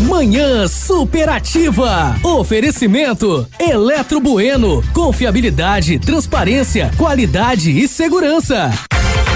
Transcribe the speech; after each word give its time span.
Manhã 0.00 0.66
superativa. 0.66 2.16
Oferecimento 2.22 3.46
Eletro 3.60 4.20
Bueno. 4.20 4.82
Confiabilidade, 4.92 6.00
transparência, 6.00 6.90
qualidade 6.98 7.70
e 7.70 7.86
segurança. 7.86 8.72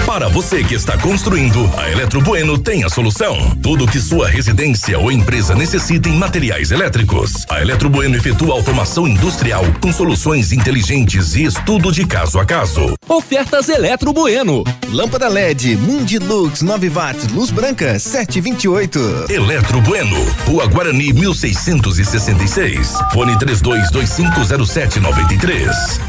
Para 0.09 0.27
você 0.27 0.63
que 0.63 0.73
está 0.73 0.97
construindo, 0.97 1.69
a 1.77 1.87
Eletro 1.87 2.19
Bueno 2.19 2.57
tem 2.57 2.83
a 2.83 2.89
solução. 2.89 3.37
Tudo 3.61 3.85
que 3.85 3.99
sua 3.99 4.27
residência 4.27 4.97
ou 4.97 5.11
empresa 5.11 5.53
necessita 5.53 6.09
em 6.09 6.17
materiais 6.17 6.71
elétricos. 6.71 7.45
A 7.47 7.61
Eletro 7.61 7.91
Bueno 7.91 8.17
efetua 8.17 8.55
automação 8.55 9.07
industrial 9.07 9.63
com 9.79 9.93
soluções 9.93 10.51
inteligentes 10.51 11.35
e 11.35 11.43
estudo 11.43 11.91
de 11.91 12.07
caso 12.07 12.39
a 12.39 12.45
caso. 12.45 12.95
Ofertas 13.07 13.69
Eletro 13.69 14.11
Bueno. 14.11 14.63
Lâmpada 14.91 15.29
LED 15.29 15.77
Mundilux 15.77 16.63
9 16.63 16.89
watts, 16.89 17.27
luz 17.27 17.51
branca 17.51 17.99
728. 17.99 19.27
Eletro 19.29 19.79
Bueno, 19.81 20.17
Rua 20.47 20.65
Guarani 20.65 21.13
1666. 21.13 22.97
Fone 23.13 23.37
32250793. 23.37 25.99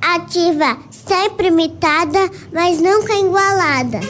Ativa, 0.00 0.78
sempre 1.08 1.48
imitada, 1.48 2.30
mas 2.52 2.80
nunca 2.80 3.14
igualada. 3.14 4.00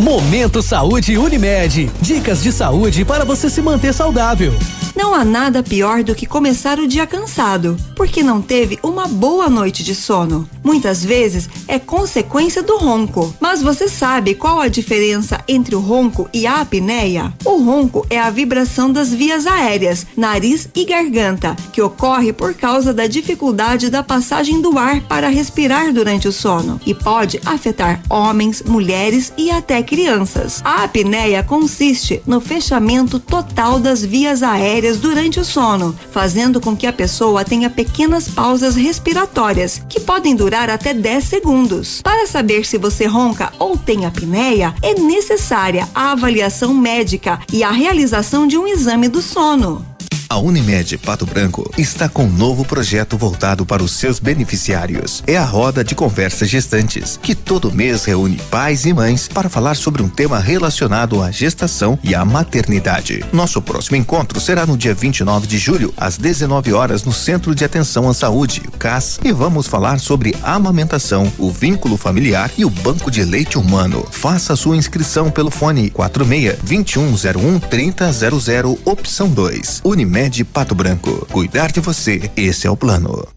Momento 0.00 0.62
Saúde 0.62 1.16
Unimed. 1.16 1.90
Dicas 2.00 2.42
de 2.42 2.52
saúde 2.52 3.04
para 3.04 3.24
você 3.24 3.48
se 3.48 3.62
manter 3.62 3.94
saudável. 3.94 4.52
Não 4.96 5.14
há 5.14 5.26
nada 5.26 5.62
pior 5.62 6.02
do 6.02 6.14
que 6.14 6.24
começar 6.24 6.78
o 6.78 6.88
dia 6.88 7.06
cansado, 7.06 7.76
porque 7.94 8.22
não 8.22 8.40
teve 8.40 8.78
uma 8.82 9.06
boa 9.06 9.46
noite 9.46 9.84
de 9.84 9.94
sono. 9.94 10.48
Muitas 10.64 11.04
vezes 11.04 11.50
é 11.68 11.78
consequência 11.78 12.62
do 12.62 12.78
ronco. 12.78 13.32
Mas 13.38 13.60
você 13.60 13.88
sabe 13.88 14.34
qual 14.34 14.58
a 14.58 14.68
diferença 14.68 15.38
entre 15.46 15.76
o 15.76 15.80
ronco 15.80 16.30
e 16.32 16.46
a 16.46 16.62
apneia? 16.62 17.30
O 17.44 17.62
ronco 17.62 18.06
é 18.08 18.18
a 18.18 18.30
vibração 18.30 18.90
das 18.90 19.12
vias 19.12 19.46
aéreas, 19.46 20.06
nariz 20.16 20.66
e 20.74 20.86
garganta, 20.86 21.54
que 21.74 21.82
ocorre 21.82 22.32
por 22.32 22.54
causa 22.54 22.94
da 22.94 23.06
dificuldade 23.06 23.90
da 23.90 24.02
passagem 24.02 24.62
do 24.62 24.78
ar 24.78 25.02
para 25.02 25.28
respirar 25.28 25.92
durante 25.92 26.26
o 26.26 26.32
sono 26.32 26.80
e 26.86 26.94
pode 26.94 27.38
afetar 27.44 28.00
homens, 28.08 28.62
mulheres 28.62 29.30
e 29.36 29.50
até 29.50 29.82
crianças. 29.82 30.62
A 30.64 30.84
apneia 30.84 31.42
consiste 31.42 32.22
no 32.26 32.40
fechamento 32.40 33.20
total 33.20 33.78
das 33.78 34.02
vias 34.02 34.42
aéreas 34.42 34.85
durante 34.94 35.40
o 35.40 35.44
sono, 35.44 35.98
fazendo 36.12 36.60
com 36.60 36.76
que 36.76 36.86
a 36.86 36.92
pessoa 36.92 37.44
tenha 37.44 37.70
pequenas 37.70 38.28
pausas 38.28 38.76
respiratórias, 38.76 39.82
que 39.88 39.98
podem 39.98 40.36
durar 40.36 40.68
até 40.68 40.92
10 40.92 41.24
segundos. 41.24 42.02
Para 42.02 42.26
saber 42.26 42.66
se 42.66 42.78
você 42.78 43.06
ronca 43.06 43.52
ou 43.58 43.76
tem 43.76 44.04
apneia, 44.04 44.74
é 44.82 44.94
necessária 44.94 45.88
a 45.94 46.12
avaliação 46.12 46.74
médica 46.74 47.40
e 47.52 47.64
a 47.64 47.70
realização 47.70 48.46
de 48.46 48.58
um 48.58 48.66
exame 48.66 49.08
do 49.08 49.22
sono. 49.22 49.95
A 50.28 50.38
Unimed 50.38 50.98
Pato 50.98 51.24
Branco 51.24 51.70
está 51.78 52.08
com 52.08 52.24
um 52.24 52.32
novo 52.32 52.64
projeto 52.64 53.16
voltado 53.16 53.64
para 53.64 53.82
os 53.82 53.92
seus 53.92 54.18
beneficiários. 54.18 55.22
É 55.24 55.36
a 55.36 55.44
roda 55.44 55.84
de 55.84 55.94
conversa 55.94 56.44
gestantes, 56.44 57.18
que 57.22 57.32
todo 57.32 57.70
mês 57.70 58.04
reúne 58.04 58.36
pais 58.50 58.84
e 58.86 58.92
mães 58.92 59.28
para 59.28 59.48
falar 59.48 59.76
sobre 59.76 60.02
um 60.02 60.08
tema 60.08 60.40
relacionado 60.40 61.22
à 61.22 61.30
gestação 61.30 61.96
e 62.02 62.12
à 62.12 62.24
maternidade. 62.24 63.24
Nosso 63.32 63.62
próximo 63.62 63.96
encontro 63.96 64.40
será 64.40 64.66
no 64.66 64.76
dia 64.76 64.94
29 64.94 65.46
de 65.46 65.58
julho, 65.58 65.94
às 65.96 66.18
19 66.18 66.72
horas, 66.72 67.04
no 67.04 67.12
Centro 67.12 67.54
de 67.54 67.64
Atenção 67.64 68.08
à 68.08 68.14
Saúde, 68.14 68.62
CAS, 68.80 69.20
e 69.22 69.30
vamos 69.30 69.68
falar 69.68 70.00
sobre 70.00 70.34
amamentação, 70.42 71.32
o 71.38 71.52
vínculo 71.52 71.96
familiar 71.96 72.50
e 72.58 72.64
o 72.64 72.70
banco 72.70 73.12
de 73.12 73.24
leite 73.24 73.58
humano. 73.58 74.04
Faça 74.10 74.56
sua 74.56 74.76
inscrição 74.76 75.30
pelo 75.30 75.52
fone 75.52 75.88
46 75.88 76.58
2101 76.64 77.60
3000 77.60 78.78
opção 78.84 79.28
2. 79.28 79.82
Unimed 79.84 80.15
Unimed 80.16 80.44
Pato 80.44 80.74
Branco. 80.74 81.26
Cuidar 81.30 81.70
de 81.70 81.80
você, 81.80 82.30
esse 82.34 82.66
é 82.66 82.70
o 82.70 82.76
plano. 82.76 83.28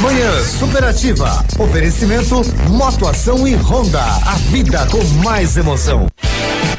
Manhã 0.00 0.42
Superativa. 0.44 1.44
Oferecimento 1.58 2.40
Motoação 2.70 3.46
e 3.46 3.54
Honda. 3.54 4.02
A 4.02 4.34
vida 4.50 4.86
com 4.86 5.04
mais 5.22 5.58
emoção. 5.58 6.08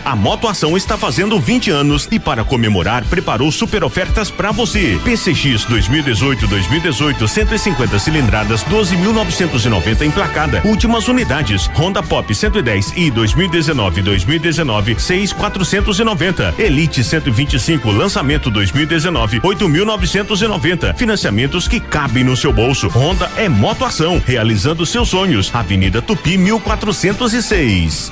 A 0.06 0.16
Motoação 0.16 0.76
está 0.76 0.98
fazendo 0.98 1.40
20 1.40 1.72
anos 1.72 2.08
e 2.12 2.20
para 2.20 2.44
comemorar 2.44 3.06
preparou 3.06 3.52
super 3.52 3.84
ofertas 3.84 4.30
para 4.30 4.52
você. 4.52 5.00
PCX 5.04 5.66
2018-2018 5.66 7.28
150 7.28 8.00
cilindradas 8.00 8.64
12.990 8.66 10.02
emplacada. 10.06 10.62
Últimas 10.66 11.08
unidades. 11.08 11.68
Honda 11.76 12.04
Pop 12.04 12.34
110 12.34 12.94
e 12.98 13.12
2019-2019 13.12 14.96
6.490. 14.98 16.60
Elite 16.60 17.04
125 17.04 17.92
lançamento 17.92 18.52
2019 18.52 19.40
8.990. 19.40 20.96
Financiamentos 20.96 21.68
que 21.68 21.80
cabem 21.80 22.24
no 22.24 22.36
seu 22.36 22.52
bolso. 22.52 22.90
Honda 22.90 23.32
é 23.38 23.48
Motoação 23.48 24.22
realizando 24.26 24.86
seus 24.86 25.10
sonhos. 25.10 25.50
Avenida 25.54 26.02
Tupi 26.02 26.38
1406. 26.38 28.12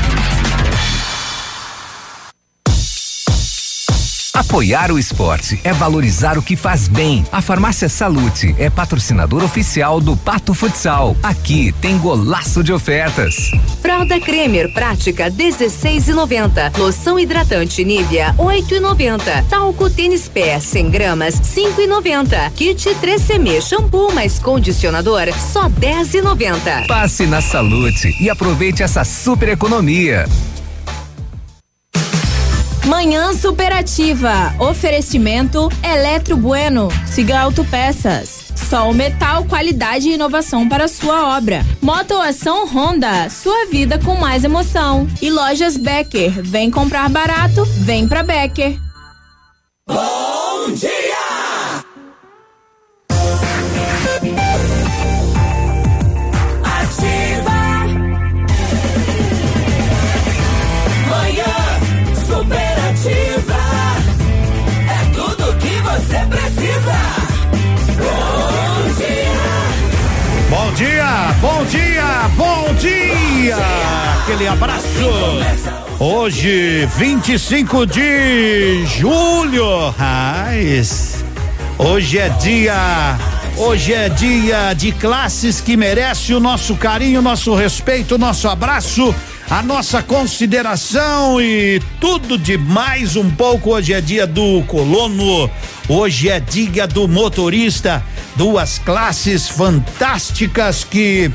Apoiar 4.41 4.91
o 4.91 4.97
esporte 4.97 5.61
é 5.63 5.71
valorizar 5.71 6.35
o 6.35 6.41
que 6.41 6.55
faz 6.55 6.87
bem. 6.87 7.23
A 7.31 7.43
Farmácia 7.43 7.87
Salute 7.87 8.55
é 8.57 8.71
patrocinador 8.71 9.43
oficial 9.43 10.01
do 10.01 10.17
Pato 10.17 10.55
Futsal. 10.55 11.15
Aqui 11.21 11.71
tem 11.79 11.95
golaço 11.99 12.63
de 12.63 12.73
ofertas. 12.73 13.51
Fralda 13.83 14.19
Cremer 14.19 14.73
Prática 14.73 15.29
16,90. 15.29 16.75
Loção 16.75 17.19
hidratante 17.19 17.85
Nivea 17.85 18.33
8,90. 18.35 19.45
Talco 19.47 19.91
Tênis 19.91 20.27
Pé 20.27 20.59
100 20.59 20.89
gramas 20.89 21.35
5,90. 21.35 22.51
Kit 22.53 22.89
3CM 22.95 23.61
shampoo 23.61 24.11
mais 24.11 24.39
condicionador 24.39 25.31
só 25.53 25.69
10,90. 25.69 26.87
Passe 26.87 27.27
na 27.27 27.41
Salute 27.41 28.17
e 28.19 28.27
aproveite 28.27 28.81
essa 28.81 29.03
super 29.03 29.49
economia. 29.49 30.25
Manhã 32.85 33.33
superativa. 33.33 34.53
Oferecimento 34.59 35.69
Eletro 35.83 36.35
Bueno. 36.35 36.89
Siga 37.05 37.39
Autopeças. 37.39 38.51
Sol 38.69 38.93
Metal, 38.93 39.45
qualidade 39.45 40.09
e 40.09 40.13
inovação 40.13 40.67
para 40.67 40.87
sua 40.87 41.37
obra. 41.37 41.65
Motoação 41.81 42.65
Honda, 42.65 43.29
sua 43.29 43.65
vida 43.65 43.99
com 43.99 44.15
mais 44.15 44.43
emoção. 44.43 45.07
E 45.21 45.29
lojas 45.29 45.77
Becker, 45.77 46.41
vem 46.41 46.71
comprar 46.71 47.09
barato, 47.09 47.65
vem 47.65 48.07
pra 48.07 48.23
Becker. 48.23 48.79
Bom 49.87 50.73
dia! 50.73 51.50
Dia. 70.81 71.35
Bom 71.39 71.63
dia, 71.65 72.29
bom 72.35 72.73
dia. 72.73 73.57
Aquele 74.21 74.47
abraço. 74.47 74.87
Hoje, 75.99 76.87
25 76.97 77.85
de 77.85 78.85
julho. 78.85 79.89
Raiz. 79.91 81.23
Hoje 81.77 82.17
é 82.17 82.29
dia 82.29 83.17
Hoje 83.57 83.93
é 83.93 84.09
dia 84.09 84.73
de 84.73 84.91
classes 84.91 85.59
que 85.59 85.75
merece 85.75 86.33
o 86.33 86.39
nosso 86.39 86.75
carinho, 86.75 87.21
nosso 87.21 87.53
respeito, 87.53 88.17
nosso 88.17 88.47
abraço, 88.47 89.13
a 89.49 89.61
nossa 89.61 90.01
consideração 90.01 91.39
e 91.39 91.81
tudo 91.99 92.37
de 92.37 92.57
mais 92.57 93.15
um 93.15 93.29
pouco. 93.29 93.71
Hoje 93.71 93.93
é 93.93 94.01
dia 94.01 94.25
do 94.25 94.63
colono, 94.63 95.49
hoje 95.87 96.29
é 96.29 96.39
dia 96.39 96.87
do 96.87 97.07
motorista, 97.07 98.03
duas 98.35 98.79
classes 98.79 99.47
fantásticas 99.47 100.83
que 100.83 101.31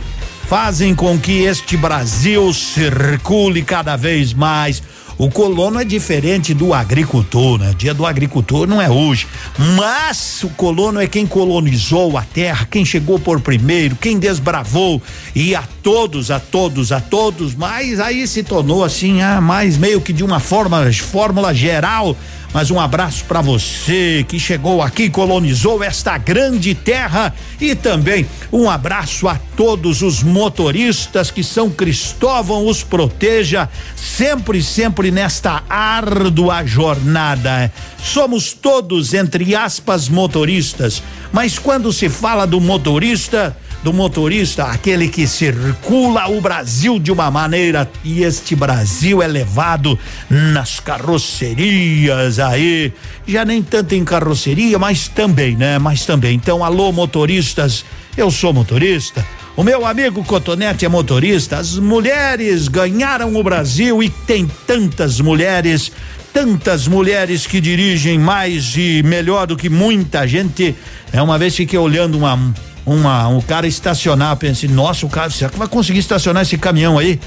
fazem 0.48 0.94
com 0.94 1.18
que 1.18 1.42
este 1.42 1.76
Brasil 1.76 2.52
circule 2.52 3.62
cada 3.62 3.96
vez 3.96 4.32
mais 4.32 4.82
o 5.18 5.30
colono 5.30 5.80
é 5.80 5.84
diferente 5.84 6.52
do 6.52 6.74
agricultor, 6.74 7.58
né? 7.58 7.74
Dia 7.76 7.94
do 7.94 8.04
agricultor 8.04 8.66
não 8.66 8.82
é 8.82 8.90
hoje, 8.90 9.26
mas 9.74 10.42
o 10.44 10.50
colono 10.50 11.00
é 11.00 11.06
quem 11.06 11.26
colonizou 11.26 12.18
a 12.18 12.22
terra, 12.22 12.68
quem 12.70 12.84
chegou 12.84 13.18
por 13.18 13.40
primeiro, 13.40 13.96
quem 13.96 14.18
desbravou 14.18 15.00
e 15.34 15.54
a 15.54 15.64
todos, 15.82 16.30
a 16.30 16.38
todos, 16.38 16.92
a 16.92 17.00
todos, 17.00 17.54
mas 17.54 17.98
aí 17.98 18.28
se 18.28 18.42
tornou 18.42 18.84
assim, 18.84 19.22
ah, 19.22 19.40
mais 19.40 19.78
meio 19.78 20.02
que 20.02 20.12
de 20.12 20.22
uma 20.22 20.38
forma, 20.38 20.92
fórmula 20.92 21.54
geral. 21.54 22.14
Mas 22.56 22.70
um 22.70 22.80
abraço 22.80 23.22
para 23.26 23.42
você 23.42 24.24
que 24.26 24.40
chegou 24.40 24.80
aqui, 24.80 25.10
colonizou 25.10 25.84
esta 25.84 26.16
grande 26.16 26.74
terra 26.74 27.34
e 27.60 27.74
também 27.74 28.26
um 28.50 28.70
abraço 28.70 29.28
a 29.28 29.38
todos 29.54 30.00
os 30.00 30.22
motoristas 30.22 31.30
que 31.30 31.44
São 31.44 31.68
Cristóvão 31.68 32.66
os 32.66 32.82
proteja 32.82 33.68
sempre, 33.94 34.62
sempre 34.62 35.10
nesta 35.10 35.64
árdua 35.68 36.64
jornada. 36.64 37.70
Somos 38.02 38.54
todos, 38.54 39.12
entre 39.12 39.54
aspas, 39.54 40.08
motoristas, 40.08 41.02
mas 41.30 41.58
quando 41.58 41.92
se 41.92 42.08
fala 42.08 42.46
do 42.46 42.58
motorista, 42.58 43.54
do 43.82 43.92
motorista, 43.92 44.64
aquele 44.64 45.08
que 45.08 45.26
circula 45.26 46.28
o 46.28 46.40
Brasil 46.40 46.98
de 46.98 47.12
uma 47.12 47.30
maneira 47.30 47.88
e 48.02 48.22
este 48.22 48.56
Brasil 48.56 49.22
é 49.22 49.26
levado 49.26 49.98
nas 50.28 50.80
carrocerias 50.80 52.38
aí, 52.38 52.92
já 53.26 53.44
nem 53.44 53.62
tanto 53.62 53.94
em 53.94 54.04
carroceria, 54.04 54.78
mas 54.78 55.08
também, 55.08 55.56
né? 55.56 55.78
Mas 55.78 56.04
também. 56.04 56.34
Então, 56.34 56.64
alô 56.64 56.90
motoristas, 56.92 57.84
eu 58.16 58.30
sou 58.30 58.52
motorista. 58.52 59.24
O 59.56 59.62
meu 59.62 59.86
amigo 59.86 60.22
Cotonete 60.22 60.84
é 60.84 60.88
motorista. 60.88 61.56
As 61.56 61.78
mulheres 61.78 62.68
ganharam 62.68 63.34
o 63.34 63.42
Brasil 63.42 64.02
e 64.02 64.10
tem 64.10 64.46
tantas 64.66 65.18
mulheres, 65.18 65.90
tantas 66.30 66.86
mulheres 66.86 67.46
que 67.46 67.58
dirigem 67.58 68.18
mais 68.18 68.76
e 68.76 69.02
melhor 69.02 69.46
do 69.46 69.56
que 69.56 69.70
muita 69.70 70.28
gente. 70.28 70.74
É 71.10 71.22
uma 71.22 71.38
vez 71.38 71.56
fiquei 71.56 71.78
olhando 71.78 72.18
uma 72.18 72.38
uma, 72.86 73.26
um 73.26 73.40
cara 73.40 73.66
estacionar, 73.66 74.36
pensei, 74.36 74.68
nossa, 74.68 75.04
o 75.04 75.08
cara, 75.08 75.28
será 75.28 75.50
que 75.50 75.58
vai 75.58 75.66
conseguir 75.66 75.98
estacionar 75.98 76.44
esse 76.44 76.56
caminhão 76.56 76.96
aí? 76.96 77.18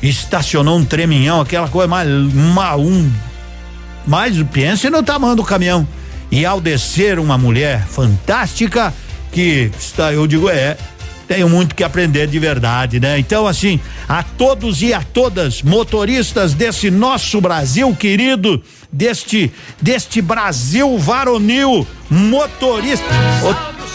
Estacionou 0.00 0.78
um 0.78 0.84
treminhão, 0.84 1.40
aquela 1.40 1.66
coisa 1.66 1.88
mais, 1.88 2.08
uma, 2.08 2.76
um, 2.76 3.10
mas 4.06 4.40
pense 4.52 4.88
no 4.88 5.02
tamanho 5.02 5.34
do 5.34 5.42
caminhão. 5.42 5.86
E 6.30 6.46
ao 6.46 6.60
descer 6.60 7.18
uma 7.18 7.36
mulher 7.36 7.84
fantástica, 7.88 8.94
que 9.32 9.70
está, 9.76 10.12
eu 10.12 10.26
digo, 10.26 10.48
é, 10.48 10.76
tenho 11.26 11.48
muito 11.48 11.74
que 11.74 11.82
aprender 11.82 12.26
de 12.28 12.38
verdade, 12.38 13.00
né? 13.00 13.18
Então, 13.18 13.46
assim, 13.46 13.80
a 14.08 14.22
todos 14.22 14.82
e 14.82 14.94
a 14.94 15.02
todas, 15.02 15.62
motoristas 15.62 16.54
desse 16.54 16.90
nosso 16.90 17.40
Brasil 17.40 17.94
querido, 17.94 18.62
deste, 18.92 19.52
deste 19.80 20.22
Brasil 20.22 20.96
varonil, 20.96 21.86
motorista. 22.08 23.04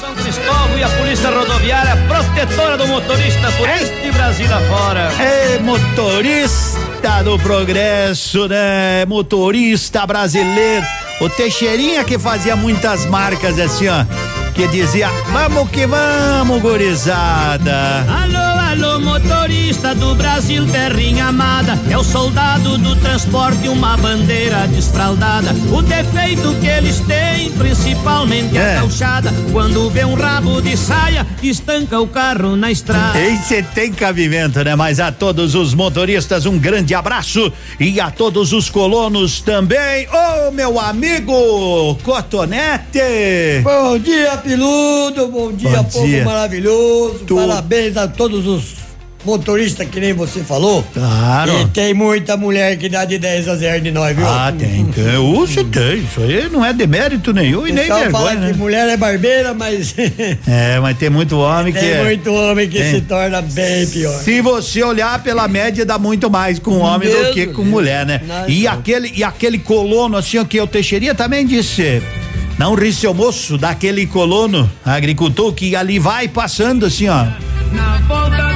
São 0.04 0.14
Cristóvão 0.16 0.78
e 0.78 0.84
a 0.84 0.90
Polícia 0.90 1.30
Rodoviária 1.30 1.96
protetora 2.08 2.78
do 2.78 2.86
motorista 2.88 3.50
por 3.54 3.70
este 3.70 4.12
Brasil 4.12 4.54
afora. 4.54 5.10
É 5.18 5.60
motorista 5.60 7.24
do 7.24 7.40
progresso, 7.40 8.50
né? 8.50 9.06
Motorista 9.06 10.06
brasileiro. 10.06 10.86
O 11.22 11.30
Teixeirinha 11.30 12.04
que 12.04 12.20
fazia 12.20 12.54
muitas 12.54 13.06
marcas 13.06 13.58
assim, 13.58 13.88
ó 13.88 14.04
que 14.54 14.68
dizia: 14.68 15.10
Vamos 15.32 15.70
que 15.70 15.86
vamos, 15.86 16.62
gurizada. 16.62 18.06
Alô, 18.08 18.63
alô, 18.74 19.00
motorista 19.00 19.94
do 19.94 20.16
Brasil, 20.16 20.66
terrinha 20.66 21.26
amada. 21.26 21.78
É 21.90 21.98
o 21.98 22.04
soldado 22.04 22.76
do 22.80 22.96
transporte, 22.96 23.68
uma 23.70 23.96
bandeira 23.98 24.68
desfraldada. 24.68 25.54
O 25.72 25.82
defeito 25.84 26.56
que 26.60 26.68
eles 26.68 27.00
têm, 27.02 27.52
principalmente 27.52 28.58
é. 28.58 28.78
a 28.78 28.80
calçada. 28.80 29.32
Quando 29.52 29.90
vê 29.92 30.04
um 30.04 30.16
rabo 30.16 30.60
de 30.60 30.76
saia, 30.76 31.26
estanca 31.44 32.00
o 32.00 32.08
carro 32.08 32.56
na 32.56 32.72
estrada. 32.72 33.20
Esse 33.20 33.62
tem 33.62 33.92
cabimento, 33.92 34.64
né? 34.64 34.76
Mas 34.76 35.00
a 35.00 35.12
todos 35.12 35.54
os 35.54 35.76
motoristas, 35.76 36.48
um 36.48 36.58
grande 36.58 36.96
abraço. 36.96 37.54
E 37.80 38.00
a 38.00 38.10
todos 38.10 38.54
os 38.54 38.70
colonos 38.70 39.40
também. 39.42 40.08
Ô, 40.08 40.48
oh, 40.48 40.52
meu 40.52 40.80
amigo 40.80 41.96
Cotonete. 42.04 43.62
Bom 43.64 44.00
dia, 44.00 44.36
Piludo, 44.38 45.28
bom 45.28 45.54
dia, 45.54 45.70
bom 45.70 45.84
povo 45.84 46.08
dia. 46.08 46.26
maravilhoso. 46.26 47.20
Tu... 47.28 47.36
Parabéns 47.36 47.98
a 47.98 48.08
todos 48.08 48.48
os 48.48 48.63
motoristas 49.26 49.88
que 49.88 50.00
nem 50.00 50.14
você 50.14 50.44
falou. 50.44 50.84
Claro. 50.94 51.52
E 51.62 51.66
tem 51.68 51.94
muita 51.94 52.36
mulher 52.38 52.78
que 52.78 52.90
dá 52.90 53.06
de 53.06 53.18
10 53.18 53.48
a 53.48 53.56
0 53.56 53.82
de 53.82 53.92
nós, 53.92 54.16
viu? 54.16 54.28
Ah, 54.28 54.54
tem. 54.58 54.86
tem. 54.86 55.04
Você 55.44 55.64
tem. 55.64 56.00
Isso 56.00 56.22
aí 56.22 56.50
não 56.50 56.64
é 56.64 56.74
demérito 56.74 57.34
nenhum 57.34 57.68
e 57.68 57.72
nem 57.72 57.86
vergonha. 57.88 58.12
fala 58.12 58.34
né? 58.36 58.52
que 58.52 58.58
mulher 58.58 58.88
é 58.88 58.98
barbeira, 58.98 59.54
mas. 59.54 59.94
é, 60.48 60.80
mas 60.80 60.98
tem 60.98 61.10
muito 61.10 61.38
homem 61.38 61.74
tem 61.74 61.82
que. 61.82 61.90
Tem 61.90 62.04
muito 62.04 62.34
homem 62.34 62.70
que 62.70 62.80
tem. 62.80 62.96
se 62.96 63.02
torna 63.02 63.42
bem 63.42 63.86
pior. 63.88 64.20
Se 64.22 64.42
você 64.42 64.84
olhar 64.84 65.22
pela 65.22 65.48
média, 65.48 65.86
dá 65.86 65.98
muito 65.98 66.30
mais 66.30 66.60
com 66.60 66.80
homem 66.80 67.10
Mesmo? 67.10 67.26
do 67.26 67.34
que 67.34 67.48
com 67.48 67.64
mulher, 67.64 68.06
né? 68.06 68.22
Nossa. 68.26 68.50
E 68.50 68.68
aquele, 68.68 69.12
e 69.16 69.24
aquele 69.24 69.60
colono, 69.60 70.18
assim, 70.18 70.40
o 70.40 70.46
que 70.46 70.60
o 70.60 70.68
Teixeirinha 70.68 71.14
também 71.14 71.46
disse 71.46 72.02
não 72.58 72.76
ri 72.76 72.94
seu 72.94 73.14
moço 73.14 73.58
daquele 73.58 74.06
colono 74.06 74.70
agricultor 74.86 75.54
que 75.54 75.76
ali 75.76 76.00
vai 76.00 76.28
passando 76.28 76.86
assim, 76.86 77.10
ó. 77.10 77.26
Na 77.72 77.98
volta 78.08 78.53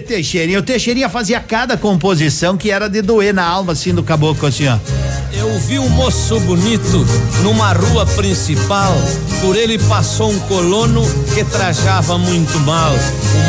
Teixeirinha, 0.00 0.58
o 0.58 0.62
Teixeirinha 0.62 1.08
fazia 1.08 1.40
cada 1.40 1.76
composição 1.76 2.56
que 2.56 2.70
era 2.70 2.88
de 2.88 3.02
doer 3.02 3.34
na 3.34 3.44
alma 3.44 3.72
assim 3.72 3.94
do 3.94 4.02
caboclo 4.02 4.48
assim, 4.48 4.66
ó. 4.68 5.01
Eu 5.34 5.58
vi 5.60 5.78
um 5.78 5.88
moço 5.88 6.38
bonito 6.40 7.06
numa 7.42 7.72
rua 7.72 8.04
principal. 8.04 8.94
Por 9.40 9.56
ele 9.56 9.78
passou 9.78 10.30
um 10.30 10.38
colono 10.40 11.02
que 11.34 11.42
trajava 11.44 12.18
muito 12.18 12.58
mal. 12.60 12.92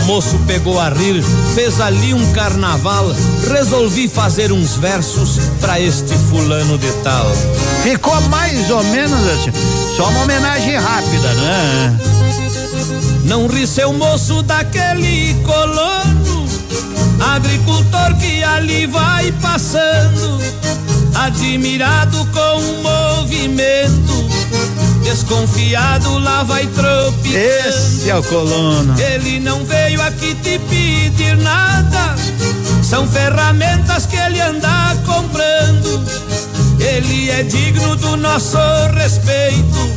O 0.01 0.05
moço 0.05 0.39
pegou 0.47 0.79
a 0.79 0.89
rir, 0.89 1.21
fez 1.53 1.81
ali 1.81 2.13
um 2.13 2.31
carnaval. 2.31 3.05
Resolvi 3.51 4.07
fazer 4.07 4.51
uns 4.51 4.75
versos 4.77 5.39
pra 5.59 5.79
este 5.79 6.15
fulano 6.29 6.77
de 6.77 6.91
tal. 7.03 7.29
Ficou 7.83 8.19
mais 8.21 8.69
ou 8.69 8.83
menos 8.85 9.19
assim. 9.29 9.51
Só 9.95 10.07
uma 10.09 10.23
homenagem 10.23 10.75
rápida, 10.77 11.33
né? 11.33 11.99
Não 13.25 13.47
ri 13.47 13.65
seu 13.67 13.93
moço 13.93 14.41
daquele 14.43 15.33
colono, 15.45 16.45
agricultor 17.19 18.15
que 18.17 18.43
ali 18.43 18.85
vai 18.85 19.31
passando 19.33 20.43
admirado 21.15 22.25
com 22.27 22.57
o 22.57 22.83
movimento. 22.83 24.13
Desconfiado 25.03 26.17
lá 26.19 26.43
vai 26.43 26.65
tropeçando. 26.67 27.37
Esse 27.37 28.09
é 28.09 28.15
o 28.15 28.23
colono. 28.23 28.99
Ele 28.99 29.39
não 29.39 29.63
veio 29.65 30.01
aqui 30.01 30.35
te 30.35 30.59
pedir 30.59 31.37
nada. 31.37 32.15
São 32.81 33.07
ferramentas 33.07 34.05
que 34.05 34.15
ele 34.15 34.39
anda 34.39 34.95
comprando. 35.05 36.05
Ele 36.79 37.29
é 37.29 37.43
digno 37.43 37.95
do 37.95 38.17
nosso 38.17 38.57
respeito 38.93 39.93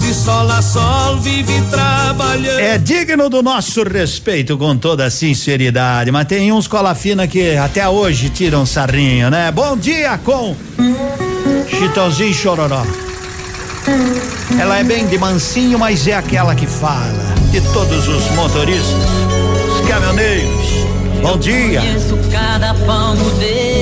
de 0.00 0.14
sol 0.14 0.50
a 0.50 0.62
sol 0.62 1.18
vive 1.20 1.60
trabalhando. 1.70 2.60
É 2.60 2.78
digno 2.78 3.28
do 3.28 3.42
nosso 3.42 3.82
respeito 3.82 4.56
com 4.58 4.76
toda 4.76 5.08
sinceridade, 5.10 6.10
mas 6.10 6.26
tem 6.26 6.52
uns 6.52 6.66
cola 6.66 6.94
fina 6.94 7.26
que 7.26 7.56
até 7.56 7.88
hoje 7.88 8.28
tiram 8.28 8.64
sarrinho, 8.66 9.30
né? 9.30 9.50
Bom 9.50 9.76
dia 9.76 10.18
com 10.18 10.54
Chitãozinho 11.68 12.34
Chororó. 12.34 12.84
Ela 14.58 14.78
é 14.78 14.84
bem 14.84 15.06
de 15.06 15.18
mansinho, 15.18 15.78
mas 15.78 16.06
é 16.06 16.14
aquela 16.14 16.54
que 16.54 16.66
fala 16.66 17.34
de 17.50 17.60
todos 17.72 18.08
os 18.08 18.30
motoristas, 18.30 18.94
os 19.74 19.88
caminhoneiros. 19.88 20.66
Bom 21.20 21.38
dia. 21.38 21.80
Conheço 21.80 22.18
cada 22.30 22.74
palmo 22.74 23.30
desse 23.32 23.73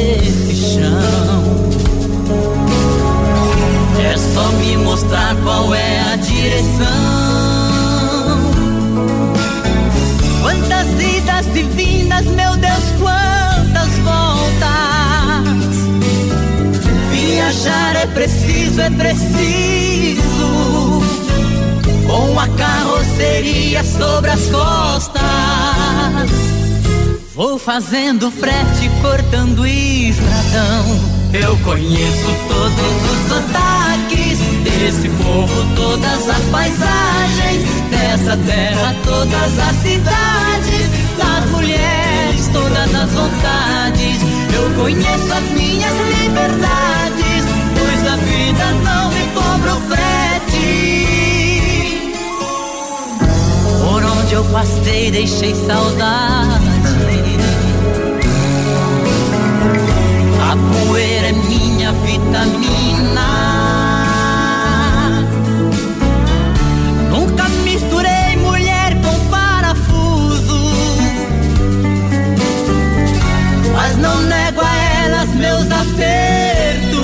mostrar 5.02 5.34
qual 5.42 5.74
é 5.74 6.00
a 6.12 6.16
direção. 6.16 6.86
Quantas 10.40 10.88
idas 11.00 11.46
vindas, 11.74 12.26
meu 12.26 12.56
Deus, 12.56 12.84
quantas 12.98 13.88
voltas. 13.98 14.70
Viajar 17.10 17.96
é 17.96 18.06
preciso, 18.06 18.80
é 18.80 18.90
preciso. 18.90 20.22
Com 22.06 22.38
a 22.38 22.48
carroceria 22.48 23.82
sobre 23.84 24.30
as 24.30 24.46
costas. 24.46 25.22
Vou 27.34 27.58
fazendo 27.58 28.30
frete, 28.30 28.90
cortando 29.00 29.66
estradão 29.66 31.22
eu 31.34 31.56
conheço 31.64 32.26
todos 32.46 33.10
os 33.10 33.28
sotaques 33.28 34.41
desse 34.62 35.08
povo, 35.08 35.74
todas 35.74 36.28
as 36.28 36.42
paisagens 36.50 37.62
dessa 37.90 38.36
terra, 38.36 38.94
todas 39.04 39.58
as 39.58 39.76
cidades, 39.82 40.90
das 41.18 41.50
mulheres, 41.50 42.48
todas 42.52 42.94
as 42.94 43.10
vontades. 43.12 44.22
Eu 44.54 44.70
conheço 44.82 45.32
as 45.32 45.44
minhas 45.50 45.94
liberdades, 46.18 47.44
pois 47.78 48.06
a 48.12 48.16
vida 48.16 48.72
não 48.84 49.10
me 49.10 49.26
cobra 49.34 49.74
o 49.74 49.80
frete. 49.88 50.22
onde 54.32 54.34
eu 54.34 54.44
passei 54.44 55.10
deixei 55.10 55.54
saudade. 55.54 56.72
A 60.50 60.56
poeira 60.88 61.28
é 61.28 61.32
minha 61.32 61.92
vitamina. 61.92 63.51
Meus 75.42 75.66
apertos. 75.70 77.02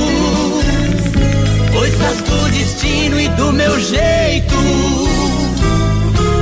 Coisas 1.73 2.23
do 2.23 2.51
destino 2.51 3.21
e 3.21 3.29
do 3.31 3.53
meu 3.53 3.81
jeito. 3.81 4.55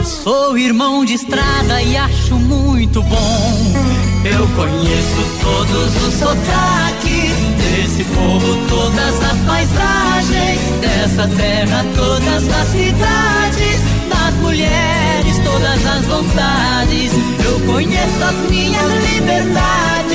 Sou 0.05 0.59
irmão 0.59 1.05
de 1.05 1.15
estrada 1.15 1.83
e 1.83 1.97
acho 1.97 2.35
muito 2.37 3.03
bom. 3.03 3.87
Eu 4.25 4.47
conheço 4.49 5.23
todos 5.41 6.03
os 6.07 6.15
sotaques 6.15 7.33
desse 7.63 8.05
povo, 8.05 8.67
todas 8.69 9.23
as 9.23 9.39
paisagens 9.47 10.61
dessa 10.81 11.29
terra, 11.29 11.85
todas 11.97 12.49
as 12.49 12.69
cidades, 12.69 13.81
das 14.09 14.35
mulheres, 14.43 15.39
todas 15.45 15.87
as 15.87 16.05
vontades. 16.07 17.13
Eu 17.45 17.61
conheço 17.73 18.25
as 18.25 18.51
minhas 18.51 18.93
liberdades, 19.13 20.06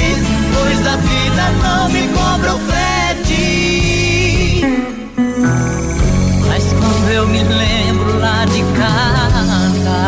pois 0.62 0.88
a 0.88 0.96
vida 0.96 1.52
não 1.64 1.90
me 1.90 2.08
cobra 2.10 2.54
frete. 2.68 3.36
Mas 6.48 6.64
quando 6.74 7.10
eu 7.10 7.28
me 7.28 7.44
lembro 7.44 8.20
lá 8.20 8.46
de 8.46 8.64
casa 8.80 10.02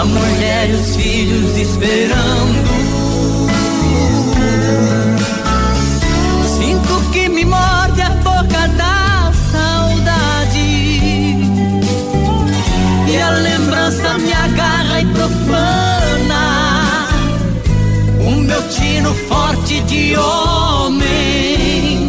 a 0.00 0.04
mulher 0.04 0.70
e 0.70 0.72
os 0.72 0.96
filhos 0.96 1.56
esperando. 1.56 2.70
Sinto 6.58 7.10
que 7.12 7.28
me 7.28 7.44
morde 7.44 8.00
a 8.02 8.10
boca 8.10 8.68
da 8.76 9.32
saudade. 9.52 10.58
E 13.08 13.20
a 13.20 13.30
lembrança 13.30 14.18
me 14.18 14.32
agarra 14.32 15.00
e 15.00 15.06
profana. 15.06 16.09
O 18.30 18.36
meu 18.36 18.62
tino 18.68 19.12
forte 19.28 19.80
de 19.80 20.16
homem. 20.16 22.08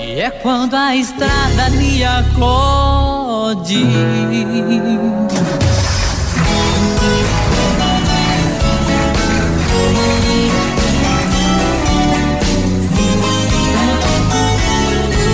E 0.00 0.20
é 0.20 0.30
quando 0.30 0.74
a 0.74 0.96
estrada 0.96 1.68
me 1.72 2.02
acode. 2.02 3.84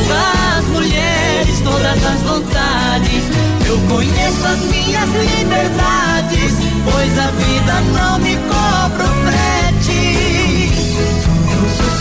das 0.09 0.65
mulheres, 0.73 1.61
todas 1.63 2.05
as 2.05 2.21
vontades. 2.23 3.25
Eu 3.65 3.79
conheço 3.89 4.45
as 4.45 4.59
minhas 4.65 5.09
liberdades, 5.09 6.53
pois 6.85 7.17
a 7.17 7.31
vida 7.31 7.81
não 7.93 8.19
me 8.19 8.37
cobra 8.49 8.74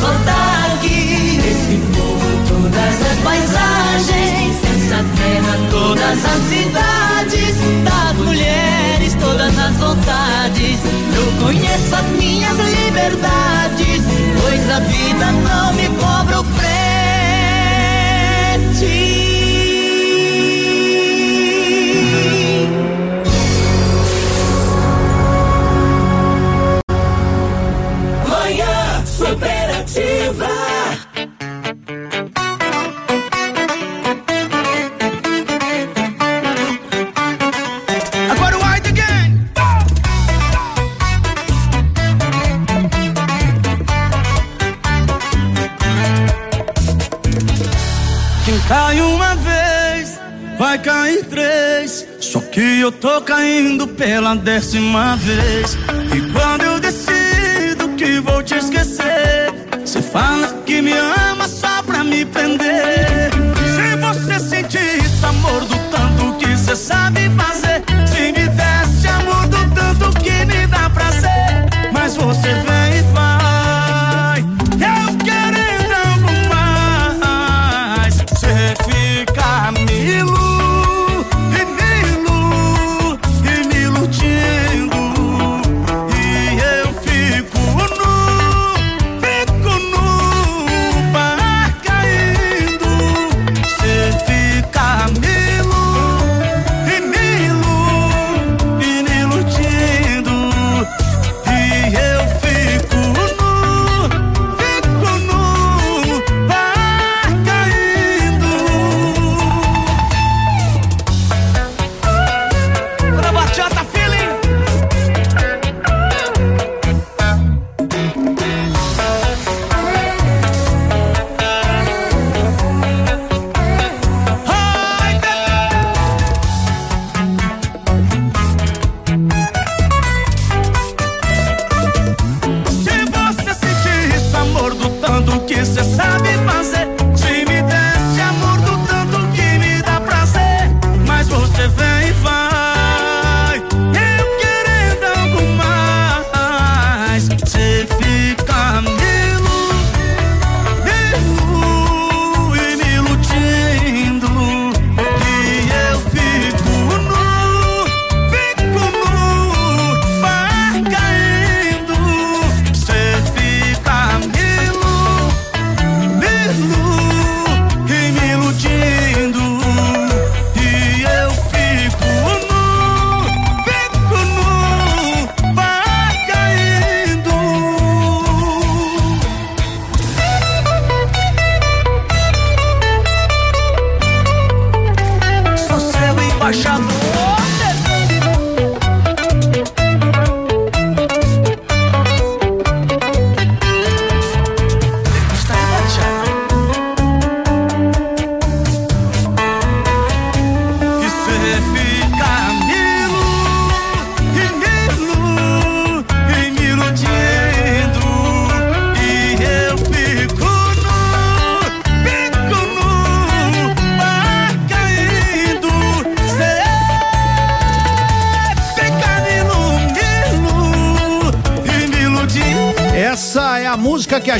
sotaque 0.03 1.39
desse 1.41 1.77
povo, 1.95 2.27
todas 2.47 2.95
as 3.09 3.17
paisagens, 3.23 4.57
essa 4.75 4.99
terra, 5.15 5.57
todas 5.71 6.25
as 6.25 6.41
cidades, 6.49 7.55
das 7.85 8.17
mulheres, 8.17 9.15
todas 9.15 9.57
as 9.57 9.75
vontades. 9.77 10.79
Eu 11.15 11.45
conheço 11.45 11.95
as 11.95 12.05
minhas 12.17 12.57
liberdades, 12.57 14.03
pois 14.41 14.69
a 14.69 14.79
vida 14.81 15.31
não 15.31 15.73
me 15.73 15.87
cobra 15.99 16.41
o 16.41 16.43
frete. 16.43 16.72
Décima 54.35 55.15
vez. 55.15 55.77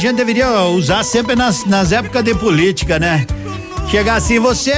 Gente 0.04 0.18
deveria 0.18 0.64
usar 0.64 1.02
sempre 1.04 1.34
nas, 1.34 1.66
nas 1.66 1.94
épocas 1.94 2.24
de 2.24 2.36
política, 2.36 3.00
né? 3.00 3.26
Chegar 3.90 4.16
assim, 4.16 4.38
você, 4.38 4.74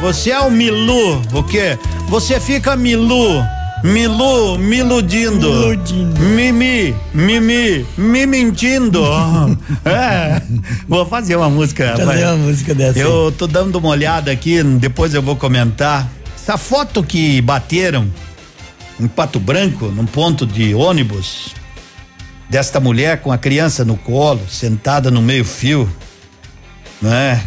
você 0.00 0.30
é 0.30 0.40
o 0.40 0.50
Milu, 0.50 1.22
o 1.32 1.42
quê? 1.44 1.78
Você 2.08 2.40
fica 2.40 2.74
Milu, 2.74 3.40
Milu, 3.84 4.58
me 4.58 4.78
iludindo. 4.78 5.48
Mimi, 6.18 6.94
mimi, 7.12 7.86
me 7.96 8.26
mentindo. 8.26 9.00
é, 9.84 10.42
vou 10.88 11.06
fazer 11.06 11.36
uma 11.36 11.48
música. 11.48 11.94
Fazer 11.96 12.24
uma 12.24 12.36
música 12.36 12.74
dessa. 12.74 12.98
Eu 12.98 13.32
tô 13.36 13.46
dando 13.46 13.76
uma 13.76 13.90
olhada 13.90 14.32
aqui, 14.32 14.60
depois 14.62 15.14
eu 15.14 15.22
vou 15.22 15.36
comentar. 15.36 16.08
Essa 16.34 16.58
foto 16.58 17.02
que 17.02 17.40
bateram 17.42 18.08
em 18.98 19.06
Pato 19.06 19.38
Branco, 19.38 19.86
num 19.86 20.06
ponto 20.06 20.44
de 20.46 20.74
ônibus, 20.74 21.53
desta 22.54 22.78
mulher 22.78 23.20
com 23.20 23.32
a 23.32 23.36
criança 23.36 23.84
no 23.84 23.96
colo, 23.96 24.40
sentada 24.48 25.10
no 25.10 25.20
meio-fio, 25.20 25.92
não 27.02 27.12
é? 27.12 27.42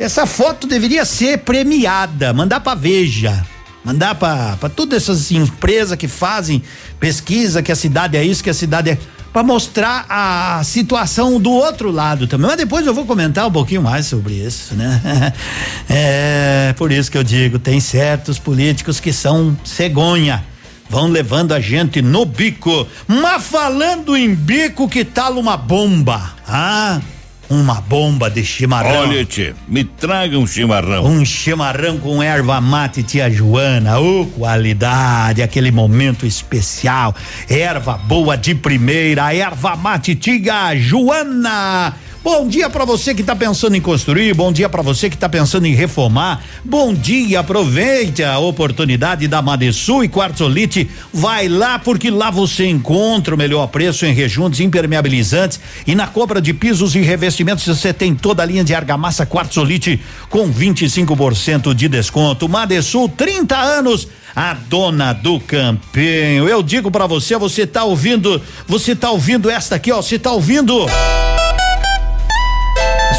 Essa 0.00 0.26
foto 0.26 0.66
deveria 0.66 1.04
ser 1.04 1.38
premiada, 1.38 2.32
mandar 2.32 2.58
pra 2.58 2.74
Veja, 2.74 3.46
mandar 3.84 4.16
pra 4.16 4.68
todas 4.68 5.00
essas 5.04 5.30
empresas 5.30 5.96
que 5.96 6.08
fazem 6.08 6.60
pesquisa 6.98 7.62
que 7.62 7.70
a 7.70 7.76
cidade 7.76 8.16
é 8.16 8.24
isso, 8.24 8.42
que 8.42 8.50
a 8.50 8.54
cidade 8.54 8.90
é. 8.90 8.98
Pra 9.32 9.44
mostrar 9.44 10.06
a 10.08 10.60
situação 10.64 11.38
do 11.38 11.52
outro 11.52 11.92
lado 11.92 12.26
também. 12.26 12.48
Mas 12.48 12.56
depois 12.56 12.84
eu 12.84 12.94
vou 12.94 13.06
comentar 13.06 13.46
um 13.46 13.52
pouquinho 13.52 13.82
mais 13.82 14.06
sobre 14.06 14.34
isso, 14.34 14.74
né? 14.74 15.32
É, 15.88 16.74
por 16.76 16.90
isso 16.90 17.12
que 17.12 17.18
eu 17.18 17.22
digo, 17.22 17.60
tem 17.60 17.78
certos 17.78 18.40
políticos 18.40 18.98
que 18.98 19.12
são 19.12 19.56
cegonha. 19.64 20.42
Vão 20.88 21.08
levando 21.08 21.52
a 21.52 21.60
gente 21.60 22.00
no 22.00 22.24
bico. 22.24 22.86
Mas 23.06 23.46
falando 23.46 24.16
em 24.16 24.34
bico, 24.34 24.88
que 24.88 25.04
tal 25.04 25.38
uma 25.38 25.56
bomba? 25.56 26.34
Ah, 26.46 27.00
uma 27.48 27.80
bomba 27.80 28.28
de 28.30 28.44
chimarrão. 28.44 29.08
Olha, 29.08 29.24
tchê, 29.24 29.54
me 29.68 29.84
traga 29.84 30.38
um 30.38 30.46
chimarrão. 30.46 31.04
Um 31.04 31.24
chimarrão 31.24 31.98
com 31.98 32.22
erva 32.22 32.60
mate 32.60 33.02
tia 33.02 33.30
Joana, 33.30 33.98
ô 33.98 34.26
qualidade, 34.26 35.42
aquele 35.42 35.70
momento 35.70 36.26
especial. 36.26 37.14
Erva 37.48 37.96
boa 37.96 38.36
de 38.36 38.54
primeira, 38.54 39.34
erva 39.34 39.76
mate 39.76 40.14
tia 40.14 40.76
Joana. 40.76 41.94
Bom 42.26 42.48
dia 42.48 42.68
para 42.68 42.84
você 42.84 43.14
que 43.14 43.22
tá 43.22 43.36
pensando 43.36 43.76
em 43.76 43.80
construir, 43.80 44.34
bom 44.34 44.50
dia 44.50 44.68
para 44.68 44.82
você 44.82 45.08
que 45.08 45.16
tá 45.16 45.28
pensando 45.28 45.64
em 45.64 45.76
reformar. 45.76 46.42
Bom 46.64 46.92
dia, 46.92 47.38
aproveite 47.38 48.24
a 48.24 48.36
oportunidade 48.40 49.28
da 49.28 49.40
Madesul 49.40 50.02
e 50.02 50.08
Quartzolite. 50.08 50.90
Vai 51.12 51.46
lá 51.46 51.78
porque 51.78 52.10
lá 52.10 52.28
você 52.28 52.66
encontra 52.66 53.32
o 53.32 53.38
melhor 53.38 53.68
preço 53.68 54.04
em 54.04 54.12
rejuntos 54.12 54.58
impermeabilizantes 54.58 55.60
e 55.86 55.94
na 55.94 56.08
compra 56.08 56.40
de 56.40 56.52
pisos 56.52 56.96
e 56.96 57.00
revestimentos 57.00 57.64
você 57.64 57.92
tem 57.92 58.12
toda 58.12 58.42
a 58.42 58.46
linha 58.46 58.64
de 58.64 58.74
argamassa 58.74 59.24
Quartzolite 59.24 60.00
com 60.28 60.52
25% 60.52 61.72
de 61.74 61.88
desconto. 61.88 62.48
Madesul 62.48 63.08
30 63.08 63.56
anos, 63.56 64.08
a 64.34 64.52
dona 64.52 65.12
do 65.12 65.38
campinho. 65.38 66.48
Eu 66.48 66.60
digo 66.60 66.90
para 66.90 67.06
você, 67.06 67.36
você 67.36 67.64
tá 67.64 67.84
ouvindo, 67.84 68.42
você 68.66 68.96
tá 68.96 69.12
ouvindo 69.12 69.48
esta 69.48 69.76
aqui, 69.76 69.92
ó, 69.92 70.02
você 70.02 70.18
tá 70.18 70.32
ouvindo 70.32 70.86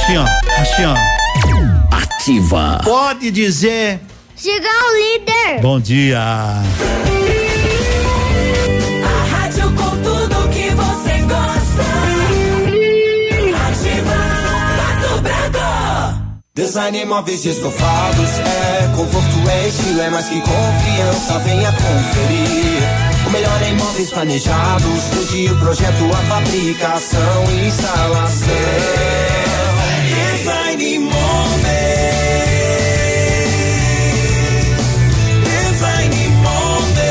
Assim, 0.08 0.17
ó, 0.20 0.26
assim, 0.62 0.86
ó. 0.86 0.96
Ativa. 1.93 2.80
Pode 2.82 3.30
dizer. 3.30 4.00
Chegou 4.38 4.70
o 4.70 4.96
líder. 4.96 5.60
Bom 5.62 5.82
dia. 5.82 6.22
A 6.22 6.63
rádio 9.30 9.63
com 9.74 9.89
tudo 9.98 10.48
que 10.48 10.70
você 10.70 11.17
gosta. 11.24 11.84
Ativa 13.67 14.17
Pato 14.78 15.22
Branco. 15.22 16.39
Design 16.56 17.06
móveis 17.06 17.43
e 17.43 17.50
estofados 17.50 18.39
é 18.39 18.88
conforto, 18.96 19.50
é 19.50 19.67
estilo, 19.67 20.00
é 20.00 20.10
mais 20.10 20.28
que 20.28 20.39
confiança. 20.39 21.39
Venha 21.39 21.74
conferir. 21.74 23.28
O 23.28 23.30
melhor 23.30 23.62
em 23.62 23.76
móveis 23.76 24.10
planejados, 24.12 25.04
desde 25.13 25.52
o 25.52 25.60
projeto, 25.60 26.06
a 26.13 26.17
fabricação 26.30 27.43
e 27.52 27.67
instalação. 27.67 29.37
Design 30.48 31.00
móveis. 31.00 31.18
Design 35.44 36.16
móveis. 36.42 37.04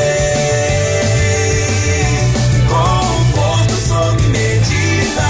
Conforto 2.67 3.75
sob 3.87 4.17
medida. 4.29 5.29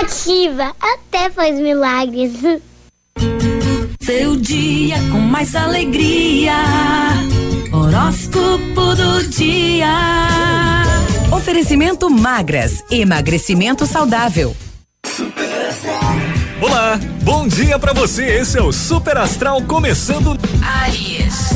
Ativa 0.00 0.72
até 0.80 1.28
faz 1.28 1.58
milagres. 1.58 2.34
Seu 4.00 4.36
dia 4.36 4.98
com 5.10 5.18
mais 5.18 5.56
alegria. 5.56 6.54
Horóscopo 7.72 8.94
do 8.94 9.24
dia. 9.28 10.36
Oferecimento 11.30 12.08
magras, 12.08 12.84
emagrecimento 12.88 13.84
saudável. 13.84 14.56
Olá, 16.60 16.98
bom 17.22 17.48
dia 17.48 17.78
pra 17.78 17.92
você. 17.92 18.24
Esse 18.24 18.58
é 18.58 18.62
o 18.62 18.72
Super 18.72 19.18
Astral 19.18 19.60
começando. 19.62 20.38
Aries. 20.62 21.50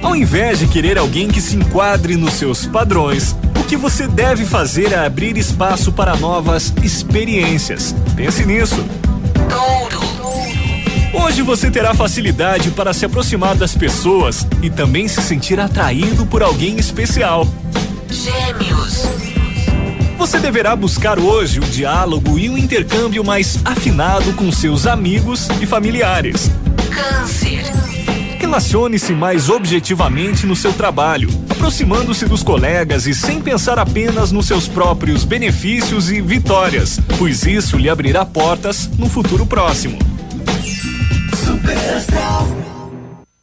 Ao 0.00 0.14
invés 0.14 0.60
de 0.60 0.68
querer 0.68 0.96
alguém 0.96 1.28
que 1.28 1.40
se 1.40 1.56
enquadre 1.56 2.16
nos 2.16 2.34
seus 2.34 2.66
padrões, 2.66 3.34
o 3.60 3.64
que 3.64 3.76
você 3.76 4.06
deve 4.06 4.44
fazer 4.44 4.92
é 4.92 5.04
abrir 5.04 5.36
espaço 5.36 5.90
para 5.90 6.16
novas 6.16 6.72
experiências. 6.82 7.94
Pense 8.14 8.46
nisso. 8.46 8.84
Hoje 11.12 11.42
você 11.42 11.68
terá 11.68 11.94
facilidade 11.94 12.70
para 12.70 12.92
se 12.92 13.04
aproximar 13.04 13.56
das 13.56 13.74
pessoas 13.74 14.46
e 14.62 14.70
também 14.70 15.08
se 15.08 15.20
sentir 15.20 15.58
atraído 15.58 16.24
por 16.24 16.44
alguém 16.44 16.76
especial. 16.78 17.46
Gêmeos. 18.10 19.04
Você 20.16 20.38
deverá 20.38 20.74
buscar 20.74 21.18
hoje 21.18 21.60
o 21.60 21.64
diálogo 21.64 22.38
e 22.38 22.50
um 22.50 22.58
intercâmbio 22.58 23.22
mais 23.22 23.58
afinado 23.64 24.32
com 24.32 24.50
seus 24.50 24.86
amigos 24.86 25.48
e 25.60 25.66
familiares. 25.66 26.50
Câncer. 26.90 27.64
Relacione-se 28.38 29.12
mais 29.12 29.50
objetivamente 29.50 30.46
no 30.46 30.56
seu 30.56 30.72
trabalho, 30.72 31.28
aproximando-se 31.50 32.24
dos 32.24 32.42
colegas 32.42 33.06
e 33.06 33.14
sem 33.14 33.40
pensar 33.40 33.78
apenas 33.78 34.32
nos 34.32 34.46
seus 34.46 34.66
próprios 34.66 35.24
benefícios 35.24 36.10
e 36.10 36.20
vitórias, 36.20 36.98
pois 37.18 37.44
isso 37.44 37.76
lhe 37.76 37.90
abrirá 37.90 38.24
portas 38.24 38.88
no 38.98 39.08
futuro 39.08 39.44
próximo. 39.44 39.98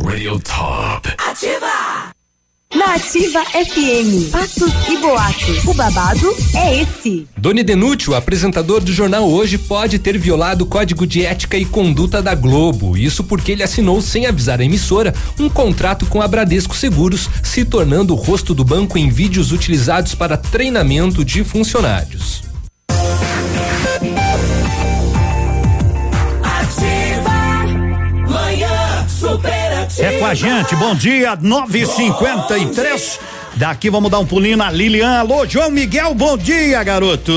Radio 0.00 0.38
Top. 0.40 1.08
Ativa! 1.18 2.12
Na 2.74 2.94
Ativa 2.96 3.44
FM, 3.44 4.30
fatos 4.30 4.72
e 4.90 4.98
boatos. 4.98 5.64
O 5.64 5.74
babado 5.74 6.34
é 6.54 6.82
esse. 6.82 7.28
Doni 7.36 7.62
Denútil, 7.62 8.14
apresentador 8.14 8.82
do 8.82 8.92
jornal 8.92 9.30
Hoje, 9.30 9.56
pode 9.56 10.00
ter 10.00 10.18
violado 10.18 10.64
o 10.64 10.66
código 10.66 11.06
de 11.06 11.24
ética 11.24 11.56
e 11.56 11.64
conduta 11.64 12.20
da 12.20 12.34
Globo. 12.34 12.96
Isso 12.96 13.22
porque 13.22 13.52
ele 13.52 13.62
assinou, 13.62 14.02
sem 14.02 14.26
avisar 14.26 14.60
a 14.60 14.64
emissora, 14.64 15.14
um 15.38 15.48
contrato 15.48 16.06
com 16.06 16.20
a 16.20 16.26
Bradesco 16.26 16.74
Seguros, 16.74 17.30
se 17.42 17.64
tornando 17.64 18.12
o 18.12 18.16
rosto 18.16 18.52
do 18.52 18.64
banco 18.64 18.98
em 18.98 19.08
vídeos 19.08 19.52
utilizados 19.52 20.14
para 20.16 20.36
treinamento 20.36 21.24
de 21.24 21.44
funcionários. 21.44 22.42
Ativa. 26.42 27.32
Manhã 28.28 29.08
superativa. 29.08 29.63
É 29.98 30.18
com 30.18 30.26
a 30.26 30.34
gente, 30.34 30.74
bom 30.74 30.94
dia, 30.94 31.36
9:53. 31.36 33.20
Daqui 33.54 33.88
vamos 33.88 34.10
dar 34.10 34.18
um 34.18 34.26
pulinho 34.26 34.56
na 34.56 34.68
Lilian. 34.70 35.20
Alô, 35.20 35.46
João 35.46 35.70
Miguel, 35.70 36.12
bom 36.14 36.36
dia, 36.36 36.82
garoto. 36.82 37.32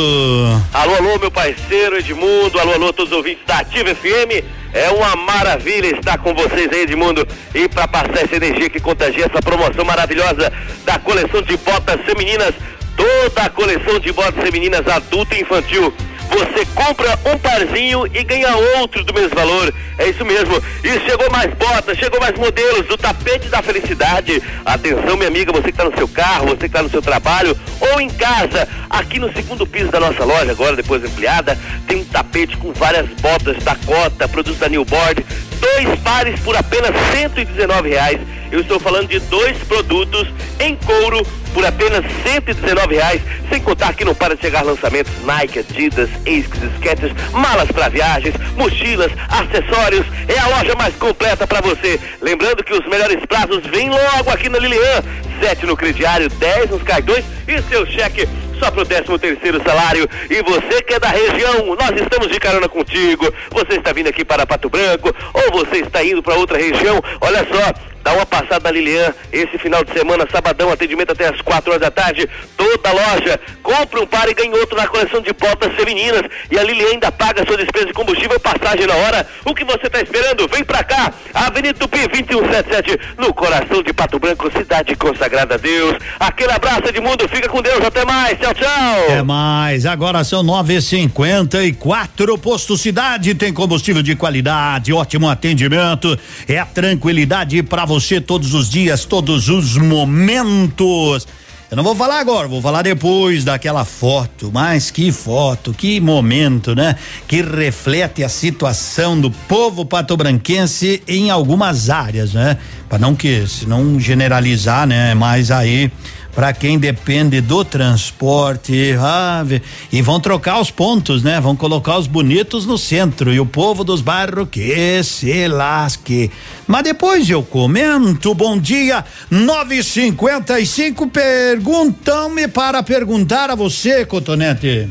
Alô, 0.74 0.96
alô, 0.96 1.20
meu 1.20 1.30
parceiro 1.30 1.98
Edmundo, 1.98 2.60
alô, 2.60 2.74
alô, 2.74 2.92
todos 2.92 3.12
os 3.12 3.18
ouvintes 3.18 3.46
da 3.46 3.60
Ativa 3.60 3.94
FM. 3.94 4.44
É 4.74 4.90
uma 4.90 5.16
maravilha 5.16 5.96
estar 5.96 6.18
com 6.18 6.34
vocês 6.34 6.68
aí, 6.74 6.82
Edmundo. 6.82 7.28
E 7.54 7.70
para 7.70 7.88
passar 7.88 8.24
essa 8.24 8.36
energia 8.36 8.70
que 8.70 8.80
contagia 8.80 9.26
essa 9.26 9.40
promoção 9.40 9.86
maravilhosa 9.86 10.52
da 10.84 10.98
coleção 10.98 11.44
de 11.44 11.56
botas 11.58 12.02
femininas, 12.06 12.56
toda 12.96 13.44
a 13.44 13.50
coleção 13.50 14.00
de 14.00 14.12
botas 14.12 14.44
femininas 14.44 14.88
adulto 14.88 15.36
e 15.36 15.42
infantil 15.42 15.94
você 16.30 16.66
compra 16.74 17.18
um 17.26 17.38
parzinho 17.38 18.06
e 18.08 18.24
ganha 18.24 18.56
outro 18.80 19.04
do 19.04 19.14
mesmo 19.14 19.36
valor. 19.36 19.74
É 19.98 20.10
isso 20.10 20.24
mesmo. 20.26 20.62
E 20.84 21.00
chegou 21.10 21.30
mais 21.32 21.54
botas, 21.54 21.98
chegou 21.98 22.20
mais 22.20 22.38
modelos 22.38 22.86
do 22.88 22.98
tapete 22.98 23.50
da 23.50 23.62
felicidade. 23.62 24.42
Atenção, 24.66 25.16
minha 25.16 25.28
amiga, 25.28 25.52
você 25.52 25.64
que 25.64 25.70
está 25.70 25.86
no 25.86 25.96
seu 25.96 26.08
carro, 26.08 26.48
você 26.48 26.58
que 26.58 26.66
está 26.66 26.84
no 26.84 26.90
seu 26.90 27.02
trabalho 27.02 27.58
ou 27.80 28.00
em 28.00 28.10
casa, 28.10 28.68
aqui 28.90 29.20
no 29.20 29.32
segundo 29.34 29.66
piso 29.66 29.90
da 29.90 30.00
nossa 30.00 30.24
loja, 30.24 30.52
agora 30.52 30.76
depois 30.76 31.04
ampliada, 31.04 31.58
tem 31.88 31.98
um 31.98 32.06
tapete 32.06 32.58
com 32.58 32.72
várias 32.74 33.08
botas 33.22 33.64
da 33.64 33.76
Cota, 33.76 34.28
produtos 34.28 34.60
da 34.60 34.70
Newboard, 34.70 35.26
dois 35.60 36.00
pares 36.00 36.40
por 36.42 36.56
apenas 36.56 36.92
119 37.12 37.90
reais. 37.90 38.20
Eu 38.52 38.62
estou 38.62 38.80
falando 38.80 39.08
de 39.08 39.20
dois 39.20 39.58
produtos 39.60 40.28
em 40.60 40.76
couro 40.76 41.26
por 41.58 41.66
apenas 41.66 42.06
119 42.22 42.98
reais, 42.98 43.20
sem 43.50 43.60
contar 43.60 43.92
que 43.96 44.06
não 44.06 44.14
para 44.14 44.36
de 44.36 44.42
chegar 44.44 44.64
lançamentos 44.64 45.12
Nike, 45.24 45.58
Adidas, 45.58 46.08
Asics, 46.22 46.60
Skechers, 46.76 47.12
malas 47.32 47.72
para 47.72 47.90
viagens, 47.90 48.36
mochilas, 48.56 49.12
acessórios. 49.28 50.06
É 50.28 50.38
a 50.38 50.50
loja 50.50 50.76
mais 50.76 50.94
completa 50.98 51.48
para 51.48 51.60
você. 51.62 52.00
Lembrando 52.22 52.64
que 52.64 52.74
os 52.76 52.86
melhores 52.86 53.26
prazos 53.26 53.66
vêm 53.66 53.90
logo 53.90 54.30
aqui 54.30 54.50
na 54.50 54.60
Lilian. 54.60 55.02
7 55.42 55.66
no 55.66 55.76
crediário, 55.76 56.30
10 56.30 56.70
nos 56.70 56.84
cartões 56.84 57.26
e 57.48 57.60
seu 57.64 57.88
cheque 57.88 58.30
só 58.60 58.70
pro 58.70 58.86
13 58.86 59.18
terceiro 59.18 59.60
salário. 59.64 60.08
E 60.30 60.44
você 60.44 60.84
que 60.84 60.94
é 60.94 61.00
da 61.00 61.10
região, 61.10 61.76
nós 61.76 62.00
estamos 62.00 62.28
de 62.28 62.40
carona 62.40 62.70
contigo. 62.70 63.34
Você 63.52 63.80
está 63.80 63.92
vindo 63.94 64.10
aqui 64.10 64.24
para 64.24 64.46
Pato 64.46 64.70
Branco 64.70 65.12
ou 65.34 65.52
você 65.54 65.78
está 65.78 66.04
indo 66.04 66.22
para 66.22 66.36
outra 66.36 66.58
região? 66.60 67.02
Olha 67.20 67.40
só, 67.40 67.74
dá 68.08 68.14
uma 68.14 68.26
passada 68.26 68.62
na 68.64 68.72
Lilian 68.72 69.14
esse 69.34 69.58
final 69.58 69.84
de 69.84 69.92
semana, 69.92 70.26
sabadão, 70.32 70.72
atendimento 70.72 71.12
até 71.12 71.28
as 71.28 71.42
4 71.42 71.72
horas 71.72 71.82
da 71.82 71.92
tarde. 71.92 72.30
Toda 72.56 72.94
loja, 72.94 73.38
compre 73.62 74.00
um 74.00 74.08
par 74.08 74.30
e 74.30 74.34
ganhe 74.34 74.54
outro 74.54 74.78
na 74.78 74.88
coleção 74.88 75.20
de 75.20 75.34
botas 75.34 75.74
femininas. 75.74 76.22
E 76.50 76.58
a 76.58 76.64
Lilian 76.64 76.92
ainda 76.92 77.12
paga 77.12 77.46
sua 77.46 77.58
despesa 77.58 77.88
de 77.88 77.94
combustível 77.94 78.38
e 78.38 78.40
passagem 78.40 78.88
na 78.88 78.96
hora. 78.96 79.28
O 79.44 79.54
que 79.54 79.66
você 79.66 79.88
está 79.88 80.02
esperando? 80.02 80.48
Vem 80.48 80.64
pra 80.64 80.86
cá, 80.86 81.12
Avenida 81.34 81.74
Tupi 81.74 82.08
2177, 82.08 82.98
no 83.18 83.34
coração 83.34 83.84
de 83.84 83.92
Pato 83.92 84.18
Branco, 84.20 84.50
cidade 84.58 84.96
consagrada 84.96 85.56
a 85.56 85.58
Deus. 85.58 85.98
Aquele 86.18 86.54
abraço, 86.54 86.88
Edmundo, 86.88 87.28
fica 87.28 87.50
com 87.50 87.62
Deus, 87.62 87.84
até 87.84 88.06
mais, 88.06 88.40
tchau, 88.40 88.54
tchau. 88.54 88.96
É 89.10 89.22
mais, 89.22 89.86
agora 89.86 90.24
são 90.24 90.42
nove 90.42 90.78
e 90.78 90.82
cinquenta 90.82 91.62
e 91.62 91.74
quatro, 91.74 92.38
Posto 92.38 92.78
Cidade 92.78 93.36
tem 93.36 93.52
combustível 93.52 94.02
de 94.02 94.16
qualidade, 94.16 94.94
ótimo 94.94 95.30
atendimento, 95.30 96.18
é 96.48 96.58
a 96.58 96.66
tranquilidade 96.66 97.62
para 97.64 97.84
você 97.84 97.97
todos 98.26 98.54
os 98.54 98.70
dias, 98.70 99.06
todos 99.06 99.50
os 99.50 99.78
momentos. 99.78 101.28
Eu 101.70 101.76
não 101.76 101.84
vou 101.84 101.94
falar 101.94 102.22
agora, 102.22 102.48
vou 102.48 102.62
falar 102.62 102.82
depois 102.82 103.44
daquela 103.44 103.84
foto, 103.84 104.50
mas 104.54 104.90
que 104.90 105.12
foto, 105.12 105.74
que 105.74 106.00
momento, 106.00 106.74
né? 106.74 106.96
Que 107.28 107.42
reflete 107.42 108.24
a 108.24 108.30
situação 108.30 109.20
do 109.20 109.30
povo 109.30 109.86
patobranquense 109.86 111.04
em 111.06 111.30
algumas 111.30 111.90
áreas, 111.90 112.34
né? 112.34 112.58
Para 112.88 113.00
não 113.00 113.14
que, 113.14 113.46
se 113.48 113.68
não 113.68 114.00
generalizar, 114.00 114.88
né? 114.88 115.14
Mas 115.14 115.52
aí 115.52 115.92
para 116.38 116.54
quem 116.54 116.78
depende 116.78 117.42
do 117.42 117.66
transporte, 117.66 118.96
ah, 119.00 119.44
e 119.92 120.04
vão 120.04 120.20
trocar 120.20 120.62
os 120.62 120.70
pontos, 120.70 121.24
né? 121.24 121.42
Vão 121.42 121.56
colocar 121.56 121.98
os 121.98 122.06
bonitos 122.06 122.64
no 122.64 122.78
centro 122.78 123.34
e 123.34 123.40
o 123.40 123.46
povo 123.48 123.84
dos 123.84 124.02
bairros 124.02 124.48
que 124.52 125.04
se 125.04 125.48
lasque. 125.48 126.30
Mas 126.68 126.84
depois 126.84 127.28
eu 127.28 127.42
comento. 127.42 128.36
Bom 128.36 128.56
dia, 128.56 129.04
955 129.32 131.08
perguntam-me 131.08 132.48
para 132.48 132.84
perguntar 132.84 133.50
a 133.50 133.56
você, 133.56 134.06
Cotonete. 134.06 134.88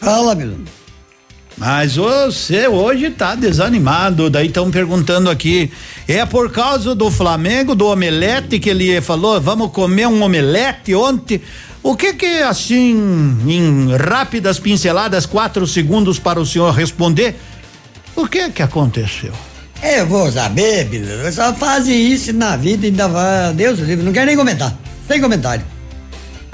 Fala, 0.00 0.34
meu. 0.34 0.73
Mas 1.56 1.94
você 1.94 2.66
hoje 2.66 3.10
tá 3.10 3.34
desanimado, 3.34 4.28
daí 4.28 4.48
estão 4.48 4.70
perguntando 4.70 5.30
aqui, 5.30 5.70
é 6.08 6.26
por 6.26 6.50
causa 6.50 6.94
do 6.94 7.10
Flamengo, 7.10 7.76
do 7.76 7.86
omelete 7.86 8.58
que 8.58 8.70
ele 8.70 9.00
falou, 9.00 9.40
vamos 9.40 9.70
comer 9.70 10.08
um 10.08 10.22
omelete 10.22 10.94
ontem? 10.94 11.40
O 11.80 11.94
que 11.94 12.14
que 12.14 12.42
assim, 12.42 13.38
em 13.46 13.96
rápidas 13.96 14.58
pinceladas, 14.58 15.26
quatro 15.26 15.66
segundos 15.66 16.18
para 16.18 16.40
o 16.40 16.46
senhor 16.46 16.72
responder, 16.72 17.36
o 18.16 18.26
que 18.26 18.50
que 18.50 18.62
aconteceu? 18.62 19.32
Eu 19.80 20.06
vou 20.06 20.32
saber, 20.32 20.86
Bila, 20.86 21.30
só 21.30 21.52
fazem 21.52 22.12
isso 22.12 22.32
na 22.32 22.56
vida 22.56 22.86
e 22.86 22.90
ainda 22.90 23.06
vai, 23.06 23.52
Deus 23.52 23.78
livre, 23.78 24.04
não 24.04 24.12
quero 24.12 24.26
nem 24.26 24.36
comentar, 24.36 24.76
sem 25.06 25.20
comentário. 25.20 25.73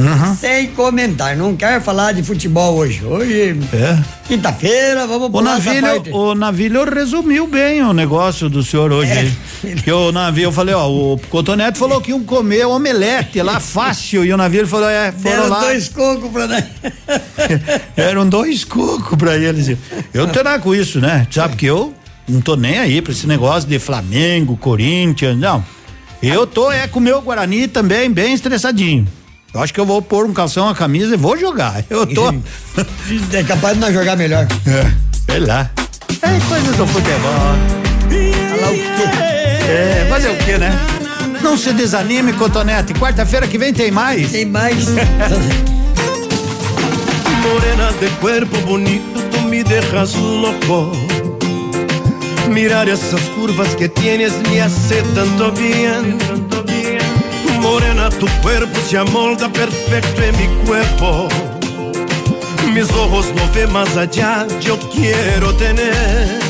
Uhum. 0.00 0.34
Sem 0.34 0.68
comentário, 0.68 1.38
não 1.38 1.54
quero 1.54 1.82
falar 1.82 2.12
de 2.12 2.22
futebol 2.22 2.74
hoje. 2.76 3.04
Hoje, 3.04 3.58
É. 3.72 3.98
quinta-feira, 4.26 5.06
vamos 5.06 5.28
O. 5.32 5.42
Navilho, 5.42 6.16
o 6.16 6.34
Navilho 6.34 6.84
resumiu 6.94 7.46
bem 7.46 7.82
o 7.82 7.92
negócio 7.92 8.48
do 8.48 8.62
senhor 8.62 8.90
hoje. 8.92 9.10
É. 9.62 9.74
Que 9.74 9.92
o 9.92 10.10
Navilho, 10.10 10.46
eu 10.46 10.52
falei, 10.52 10.74
ó, 10.74 10.88
o 10.88 11.18
Cotonete 11.28 11.78
falou 11.78 12.00
que 12.00 12.10
iam 12.12 12.22
comer 12.24 12.66
omelete 12.66 13.42
lá 13.42 13.60
fácil. 13.60 14.24
E 14.24 14.32
o 14.32 14.36
Navilho 14.36 14.66
falou, 14.66 14.88
é, 14.88 15.12
foram 15.12 15.36
Deram 15.36 15.48
lá. 15.48 15.60
dois 15.60 15.88
cocos 15.88 16.30
pra 16.30 16.46
nós. 16.46 16.64
Eram 17.96 18.28
dois 18.28 18.64
cocos 18.64 19.18
pra 19.18 19.36
eles. 19.36 19.76
Eu 20.14 20.26
não 20.26 20.60
com 20.60 20.74
isso, 20.74 20.98
né? 20.98 21.26
Sabe 21.30 21.56
que 21.56 21.66
eu 21.66 21.92
não 22.28 22.40
tô 22.40 22.56
nem 22.56 22.78
aí 22.78 23.02
pra 23.02 23.12
esse 23.12 23.26
negócio 23.26 23.68
de 23.68 23.78
Flamengo, 23.78 24.56
Corinthians, 24.56 25.36
não. 25.36 25.62
Eu 26.22 26.46
tô 26.46 26.70
é 26.70 26.86
com 26.86 26.98
o 26.98 27.02
meu 27.02 27.20
Guarani 27.20 27.66
também 27.66 28.10
bem 28.10 28.34
estressadinho. 28.34 29.06
Eu 29.52 29.60
acho 29.60 29.74
que 29.74 29.80
eu 29.80 29.86
vou 29.86 30.00
pôr 30.00 30.26
um 30.26 30.32
calção, 30.32 30.66
uma 30.66 30.74
camisa 30.74 31.14
e 31.14 31.16
vou 31.16 31.36
jogar. 31.36 31.84
Eu 31.90 32.06
tô. 32.06 32.28
é 33.36 33.42
capaz 33.42 33.74
de 33.74 33.80
nós 33.80 33.92
jogar 33.92 34.16
melhor. 34.16 34.46
É, 34.66 34.92
sei 35.30 35.40
lá. 35.40 35.68
É 36.22 36.40
coisa 36.48 36.72
do 36.72 36.86
futebol. 36.86 37.56
Falar 38.50 38.70
o 38.70 38.74
quê? 38.74 39.02
É, 39.68 40.06
fazer 40.08 40.30
o 40.30 40.36
quê, 40.36 40.56
né? 40.58 40.70
Não 41.42 41.56
se 41.56 41.72
desanime, 41.72 42.32
Cotonete. 42.34 42.94
Quarta-feira 42.94 43.48
que 43.48 43.58
vem 43.58 43.72
tem 43.72 43.90
mais. 43.90 44.30
Tem 44.30 44.44
mais. 44.44 44.88
Morena 47.42 47.92
de 47.98 48.08
cuerpo 48.20 48.56
bonito, 48.60 49.20
tú 49.30 49.40
me 49.42 49.64
dejas 49.64 50.14
loco. 50.14 50.92
Mirar 52.48 52.86
esas 52.88 53.22
curvas 53.30 53.74
que 53.74 53.88
tienes 53.88 54.32
me 54.48 54.60
hace 54.60 55.02
tanto 55.14 55.50
bien. 55.52 56.29
Morena, 57.60 58.08
tu 58.08 58.26
cuerpo 58.42 58.80
se 58.88 58.96
amolda 58.96 59.48
perfecto 59.48 60.22
en 60.22 60.36
mi 60.36 60.46
cuerpo. 60.66 61.28
Mis 62.72 62.90
ojos 62.92 63.26
no 63.34 63.42
ven 63.52 63.72
más 63.72 63.96
allá, 63.96 64.46
yo 64.60 64.78
quiero 64.90 65.54
tener. 65.54 66.40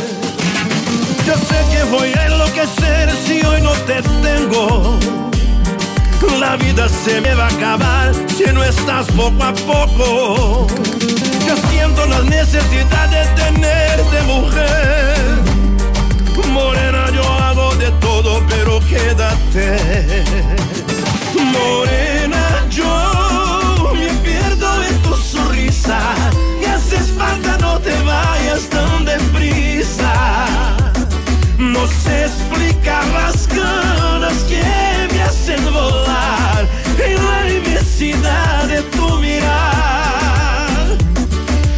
Yo 1.26 1.34
sé 1.34 1.58
que 1.70 1.82
voy 1.90 2.12
a 2.12 2.26
enloquecer 2.26 3.10
si 3.26 3.44
hoy 3.44 3.60
no 3.60 3.72
te 3.88 4.02
tengo. 4.22 4.98
La 6.38 6.56
vida 6.56 6.88
se 6.88 7.20
me 7.20 7.34
va 7.34 7.44
a 7.44 7.48
acabar 7.48 8.12
si 8.36 8.44
no 8.52 8.62
estás 8.62 9.06
poco 9.08 9.42
a 9.42 9.52
poco. 9.52 10.66
Yo 11.46 11.54
siento 11.70 12.06
la 12.06 12.22
necesidad 12.22 13.08
de 13.08 13.24
tenerte 13.42 14.22
mujer. 14.22 15.40
Morena, 16.52 17.10
yo 17.14 17.22
hago 17.22 17.74
de 17.76 17.90
todo, 18.00 18.42
pero 18.48 18.80
quédate. 18.80 19.76
Morena, 21.52 22.66
yo 22.70 23.92
me 23.94 24.08
pierdo 24.24 24.82
en 24.82 25.02
tu 25.02 25.14
sonrisa. 25.14 26.00
Y 26.60 26.64
haces 26.66 27.10
falta, 27.16 27.56
no 27.58 27.78
te 27.80 27.94
vayas 28.02 28.68
tan 28.68 29.04
deprisa. 29.04 30.12
No 31.58 31.86
sé 31.86 32.24
explicar 32.26 33.06
las 33.08 33.46
ganas 33.48 34.34
que 34.48 34.62
me 35.12 35.22
hacen 35.22 35.62
volar 35.72 36.66
en 36.98 37.26
la 37.26 37.50
inmensidad 37.52 38.64
de 38.66 38.82
tu 38.82 39.16
mirar. 39.18 40.96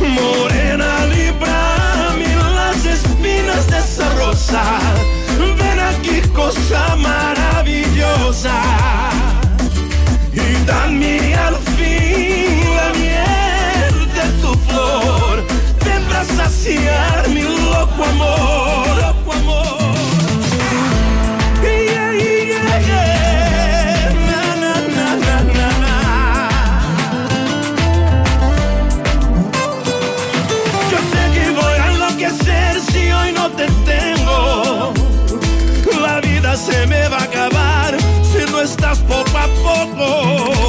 Morena, 0.01 1.07
librame 1.07 2.37
las 2.55 2.85
espinas 2.85 3.67
de 3.69 3.79
esa 3.79 4.09
rosa. 4.15 4.63
Ven 5.59 5.81
aquí, 5.81 6.21
cosa 6.33 6.97
maravillosa. 6.97 8.53
Dame 10.83 11.35
al 11.37 11.57
fin 11.77 12.59
la 12.79 12.89
miel 12.99 13.95
de 14.17 14.27
tu 14.43 14.53
flor. 14.67 15.37
Para 15.79 16.25
saciar 16.25 17.29
mi 17.29 17.43
loco 17.43 18.03
amor. 18.13 18.89
Loco 19.01 19.33
amor. 19.33 19.95
Yeah, 21.63 22.13
yeah, 22.23 22.79
yeah. 22.89 24.11
Na, 24.29 24.41
na, 24.63 24.75
na. 25.83 25.97
Yo 30.91 30.99
sé 31.13 31.23
que 31.35 31.45
voy 31.61 31.77
a 31.81 31.87
enloquecer 31.93 32.73
si 32.91 33.03
hoy 33.13 33.31
no 33.33 33.45
te 33.51 33.67
se 36.57 36.87
me 36.87 37.09
va 37.09 37.17
a 37.17 37.25
acabar 37.25 37.97
si 38.23 38.51
no 38.51 38.61
estás 38.61 38.99
poco 38.99 39.39
a 39.39 39.49
poco. 39.63 40.62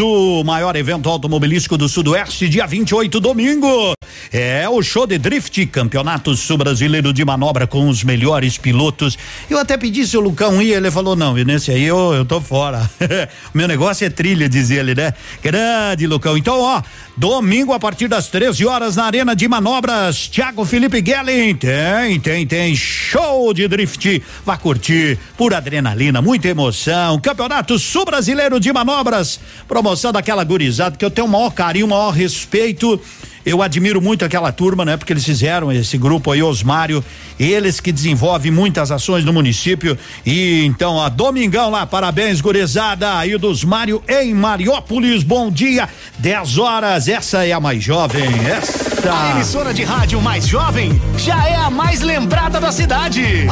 O 0.00 0.44
maior 0.44 0.76
evento 0.76 1.08
automobilístico 1.08 1.76
do 1.76 1.88
Sudoeste, 1.88 2.48
dia 2.48 2.66
28, 2.66 3.18
domingo. 3.20 3.95
É 4.32 4.68
o 4.68 4.82
show 4.82 5.06
de 5.06 5.18
drift, 5.18 5.64
campeonato 5.66 6.34
sul-brasileiro 6.34 7.12
de 7.12 7.24
manobra 7.24 7.66
com 7.66 7.88
os 7.88 8.02
melhores 8.02 8.58
pilotos. 8.58 9.16
Eu 9.48 9.58
até 9.58 9.76
pedi 9.76 10.06
se 10.06 10.16
o 10.16 10.20
Lucão 10.20 10.60
ia, 10.60 10.76
ele 10.76 10.90
falou: 10.90 11.14
não, 11.14 11.34
nesse 11.34 11.70
aí 11.70 11.84
eu, 11.84 12.12
eu 12.12 12.24
tô 12.24 12.40
fora. 12.40 12.88
Meu 13.54 13.68
negócio 13.68 14.06
é 14.06 14.10
trilha, 14.10 14.48
dizia 14.48 14.80
ele, 14.80 14.94
né? 14.94 15.12
Grande 15.42 16.06
Lucão. 16.06 16.36
Então, 16.36 16.60
ó, 16.60 16.82
domingo 17.16 17.72
a 17.72 17.78
partir 17.78 18.08
das 18.08 18.28
13 18.28 18.66
horas 18.66 18.96
na 18.96 19.04
Arena 19.04 19.34
de 19.34 19.48
Manobras, 19.48 20.28
Thiago 20.28 20.64
Felipe 20.64 21.00
Guelin. 21.00 21.54
Tem, 21.54 22.18
tem, 22.20 22.46
tem 22.46 22.74
show 22.74 23.54
de 23.54 23.68
drift. 23.68 24.22
Vá 24.44 24.56
curtir, 24.56 25.18
pura 25.36 25.58
adrenalina, 25.58 26.20
muita 26.20 26.48
emoção. 26.48 27.20
Campeonato 27.20 27.78
Sul-Brasileiro 27.78 28.58
de 28.58 28.72
Manobras. 28.72 29.40
Promoção 29.68 30.12
daquela 30.12 30.44
gurizada 30.44 30.96
que 30.96 31.04
eu 31.04 31.10
tenho 31.10 31.26
o 31.26 31.30
maior 31.30 31.50
carinho, 31.50 31.86
o 31.86 31.90
maior 31.90 32.10
respeito. 32.10 33.00
Eu 33.46 33.62
admiro 33.62 34.02
muito 34.02 34.24
aquela 34.24 34.50
turma, 34.50 34.84
né? 34.84 34.96
Porque 34.96 35.12
eles 35.12 35.24
fizeram 35.24 35.70
esse 35.70 35.96
grupo 35.96 36.32
aí, 36.32 36.42
Osmário, 36.42 37.04
eles 37.38 37.78
que 37.78 37.92
desenvolvem 37.92 38.50
muitas 38.50 38.90
ações 38.90 39.24
no 39.24 39.32
município. 39.32 39.96
E 40.26 40.64
então, 40.64 40.94
ó, 40.94 41.08
domingão 41.08 41.70
lá, 41.70 41.86
parabéns, 41.86 42.40
gurizada, 42.40 43.16
aí 43.16 43.38
dos 43.38 43.62
Mário 43.62 44.02
em 44.08 44.34
Mariópolis, 44.34 45.22
bom 45.22 45.48
dia, 45.48 45.88
10 46.18 46.58
horas, 46.58 47.06
essa 47.06 47.46
é 47.46 47.52
a 47.52 47.60
mais 47.60 47.84
jovem, 47.84 48.26
essa. 48.48 48.86
A 49.08 49.30
emissora 49.36 49.72
de 49.72 49.84
rádio 49.84 50.20
mais 50.20 50.48
jovem 50.48 51.00
já 51.16 51.46
é 51.46 51.54
a 51.54 51.70
mais 51.70 52.00
lembrada 52.00 52.58
da 52.58 52.72
cidade. 52.72 53.46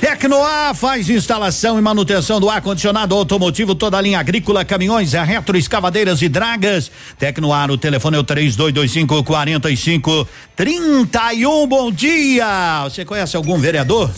Tecnoar 0.00 0.74
faz 0.74 1.08
instalação 1.08 1.78
e 1.78 1.82
manutenção 1.82 2.38
do 2.38 2.50
ar-condicionado 2.50 3.14
automotivo, 3.14 3.74
toda 3.74 3.96
a 3.96 4.00
linha 4.00 4.18
agrícola, 4.18 4.64
caminhões, 4.64 5.12
retro, 5.12 5.56
escavadeiras 5.56 6.20
e 6.22 6.28
dragas. 6.28 6.90
Tecnoar, 7.18 7.70
o 7.70 7.78
telefone 7.78 8.16
é 8.16 8.20
o 8.20 8.24
3225 8.24 9.24
45 9.24 10.28
31. 10.54 11.66
Bom 11.66 11.90
dia! 11.90 12.84
Você 12.84 13.04
conhece 13.04 13.36
algum 13.36 13.58
vereador? 13.58 14.10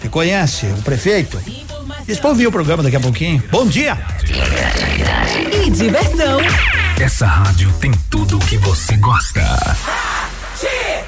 Você 0.00 0.08
conhece 0.08 0.66
o 0.66 0.82
prefeito? 0.82 1.40
Eles 2.06 2.24
ouvir 2.24 2.46
o 2.46 2.52
programa 2.52 2.82
daqui 2.82 2.96
a 2.96 3.00
pouquinho. 3.00 3.42
Bom 3.50 3.66
dia! 3.66 3.98
E 5.66 5.70
diversão. 5.70 6.40
Essa 7.00 7.26
rádio 7.26 7.72
tem 7.80 7.92
tudo 8.10 8.36
o 8.36 8.40
que 8.40 8.56
você 8.58 8.96
gosta. 8.96 9.40
Aqui, 9.40 11.07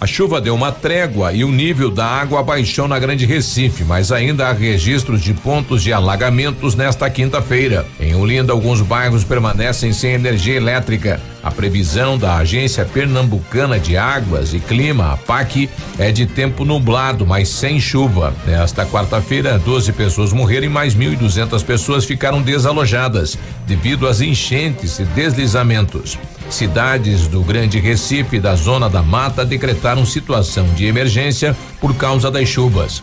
A 0.00 0.06
chuva 0.06 0.40
deu 0.40 0.54
uma 0.54 0.72
trégua 0.72 1.30
e 1.30 1.44
o 1.44 1.52
nível 1.52 1.90
da 1.90 2.06
água 2.06 2.42
baixou 2.42 2.88
na 2.88 2.98
Grande 2.98 3.26
Recife, 3.26 3.84
mas 3.84 4.10
ainda 4.10 4.48
há 4.48 4.52
registros 4.52 5.20
de 5.20 5.34
pontos 5.34 5.82
de 5.82 5.92
alagamentos 5.92 6.74
nesta 6.74 7.10
quinta-feira. 7.10 7.86
Em 8.00 8.14
Olinda, 8.14 8.50
alguns 8.50 8.80
bairros 8.80 9.24
permanecem 9.24 9.92
sem 9.92 10.14
energia 10.14 10.54
elétrica. 10.54 11.20
A 11.42 11.50
previsão 11.50 12.16
da 12.16 12.36
Agência 12.36 12.86
Pernambucana 12.86 13.78
de 13.78 13.98
Águas 13.98 14.54
e 14.54 14.58
Clima, 14.58 15.18
PAC, 15.26 15.68
é 15.98 16.10
de 16.10 16.24
tempo 16.24 16.64
nublado, 16.64 17.26
mas 17.26 17.50
sem 17.50 17.78
chuva. 17.78 18.32
Nesta 18.46 18.86
quarta-feira, 18.86 19.58
12 19.58 19.92
pessoas 19.92 20.32
morreram 20.32 20.64
e 20.64 20.70
mais 20.70 20.96
1.200 20.96 21.62
pessoas 21.62 22.06
ficaram 22.06 22.40
desalojadas 22.40 23.36
devido 23.66 24.08
às 24.08 24.22
enchentes 24.22 24.98
e 24.98 25.04
deslizamentos. 25.04 26.18
Cidades 26.50 27.28
do 27.28 27.42
Grande 27.42 27.78
Recife 27.78 28.36
e 28.36 28.40
da 28.40 28.54
Zona 28.54 28.90
da 28.90 29.02
Mata 29.02 29.44
decretaram 29.44 30.04
situação 30.04 30.66
de 30.74 30.86
emergência 30.86 31.56
por 31.80 31.94
causa 31.94 32.30
das 32.30 32.48
chuvas. 32.48 33.02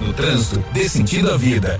No 0.00 0.12
trânsito, 0.12 0.64
dê 0.72 0.88
sentido 0.88 1.30
à 1.30 1.36
vida. 1.36 1.78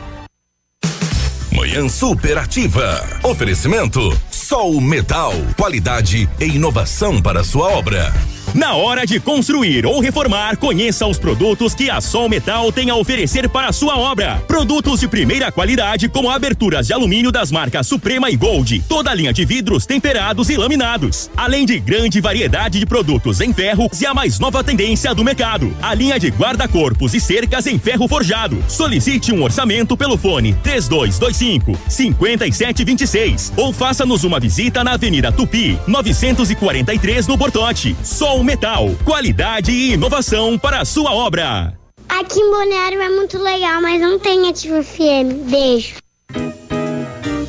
Manhã 1.51 1.89
superativa. 1.89 3.03
Oferecimento 3.23 4.01
Sol 4.31 4.81
Metal. 4.81 5.33
Qualidade 5.57 6.29
e 6.39 6.45
inovação 6.45 7.21
para 7.21 7.43
sua 7.43 7.69
obra. 7.71 8.13
Na 8.55 8.75
hora 8.75 9.07
de 9.07 9.21
construir 9.21 9.85
ou 9.85 10.01
reformar, 10.01 10.57
conheça 10.57 11.07
os 11.07 11.19
produtos 11.19 11.75
que 11.75 11.91
a 11.91 12.01
Sol 12.01 12.31
Metal 12.31 12.73
tem 12.73 12.89
a 12.89 12.97
oferecer 12.97 13.47
para 13.49 13.69
a 13.69 13.73
sua 13.73 13.99
obra. 13.99 14.43
Produtos 14.49 15.01
de 15.01 15.07
primeira 15.07 15.53
qualidade, 15.53 16.09
como 16.09 16.31
aberturas 16.31 16.87
de 16.87 16.95
alumínio 16.95 17.31
das 17.31 17.53
marcas 17.53 17.87
Suprema 17.87 18.31
e 18.31 18.37
Gold, 18.37 18.83
toda 18.89 19.11
a 19.11 19.15
linha 19.15 19.35
de 19.35 19.45
vidros 19.45 19.85
temperados 19.85 20.49
e 20.49 20.57
laminados, 20.57 21.31
além 21.37 21.67
de 21.67 21.79
grande 21.79 22.21
variedade 22.21 22.79
de 22.79 22.87
produtos 22.87 23.41
em 23.43 23.53
ferro 23.53 23.89
e 24.01 24.07
a 24.07 24.15
mais 24.15 24.39
nova 24.39 24.65
tendência 24.65 25.15
do 25.15 25.23
mercado, 25.23 25.71
a 25.83 25.93
linha 25.93 26.19
de 26.19 26.29
guarda-corpos 26.29 27.13
e 27.13 27.21
cercas 27.21 27.67
em 27.67 27.79
ferro 27.79 28.09
forjado. 28.09 28.65
Solicite 28.67 29.31
um 29.31 29.43
orçamento 29.43 29.97
pelo 29.97 30.17
fone 30.17 30.55
3225 30.63 31.79
5726 31.87 33.53
ou 33.57 33.75
faça-nos 33.75 34.25
uma 34.25 34.41
visita 34.41 34.83
na 34.83 34.93
Avenida 34.93 35.31
Tupi, 35.31 35.79
943 35.87 37.27
no 37.27 37.37
Bortote. 37.37 37.95
Sol 38.03 38.38
Metal, 38.43 38.89
qualidade 39.05 39.71
e 39.71 39.93
inovação 39.93 40.59
para 40.59 40.81
a 40.81 40.85
sua 40.85 41.13
obra. 41.13 41.77
Aqui 42.09 42.41
em 42.41 42.51
Balneário 42.51 43.01
é 43.01 43.09
muito 43.11 43.39
legal, 43.39 43.83
mas 43.83 44.01
não 44.01 44.19
tem 44.19 44.49
ativo 44.49 44.83
FM. 44.83 45.51
Beijo. 45.51 45.95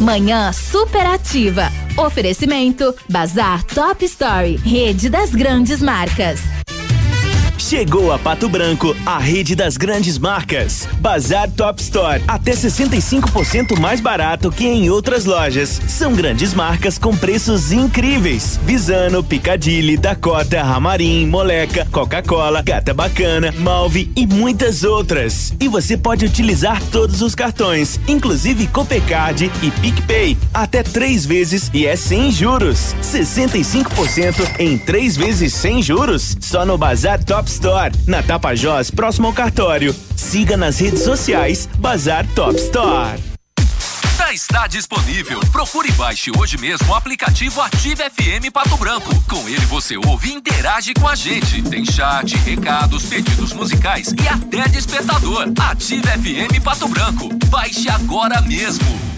Manhã 0.00 0.50
superativa. 0.50 1.70
Oferecimento 1.98 2.94
Bazar 3.06 3.62
Top 3.64 4.02
Story, 4.06 4.56
rede 4.56 5.10
das 5.10 5.34
grandes 5.34 5.82
marcas. 5.82 6.59
Chegou 7.70 8.10
a 8.10 8.18
Pato 8.18 8.48
Branco, 8.48 8.96
a 9.06 9.16
rede 9.16 9.54
das 9.54 9.76
grandes 9.76 10.18
marcas. 10.18 10.88
Bazar 10.98 11.48
Top 11.52 11.80
Store, 11.80 12.20
até 12.26 12.50
65% 12.50 13.78
mais 13.78 14.00
barato 14.00 14.50
que 14.50 14.66
em 14.66 14.90
outras 14.90 15.24
lojas. 15.24 15.80
São 15.86 16.12
grandes 16.12 16.52
marcas 16.52 16.98
com 16.98 17.16
preços 17.16 17.70
incríveis. 17.70 18.58
Visano, 18.64 19.22
Picadilly, 19.22 19.96
Dakota, 19.96 20.60
Ramarim, 20.60 21.28
Moleca, 21.28 21.86
Coca-Cola, 21.92 22.60
Gata 22.60 22.92
Bacana, 22.92 23.54
Malve 23.56 24.10
e 24.16 24.26
muitas 24.26 24.82
outras. 24.82 25.54
E 25.60 25.68
você 25.68 25.96
pode 25.96 26.24
utilizar 26.24 26.82
todos 26.90 27.22
os 27.22 27.36
cartões, 27.36 28.00
inclusive 28.08 28.66
Copecard 28.66 29.48
e 29.62 29.70
PicPay, 29.70 30.36
até 30.52 30.82
três 30.82 31.24
vezes 31.24 31.70
e 31.72 31.86
é 31.86 31.94
sem 31.94 32.32
juros. 32.32 32.96
65% 33.00 34.58
em 34.58 34.76
três 34.76 35.16
vezes 35.16 35.54
sem 35.54 35.80
juros, 35.80 36.36
só 36.40 36.66
no 36.66 36.76
Bazar 36.76 37.22
Top 37.22 37.48
Store, 37.48 37.59
na 38.06 38.22
Tapajós, 38.22 38.90
próximo 38.90 39.26
ao 39.26 39.32
cartório. 39.32 39.94
Siga 40.16 40.56
nas 40.56 40.78
redes 40.80 41.02
sociais 41.02 41.68
Bazar 41.78 42.26
Top 42.34 42.56
Store. 42.56 43.18
Já 44.16 44.32
está 44.32 44.66
disponível. 44.66 45.40
Procure 45.50 45.88
e 45.88 45.92
baixe 45.92 46.30
hoje 46.38 46.56
mesmo 46.56 46.88
o 46.88 46.94
aplicativo 46.94 47.60
Ative 47.60 47.96
FM 48.10 48.52
Pato 48.52 48.76
Branco. 48.76 49.12
Com 49.28 49.48
ele 49.48 49.66
você 49.66 49.96
ouve 49.96 50.30
e 50.30 50.34
interage 50.34 50.94
com 50.94 51.08
a 51.08 51.14
gente. 51.14 51.62
Tem 51.62 51.84
chat, 51.84 52.36
recados, 52.36 53.06
pedidos 53.06 53.52
musicais 53.52 54.14
e 54.22 54.28
até 54.28 54.68
despertador. 54.68 55.52
Ative 55.58 56.02
FM 56.02 56.62
Pato 56.62 56.86
Branco. 56.86 57.28
Baixe 57.46 57.88
agora 57.88 58.40
mesmo. 58.40 59.09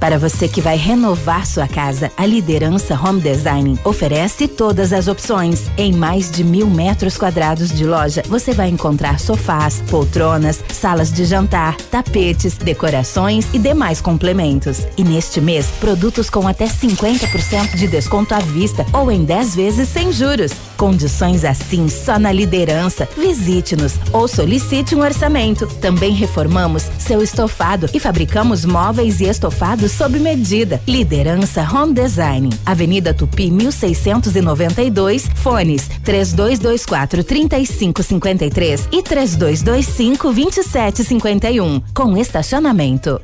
Para 0.00 0.18
você 0.18 0.48
que 0.48 0.62
vai 0.62 0.78
renovar 0.78 1.46
sua 1.46 1.68
casa, 1.68 2.10
a 2.16 2.24
Liderança 2.24 2.98
Home 2.98 3.20
Design 3.20 3.78
oferece 3.84 4.48
todas 4.48 4.94
as 4.94 5.08
opções. 5.08 5.70
Em 5.76 5.92
mais 5.92 6.30
de 6.30 6.42
mil 6.42 6.66
metros 6.66 7.18
quadrados 7.18 7.68
de 7.70 7.84
loja, 7.84 8.22
você 8.26 8.52
vai 8.52 8.70
encontrar 8.70 9.20
sofás, 9.20 9.82
poltronas, 9.90 10.64
salas 10.72 11.12
de 11.12 11.26
jantar, 11.26 11.76
tapetes, 11.76 12.56
decorações 12.56 13.46
e 13.52 13.58
demais 13.58 14.00
complementos. 14.00 14.86
E 14.96 15.04
neste 15.04 15.38
mês, 15.38 15.66
produtos 15.78 16.30
com 16.30 16.48
até 16.48 16.64
50% 16.64 17.76
de 17.76 17.86
desconto 17.86 18.34
à 18.34 18.38
vista 18.38 18.86
ou 18.94 19.12
em 19.12 19.22
10 19.22 19.54
vezes 19.54 19.86
sem 19.90 20.10
juros. 20.10 20.52
Condições 20.78 21.44
assim 21.44 21.90
só 21.90 22.18
na 22.18 22.32
Liderança. 22.32 23.06
Visite-nos 23.18 23.96
ou 24.14 24.26
solicite 24.26 24.94
um 24.94 25.02
orçamento. 25.02 25.66
Também 25.66 26.12
reformamos 26.12 26.84
seu 26.98 27.22
estofado 27.22 27.90
e 27.92 28.00
fabricamos 28.00 28.64
móveis 28.64 29.20
e 29.20 29.24
estofados 29.24 29.89
sob 29.90 30.18
medida. 30.18 30.80
Liderança 30.86 31.62
Home 31.62 31.92
Design. 31.92 32.50
Avenida 32.64 33.12
Tupi 33.12 33.50
1692, 33.50 35.28
fones 35.34 35.88
3224 36.04 37.24
3553 37.24 38.88
e 38.92 39.02
3225 39.02 40.32
2751, 40.32 41.82
com 41.92 42.16
estacionamento. 42.16 43.20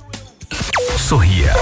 Sorria. 0.99 1.53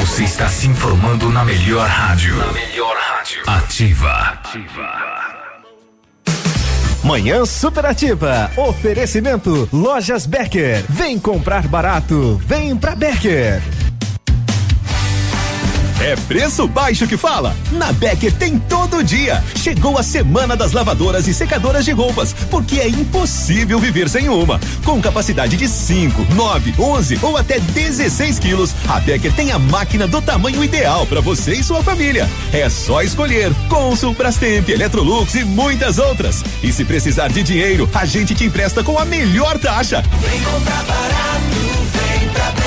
Você 0.00 0.24
está 0.24 0.48
se 0.48 0.68
informando 0.68 1.28
na 1.30 1.44
melhor 1.44 1.88
rádio. 1.88 2.36
Na 2.36 2.52
melhor 2.52 2.96
rádio. 2.96 3.42
Ativa. 3.46 4.38
Manhã 7.02 7.44
Superativa. 7.46 8.50
Oferecimento 8.56 9.68
Lojas 9.72 10.26
Becker. 10.26 10.84
Vem 10.88 11.18
comprar 11.18 11.66
barato. 11.66 12.40
Vem 12.44 12.76
pra 12.76 12.94
Becker. 12.94 13.62
É 16.00 16.14
preço 16.14 16.68
baixo 16.68 17.08
que 17.08 17.16
fala? 17.16 17.56
Na 17.72 17.92
Becker 17.92 18.32
tem 18.32 18.56
todo 18.56 19.02
dia. 19.02 19.42
Chegou 19.56 19.98
a 19.98 20.02
semana 20.02 20.56
das 20.56 20.70
lavadoras 20.70 21.26
e 21.26 21.34
secadoras 21.34 21.84
de 21.84 21.90
roupas, 21.90 22.32
porque 22.48 22.78
é 22.78 22.88
impossível 22.88 23.80
viver 23.80 24.08
sem 24.08 24.28
uma. 24.28 24.60
Com 24.84 25.02
capacidade 25.02 25.56
de 25.56 25.66
5, 25.66 26.34
9, 26.34 26.74
11 26.78 27.18
ou 27.20 27.36
até 27.36 27.58
16 27.58 28.38
quilos, 28.38 28.74
a 28.88 29.00
Becker 29.00 29.32
tem 29.32 29.50
a 29.50 29.58
máquina 29.58 30.06
do 30.06 30.22
tamanho 30.22 30.62
ideal 30.62 31.04
para 31.04 31.20
você 31.20 31.54
e 31.54 31.64
sua 31.64 31.82
família. 31.82 32.28
É 32.52 32.68
só 32.68 33.02
escolher 33.02 33.52
Consul, 33.68 34.14
Brastemp, 34.14 34.68
Electrolux 34.68 35.34
e 35.34 35.44
muitas 35.44 35.98
outras. 35.98 36.44
E 36.62 36.72
se 36.72 36.84
precisar 36.84 37.28
de 37.28 37.42
dinheiro, 37.42 37.90
a 37.92 38.04
gente 38.04 38.36
te 38.36 38.44
empresta 38.44 38.84
com 38.84 38.98
a 38.98 39.04
melhor 39.04 39.58
taxa. 39.58 40.04
Vem 40.20 40.40
comprar 40.42 40.84
barato, 40.84 41.48
vem 41.92 42.28
pra. 42.28 42.57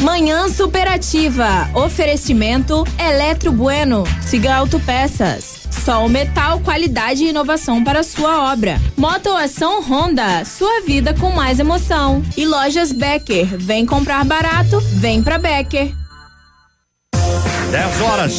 Manhã 0.00 0.48
superativa. 0.48 1.68
Oferecimento 1.74 2.84
Eletro 2.98 3.50
Bueno. 3.50 4.04
Siga 4.22 4.54
Autopeças. 4.54 5.66
Sol 5.84 6.08
Metal, 6.08 6.60
qualidade 6.60 7.24
e 7.24 7.30
inovação 7.30 7.82
para 7.82 8.02
sua 8.04 8.52
obra. 8.52 8.80
Motoação 8.96 9.82
Honda, 9.82 10.44
sua 10.44 10.82
vida 10.82 11.14
com 11.14 11.30
mais 11.30 11.58
emoção. 11.58 12.22
E 12.36 12.44
lojas 12.44 12.92
Becker, 12.92 13.46
vem 13.58 13.84
comprar 13.84 14.24
barato, 14.24 14.80
vem 14.80 15.22
pra 15.22 15.38
Becker. 15.38 15.92
10 17.70 18.00
horas, 18.00 18.38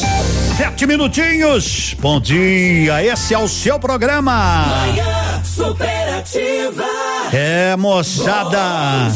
sete 0.56 0.86
minutinhos. 0.86 1.94
Bom 2.00 2.20
dia, 2.20 3.04
esse 3.04 3.34
é 3.34 3.38
o 3.38 3.46
seu 3.46 3.78
programa. 3.78 4.64
Manhã 4.66 5.42
superativa. 5.44 6.84
É, 7.32 7.76
moçada. 7.76 9.12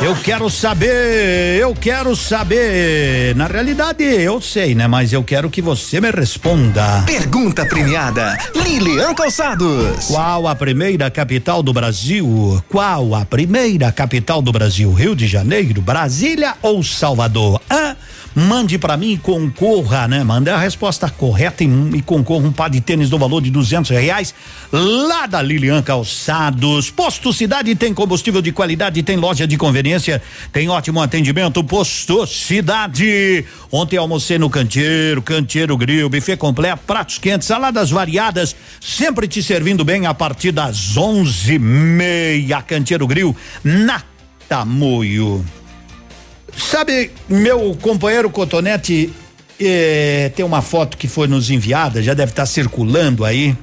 Eu 0.00 0.14
quero 0.14 0.48
saber, 0.48 1.58
eu 1.60 1.74
quero 1.74 2.14
saber. 2.14 3.34
Na 3.34 3.48
realidade, 3.48 4.04
eu 4.04 4.40
sei, 4.40 4.72
né? 4.72 4.86
Mas 4.86 5.12
eu 5.12 5.24
quero 5.24 5.50
que 5.50 5.60
você 5.60 6.00
me 6.00 6.08
responda. 6.12 7.02
Pergunta 7.04 7.66
premiada, 7.66 8.38
Lilian 8.54 9.12
Calçados. 9.12 10.06
Qual 10.06 10.46
a 10.46 10.54
primeira 10.54 11.10
capital 11.10 11.64
do 11.64 11.72
Brasil? 11.72 12.62
Qual 12.68 13.12
a 13.12 13.24
primeira 13.24 13.90
capital 13.90 14.40
do 14.40 14.52
Brasil? 14.52 14.92
Rio 14.92 15.16
de 15.16 15.26
Janeiro, 15.26 15.82
Brasília 15.82 16.54
ou 16.62 16.80
Salvador? 16.84 17.60
Hã? 17.68 17.96
Mande 18.34 18.78
para 18.78 18.96
mim 18.96 19.12
e 19.12 19.18
concorra, 19.18 20.06
né? 20.06 20.22
Mande 20.22 20.50
a 20.50 20.56
resposta 20.56 21.10
correta 21.10 21.64
e, 21.64 21.66
e 21.94 22.02
concorra 22.02 22.46
um 22.46 22.52
par 22.52 22.70
de 22.70 22.80
tênis 22.80 23.10
do 23.10 23.18
valor 23.18 23.40
de 23.40 23.50
duzentos 23.50 23.90
reais 23.90 24.34
lá 24.70 25.26
da 25.26 25.42
Lilian 25.42 25.82
Calçados. 25.82 26.90
Posto 26.90 27.32
Cidade 27.32 27.74
tem 27.74 27.92
combustível 27.92 28.40
de 28.40 28.52
qualidade, 28.52 29.02
tem 29.02 29.16
loja 29.16 29.46
de 29.46 29.56
conveniência, 29.56 30.22
tem 30.52 30.68
ótimo 30.68 31.00
atendimento. 31.00 31.64
Posto 31.64 32.26
Cidade. 32.26 33.44
Ontem 33.72 33.96
almocei 33.96 34.38
no 34.38 34.48
Canteiro, 34.48 35.20
Canteiro 35.20 35.76
Grill, 35.76 36.08
buffet 36.08 36.36
completo, 36.36 36.82
pratos 36.86 37.18
quentes, 37.18 37.48
saladas 37.48 37.90
variadas, 37.90 38.54
sempre 38.80 39.26
te 39.26 39.42
servindo 39.42 39.84
bem 39.84 40.06
a 40.06 40.14
partir 40.14 40.52
das 40.52 40.96
onze 40.96 41.54
e 41.54 41.58
meia. 41.58 42.62
Canteiro 42.62 43.06
Grill 43.06 43.34
na 43.64 44.02
Tamoio. 44.48 45.44
Sabe, 46.58 47.12
meu 47.28 47.78
companheiro 47.80 48.28
Cotonete, 48.28 49.12
eh, 49.60 50.32
tem 50.34 50.44
uma 50.44 50.60
foto 50.60 50.96
que 50.96 51.06
foi 51.06 51.28
nos 51.28 51.50
enviada, 51.50 52.02
já 52.02 52.14
deve 52.14 52.32
estar 52.32 52.46
circulando 52.46 53.24
aí 53.24 53.56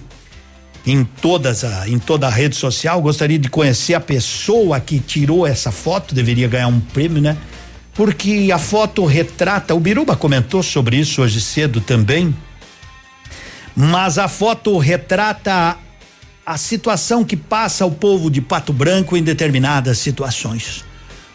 em 0.88 1.04
todas 1.04 1.66
a, 1.66 1.90
em 1.90 2.00
toda 2.00 2.26
a 2.26 2.30
rede 2.30 2.56
social. 2.56 3.02
Gostaria 3.02 3.38
de 3.38 3.50
conhecer 3.50 3.96
a 3.96 4.00
pessoa 4.00 4.80
que 4.80 4.98
tirou 4.98 5.46
essa 5.46 5.74
foto, 5.74 6.16
deveria 6.16 6.48
ganhar 6.48 6.68
um 6.68 6.80
prêmio, 6.80 7.22
né? 7.22 7.36
Porque 7.94 8.50
a 8.52 8.58
foto 8.58 9.06
retrata, 9.06 9.76
o 9.76 9.80
Biruba 9.80 10.16
comentou 10.16 10.64
sobre 10.64 10.96
isso 10.96 11.22
hoje 11.22 11.42
cedo 11.42 11.82
também. 11.82 12.34
Mas 13.76 14.18
a 14.18 14.30
foto 14.30 14.78
retrata 14.78 15.78
a 16.46 16.58
situação 16.58 17.26
que 17.26 17.36
passa 17.36 17.86
o 17.86 17.92
povo 17.92 18.32
de 18.32 18.40
Pato 18.40 18.72
Branco 18.72 19.18
em 19.18 19.22
determinadas 19.22 19.98
situações 19.98 20.86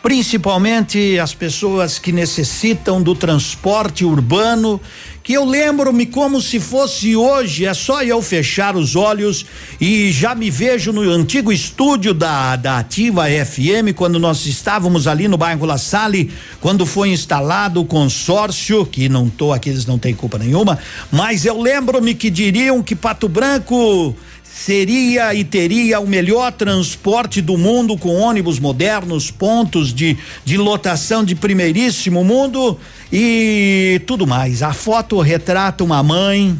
principalmente 0.03 1.19
as 1.19 1.35
pessoas 1.35 1.99
que 1.99 2.11
necessitam 2.11 3.03
do 3.03 3.15
transporte 3.15 4.05
urbano, 4.05 4.81
que 5.23 5.35
eu 5.35 5.45
lembro-me 5.45 6.07
como 6.07 6.41
se 6.41 6.59
fosse 6.59 7.15
hoje, 7.15 7.67
é 7.67 7.75
só 7.75 8.03
eu 8.03 8.23
fechar 8.23 8.75
os 8.75 8.97
olhos 8.97 9.45
e 9.79 10.11
já 10.11 10.35
me 10.35 10.51
vejo 10.51 10.93
no 10.93 11.03
antigo 11.03 11.53
estúdio 11.53 12.15
da, 12.15 12.57
da 12.57 12.79
Ativa 12.79 13.27
FM, 13.27 13.95
quando 13.95 14.19
nós 14.19 14.47
estávamos 14.47 15.07
ali 15.07 15.29
no 15.29 15.37
bairro 15.37 15.67
La 15.67 15.77
Salle, 15.77 16.33
quando 16.61 16.87
foi 16.87 17.11
instalado 17.11 17.81
o 17.81 17.85
consórcio, 17.85 18.87
que 18.87 19.09
não 19.09 19.29
tô 19.29 19.53
aqui, 19.53 19.69
eles 19.69 19.85
não 19.85 19.99
têm 19.99 20.15
culpa 20.15 20.39
nenhuma, 20.39 20.79
mas 21.13 21.45
eu 21.45 21.61
lembro-me 21.61 22.15
que 22.15 22.31
diriam 22.31 22.83
que 22.83 22.97
Pato 22.97 23.29
Branco 23.29 24.17
seria 24.65 25.35
e 25.35 25.43
teria 25.43 26.01
o 26.01 26.07
melhor 26.07 26.53
transporte 26.53 27.41
do 27.41 27.57
mundo 27.57 27.97
com 27.97 28.21
ônibus 28.21 28.59
modernos, 28.59 29.31
pontos 29.31 29.93
de, 29.93 30.19
de 30.45 30.59
lotação 30.59 31.25
de 31.25 31.35
primeiríssimo 31.35 32.23
mundo 32.23 32.79
e 33.11 34.03
tudo 34.07 34.27
mais. 34.27 34.63
A 34.63 34.75
foto 34.75 35.19
retrata 35.21 35.83
uma 35.83 36.03
mãe 36.03 36.59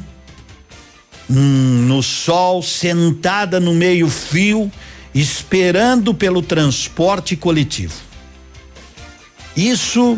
hum, 1.29 1.85
no 1.87 2.03
sol, 2.03 2.63
sentada 2.63 3.61
no 3.61 3.75
meio-fio, 3.75 4.73
esperando 5.15 6.15
pelo 6.15 6.41
transporte 6.41 7.37
coletivo. 7.37 7.95
Isso 9.55 10.17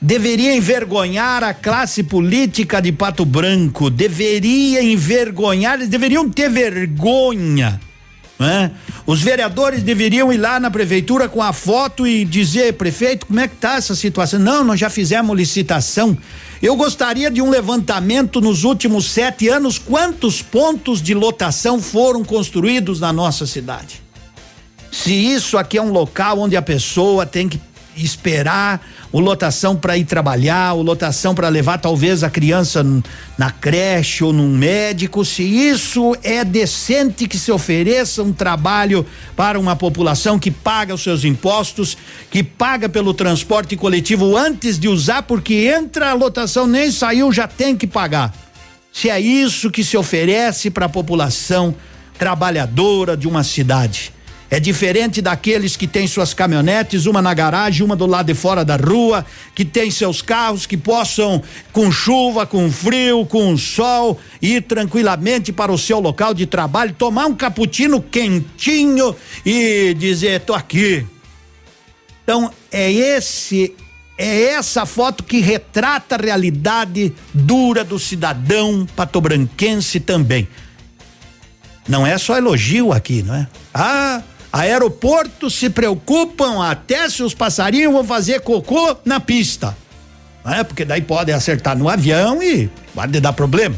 deveria 0.00 0.56
envergonhar 0.56 1.44
a 1.44 1.52
classe 1.52 2.02
política 2.02 2.80
de 2.80 2.90
Pato 2.90 3.24
Branco, 3.24 3.90
deveria 3.90 4.82
envergonhar, 4.82 5.74
eles 5.74 5.88
deveriam 5.88 6.28
ter 6.30 6.48
vergonha. 6.48 7.78
Né? 8.38 8.70
Os 9.04 9.20
vereadores 9.20 9.82
deveriam 9.82 10.32
ir 10.32 10.38
lá 10.38 10.58
na 10.58 10.70
prefeitura 10.70 11.28
com 11.28 11.42
a 11.42 11.52
foto 11.52 12.06
e 12.06 12.24
dizer, 12.24 12.72
prefeito, 12.72 13.26
como 13.26 13.38
é 13.38 13.46
que 13.46 13.56
tá 13.56 13.76
essa 13.76 13.94
situação? 13.94 14.40
Não, 14.40 14.64
nós 14.64 14.80
já 14.80 14.88
fizemos 14.88 15.36
licitação. 15.36 16.16
Eu 16.62 16.74
gostaria 16.74 17.30
de 17.30 17.42
um 17.42 17.50
levantamento 17.50 18.40
nos 18.40 18.64
últimos 18.64 19.04
sete 19.10 19.48
anos, 19.48 19.78
quantos 19.78 20.40
pontos 20.40 21.02
de 21.02 21.12
lotação 21.12 21.82
foram 21.82 22.24
construídos 22.24 22.98
na 22.98 23.12
nossa 23.12 23.46
cidade? 23.46 24.00
Se 24.90 25.12
isso 25.12 25.58
aqui 25.58 25.76
é 25.76 25.82
um 25.82 25.92
local 25.92 26.38
onde 26.38 26.56
a 26.56 26.62
pessoa 26.62 27.26
tem 27.26 27.46
que 27.46 27.60
esperar 27.96 28.80
o 29.12 29.20
lotação 29.20 29.76
para 29.76 29.96
ir 29.96 30.04
trabalhar, 30.04 30.74
o 30.74 30.82
lotação 30.82 31.34
para 31.34 31.48
levar 31.48 31.78
talvez 31.78 32.22
a 32.22 32.30
criança 32.30 32.84
na 33.36 33.50
creche 33.50 34.22
ou 34.22 34.32
num 34.32 34.56
médico, 34.56 35.24
se 35.24 35.42
isso 35.42 36.16
é 36.22 36.44
decente 36.44 37.26
que 37.26 37.38
se 37.38 37.50
ofereça 37.50 38.22
um 38.22 38.32
trabalho 38.32 39.04
para 39.36 39.58
uma 39.58 39.74
população 39.74 40.38
que 40.38 40.50
paga 40.50 40.94
os 40.94 41.02
seus 41.02 41.24
impostos, 41.24 41.96
que 42.30 42.42
paga 42.42 42.88
pelo 42.88 43.12
transporte 43.12 43.76
coletivo 43.76 44.36
antes 44.36 44.78
de 44.78 44.88
usar, 44.88 45.22
porque 45.22 45.72
entra 45.76 46.10
a 46.10 46.14
lotação, 46.14 46.66
nem 46.66 46.90
saiu, 46.90 47.32
já 47.32 47.48
tem 47.48 47.76
que 47.76 47.86
pagar. 47.86 48.32
Se 48.92 49.08
é 49.08 49.20
isso 49.20 49.70
que 49.70 49.84
se 49.84 49.96
oferece 49.96 50.70
para 50.70 50.86
a 50.86 50.88
população 50.88 51.74
trabalhadora 52.18 53.16
de 53.16 53.26
uma 53.26 53.42
cidade. 53.42 54.12
É 54.50 54.58
diferente 54.58 55.22
daqueles 55.22 55.76
que 55.76 55.86
têm 55.86 56.08
suas 56.08 56.34
caminhonetes, 56.34 57.06
uma 57.06 57.22
na 57.22 57.32
garagem, 57.32 57.86
uma 57.86 57.94
do 57.94 58.04
lado 58.04 58.26
de 58.26 58.34
fora 58.34 58.64
da 58.64 58.74
rua, 58.74 59.24
que 59.54 59.64
tem 59.64 59.92
seus 59.92 60.20
carros 60.20 60.66
que 60.66 60.76
possam, 60.76 61.40
com 61.72 61.92
chuva, 61.92 62.44
com 62.44 62.68
frio, 62.70 63.24
com 63.24 63.56
sol, 63.56 64.18
ir 64.42 64.62
tranquilamente 64.62 65.52
para 65.52 65.70
o 65.70 65.78
seu 65.78 66.00
local 66.00 66.34
de 66.34 66.46
trabalho, 66.46 66.92
tomar 66.92 67.26
um 67.26 67.34
cappuccino 67.34 68.02
quentinho 68.02 69.14
e 69.46 69.94
dizer: 69.94 70.40
tô 70.40 70.52
aqui. 70.52 71.06
Então, 72.24 72.50
é 72.72 72.90
esse 72.90 73.72
é 74.18 74.52
essa 74.52 74.84
foto 74.84 75.24
que 75.24 75.40
retrata 75.40 76.16
a 76.16 76.18
realidade 76.18 77.14
dura 77.32 77.82
do 77.82 77.98
cidadão 77.98 78.86
patobranquense 78.94 79.98
também. 79.98 80.46
Não 81.88 82.06
é 82.06 82.18
só 82.18 82.36
elogio 82.36 82.92
aqui, 82.92 83.22
não 83.22 83.34
é? 83.34 83.48
Ah, 83.72 84.22
Aeroportos 84.52 85.54
se 85.54 85.70
preocupam 85.70 86.64
até 86.64 87.08
se 87.08 87.22
os 87.22 87.34
passarinhos 87.34 87.92
vão 87.92 88.04
fazer 88.04 88.40
cocô 88.40 88.96
na 89.04 89.20
pista. 89.20 89.76
Não 90.44 90.52
é? 90.52 90.64
Porque 90.64 90.84
daí 90.84 91.02
pode 91.02 91.30
acertar 91.30 91.76
no 91.76 91.88
avião 91.88 92.42
e 92.42 92.68
pode 92.94 93.20
dar 93.20 93.32
problema. 93.32 93.76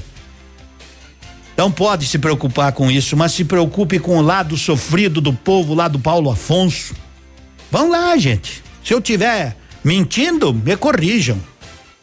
Então 1.52 1.70
pode 1.70 2.06
se 2.06 2.18
preocupar 2.18 2.72
com 2.72 2.90
isso, 2.90 3.16
mas 3.16 3.32
se 3.32 3.44
preocupe 3.44 3.98
com 3.98 4.16
o 4.16 4.22
lado 4.22 4.56
sofrido 4.56 5.20
do 5.20 5.32
povo 5.32 5.74
lá 5.74 5.88
do 5.88 5.98
Paulo 5.98 6.30
Afonso. 6.30 6.94
Vão 7.70 7.90
lá, 7.90 8.16
gente. 8.16 8.62
Se 8.82 8.94
eu 8.94 9.00
tiver 9.00 9.56
mentindo, 9.84 10.54
me 10.54 10.76
corrijam. 10.76 11.38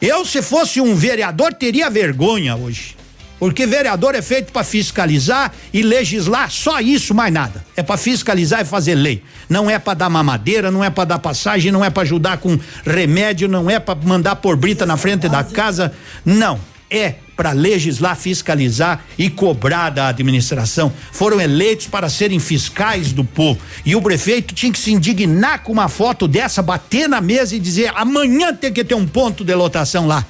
Eu, 0.00 0.24
se 0.24 0.40
fosse 0.40 0.80
um 0.80 0.94
vereador, 0.94 1.52
teria 1.52 1.90
vergonha 1.90 2.56
hoje. 2.56 2.96
Porque 3.40 3.66
vereador 3.66 4.14
é 4.14 4.20
feito 4.20 4.52
para 4.52 4.62
fiscalizar 4.62 5.50
e 5.72 5.80
legislar, 5.80 6.50
só 6.50 6.78
isso, 6.78 7.14
mais 7.14 7.32
nada. 7.32 7.64
É 7.74 7.82
para 7.82 7.96
fiscalizar 7.96 8.60
e 8.60 8.66
fazer 8.66 8.94
lei. 8.94 9.22
Não 9.48 9.70
é 9.70 9.78
para 9.78 9.94
dar 9.94 10.10
mamadeira, 10.10 10.70
não 10.70 10.84
é 10.84 10.90
para 10.90 11.06
dar 11.06 11.18
passagem, 11.18 11.72
não 11.72 11.82
é 11.82 11.88
para 11.88 12.02
ajudar 12.02 12.36
com 12.36 12.60
remédio, 12.84 13.48
não 13.48 13.70
é 13.70 13.80
para 13.80 13.98
mandar 13.98 14.36
por 14.36 14.56
brita 14.56 14.84
na 14.84 14.98
frente 14.98 15.26
da 15.26 15.42
casa. 15.42 15.90
Não, 16.22 16.60
é 16.90 17.14
para 17.34 17.52
legislar, 17.52 18.14
fiscalizar 18.14 19.02
e 19.16 19.30
cobrar 19.30 19.88
da 19.88 20.08
administração. 20.08 20.92
Foram 21.10 21.40
eleitos 21.40 21.86
para 21.86 22.10
serem 22.10 22.38
fiscais 22.38 23.10
do 23.10 23.24
povo. 23.24 23.58
E 23.86 23.96
o 23.96 24.02
prefeito 24.02 24.54
tinha 24.54 24.70
que 24.70 24.78
se 24.78 24.92
indignar 24.92 25.62
com 25.62 25.72
uma 25.72 25.88
foto 25.88 26.28
dessa, 26.28 26.60
bater 26.60 27.08
na 27.08 27.22
mesa 27.22 27.56
e 27.56 27.58
dizer: 27.58 27.90
amanhã 27.94 28.52
tem 28.54 28.70
que 28.70 28.84
ter 28.84 28.94
um 28.94 29.06
ponto 29.06 29.42
de 29.42 29.54
lotação 29.54 30.06
lá. 30.06 30.26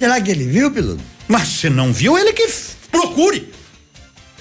Será 0.00 0.20
que 0.20 0.32
ele 0.32 0.44
viu, 0.44 0.72
piloto? 0.72 1.19
Mas 1.30 1.46
se 1.46 1.70
não 1.70 1.92
viu, 1.92 2.18
ele 2.18 2.32
que 2.32 2.44
procure. 2.90 3.48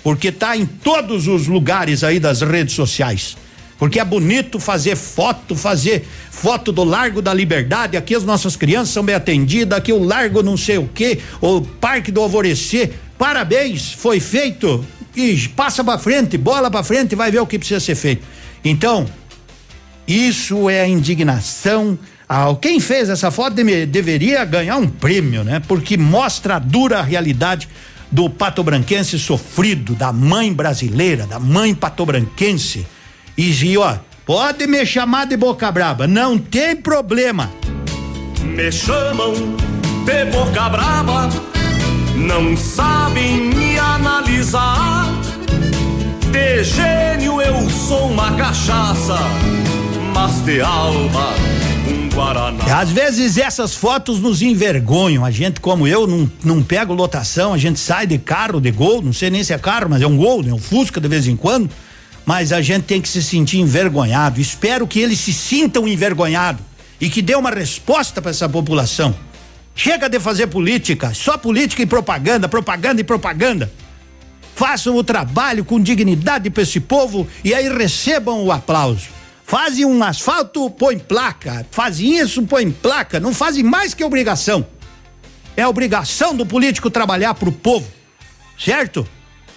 Porque 0.02 0.32
tá 0.32 0.58
em 0.58 0.66
todos 0.66 1.28
os 1.28 1.46
lugares 1.46 2.04
aí 2.04 2.20
das 2.20 2.42
redes 2.42 2.74
sociais. 2.74 3.38
Porque 3.78 4.00
é 4.00 4.04
bonito 4.04 4.60
fazer 4.60 4.96
foto, 4.96 5.56
fazer 5.56 6.04
foto 6.32 6.72
do 6.72 6.84
Largo 6.84 7.22
da 7.22 7.32
Liberdade. 7.32 7.96
Aqui 7.96 8.16
as 8.16 8.24
nossas 8.24 8.56
crianças 8.56 8.90
são 8.90 9.04
bem 9.04 9.14
atendidas. 9.14 9.78
Aqui 9.78 9.94
o 9.94 10.04
Largo 10.04 10.42
não 10.42 10.58
sei 10.58 10.80
o 10.80 10.88
que, 10.88 11.20
o 11.40 11.62
Parque 11.62 12.12
do 12.12 12.22
Alvorecer. 12.22 12.94
Parabéns, 13.20 13.94
foi 13.94 14.20
feito. 14.20 14.84
E 15.16 15.48
passa 15.50 15.84
para 15.84 16.00
frente, 16.00 16.40
bola 16.40 16.72
para 16.72 16.84
frente, 16.84 17.14
vai 17.14 17.30
ver 17.30 17.40
o 17.40 17.46
que 17.46 17.60
precisa 17.60 17.80
ser 17.80 17.94
feito. 17.94 18.26
Então, 18.66 19.08
isso 20.08 20.68
é 20.68 20.82
a 20.82 20.88
indignação 20.88 22.00
ah, 22.32 22.56
quem 22.62 22.80
fez 22.80 23.10
essa 23.10 23.32
foto 23.32 23.56
deve, 23.56 23.88
deveria 23.88 24.46
ganhar 24.46 24.78
um 24.78 24.88
prêmio, 24.88 25.44
né? 25.44 25.60
Porque 25.68 25.98
mostra 25.98 26.58
a 26.58 26.60
dura 26.60 27.02
realidade 27.02 27.68
do 28.12 28.30
patobranquense 28.30 29.18
sofrido, 29.18 29.96
da 29.96 30.14
mãe 30.14 30.54
brasileira, 30.54 31.26
da 31.26 31.40
mãe 31.40 31.74
patobranquense. 31.74 32.86
E, 33.36 33.76
ó, 33.80 33.98
pode 34.28 34.68
me 34.68 34.86
chamar 34.86 35.26
de 35.26 35.36
boca 35.36 35.72
braba, 35.72 36.06
não 36.06 36.38
tem 36.38 36.76
problema. 36.76 37.50
Me 38.44 38.72
chamam 38.72 39.34
de 40.06 40.26
boca 40.26 40.70
braba, 40.70 41.30
não 42.16 42.56
sabem 42.56 43.48
me 43.56 43.80
analisar. 43.80 45.08
De 46.32 46.64
gênio 46.64 47.42
eu 47.42 47.68
sou 47.72 48.12
uma 48.12 48.32
cachaça, 48.34 49.18
mas 50.14 50.42
de 50.42 50.62
alma 50.62 51.34
Guaraná. 52.20 52.82
Às 52.82 52.92
vezes 52.92 53.38
essas 53.38 53.74
fotos 53.74 54.20
nos 54.20 54.42
envergonham. 54.42 55.24
A 55.24 55.32
gente, 55.32 55.62
como 55.62 55.88
eu, 55.88 56.06
não, 56.06 56.30
não 56.44 56.62
pego 56.62 56.94
lotação, 56.94 57.54
a 57.54 57.58
gente 57.58 57.80
sai 57.80 58.06
de 58.06 58.18
carro, 58.18 58.60
de 58.60 58.72
gol, 58.72 59.02
não 59.02 59.14
sei 59.14 59.30
nem 59.30 59.42
se 59.42 59.54
é 59.54 59.58
carro, 59.58 59.88
mas 59.90 60.02
é 60.02 60.08
um 60.08 60.18
gol, 60.18 60.44
né? 60.44 60.52
Um 60.52 60.60
Fusca 60.60 61.00
de 61.00 61.08
vez 61.08 61.28
em 61.28 61.38
quando. 61.38 61.70
Mas 62.26 62.52
a 62.52 62.62
gente 62.62 62.84
tem 62.84 63.00
que 63.00 63.08
se 63.08 63.24
sentir 63.24 63.60
envergonhado. 63.60 64.42
Espero 64.42 64.86
que 64.86 65.00
eles 65.00 65.18
se 65.18 65.32
sintam 65.32 65.88
envergonhados 65.88 66.62
e 67.00 67.10
que 67.10 67.22
dê 67.22 67.36
uma 67.36 67.50
resposta 67.50 68.22
para 68.22 68.32
essa 68.32 68.50
população. 68.50 69.16
Chega 69.74 70.10
de 70.10 70.20
fazer 70.20 70.48
política, 70.48 71.14
só 71.14 71.38
política 71.38 71.82
e 71.82 71.86
propaganda, 71.86 72.50
propaganda 72.50 73.00
e 73.00 73.04
propaganda. 73.04 73.72
Façam 74.54 74.94
o 74.98 75.04
trabalho 75.06 75.64
com 75.64 75.80
dignidade 75.80 76.50
para 76.50 76.64
esse 76.64 76.82
povo 76.82 77.26
e 77.46 77.54
aí 77.54 77.70
recebam 77.70 78.44
o 78.44 78.52
aplauso. 78.52 79.19
Fazem 79.50 79.84
um 79.84 80.04
asfalto, 80.04 80.70
põe 80.70 81.00
placa. 81.00 81.66
Fazem 81.72 82.20
isso, 82.20 82.44
põe 82.44 82.70
placa. 82.70 83.20
Não 83.20 83.34
fazem 83.34 83.64
mais 83.64 83.96
que 83.96 84.04
obrigação. 84.04 84.64
É 85.58 85.66
obrigação 85.66 86.36
do 86.36 86.46
político 86.46 86.88
trabalhar 86.92 87.34
pro 87.34 87.52
povo, 87.52 87.88
certo? 88.64 89.08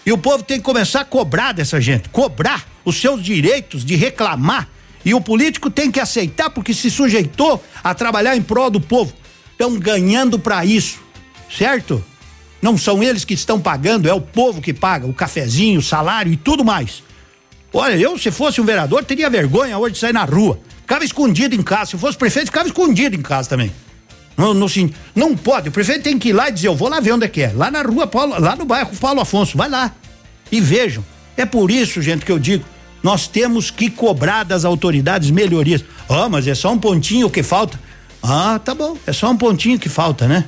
E 0.07 0.11
o 0.11 0.16
povo 0.16 0.43
tem 0.43 0.57
que 0.57 0.64
começar 0.64 1.03
a 1.03 1.05
cobrar 1.05 1.53
dessa 1.53 1.78
gente, 1.78 2.09
cobrar 2.09 2.66
os 2.86 2.99
seus 2.99 3.22
direitos 3.22 3.84
de 3.84 3.95
reclamar. 3.95 4.66
E 5.05 5.12
o 5.12 5.20
político 5.20 5.68
tem 5.68 5.90
que 5.90 6.01
aceitar 6.01 6.49
porque 6.49 6.72
se 6.72 6.90
sujeitou 6.90 7.62
a 7.84 7.95
trabalhar 7.95 8.34
em 8.34 8.40
prol 8.40 8.70
do 8.70 8.80
povo. 8.80 9.12
Estão 9.51 9.78
ganhando 9.78 10.38
para 10.38 10.64
isso, 10.64 11.03
certo? 11.55 12.03
Não 12.62 12.78
são 12.78 13.03
eles 13.03 13.26
que 13.26 13.34
estão 13.34 13.61
pagando, 13.61 14.09
é 14.09 14.14
o 14.14 14.22
povo 14.22 14.62
que 14.62 14.72
paga 14.72 15.07
o 15.07 15.12
cafezinho, 15.12 15.80
o 15.80 15.82
salário 15.82 16.32
e 16.32 16.36
tudo 16.38 16.64
mais. 16.64 17.03
Olha, 17.72 17.96
eu 17.96 18.18
se 18.18 18.30
fosse 18.30 18.60
um 18.60 18.64
vereador 18.64 19.04
teria 19.04 19.30
vergonha 19.30 19.78
hoje 19.78 19.94
de 19.94 19.98
sair 19.98 20.12
na 20.12 20.24
rua. 20.24 20.60
Ficava 20.82 21.04
escondido 21.04 21.54
em 21.54 21.62
casa. 21.62 21.92
Se 21.92 21.98
fosse 21.98 22.18
prefeito, 22.18 22.46
ficava 22.46 22.66
escondido 22.66 23.16
em 23.16 23.22
casa 23.22 23.48
também. 23.48 23.72
Não, 24.36 24.52
não, 24.52 24.66
não 25.14 25.36
pode. 25.36 25.68
O 25.68 25.72
prefeito 25.72 26.02
tem 26.02 26.18
que 26.18 26.30
ir 26.30 26.32
lá 26.32 26.48
e 26.48 26.52
dizer: 26.52 26.68
Eu 26.68 26.74
vou 26.74 26.88
lá 26.88 27.00
ver 27.00 27.12
onde 27.12 27.24
é 27.24 27.28
que 27.28 27.42
é. 27.42 27.52
Lá 27.54 27.70
na 27.70 27.82
rua, 27.82 28.06
Paulo, 28.06 28.38
lá 28.38 28.56
no 28.56 28.64
bairro 28.64 28.90
Paulo 28.96 29.20
Afonso. 29.20 29.56
Vai 29.56 29.68
lá. 29.68 29.92
E 30.50 30.60
vejam. 30.60 31.04
É 31.36 31.46
por 31.46 31.70
isso, 31.70 32.02
gente, 32.02 32.24
que 32.24 32.32
eu 32.32 32.38
digo: 32.38 32.64
nós 33.02 33.26
temos 33.26 33.70
que 33.70 33.90
cobrar 33.90 34.44
das 34.44 34.64
autoridades 34.64 35.30
melhorias. 35.30 35.84
Ah, 36.08 36.28
mas 36.28 36.46
é 36.46 36.54
só 36.54 36.72
um 36.72 36.78
pontinho 36.78 37.30
que 37.30 37.42
falta. 37.42 37.78
Ah, 38.22 38.60
tá 38.62 38.74
bom. 38.74 38.96
É 39.06 39.12
só 39.12 39.30
um 39.30 39.36
pontinho 39.36 39.78
que 39.78 39.88
falta, 39.88 40.28
né? 40.28 40.44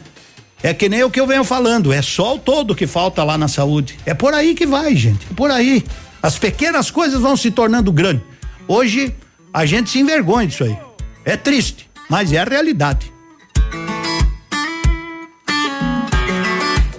É 0.62 0.72
que 0.72 0.88
nem 0.88 1.02
o 1.02 1.10
que 1.10 1.20
eu 1.20 1.26
venho 1.26 1.44
falando. 1.44 1.92
É 1.92 2.00
só 2.00 2.36
o 2.36 2.38
todo 2.38 2.74
que 2.74 2.86
falta 2.86 3.22
lá 3.22 3.36
na 3.36 3.48
saúde. 3.48 3.98
É 4.06 4.14
por 4.14 4.32
aí 4.32 4.54
que 4.54 4.66
vai, 4.66 4.94
gente. 4.94 5.26
É 5.30 5.34
por 5.34 5.50
aí. 5.50 5.84
As 6.24 6.38
pequenas 6.38 6.90
coisas 6.90 7.20
vão 7.20 7.36
se 7.36 7.50
tornando 7.50 7.92
grandes. 7.92 8.24
Hoje, 8.66 9.14
a 9.52 9.66
gente 9.66 9.90
se 9.90 9.98
envergonha 9.98 10.46
disso 10.46 10.64
aí. 10.64 10.74
É 11.22 11.36
triste, 11.36 11.90
mas 12.08 12.32
é 12.32 12.38
a 12.38 12.44
realidade. 12.44 13.12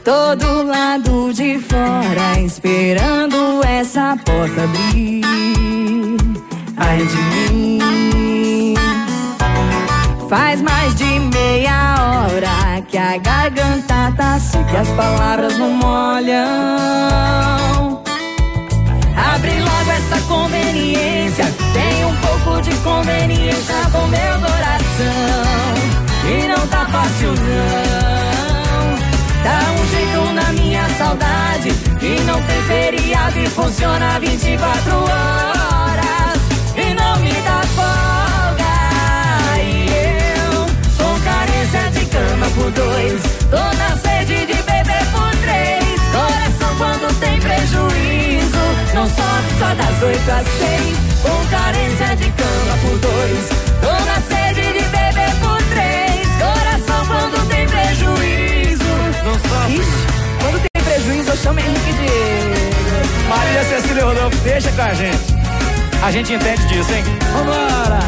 Todo 0.03 0.61
lado 0.61 1.33
de 1.33 1.57
fora 1.57 2.39
esperando 2.39 3.63
essa 3.65 4.15
porta 4.23 4.63
abrir. 4.63 5.23
Ai 6.77 6.99
de 7.03 7.17
mim. 7.41 8.75
Faz 10.29 10.61
mais 10.61 10.93
de 10.93 11.19
meia 11.19 11.95
hora 11.99 12.79
que 12.87 12.95
a 12.95 13.17
garganta 13.17 14.13
tá 14.15 14.39
seca 14.39 14.71
e 14.71 14.77
as 14.77 14.89
palavras 14.89 15.57
não 15.57 15.71
molham. 15.71 16.85
Conveniência. 20.45 21.45
Tem 21.73 22.05
um 22.05 22.15
pouco 22.17 22.61
de 22.61 22.69
conveniência 22.83 23.73
com 23.91 24.05
meu 24.05 24.39
coração. 24.39 25.73
E 26.23 26.47
não 26.47 26.67
tá 26.67 26.85
fácil 26.85 27.29
não. 27.29 28.95
Dá 29.43 29.59
um 29.71 29.87
jeito 29.89 30.33
na 30.35 30.51
minha 30.51 30.87
saudade. 30.99 31.69
E 31.99 32.21
não 32.27 32.39
tem 32.43 32.61
feriado 32.67 33.39
e 33.39 33.47
funciona 33.47 34.19
24 34.19 34.95
horas. 34.95 36.39
E 36.75 36.93
não 36.93 37.19
me 37.21 37.33
dá 37.41 37.61
folga. 37.73 38.75
E 39.63 39.87
eu, 40.45 40.67
com 40.95 41.19
carência 41.21 41.89
de 41.89 42.05
cama 42.05 42.45
por 42.53 42.69
dois. 42.69 43.23
Tô 43.49 43.77
na 43.79 43.97
sede 43.97 44.45
de 44.45 44.61
beber 44.61 45.07
por 45.11 45.31
três. 45.41 45.99
Coração 46.11 46.77
quando 46.77 47.19
tem 47.19 47.39
prejuízo. 47.39 48.34
Sofre 49.07 49.59
só 49.59 49.73
das 49.75 50.01
oito 50.03 50.31
às 50.31 50.47
seis. 50.57 50.97
Com 51.21 51.45
carência 51.49 52.15
de 52.15 52.31
cama 52.31 52.77
por 52.81 52.97
dois. 52.99 53.49
Tô 53.81 53.91
na 54.05 54.21
sede 54.21 54.61
de 54.73 54.83
beber 54.85 55.33
por 55.41 55.61
três. 55.73 56.27
Coração 56.39 57.05
quando 57.07 57.47
tem 57.49 57.67
prejuízo. 57.67 58.83
Não 59.23 59.33
sofre. 59.33 59.75
Ixi, 59.75 60.07
quando 60.41 60.59
tem 60.59 60.83
prejuízo, 60.83 61.29
eu 61.29 61.37
chamo 61.37 61.59
Henrique 61.59 61.93
Diego. 61.93 62.65
Maria 63.29 63.63
Cecília 63.65 64.05
Rodolfo, 64.05 64.37
deixa 64.37 64.71
com 64.71 64.81
a 64.81 64.93
gente. 64.93 65.35
A 66.03 66.11
gente 66.11 66.33
entende 66.33 66.67
disso, 66.67 66.91
hein? 66.93 67.03
Vambora! 67.33 67.99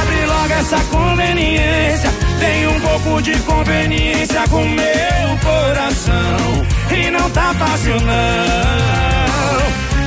Abre 0.00 0.26
logo 0.26 0.52
essa 0.52 0.78
conveniência. 0.90 2.27
Tem 2.38 2.66
um 2.68 2.80
pouco 2.80 3.20
de 3.20 3.36
conveniência 3.40 4.46
com 4.48 4.64
meu 4.64 5.36
coração. 5.42 6.64
E 6.90 7.10
não 7.10 7.28
tá 7.30 7.52
fácil, 7.54 8.00
não. 8.00 9.58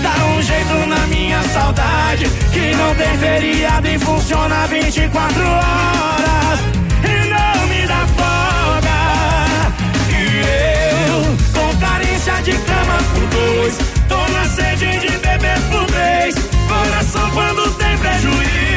Dá 0.02 0.16
um 0.26 0.42
jeito 0.42 0.88
na 0.88 1.06
minha 1.08 1.44
saudade. 1.44 2.26
Que 2.54 2.74
não 2.76 2.96
tem 2.96 3.18
feriado 3.18 3.88
e 3.88 4.00
funciona 4.00 4.66
24 4.68 5.42
horas. 5.42 6.60
E 7.04 7.26
não 7.30 7.68
me 7.68 7.86
dá 7.86 8.08
folga. 8.18 9.02
E 10.10 10.22
eu, 11.10 11.38
com 11.54 11.76
carência 11.80 12.42
de 12.44 12.54
cama 12.54 12.98
por 13.14 13.28
dois. 13.28 13.78
Tô 14.08 14.18
na 14.32 14.46
sede 14.46 15.00
de 15.00 15.12
beber 15.18 15.60
por 15.70 15.86
três. 15.88 16.36
Coração 16.68 17.30
quando 17.32 17.70
tem 17.78 17.98
prejuízo. 17.98 18.71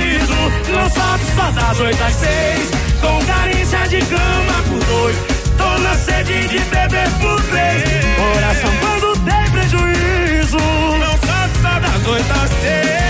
Sofre 0.45 1.35
só 1.35 1.51
das 1.51 1.81
oito 1.81 2.03
às 2.03 2.15
seis. 2.15 2.71
Com 3.01 3.25
carência 3.27 3.89
de 3.89 3.99
cama 4.07 4.63
por 4.69 4.85
dois. 4.85 5.17
Tô 5.57 5.79
na 5.83 5.95
sede 5.95 6.49
de 6.49 6.59
beber 6.59 7.09
por 7.21 7.43
três. 7.45 7.83
Coração 8.17 8.71
quando 8.81 9.19
tem 9.25 9.51
prejuízo. 9.51 10.59
Sofre 10.59 11.63
só 11.63 11.79
das 11.81 12.07
oito 12.07 12.33
às 12.33 12.51
seis. 12.61 13.04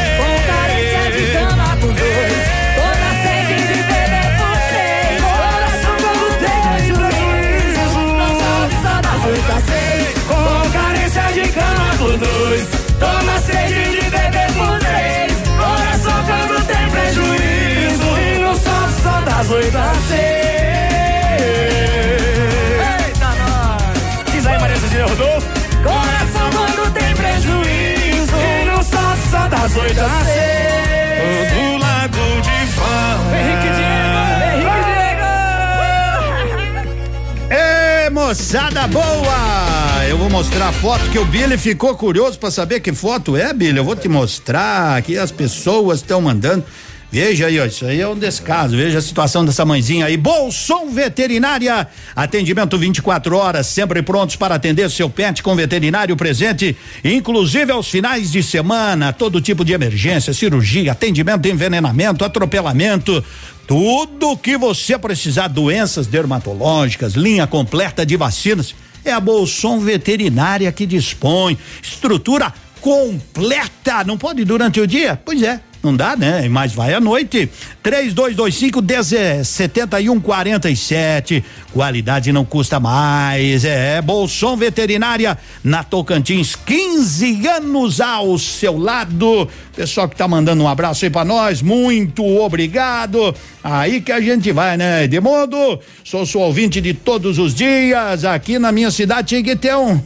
Só 19.55 19.61
das 19.61 19.63
oito 19.63 19.79
às 19.79 19.97
seis. 20.09 20.19
Eita, 23.07 23.27
nós! 23.27 24.33
Diz 24.33 24.47
aí, 24.47 24.59
Maria 24.59 24.77
Cecília 24.77 25.07
Rodolfo. 25.07 25.49
Coração 25.83 26.51
quando 26.51 26.93
tem 26.93 27.15
prejuízo. 27.15 28.37
E 28.37 28.65
não 28.65 28.83
sofre 28.83 29.31
só 29.31 29.49
das 29.49 29.77
oito 29.77 30.01
às 30.01 30.27
seis. 30.27 31.53
Do 31.53 31.79
lado 31.79 32.19
de 32.43 32.67
fora. 32.73 33.21
Henrique 33.39 33.71
Diego! 33.77 34.75
Ê, 37.55 38.11
moçada 38.11 38.87
boa! 38.89 40.05
Eu 40.09 40.19
vou 40.19 40.29
mostrar 40.29 40.69
a 40.69 40.73
foto 40.73 41.09
que 41.11 41.19
o 41.19 41.25
Billy 41.25 41.57
ficou 41.57 41.97
curioso 41.97 42.39
para 42.39 42.51
saber 42.51 42.81
que 42.81 42.93
foto 42.93 43.37
é, 43.37 43.53
Billy. 43.53 43.79
Eu 43.79 43.85
vou 43.85 43.95
te 43.97 44.09
mostrar 44.09 44.97
aqui 44.97 45.17
as 45.17 45.31
pessoas 45.31 46.01
estão 46.01 46.21
mandando. 46.21 46.65
Veja 47.15 47.47
aí, 47.47 47.61
ó, 47.61 47.65
isso 47.65 47.87
aí 47.87 48.01
é 48.01 48.09
um 48.09 48.19
descaso. 48.19 48.77
Veja 48.77 48.99
a 48.99 49.01
situação 49.01 49.45
dessa 49.45 49.65
mãezinha 49.65 50.07
aí. 50.07 50.17
Bolson 50.17 50.89
Veterinária. 50.91 51.87
Atendimento 52.17 52.77
24 52.77 53.37
horas, 53.37 53.69
sempre 53.69 54.03
prontos 54.03 54.35
para 54.35 54.57
atender 54.57 54.91
seu 54.91 55.09
pet 55.09 55.41
com 55.41 55.55
veterinário 55.55 56.17
presente, 56.17 56.77
inclusive 57.05 57.71
aos 57.71 57.89
finais 57.89 58.33
de 58.33 58.43
semana. 58.43 59.13
Todo 59.13 59.41
tipo 59.41 59.65
de 59.65 59.73
emergência, 59.73 60.35
cirurgia, 60.35 60.91
atendimento 60.91 61.43
de 61.43 61.53
envenenamento, 61.53 62.25
atropelamento. 62.25 63.25
Tudo 63.65 64.37
que 64.37 64.57
você 64.57 64.99
precisar, 64.99 65.47
doenças 65.47 66.09
dermatológicas, 66.09 67.13
linha 67.13 67.47
completa 67.47 68.05
de 68.05 68.17
vacinas, 68.17 68.75
é 69.05 69.13
a 69.13 69.21
Bolson 69.21 69.79
Veterinária 69.79 70.73
que 70.73 70.85
dispõe. 70.85 71.57
Estrutura 71.81 72.53
completa. 72.81 74.03
Não 74.03 74.19
pode 74.19 74.45
durante 74.45 74.81
o 74.81 74.87
dia? 74.87 75.17
Pois 75.25 75.41
é. 75.45 75.61
Não 75.85 75.95
dá, 75.95 76.17
né? 76.17 76.49
Mas 76.49 76.73
vai 76.73 76.95
à 76.95 77.01
noite. 77.01 77.51
3225 77.83 78.83
7147. 79.45 81.45
Qualidade 81.75 82.33
não 82.33 82.43
custa 82.43 82.81
mais. 82.81 83.67
É 83.67 84.01
Bolson 84.01 84.57
Veterinária 84.57 85.37
na 85.63 85.85
Tocantins. 85.85 86.57
15 86.57 87.47
anos 87.49 88.01
ao 88.01 88.39
seu 88.39 88.79
lado. 88.79 89.47
Pessoal 89.77 90.09
que 90.09 90.17
tá 90.17 90.27
mandando 90.27 90.63
um 90.63 90.69
abraço 90.69 91.05
aí 91.05 91.11
pra 91.11 91.23
nós. 91.23 91.61
Muito 91.61 92.25
obrigado. 92.25 93.35
Aí 93.63 94.01
que 94.01 94.11
a 94.11 94.23
gente 94.23 94.51
vai, 94.53 94.79
né? 94.79 95.05
Edmundo, 95.05 95.79
sou 96.03 96.25
seu 96.25 96.41
ouvinte 96.41 96.81
de 96.81 96.95
todos 96.95 97.39
os 97.39 97.55
dias. 97.55 98.25
Aqui 98.25 98.59
na 98.59 98.73
minha 98.73 98.91
cidade 98.91 99.29
tinha 99.29 99.43
que 99.43 99.55
ter 99.55 99.77
um. 99.77 100.01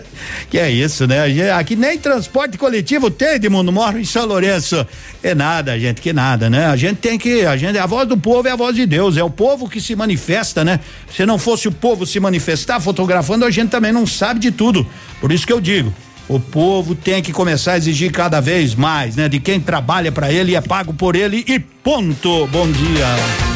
que 0.50 0.58
é 0.58 0.70
isso, 0.70 1.06
né? 1.06 1.50
Aqui 1.52 1.76
nem 1.76 1.98
transporte 1.98 2.58
coletivo 2.58 3.10
tem, 3.10 3.34
Edmundo, 3.34 3.72
moro 3.72 3.98
em 3.98 4.04
São 4.04 4.26
Lourenço. 4.26 4.86
É 5.22 5.34
nada, 5.34 5.78
gente, 5.78 6.00
que 6.00 6.12
nada, 6.12 6.48
né? 6.50 6.66
A 6.66 6.76
gente 6.76 6.98
tem 6.98 7.18
que, 7.18 7.44
a 7.46 7.56
gente, 7.56 7.78
a 7.78 7.86
voz 7.86 8.08
do 8.08 8.16
povo 8.16 8.46
é 8.48 8.52
a 8.52 8.56
voz 8.56 8.76
de 8.76 8.86
Deus, 8.86 9.16
é 9.16 9.24
o 9.24 9.30
povo 9.30 9.68
que 9.68 9.80
se 9.80 9.96
manifesta, 9.96 10.64
né? 10.64 10.80
Se 11.14 11.24
não 11.24 11.38
fosse 11.38 11.68
o 11.68 11.72
povo 11.72 12.06
se 12.06 12.20
manifestar 12.20 12.80
fotografando, 12.80 13.44
a 13.44 13.50
gente 13.50 13.70
também 13.70 13.92
não 13.92 14.06
sabe 14.06 14.40
de 14.40 14.50
tudo. 14.50 14.86
Por 15.20 15.32
isso 15.32 15.46
que 15.46 15.52
eu 15.52 15.60
digo, 15.60 15.92
o 16.28 16.40
povo 16.40 16.94
tem 16.94 17.22
que 17.22 17.32
começar 17.32 17.72
a 17.72 17.76
exigir 17.76 18.10
cada 18.10 18.40
vez 18.40 18.74
mais, 18.74 19.16
né? 19.16 19.28
De 19.28 19.38
quem 19.38 19.60
trabalha 19.60 20.10
para 20.10 20.32
ele 20.32 20.54
é 20.54 20.60
pago 20.60 20.94
por 20.94 21.16
ele 21.16 21.44
e 21.46 21.58
ponto. 21.58 22.46
Bom 22.48 22.70
dia. 22.70 23.53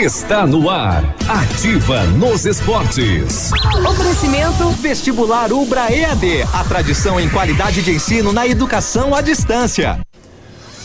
Está 0.00 0.46
no 0.46 0.70
ar. 0.70 1.02
Ativa 1.28 2.04
nos 2.04 2.46
esportes. 2.46 3.50
Oferecimento 3.84 4.70
Vestibular 4.80 5.52
Ubra 5.52 5.92
EAD. 5.92 6.42
A 6.54 6.62
tradição 6.62 7.18
em 7.18 7.28
qualidade 7.28 7.82
de 7.82 7.90
ensino 7.90 8.32
na 8.32 8.46
educação 8.46 9.12
à 9.12 9.20
distância. 9.20 9.98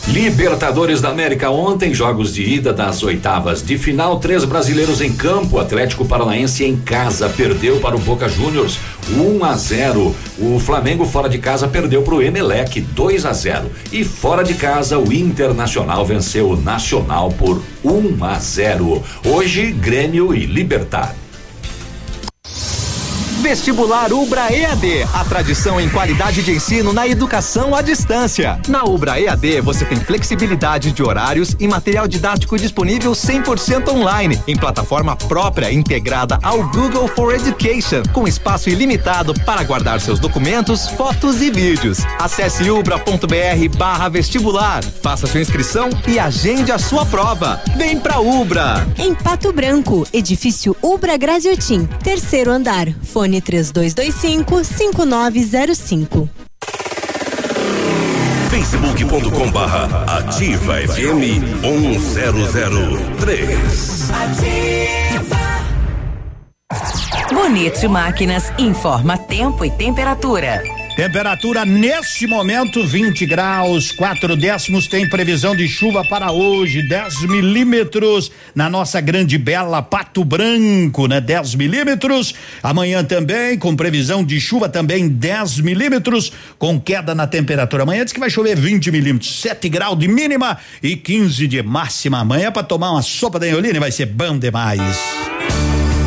Libertadores 0.06 1.00
da 1.00 1.08
América 1.08 1.50
ontem, 1.50 1.94
jogos 1.94 2.34
de 2.34 2.42
ida 2.42 2.74
das 2.74 3.02
oitavas 3.02 3.62
de 3.62 3.78
final, 3.78 4.20
três 4.20 4.44
brasileiros 4.44 5.00
em 5.00 5.10
campo, 5.10 5.58
Atlético 5.58 6.04
Paranaense 6.04 6.62
em 6.62 6.76
casa 6.76 7.26
perdeu 7.30 7.80
para 7.80 7.96
o 7.96 7.98
Boca 7.98 8.28
Juniors 8.28 8.78
1 9.10 9.42
a 9.42 9.56
0. 9.56 10.14
O 10.38 10.58
Flamengo 10.60 11.06
fora 11.06 11.26
de 11.26 11.38
casa 11.38 11.66
perdeu 11.66 12.02
para 12.02 12.14
o 12.16 12.22
Emelec 12.22 12.82
2 12.82 13.24
a 13.24 13.32
0 13.32 13.70
e 13.90 14.04
fora 14.04 14.44
de 14.44 14.52
casa 14.52 14.98
o 14.98 15.10
Internacional 15.10 16.04
venceu 16.04 16.50
o 16.50 16.56
Nacional 16.56 17.30
por 17.30 17.62
1 17.82 18.24
a 18.24 18.38
0. 18.38 19.02
Hoje 19.24 19.72
Grêmio 19.72 20.34
e 20.34 20.44
Libertar. 20.44 21.23
Vestibular 23.44 24.10
Ubra 24.10 24.50
EAD, 24.50 25.02
a 25.12 25.22
tradição 25.22 25.78
em 25.78 25.86
qualidade 25.90 26.42
de 26.42 26.50
ensino 26.50 26.94
na 26.94 27.06
educação 27.06 27.74
à 27.74 27.82
distância. 27.82 28.58
Na 28.66 28.84
Ubra 28.84 29.20
EAD 29.20 29.60
você 29.60 29.84
tem 29.84 30.00
flexibilidade 30.00 30.92
de 30.92 31.02
horários 31.02 31.54
e 31.60 31.68
material 31.68 32.08
didático 32.08 32.56
disponível 32.56 33.12
100% 33.12 33.88
online, 33.88 34.40
em 34.48 34.56
plataforma 34.56 35.14
própria 35.14 35.70
integrada 35.70 36.38
ao 36.42 36.66
Google 36.70 37.06
for 37.06 37.34
Education, 37.34 38.02
com 38.14 38.26
espaço 38.26 38.70
ilimitado 38.70 39.34
para 39.44 39.62
guardar 39.62 40.00
seus 40.00 40.18
documentos, 40.18 40.88
fotos 40.88 41.42
e 41.42 41.50
vídeos. 41.50 41.98
Acesse 42.18 42.70
ubra.br/barra 42.70 44.08
vestibular, 44.08 44.82
faça 45.02 45.26
sua 45.26 45.42
inscrição 45.42 45.90
e 46.08 46.18
agende 46.18 46.72
a 46.72 46.78
sua 46.78 47.04
prova. 47.04 47.60
Vem 47.76 48.00
pra 48.00 48.20
Ubra! 48.20 48.86
Em 48.96 49.14
Pato 49.14 49.52
Branco, 49.52 50.08
edifício 50.14 50.74
Ubra 50.80 51.18
Graziotin, 51.18 51.84
terceiro 52.02 52.50
andar. 52.50 52.88
Fone 53.02 53.33
3225 53.40 54.64
5905. 54.64 56.28
facebook.com 58.50 59.50
barra 59.50 60.04
ativa 60.18 60.80
FM 60.80 61.40
1003. 61.60 64.04
Bonito 67.32 67.90
Máquinas 67.90 68.52
informa 68.58 69.18
tempo 69.18 69.64
e 69.64 69.70
temperatura. 69.70 70.62
Temperatura 70.96 71.64
neste 71.64 72.24
momento 72.24 72.86
20 72.86 73.26
graus, 73.26 73.90
4 73.90 74.36
décimos. 74.36 74.86
Tem 74.86 75.08
previsão 75.08 75.56
de 75.56 75.66
chuva 75.66 76.04
para 76.04 76.30
hoje, 76.30 76.86
10 76.88 77.22
milímetros 77.22 78.30
na 78.54 78.70
nossa 78.70 79.00
grande 79.00 79.36
bela 79.36 79.82
Pato 79.82 80.24
Branco, 80.24 81.08
né? 81.08 81.20
10 81.20 81.56
milímetros. 81.56 82.32
Amanhã 82.62 83.02
também, 83.02 83.58
com 83.58 83.74
previsão 83.74 84.22
de 84.22 84.38
chuva 84.38 84.68
também 84.68 85.08
10 85.08 85.58
milímetros, 85.60 86.30
com 86.60 86.80
queda 86.80 87.12
na 87.12 87.26
temperatura. 87.26 87.82
Amanhã 87.82 88.04
diz 88.04 88.12
que 88.12 88.20
vai 88.20 88.30
chover 88.30 88.56
20 88.56 88.92
milímetros, 88.92 89.40
7 89.40 89.68
graus 89.68 89.98
de 89.98 90.06
mínima 90.06 90.58
e 90.80 90.94
15 90.94 91.48
de 91.48 91.60
máxima. 91.60 92.20
Amanhã 92.20 92.52
para 92.52 92.62
tomar 92.62 92.92
uma 92.92 93.02
sopa 93.02 93.40
da 93.40 93.48
Eolina 93.48 93.80
vai 93.80 93.90
ser 93.90 94.06
bom 94.06 94.38
demais. 94.38 95.33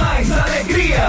Mais 0.00 0.30
alegria. 0.32 1.00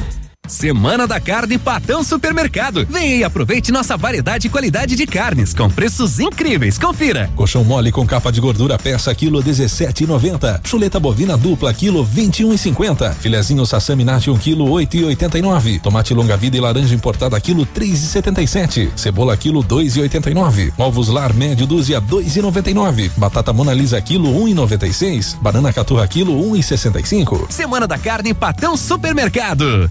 Semana 0.48 1.06
da 1.06 1.20
Carne 1.20 1.58
Patão 1.58 2.04
Supermercado. 2.04 2.86
Vem 2.88 3.18
e 3.18 3.24
aproveite 3.24 3.72
nossa 3.72 3.96
variedade 3.96 4.46
e 4.46 4.50
qualidade 4.50 4.94
de 4.94 5.06
carnes 5.06 5.52
com 5.52 5.68
preços 5.68 6.20
incríveis. 6.20 6.78
Confira. 6.78 7.30
Colchão 7.34 7.64
mole 7.64 7.90
com 7.90 8.06
capa 8.06 8.30
de 8.30 8.40
gordura 8.40 8.78
peça 8.78 9.14
quilo 9.14 9.42
17,90. 9.42 10.60
Chuleta 10.64 11.00
bovina 11.00 11.36
dupla 11.36 11.74
quilo 11.74 12.06
21,50. 12.06 13.14
Filezinho 13.14 13.66
sassami 13.66 14.04
nati 14.04 14.30
1 14.30 14.38
quilo 14.38 14.66
8,89. 14.66 15.80
Tomate 15.80 16.14
longa 16.14 16.36
vida 16.36 16.56
e 16.56 16.60
laranja 16.60 16.94
importada 16.94 17.40
quilo 17.40 17.66
3,77. 17.66 18.90
Cebola 18.94 19.36
quilo 19.36 19.62
2,89. 19.64 20.72
Ovos 20.78 21.08
lar 21.08 21.32
médio 21.32 21.66
dúzia 21.66 22.00
2,99. 22.00 23.10
Batata 23.16 23.52
Mona 23.52 23.74
Lisa 23.74 24.00
quilo 24.00 24.28
1,96. 24.46 25.36
Banana 25.40 25.72
caturra 25.72 26.06
quilo 26.06 26.32
1,65. 26.52 27.50
Semana 27.50 27.86
da 27.86 27.98
Carne 27.98 28.32
Patão 28.32 28.76
Supermercado. 28.76 29.90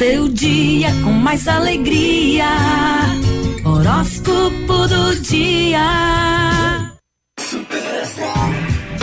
Seu 0.00 0.30
dia 0.30 0.88
com 1.04 1.12
mais 1.12 1.46
alegria. 1.46 2.46
Horóscopo 3.62 4.88
do 4.88 5.20
dia. 5.20 6.90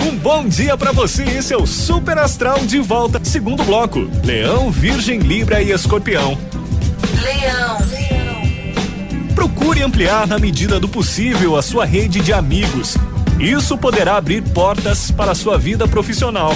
Um 0.01 0.17
bom 0.17 0.47
dia 0.47 0.75
pra 0.75 0.91
você, 0.91 1.23
esse 1.23 1.53
é 1.53 1.55
o 1.55 1.67
Super 1.67 2.17
Astral 2.17 2.65
de 2.65 2.79
volta, 2.79 3.23
segundo 3.23 3.63
bloco. 3.63 4.09
Leão, 4.25 4.71
Virgem, 4.71 5.19
Libra 5.19 5.61
e 5.61 5.71
Escorpião. 5.71 6.35
Leão. 7.21 7.77
Procure 9.35 9.83
ampliar 9.83 10.25
na 10.25 10.39
medida 10.39 10.79
do 10.79 10.89
possível 10.89 11.55
a 11.55 11.61
sua 11.61 11.85
rede 11.85 12.21
de 12.21 12.33
amigos. 12.33 12.97
Isso 13.39 13.77
poderá 13.77 14.17
abrir 14.17 14.41
portas 14.41 15.11
para 15.11 15.33
a 15.33 15.35
sua 15.35 15.59
vida 15.59 15.87
profissional. 15.87 16.55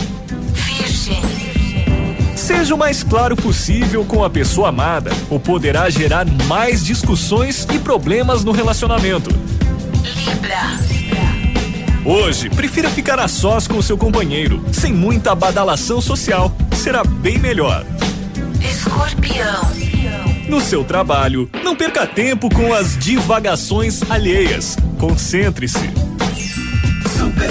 Seja 2.52 2.76
o 2.76 2.78
mais 2.78 3.02
claro 3.02 3.34
possível 3.34 4.04
com 4.04 4.26
a 4.26 4.30
pessoa 4.30 4.70
amada, 4.70 5.10
ou 5.30 5.40
poderá 5.40 5.90
gerar 5.90 6.26
mais 6.48 6.84
discussões 6.84 7.66
e 7.74 7.80
problemas 7.80 8.44
no 8.44 8.52
relacionamento. 8.52 9.30
Libra. 10.04 10.78
Hoje, 12.04 12.50
prefira 12.50 12.90
ficar 12.90 13.20
a 13.20 13.28
sós 13.30 13.70
com 13.70 13.78
o 13.78 13.84
seu 13.84 13.98
companheiro, 13.98 14.62
sem 14.74 14.92
muita 14.92 15.34
badalação 15.34 16.02
social. 16.02 16.54
Será 16.76 17.06
bem 17.06 17.40
melhor. 17.40 17.86
Escorpião. 18.60 19.72
No 20.50 20.60
seu 20.60 20.84
trabalho, 20.84 21.50
não 21.64 21.74
perca 21.74 22.06
tempo 22.06 22.54
com 22.54 22.74
as 22.74 22.98
divagações 22.98 24.02
alheias. 24.12 24.76
Concentre-se. 25.00 25.90
Super 27.18 27.50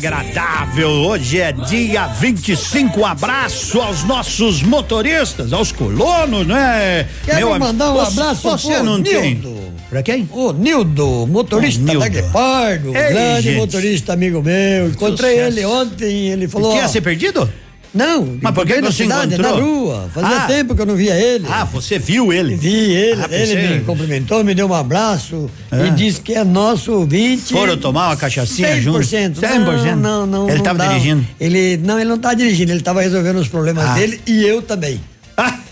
agradável. 0.00 0.88
Hoje 0.88 1.40
é 1.40 1.52
dia 1.52 2.06
25. 2.06 3.00
Um 3.00 3.06
abraço 3.06 3.78
aos 3.80 4.02
nossos 4.04 4.62
motoristas, 4.62 5.52
aos 5.52 5.70
colonos, 5.72 6.46
né? 6.46 7.06
Quero 7.24 7.52
am- 7.52 7.58
mandar 7.58 7.90
um 7.92 7.94
Você- 7.96 8.20
abraço 8.20 8.42
Você 8.50 8.82
não 8.82 9.02
tem. 9.02 9.34
Nildo. 9.34 9.60
Pra 9.90 10.02
quem? 10.02 10.26
O 10.32 10.52
Nildo, 10.52 11.26
motorista 11.26 11.82
Ô, 11.82 11.84
Nildo. 11.84 12.00
da 12.00 12.08
Guepardo, 12.08 12.96
Ei, 12.96 13.08
grande 13.12 13.42
gente. 13.42 13.56
motorista 13.58 14.12
amigo 14.12 14.40
meu. 14.42 14.88
Encontrei 14.88 15.32
Sucesso. 15.34 15.58
ele 15.58 15.66
ontem, 15.66 16.28
ele 16.28 16.48
falou. 16.48 16.70
Tinha 16.72 16.84
ó, 16.84 16.88
ser 16.88 17.00
perdido? 17.00 17.52
Não, 17.92 18.38
Mas 18.40 18.54
por 18.54 18.64
que 18.64 18.80
não 18.80 18.92
cidade, 18.92 19.34
encontrou? 19.34 19.56
Na 19.56 19.62
rua. 19.62 20.10
Fazia 20.14 20.36
Ah. 20.36 20.46
tempo 20.46 20.74
que 20.76 20.80
eu 20.82 20.86
não 20.86 20.94
via 20.94 21.14
ele. 21.14 21.44
Ah, 21.50 21.64
você 21.64 21.98
viu 21.98 22.32
ele? 22.32 22.54
Vi 22.54 22.68
ele, 22.92 23.20
Ah, 23.22 23.26
ele 23.30 23.74
me 23.78 23.80
cumprimentou, 23.84 24.44
me 24.44 24.54
deu 24.54 24.68
um 24.68 24.74
abraço 24.74 25.50
Ah. 25.72 25.86
e 25.86 25.90
disse 25.90 26.20
que 26.20 26.34
é 26.34 26.44
nosso 26.44 26.92
ouvinte. 26.92 27.52
Foram 27.52 27.76
tomar 27.76 28.08
uma 28.10 28.16
cachaçinha 28.16 28.80
junto? 28.80 29.02
100%. 29.04 29.40
100%? 29.40 29.96
Não, 29.96 30.24
não, 30.24 30.26
não. 30.26 30.48
Ele 30.48 30.58
não 30.58 30.64
tava 30.64 30.78
dá. 30.78 30.88
dirigindo? 30.88 31.26
Ele, 31.40 31.76
não, 31.78 31.98
ele 31.98 32.08
não 32.08 32.18
tá 32.18 32.32
dirigindo, 32.32 32.70
ele 32.70 32.80
tava 32.80 33.02
resolvendo 33.02 33.38
os 33.38 33.48
problemas 33.48 33.84
Ah. 33.84 33.94
dele 33.94 34.20
e 34.26 34.44
eu 34.46 34.62
também. 34.62 35.00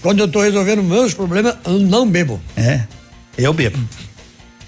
Quando 0.03 0.21
eu 0.21 0.29
tô 0.29 0.41
resolvendo 0.43 0.83
meus 0.83 1.13
problemas, 1.15 1.55
eu 1.67 1.79
não 1.79 2.09
bebo. 2.09 2.41
É. 2.57 2.81
Eu 3.37 3.53
bebo. 3.53 3.79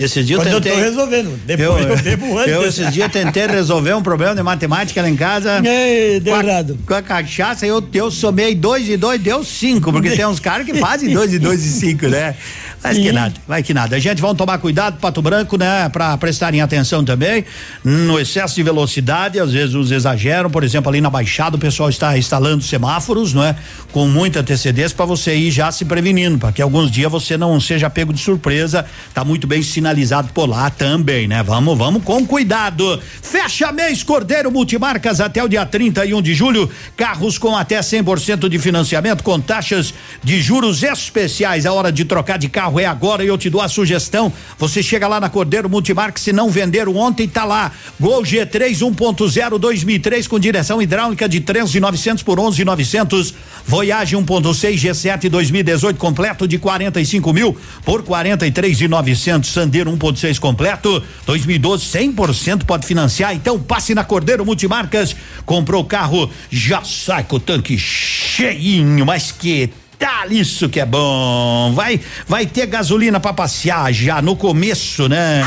Esses 0.01 0.26
dias 0.26 0.38
eu 0.38 0.55
tentei. 0.55 0.72
eu 0.72 0.76
tô 0.76 0.82
resolvendo. 0.82 1.40
Depois 1.44 1.84
eu, 1.86 1.96
bebo 1.98 2.38
antes. 2.38 2.53
Eu 2.53 2.66
esses 2.66 2.92
dias 2.92 3.12
tentei 3.12 3.46
resolver 3.46 3.92
um 3.94 4.03
problema 4.03 4.34
de 4.34 4.42
matemática 4.42 5.03
lá 5.03 5.09
em 5.11 5.16
casa. 5.16 5.61
Ei, 5.64 6.18
deu 6.20 6.34
com 6.34 6.40
a, 6.40 6.44
errado. 6.44 6.78
Com 6.86 6.94
a 6.94 7.03
cachaça, 7.03 7.66
eu, 7.66 7.86
eu 7.92 8.11
somei 8.11 8.55
dois 8.55 8.88
e 8.88 8.96
dois, 8.96 9.20
deu 9.20 9.44
cinco, 9.44 9.92
porque 9.92 10.11
tem 10.11 10.26
uns 10.26 10.40
caras 10.40 10.64
que 10.64 10.74
fazem 10.74 11.12
dois 11.14 11.34
e 11.34 11.38
dois 11.38 11.62
e 11.62 11.68
cinco, 11.68 12.09
né? 12.09 12.34
Mas 12.82 12.96
que 12.96 13.09
Sim. 13.09 13.12
nada, 13.12 13.34
vai 13.46 13.62
que 13.62 13.74
nada. 13.74 13.94
A 13.94 13.98
gente 13.98 14.22
vamos 14.22 14.38
tomar 14.38 14.57
cuidado, 14.57 14.98
Pato 14.98 15.20
Branco, 15.20 15.59
né? 15.59 15.90
Pra 15.90 16.16
prestarem 16.16 16.62
atenção 16.62 17.05
também 17.05 17.44
no 17.84 18.18
excesso 18.18 18.55
de 18.55 18.62
velocidade, 18.62 19.38
às 19.38 19.53
vezes 19.53 19.74
os 19.74 19.90
exageram, 19.90 20.48
por 20.48 20.64
exemplo, 20.64 20.88
ali 20.88 21.01
na 21.01 21.11
Baixada 21.11 21.57
o 21.57 21.59
pessoal 21.59 21.90
está 21.90 22.16
instalando 22.16 22.64
semáforos, 22.64 23.34
não 23.34 23.44
é? 23.44 23.55
Com 23.92 24.09
muita 24.09 24.40
antecedência 24.40 24.96
para 24.96 25.05
você 25.05 25.34
ir 25.34 25.51
já 25.51 25.70
se 25.70 25.84
prevenindo, 25.84 26.38
para 26.38 26.53
que 26.53 26.62
alguns 26.62 26.90
dias 26.90 27.12
você 27.12 27.36
não 27.36 27.61
seja 27.61 27.90
pego 27.90 28.14
de 28.14 28.20
surpresa. 28.20 28.86
Tá 29.12 29.24
muito 29.24 29.46
bem 29.46 29.62
sinalizado 29.62 29.89
por 30.32 30.49
lá 30.49 30.70
também, 30.70 31.26
né? 31.26 31.43
Vamos, 31.43 31.76
vamos 31.76 32.03
com 32.05 32.26
cuidado. 32.26 33.01
Fecha 33.22 33.72
mês 33.72 34.03
Cordeiro 34.03 34.51
Multimarcas 34.51 35.20
até 35.20 35.43
o 35.43 35.49
dia 35.49 35.64
31 35.64 36.20
de 36.20 36.34
julho. 36.34 36.68
Carros 36.97 37.38
com 37.38 37.57
até 37.57 37.80
100% 37.80 38.49
de 38.49 38.59
financiamento 38.59 39.24
com 39.24 39.41
taxas 39.41 39.95
de 40.22 40.41
juros 40.41 40.82
especiais. 40.82 41.66
A 41.66 41.72
hora 41.72 41.91
de 41.91 42.05
trocar 42.05 42.38
de 42.38 42.49
carro 42.49 42.78
é 42.78 42.84
agora 42.84 43.24
e 43.24 43.28
eu 43.28 43.38
te 43.38 43.49
dou 43.49 43.61
a 43.61 43.68
sugestão. 43.68 44.32
Você 44.59 44.82
chega 44.82 45.09
lá 45.09 45.18
na 45.18 45.28
Cordeiro 45.28 45.68
Multimarcas, 45.68 46.22
se 46.22 46.32
não 46.32 46.51
venderam 46.51 46.97
ontem, 46.97 47.26
tá 47.26 47.45
lá. 47.45 47.72
Gol 47.99 48.22
G3 48.22 48.78
1.0 48.78 49.59
2003 49.59 50.26
com 50.26 50.38
direção 50.38 50.82
hidráulica 50.82 51.28
de 51.28 51.41
13.900 51.41 52.24
por 52.24 52.38
11.900. 52.38 53.34
Voyage 53.66 54.16
1.6 54.16 54.74
G7 54.74 55.28
2018 55.28 55.97
completo 55.97 56.47
de 56.47 56.59
45 56.59 57.32
mil 57.32 57.57
por 57.84 58.03
43.900. 58.03 59.45
Sandero 59.45 59.80
1.6 59.87 60.39
completo 60.39 61.03
2012 61.26 61.85
100% 61.85 62.64
pode 62.64 62.87
financiar. 62.87 63.35
Então 63.35 63.59
passe 63.59 63.95
na 63.95 64.05
Cordeiro 64.05 64.45
Multimarcas. 64.45 65.14
Comprou 65.47 65.83
o 65.83 65.87
carro, 65.87 66.31
já 66.51 66.83
sai 66.83 67.24
com 67.24 67.37
o 67.37 67.41
tanque 67.41 67.78
cheinho, 67.78 69.07
mas 69.07 69.31
que 69.31 69.70
tal 70.01 70.32
isso 70.32 70.68
que 70.68 70.80
é 70.80 70.86
bom? 70.86 71.72
Vai, 71.74 72.01
vai 72.26 72.46
ter 72.46 72.66
gasolina 72.66 73.20
para 73.20 73.34
passear 73.34 73.92
já 73.92 74.22
no 74.22 74.34
começo, 74.34 75.09
né? 75.09 75.42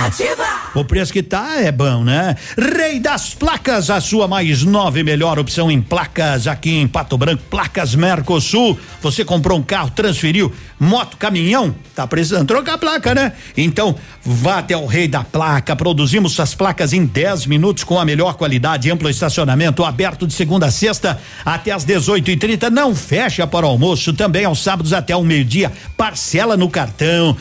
O 0.75 0.85
preço 0.85 1.11
que 1.11 1.23
tá 1.23 1.59
é 1.59 1.71
bom, 1.71 2.03
né? 2.03 2.35
Rei 2.57 2.99
das 2.99 3.33
Placas, 3.33 3.89
a 3.89 3.99
sua 3.99 4.27
mais 4.27 4.63
nova 4.63 4.99
e 4.99 5.03
melhor 5.03 5.39
opção 5.39 5.69
em 5.69 5.81
placas 5.81 6.47
aqui 6.47 6.71
em 6.71 6.87
Pato 6.87 7.17
Branco, 7.17 7.43
Placas 7.49 7.95
Mercosul. 7.95 8.77
Você 9.01 9.25
comprou 9.25 9.57
um 9.57 9.63
carro, 9.63 9.91
transferiu, 9.91 10.51
moto, 10.79 11.17
caminhão, 11.17 11.75
tá 11.95 12.05
precisando 12.07 12.47
trocar 12.47 12.73
a 12.73 12.77
placa, 12.77 13.15
né? 13.15 13.33
Então, 13.55 13.95
vá 14.23 14.59
até 14.59 14.75
o 14.75 14.85
Rei 14.85 15.07
da 15.07 15.23
Placa. 15.23 15.75
Produzimos 15.75 16.39
as 16.39 16.55
placas 16.55 16.93
em 16.93 17.05
10 17.05 17.45
minutos 17.45 17.83
com 17.83 17.99
a 17.99 18.05
melhor 18.05 18.33
qualidade, 18.33 18.89
amplo 18.91 19.09
estacionamento, 19.09 19.83
aberto 19.83 20.25
de 20.25 20.33
segunda 20.33 20.67
a 20.67 20.71
sexta 20.71 21.19
até 21.45 21.71
às 21.71 21.85
18h30. 21.85 22.69
Não 22.69 22.95
fecha 22.95 23.45
para 23.45 23.65
o 23.65 23.69
almoço, 23.69 24.13
também 24.13 24.42
aos 24.45 24.61
sábados 24.61 24.93
até 24.93 25.15
o 25.15 25.23
meio-dia. 25.23 25.71
Parcela 25.97 26.55
no 26.57 26.69
cartão. 26.69 27.35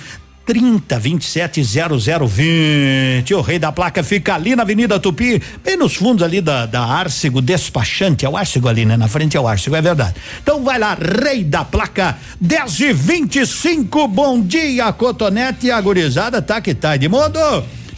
30 0.45 0.99
27 0.99 1.63
0020. 1.63 3.35
O 3.35 3.41
rei 3.41 3.59
da 3.59 3.71
placa 3.71 4.03
fica 4.03 4.35
ali 4.35 4.57
na 4.57 4.63
Avenida 4.63 4.99
Tupi, 4.99 5.41
bem 5.65 5.77
nos 5.77 5.95
fundos 5.95 6.23
ali 6.23 6.41
da, 6.41 6.67
da 6.67 6.83
Arcego 6.83 7.41
Despachante. 7.41 8.25
É 8.25 8.29
o 8.29 8.37
Arcego 8.37 8.69
ali, 8.69 8.85
né? 8.85 8.97
Na 8.97 9.09
frente 9.09 9.37
é 9.37 9.41
o 9.41 9.47
Arcego, 9.47 9.77
é 9.77 9.83
verdade. 9.83 10.15
Então 10.43 10.63
vai 10.65 10.79
lá, 10.79 10.95
rei 10.95 11.45
da 11.45 11.65
placa, 11.65 12.19
10 12.41 12.81
e 12.81 12.93
25 12.93 14.09
Bom 14.09 14.41
dia, 14.41 14.93
Cotonete. 14.93 15.67
E 15.67 15.71
a 15.71 15.81
gurizada 15.81 16.43
tá 16.43 16.61
que 16.61 16.75
tá. 16.75 16.97
Edmundo, 16.97 17.39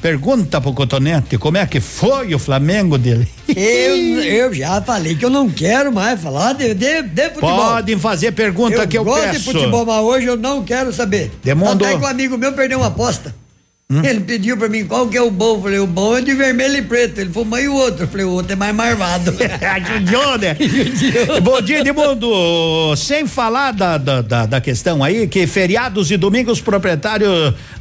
pergunta 0.04 0.60
pro 0.60 0.74
Cotonete 0.74 1.38
como 1.38 1.56
é 1.56 1.64
que 1.64 1.80
foi 1.80 2.34
o 2.34 2.38
Flamengo 2.38 2.98
dele. 2.98 3.26
Eu, 3.48 3.96
eu 4.22 4.52
já 4.52 4.82
falei 4.82 5.14
que 5.14 5.24
eu 5.24 5.30
não 5.30 5.48
quero 5.48 5.90
mais 5.90 6.20
falar 6.20 6.52
de, 6.52 6.74
de, 6.74 7.00
de 7.04 7.28
futebol. 7.30 7.56
Podem 7.56 7.98
fazer 7.98 8.32
pergunta 8.32 8.82
eu 8.82 8.86
que 8.86 8.98
eu 8.98 9.02
gosto 9.02 9.22
peço. 9.22 9.38
de 9.38 9.44
futebol, 9.44 9.86
mas 9.86 10.02
hoje 10.02 10.26
eu 10.26 10.36
não 10.36 10.62
quero 10.62 10.92
saber. 10.92 11.32
Demandou. 11.42 11.88
Até 11.88 11.96
que 11.96 12.04
um 12.04 12.06
amigo 12.06 12.36
meu 12.36 12.52
perdeu 12.52 12.80
uma 12.80 12.88
aposta. 12.88 13.34
Hum? 13.94 14.04
Ele 14.04 14.20
pediu 14.20 14.56
pra 14.56 14.68
mim 14.68 14.84
qual 14.84 15.06
que 15.08 15.16
é 15.16 15.22
o 15.22 15.30
bom. 15.30 15.54
Eu 15.54 15.62
falei, 15.62 15.78
o 15.78 15.86
bom 15.86 16.18
é 16.18 16.20
de 16.20 16.34
vermelho 16.34 16.76
e 16.76 16.82
preto. 16.82 17.20
Ele 17.20 17.30
falou, 17.30 17.48
mas 17.48 17.64
e 17.64 17.68
o 17.68 17.74
outro? 17.74 18.02
Eu 18.04 18.08
falei, 18.08 18.26
o 18.26 18.30
outro 18.30 18.52
é 18.52 18.56
mais 18.56 18.74
marvado. 18.74 19.32
Judiou, 19.86 20.36
né? 20.38 20.56
Bom 21.40 21.60
dia, 21.60 21.78
Edmundo. 21.78 22.96
Sem 22.96 23.24
falar 23.24 23.72
da, 23.72 23.96
da, 23.96 24.20
da, 24.20 24.46
da 24.46 24.60
questão 24.60 25.04
aí, 25.04 25.28
que 25.28 25.46
feriados 25.46 26.10
e 26.10 26.16
domingos 26.16 26.60
proprietário, 26.60 27.28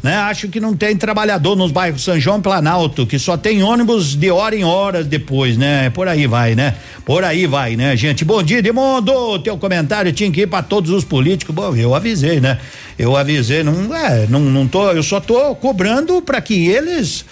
né? 0.04 0.18
Acho 0.18 0.48
que 0.50 0.60
não 0.60 0.76
tem 0.76 0.96
trabalhador 0.96 1.56
nos 1.56 1.72
bairros 1.72 2.04
São 2.04 2.20
João 2.20 2.38
e 2.38 2.42
Planalto, 2.42 3.08
que 3.08 3.18
só 3.18 3.36
tem 3.36 3.64
ônibus 3.64 4.16
de 4.16 4.30
hora 4.30 4.56
em 4.56 4.64
hora 4.64 5.04
depois, 5.04 5.58
né? 5.58 5.90
Por 5.90 6.08
aí 6.08 6.28
vai, 6.28 6.54
né? 6.54 6.76
Por 7.04 7.24
aí 7.24 7.48
vai, 7.48 7.76
né, 7.76 7.96
gente? 7.98 8.24
Bom 8.24 8.44
dia, 8.44 8.60
Edmundo. 8.60 9.40
Teu 9.40 9.58
comentário 9.58 10.14
tinha 10.14 10.32
que 10.32 10.42
ir 10.42 10.48
pra 10.48 10.62
todos 10.62 10.92
os 10.92 11.04
políticos. 11.04 11.56
Bom, 11.56 11.76
eu 11.76 11.96
avisei, 11.96 12.40
né? 12.40 12.60
Eu 12.98 13.16
avisei, 13.16 13.64
não 13.64 13.96
é, 13.96 14.28
não, 14.28 14.40
não 14.40 14.68
tô, 14.68 14.92
eu 14.92 15.04
só 15.04 15.20
tô 15.20 15.56
cobrando 15.56 16.22
para 16.22 16.40
que 16.42 16.68
eles 16.68 17.26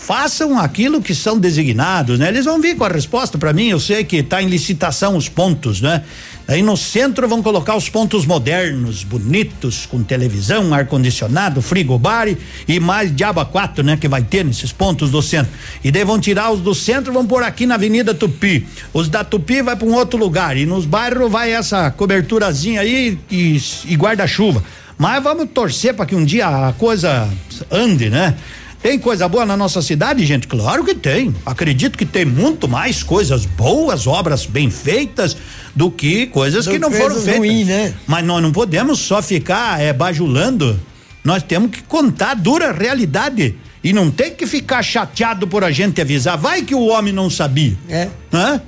façam 0.00 0.58
aquilo 0.58 1.02
que 1.02 1.14
são 1.14 1.38
designados, 1.38 2.18
né? 2.18 2.28
Eles 2.28 2.46
vão 2.46 2.58
vir 2.58 2.74
com 2.74 2.84
a 2.84 2.88
resposta 2.88 3.36
para 3.36 3.52
mim, 3.52 3.68
eu 3.68 3.78
sei 3.78 4.02
que 4.02 4.22
tá 4.22 4.42
em 4.42 4.48
licitação 4.48 5.14
os 5.14 5.28
pontos, 5.28 5.82
né? 5.82 6.02
Aí 6.50 6.62
no 6.62 6.76
centro 6.76 7.28
vão 7.28 7.40
colocar 7.40 7.76
os 7.76 7.88
pontos 7.88 8.26
modernos, 8.26 9.04
bonitos, 9.04 9.86
com 9.86 10.02
televisão, 10.02 10.74
ar 10.74 10.84
condicionado, 10.84 11.62
frigobar 11.62 12.26
e, 12.26 12.36
e 12.66 12.80
mais 12.80 13.14
diaba 13.14 13.44
quatro, 13.44 13.84
né? 13.84 13.96
Que 13.96 14.08
vai 14.08 14.20
ter 14.20 14.44
nesses 14.44 14.72
pontos 14.72 15.12
do 15.12 15.22
centro. 15.22 15.52
E 15.84 15.92
daí 15.92 16.02
vão 16.02 16.18
tirar 16.18 16.50
os 16.50 16.58
do 16.58 16.74
centro, 16.74 17.12
vão 17.12 17.24
pôr 17.24 17.44
aqui 17.44 17.66
na 17.66 17.76
Avenida 17.76 18.12
Tupi. 18.12 18.66
Os 18.92 19.08
da 19.08 19.22
Tupi 19.22 19.62
vai 19.62 19.76
para 19.76 19.86
um 19.86 19.94
outro 19.94 20.18
lugar 20.18 20.56
e 20.56 20.66
nos 20.66 20.84
bairros 20.84 21.30
vai 21.30 21.52
essa 21.52 21.88
coberturazinha 21.92 22.80
aí 22.80 23.16
e, 23.30 23.62
e 23.84 23.94
guarda-chuva. 23.94 24.60
Mas 24.98 25.22
vamos 25.22 25.48
torcer 25.54 25.94
para 25.94 26.04
que 26.04 26.16
um 26.16 26.24
dia 26.24 26.48
a 26.48 26.72
coisa 26.72 27.30
ande, 27.70 28.10
né? 28.10 28.34
Tem 28.82 28.98
coisa 28.98 29.28
boa 29.28 29.44
na 29.44 29.56
nossa 29.56 29.82
cidade, 29.82 30.24
gente? 30.24 30.48
Claro 30.48 30.82
que 30.84 30.94
tem. 30.94 31.34
Acredito 31.44 31.98
que 31.98 32.06
tem 32.06 32.24
muito 32.24 32.66
mais 32.66 33.02
coisas 33.02 33.44
boas, 33.44 34.06
obras 34.06 34.46
bem 34.46 34.70
feitas, 34.70 35.36
do 35.74 35.90
que 35.90 36.26
coisas 36.26 36.64
Do 36.64 36.70
que 36.70 36.78
não 36.78 36.90
foram 36.90 37.16
feitas. 37.16 37.36
ruins, 37.36 37.66
né? 37.66 37.94
Mas 38.06 38.24
nós 38.24 38.42
não 38.42 38.50
podemos 38.50 38.98
só 38.98 39.20
ficar 39.20 39.80
é, 39.80 39.92
bajulando. 39.92 40.80
Nós 41.22 41.42
temos 41.42 41.70
que 41.70 41.82
contar 41.82 42.30
a 42.30 42.34
dura 42.34 42.72
realidade. 42.72 43.54
E 43.84 43.92
não 43.92 44.10
tem 44.10 44.34
que 44.34 44.46
ficar 44.46 44.82
chateado 44.82 45.46
por 45.46 45.62
a 45.62 45.70
gente 45.70 46.00
avisar. 46.00 46.38
Vai 46.38 46.62
que 46.62 46.74
o 46.74 46.86
homem 46.86 47.12
não 47.12 47.28
sabia. 47.28 47.76
É. 47.88 48.08
Hã? 48.32 48.60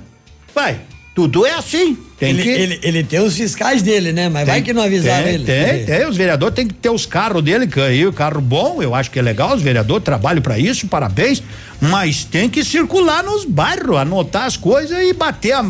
Vai. 0.54 0.80
Tudo 1.14 1.46
é 1.46 1.54
assim. 1.54 1.96
Tem 2.22 2.30
ele, 2.30 2.42
que. 2.44 2.48
ele, 2.48 2.80
ele 2.84 3.02
tem 3.02 3.18
os 3.20 3.36
fiscais 3.36 3.82
dele, 3.82 4.12
né? 4.12 4.28
Mas 4.28 4.46
vai 4.46 4.56
Tem- 4.56 4.64
que 4.64 4.72
não 4.72 4.82
avisaram 4.82 5.24
tem, 5.24 5.34
ele. 5.34 5.44
Tem, 5.44 5.84
tem. 5.84 6.06
Os 6.06 6.16
vereadores 6.16 6.54
têm 6.54 6.68
que 6.68 6.74
ter 6.74 6.88
os 6.88 7.04
carros 7.04 7.42
dele, 7.42 7.66
que 7.66 7.80
aí 7.80 8.06
o 8.06 8.12
carro 8.12 8.40
bom, 8.40 8.80
eu 8.80 8.94
acho 8.94 9.10
que 9.10 9.18
é 9.18 9.22
legal, 9.22 9.54
os 9.54 9.60
vereadores 9.60 10.04
trabalham 10.04 10.40
para 10.40 10.56
isso, 10.56 10.86
parabéns. 10.86 11.42
Mas 11.80 12.22
tem 12.24 12.48
que 12.48 12.62
circular 12.64 13.24
nos 13.24 13.44
bairros, 13.44 13.96
anotar 13.96 14.44
as 14.44 14.56
coisas 14.56 14.96
e 14.96 15.12
bater 15.12 15.52
a, 15.52 15.68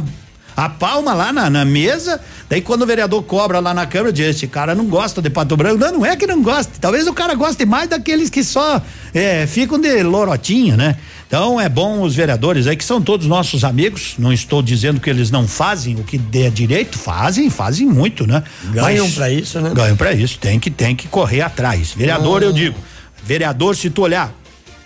a 0.57 0.68
palma 0.68 1.14
lá 1.14 1.32
na, 1.32 1.48
na 1.48 1.64
mesa. 1.64 2.20
Daí 2.48 2.61
quando 2.61 2.82
o 2.82 2.86
vereador 2.86 3.22
cobra 3.22 3.61
lá 3.61 3.72
na 3.72 3.86
Câmara, 3.86 4.12
diz: 4.12 4.36
esse 4.36 4.46
cara 4.46 4.74
não 4.74 4.86
gosta 4.86 5.22
de 5.22 5.30
Pato 5.30 5.57
Branco. 5.57 5.78
Não, 5.78 5.92
não 5.92 6.07
é 6.07 6.16
que 6.16 6.26
não 6.26 6.42
gosta. 6.42 6.72
Talvez 6.80 7.07
o 7.07 7.12
cara 7.12 7.34
goste 7.34 7.64
mais 7.64 7.88
daqueles 7.88 8.28
que 8.30 8.44
só 8.44 8.80
é, 9.14 9.46
ficam 9.46 9.78
de 9.78 10.03
lorotinha, 10.03 10.76
né? 10.76 10.96
Então 11.26 11.59
é 11.59 11.66
bom 11.68 12.03
os 12.03 12.14
vereadores 12.14 12.66
aí, 12.66 12.76
que 12.76 12.84
são 12.84 13.00
todos 13.00 13.26
nossos 13.26 13.64
amigos. 13.64 14.14
Não 14.18 14.30
estou 14.32 14.61
dizendo 14.62 15.00
que 15.00 15.09
eles 15.09 15.30
não 15.30 15.48
fazem 15.48 15.94
o 15.96 16.05
que 16.05 16.18
der 16.18 16.50
direito, 16.50 16.98
fazem, 16.98 17.48
fazem 17.48 17.86
muito, 17.86 18.26
né? 18.26 18.42
Ganham 18.64 19.11
pra 19.11 19.30
isso, 19.30 19.59
né? 19.59 19.70
Ganham 19.74 19.96
pra 19.96 20.12
isso, 20.12 20.38
tem 20.38 20.61
que, 20.61 20.70
tem 20.70 20.94
que 20.94 21.09
correr 21.09 21.40
atrás. 21.40 21.92
Vereador, 21.96 22.42
Ah. 22.42 22.46
eu 22.46 22.53
digo, 22.53 22.76
vereador, 23.24 23.74
se 23.74 23.88
tu 23.88 24.03
olhar, 24.03 24.30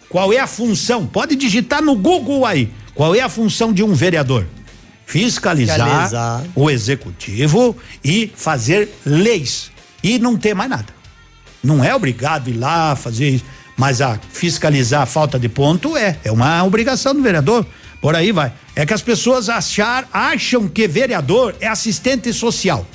qual 0.08 0.32
é 0.32 0.38
a 0.38 0.46
função? 0.46 1.04
Pode 1.04 1.34
digitar 1.34 1.82
no 1.82 1.96
Google 1.96 2.46
aí. 2.46 2.70
Qual 2.94 3.12
é 3.12 3.20
a 3.20 3.28
função 3.28 3.72
de 3.72 3.82
um 3.82 3.92
vereador? 3.92 4.46
Fiscalizar, 5.06 5.78
Fiscalizar. 5.78 6.44
o 6.54 6.68
executivo 6.68 7.76
e 8.04 8.30
fazer 8.36 8.92
leis. 9.04 9.70
E 10.02 10.18
não 10.18 10.36
ter 10.36 10.52
mais 10.52 10.68
nada. 10.68 10.86
Não 11.62 11.82
é 11.82 11.94
obrigado 11.94 12.48
ir 12.48 12.54
lá 12.54 12.94
fazer 12.96 13.30
isso. 13.30 13.44
Mas 13.76 14.00
a 14.00 14.18
fiscalizar 14.32 15.02
a 15.02 15.06
falta 15.06 15.38
de 15.38 15.48
ponto 15.48 15.96
é. 15.96 16.18
É 16.24 16.32
uma 16.32 16.62
obrigação 16.64 17.14
do 17.14 17.22
vereador. 17.22 17.64
Por 18.00 18.16
aí 18.16 18.32
vai. 18.32 18.52
É 18.74 18.84
que 18.84 18.92
as 18.92 19.02
pessoas 19.02 19.48
achar, 19.48 20.08
acham 20.12 20.68
que 20.68 20.88
vereador 20.88 21.54
é 21.60 21.68
assistente 21.68 22.32
social. 22.32 22.86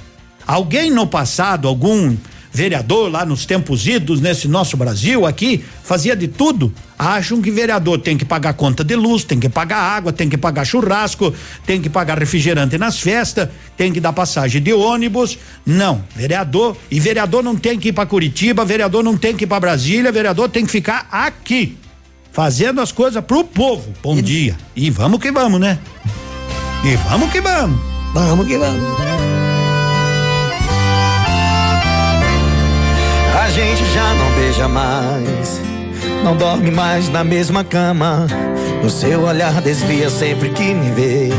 Alguém 0.45 0.91
no 0.91 1.07
passado, 1.07 1.67
algum 1.67 2.15
vereador 2.51 3.09
lá 3.09 3.25
nos 3.25 3.45
tempos 3.45 3.87
idos 3.87 4.19
nesse 4.19 4.47
nosso 4.47 4.75
Brasil 4.75 5.25
aqui, 5.25 5.63
fazia 5.83 6.15
de 6.15 6.27
tudo. 6.27 6.73
Acham 6.99 7.41
que 7.41 7.49
vereador 7.49 7.99
tem 7.99 8.17
que 8.17 8.25
pagar 8.25 8.53
conta 8.53 8.83
de 8.83 8.95
luz, 8.95 9.23
tem 9.23 9.39
que 9.39 9.49
pagar 9.49 9.77
água, 9.77 10.13
tem 10.13 10.29
que 10.29 10.37
pagar 10.37 10.65
churrasco, 10.65 11.33
tem 11.65 11.81
que 11.81 11.89
pagar 11.89 12.19
refrigerante 12.19 12.77
nas 12.77 12.99
festas, 12.99 13.49
tem 13.75 13.91
que 13.91 13.99
dar 13.99 14.13
passagem 14.13 14.61
de 14.61 14.73
ônibus. 14.73 15.37
Não, 15.65 16.03
vereador, 16.15 16.77
e 16.91 16.99
vereador 16.99 17.41
não 17.41 17.55
tem 17.55 17.79
que 17.79 17.89
ir 17.89 17.93
para 17.93 18.05
Curitiba, 18.05 18.63
vereador 18.63 19.03
não 19.03 19.17
tem 19.17 19.35
que 19.35 19.45
ir 19.45 19.47
para 19.47 19.59
Brasília, 19.59 20.11
vereador 20.11 20.49
tem 20.49 20.65
que 20.65 20.71
ficar 20.71 21.07
aqui, 21.11 21.77
fazendo 22.31 22.81
as 22.81 22.91
coisas 22.91 23.23
pro 23.23 23.43
povo. 23.43 23.91
Bom 24.03 24.17
e... 24.17 24.21
dia. 24.21 24.57
E 24.75 24.89
vamos 24.91 25.19
que 25.19 25.31
vamos, 25.31 25.59
né? 25.59 25.79
E 26.83 26.95
vamos 27.09 27.31
que 27.31 27.41
vamos. 27.41 27.79
Vamos 28.13 28.45
que 28.45 28.57
vamos. 28.57 29.30
Gente 33.51 33.85
já 33.93 34.13
não 34.13 34.31
beija 34.35 34.67
mais, 34.67 35.61
não 36.23 36.35
dorme 36.35 36.71
mais 36.71 37.09
na 37.09 37.23
mesma 37.23 37.63
cama. 37.63 38.27
O 38.83 38.89
seu 38.89 39.23
olhar 39.23 39.61
desvia 39.61 40.09
sempre 40.09 40.49
que 40.49 40.73
me 40.73 40.91
vê. 40.91 41.29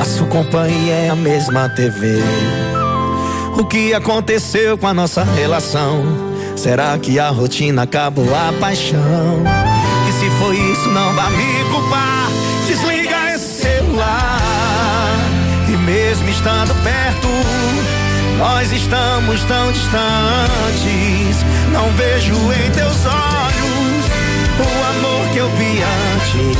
A 0.00 0.04
sua 0.04 0.26
companhia 0.26 0.94
é 0.94 1.08
a 1.08 1.16
mesma 1.16 1.68
TV. 1.70 2.18
O 3.58 3.64
que 3.64 3.94
aconteceu 3.94 4.76
com 4.76 4.86
a 4.86 4.94
nossa 4.94 5.24
relação? 5.24 6.04
Será 6.56 6.98
que 6.98 7.18
a 7.18 7.30
rotina 7.30 7.82
acabou 7.82 8.28
a 8.34 8.52
paixão? 8.60 9.42
E 10.08 10.12
se 10.12 10.30
foi 10.38 10.56
isso, 10.56 10.88
não 10.90 11.14
vá 11.14 11.30
me 11.30 11.64
culpar. 11.70 12.28
Desliga 12.66 13.34
esse 13.34 13.62
celular 13.62 14.38
mesmo 15.88 16.28
estando 16.28 16.74
perto, 16.82 17.28
nós 18.38 18.72
estamos 18.72 19.44
tão 19.44 19.72
distantes. 19.72 21.44
Não 21.72 21.90
vejo 21.92 22.34
em 22.34 22.70
teus 22.70 23.04
olhos 23.04 24.06
o 24.58 24.84
amor 24.90 25.28
que 25.32 25.38
eu 25.38 25.50
vi 25.56 25.82
antes. 25.82 26.58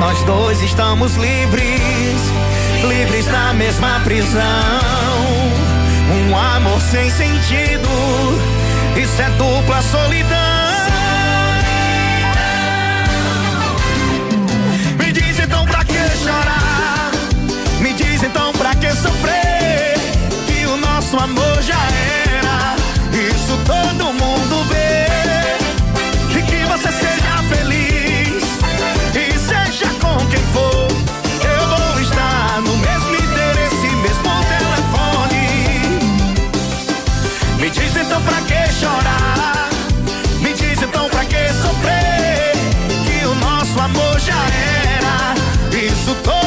Nós 0.00 0.22
dois 0.24 0.60
estamos 0.62 1.14
livres, 1.16 2.20
livres 2.86 3.26
na 3.26 3.52
mesma 3.54 4.00
prisão. 4.00 4.42
Um 6.10 6.36
amor 6.36 6.80
sem 6.80 7.10
sentido, 7.10 7.88
isso 8.96 9.22
é 9.22 9.30
dupla 9.30 9.82
solidão. 9.82 10.57
Nosso 21.10 21.24
amor 21.24 21.62
já 21.62 21.80
era, 22.36 22.76
isso 23.14 23.56
todo 23.64 24.12
mundo 24.12 24.64
vê. 24.68 25.06
E 26.38 26.42
que 26.42 26.66
você 26.66 26.92
seja 26.92 27.42
feliz 27.48 28.44
e 29.14 29.38
seja 29.38 29.86
com 30.00 30.18
quem 30.26 30.42
for. 30.52 30.86
Eu 31.44 31.66
vou 31.66 32.00
estar 32.02 32.60
no 32.60 32.76
mesmo 32.76 33.14
endereço 33.14 33.96
mesmo 34.02 34.30
telefone. 34.58 35.46
Me 37.58 37.70
diz 37.70 37.96
então 37.96 38.20
pra 38.20 38.42
que 38.42 38.72
chorar? 38.74 39.68
Me 40.42 40.52
diz 40.52 40.82
então 40.82 41.08
pra 41.08 41.24
que 41.24 41.48
sofrer? 41.54 42.52
Que 43.06 43.24
o 43.24 43.34
nosso 43.36 43.80
amor 43.80 44.20
já 44.20 44.44
era, 44.92 45.34
isso 45.74 46.14
todo 46.22 46.37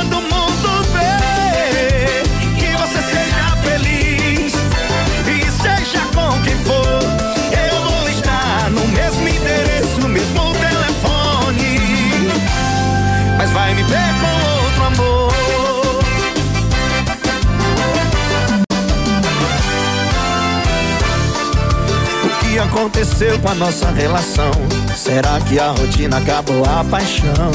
aconteceu 22.81 23.37
com 23.39 23.49
a 23.49 23.53
nossa 23.53 23.91
relação? 23.91 24.51
Será 24.95 25.39
que 25.41 25.59
a 25.59 25.69
rotina 25.69 26.17
acabou 26.17 26.63
a 26.65 26.83
paixão? 26.83 27.51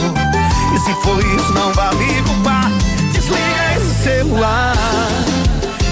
E 0.72 0.78
se 0.78 0.94
foi 1.02 1.18
isso, 1.34 1.52
não 1.52 1.72
vá 1.72 1.92
me 1.94 2.22
culpar. 2.22 2.70
Desliga 3.12 3.76
esse 3.76 4.04
celular. 4.04 4.76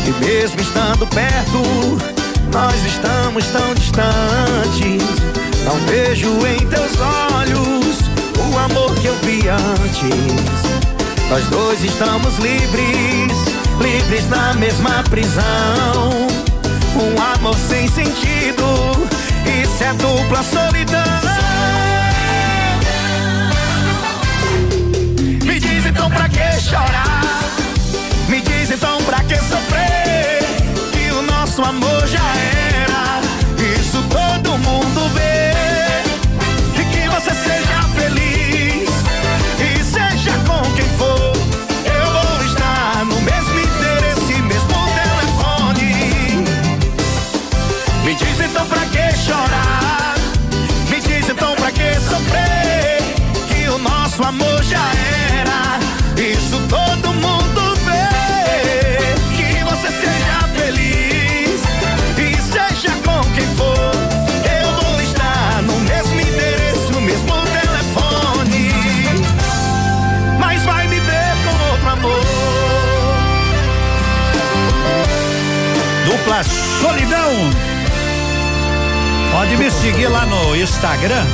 E 0.06 0.24
mesmo 0.24 0.60
estando 0.60 1.04
perto, 1.08 1.62
nós 2.52 2.74
estamos 2.86 3.44
tão 3.48 3.74
distantes. 3.74 5.02
Não 5.64 5.76
vejo 5.88 6.28
em 6.46 6.66
teus 6.68 6.92
olhos 7.00 7.98
o 8.38 8.58
amor 8.58 8.94
que 8.94 9.08
eu 9.08 9.16
vi 9.24 9.48
antes. 9.48 11.28
Nós 11.28 11.44
dois 11.46 11.82
estamos 11.82 12.38
livres, 12.38 13.32
livres 13.80 14.28
na 14.28 14.54
mesma 14.54 15.02
prisão. 15.10 16.28
Um 16.94 17.20
amor 17.34 17.56
sem 17.56 17.88
sentido, 17.88 18.93
é 19.84 19.92
dupla 19.94 20.42
solidão. 20.42 21.02
Me 25.44 25.60
diz 25.60 25.86
então 25.86 26.10
pra 26.10 26.28
que 26.28 26.60
chorar? 26.60 27.20
Me 28.28 28.40
diz 28.40 28.70
então 28.70 29.02
pra 29.04 29.20
que 29.24 29.36
sofrer? 29.36 30.42
Que 30.92 31.12
o 31.12 31.22
nosso 31.22 31.62
amor 31.62 32.06
já 32.06 32.28
era, 32.82 33.20
isso 33.78 34.02
todo 34.08 34.58
mundo 34.58 35.10
vê. 35.14 35.52
E 36.80 36.84
que 36.86 37.08
você 37.08 37.34
seja 37.34 37.63
então 48.54 48.66
pra 48.68 48.86
que 48.86 49.16
chorar? 49.16 50.14
Me 50.88 51.00
diz 51.00 51.28
então 51.28 51.56
pra 51.56 51.72
que 51.72 51.94
sofrer? 52.08 53.02
Que 53.48 53.68
o 53.68 53.78
nosso 53.78 54.22
amor 54.22 54.62
já 54.62 54.92
era, 55.40 55.80
isso 56.22 56.60
todo 56.68 57.12
mundo 57.14 57.74
vê. 57.84 59.14
Que 59.36 59.64
você 59.64 59.88
seja 59.88 60.48
feliz 60.54 61.62
e 62.16 62.36
seja 62.42 62.92
com 63.04 63.20
quem 63.34 63.46
for. 63.56 63.92
Eu 64.62 64.72
vou 64.82 65.00
estar 65.00 65.60
no 65.62 65.80
mesmo 65.80 66.20
endereço, 66.20 67.00
mesmo 67.00 67.34
telefone. 67.46 68.70
Mas 70.38 70.62
vai 70.62 70.86
me 70.86 71.00
ver 71.00 71.34
com 71.44 71.70
outro 71.72 71.90
amor. 71.90 72.24
Dupla 76.06 76.44
Solidão. 76.44 77.73
Pode 79.34 79.56
me 79.56 79.68
seguir 79.68 80.06
lá 80.06 80.24
no 80.26 80.54
Instagram. 80.54 81.26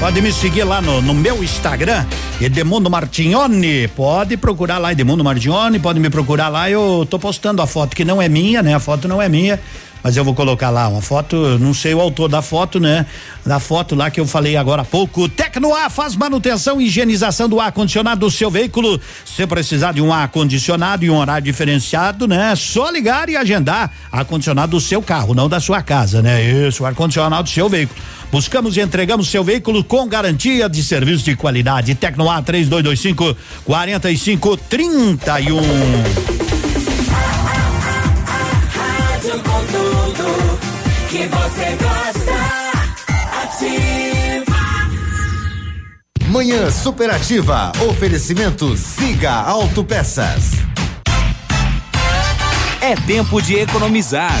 Pode 0.00 0.22
me 0.22 0.32
seguir 0.32 0.64
lá 0.64 0.80
no, 0.80 1.02
no 1.02 1.12
meu 1.12 1.44
Instagram, 1.44 2.06
Edemundo 2.44 2.90
Martignoni. 2.90 3.88
Pode 3.88 4.36
procurar 4.36 4.78
lá, 4.78 4.92
Edemundo 4.92 5.22
Martignoni. 5.22 5.78
Pode 5.78 6.00
me 6.00 6.10
procurar 6.10 6.48
lá. 6.48 6.68
Eu 6.68 7.06
tô 7.08 7.18
postando 7.18 7.62
a 7.62 7.66
foto 7.66 7.94
que 7.94 8.04
não 8.04 8.20
é 8.20 8.28
minha, 8.28 8.62
né? 8.62 8.74
A 8.74 8.80
foto 8.80 9.06
não 9.06 9.22
é 9.22 9.28
minha 9.28 9.60
mas 10.02 10.16
eu 10.16 10.24
vou 10.24 10.34
colocar 10.34 10.70
lá 10.70 10.88
uma 10.88 11.00
foto, 11.00 11.58
não 11.60 11.72
sei 11.72 11.94
o 11.94 12.00
autor 12.00 12.28
da 12.28 12.42
foto, 12.42 12.80
né? 12.80 13.06
Da 13.46 13.60
foto 13.60 13.94
lá 13.94 14.10
que 14.10 14.18
eu 14.18 14.26
falei 14.26 14.56
agora 14.56 14.82
há 14.82 14.84
pouco. 14.84 15.28
Tecnoar 15.28 15.88
faz 15.90 16.16
manutenção 16.16 16.80
e 16.80 16.86
higienização 16.86 17.48
do 17.48 17.60
ar 17.60 17.70
condicionado 17.70 18.20
do 18.20 18.30
seu 18.30 18.50
veículo. 18.50 19.00
Se 19.24 19.46
precisar 19.46 19.92
de 19.92 20.02
um 20.02 20.12
ar 20.12 20.28
condicionado 20.28 21.04
e 21.04 21.10
um 21.10 21.16
horário 21.16 21.44
diferenciado, 21.44 22.26
né? 22.26 22.54
Só 22.56 22.90
ligar 22.90 23.28
e 23.28 23.36
agendar 23.36 23.92
ar 24.10 24.24
condicionado 24.24 24.72
do 24.72 24.80
seu 24.80 25.00
carro, 25.00 25.34
não 25.34 25.48
da 25.48 25.60
sua 25.60 25.82
casa, 25.82 26.20
né? 26.20 26.42
Isso, 26.42 26.84
ar 26.84 26.94
condicionado 26.94 27.44
do 27.44 27.50
seu 27.50 27.68
veículo. 27.68 28.00
Buscamos 28.32 28.76
e 28.78 28.80
entregamos 28.80 29.28
seu 29.28 29.44
veículo 29.44 29.84
com 29.84 30.08
garantia 30.08 30.66
de 30.66 30.82
serviço 30.82 31.22
de 31.24 31.36
qualidade. 31.36 31.94
Tecnoar 31.94 32.42
3225 32.42 33.36
4531. 33.62 35.60
que 41.10 41.26
você 41.26 41.76
gosta. 41.76 42.32
Ativa. 43.42 44.56
Manhã 46.28 46.70
superativa. 46.70 47.70
Oferecimento 47.86 48.74
Siga 48.78 49.30
Autopeças. 49.30 50.52
É 52.80 52.94
tempo 53.06 53.42
de 53.42 53.56
economizar. 53.56 54.40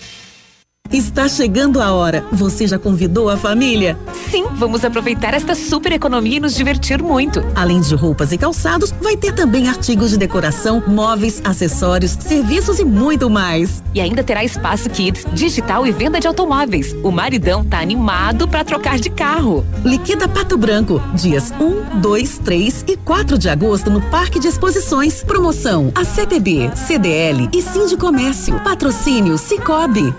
Está 0.91 1.29
chegando 1.29 1.81
a 1.81 1.93
hora. 1.93 2.25
Você 2.33 2.67
já 2.67 2.77
convidou 2.77 3.29
a 3.29 3.37
família? 3.37 3.97
Sim, 4.29 4.45
vamos 4.55 4.83
aproveitar 4.83 5.33
esta 5.33 5.55
super 5.55 5.93
economia 5.93 6.35
e 6.35 6.39
nos 6.41 6.53
divertir 6.53 7.01
muito. 7.01 7.41
Além 7.55 7.79
de 7.79 7.95
roupas 7.95 8.33
e 8.33 8.37
calçados, 8.37 8.93
vai 9.01 9.15
ter 9.15 9.31
também 9.31 9.69
artigos 9.69 10.09
de 10.09 10.17
decoração, 10.17 10.83
móveis, 10.85 11.41
acessórios, 11.45 12.11
serviços 12.11 12.77
e 12.79 12.83
muito 12.83 13.29
mais. 13.29 13.81
E 13.93 14.01
ainda 14.01 14.21
terá 14.21 14.43
espaço 14.43 14.89
kids, 14.89 15.25
digital 15.31 15.87
e 15.87 15.93
venda 15.93 16.19
de 16.19 16.27
automóveis. 16.27 16.93
O 17.03 17.09
maridão 17.09 17.63
tá 17.63 17.79
animado 17.79 18.45
para 18.45 18.65
trocar 18.65 18.99
de 18.99 19.09
carro. 19.09 19.65
Liquida 19.85 20.27
Pato 20.27 20.57
Branco, 20.57 21.01
dias 21.13 21.53
1, 21.57 22.01
2, 22.01 22.37
3 22.39 22.85
e 22.89 22.97
4 22.97 23.37
de 23.37 23.47
agosto 23.47 23.89
no 23.89 24.01
Parque 24.01 24.41
de 24.41 24.49
Exposições. 24.49 25.23
Promoção: 25.23 25.89
a 25.95 26.03
CTB, 26.03 26.71
CDL 26.75 27.49
e 27.53 27.61
Sim 27.61 27.85
de 27.87 27.95
Comércio. 27.95 28.59
Patrocínio 28.59 29.37
Cicobi. 29.37 30.13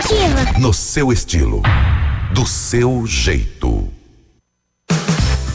Ativa. 0.00 0.58
No 0.58 0.72
seu 0.72 1.12
estilo. 1.12 1.60
Do 2.32 2.46
seu 2.46 3.06
jeito. 3.06 3.86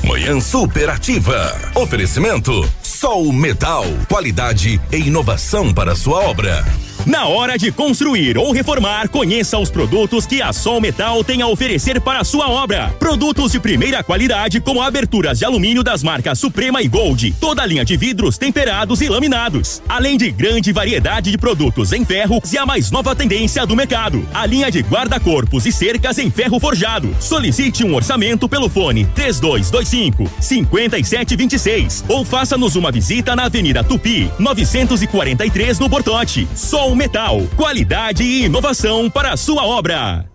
Manhã 0.04 0.40
Superativa. 0.40 1.60
Oferecimento 1.74 2.52
Sol 2.84 3.34
Metal. 3.34 3.86
Qualidade 4.08 4.80
e 4.92 4.98
inovação 4.98 5.74
para 5.74 5.96
sua 5.96 6.20
obra. 6.20 6.64
Na 7.06 7.28
hora 7.28 7.56
de 7.56 7.72
construir 7.72 8.36
ou 8.36 8.52
reformar, 8.52 9.10
conheça 9.10 9.60
os 9.60 9.70
produtos 9.70 10.26
que 10.26 10.42
a 10.42 10.52
Sol 10.52 10.82
Metal 10.82 11.24
tem 11.24 11.40
a 11.40 11.48
oferecer 11.48 12.02
para 12.02 12.22
a 12.22 12.24
sua 12.24 12.50
obra. 12.50 12.96
Produtos 12.98 13.52
de 13.52 13.60
primeira 13.60 14.04
qualidade, 14.04 14.60
como 14.60 14.82
aberturas 14.82 15.38
de 15.38 15.46
alumínio 15.46 15.84
das 15.84 16.02
marcas 16.02 16.40
Suprema 16.40 16.82
e 16.82 16.88
Gold, 16.88 17.36
toda 17.40 17.62
a 17.62 17.66
linha 17.66 17.86
de 17.86 17.96
vidros 17.96 18.40
temperados 18.40 19.02
e 19.02 19.08
laminados, 19.08 19.84
além 19.88 20.18
de 20.18 20.32
grande 20.32 20.72
variedade 20.72 21.30
de 21.30 21.38
produtos 21.38 21.94
em 21.94 22.04
ferro 22.04 22.42
e 22.52 22.58
a 22.58 22.66
mais 22.66 22.90
nova 22.90 23.16
tendência 23.16 23.68
do 23.68 23.76
mercado, 23.76 24.28
a 24.34 24.44
linha 24.48 24.72
de 24.72 24.80
guarda-corpos 24.80 25.68
e 25.68 25.72
cercas 25.72 26.18
em 26.18 26.32
ferro 26.32 26.60
forjado. 26.60 27.16
Solicite 27.20 27.86
um 27.86 27.94
orçamento 27.94 28.50
pelo 28.50 28.68
fone 28.68 29.06
3225 29.14 30.28
5726 30.42 32.06
ou 32.08 32.26
faça-nos 32.26 32.76
uma 32.76 32.92
visita 32.92 33.36
na 33.36 33.44
Avenida 33.44 33.84
Tupi, 33.84 34.28
943 34.40 35.78
no 35.78 35.88
Bortote. 35.88 36.48
Sol 36.56 36.95
Metal, 36.96 37.42
qualidade 37.56 38.24
e 38.24 38.46
inovação 38.46 39.10
para 39.10 39.34
a 39.34 39.38
sua 39.38 39.66
obra. 39.66 40.26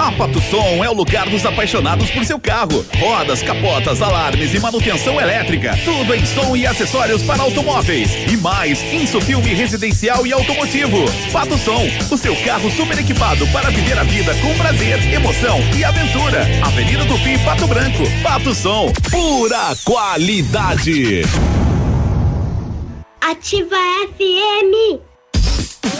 A 0.00 0.10
Pato 0.12 0.40
Som 0.40 0.82
é 0.82 0.88
o 0.88 0.94
lugar 0.94 1.28
dos 1.28 1.44
apaixonados 1.44 2.10
por 2.10 2.24
seu 2.24 2.40
carro. 2.40 2.86
Rodas, 2.98 3.42
capotas, 3.42 4.00
alarmes 4.00 4.54
e 4.54 4.58
manutenção 4.58 5.20
elétrica. 5.20 5.78
Tudo 5.84 6.14
em 6.14 6.24
som 6.24 6.56
e 6.56 6.66
acessórios 6.66 7.22
para 7.22 7.42
automóveis. 7.42 8.10
E 8.32 8.36
mais, 8.38 8.82
insufilme 8.94 9.52
residencial 9.52 10.26
e 10.26 10.32
automotivo. 10.32 11.04
Pato 11.30 11.58
Som, 11.58 11.82
o 12.10 12.16
seu 12.16 12.34
carro 12.44 12.70
super 12.70 12.98
equipado 12.98 13.46
para 13.48 13.68
viver 13.68 13.98
a 13.98 14.02
vida 14.04 14.34
com 14.36 14.56
prazer, 14.56 15.12
emoção 15.12 15.58
e 15.76 15.84
aventura. 15.84 16.46
Avenida 16.64 17.04
Tupi, 17.04 17.38
Pato 17.44 17.66
Branco. 17.66 18.04
Pato 18.22 18.54
Som, 18.54 18.90
pura 19.10 19.76
qualidade. 19.84 21.22
Ativa 23.20 23.76
FM. 24.16 25.09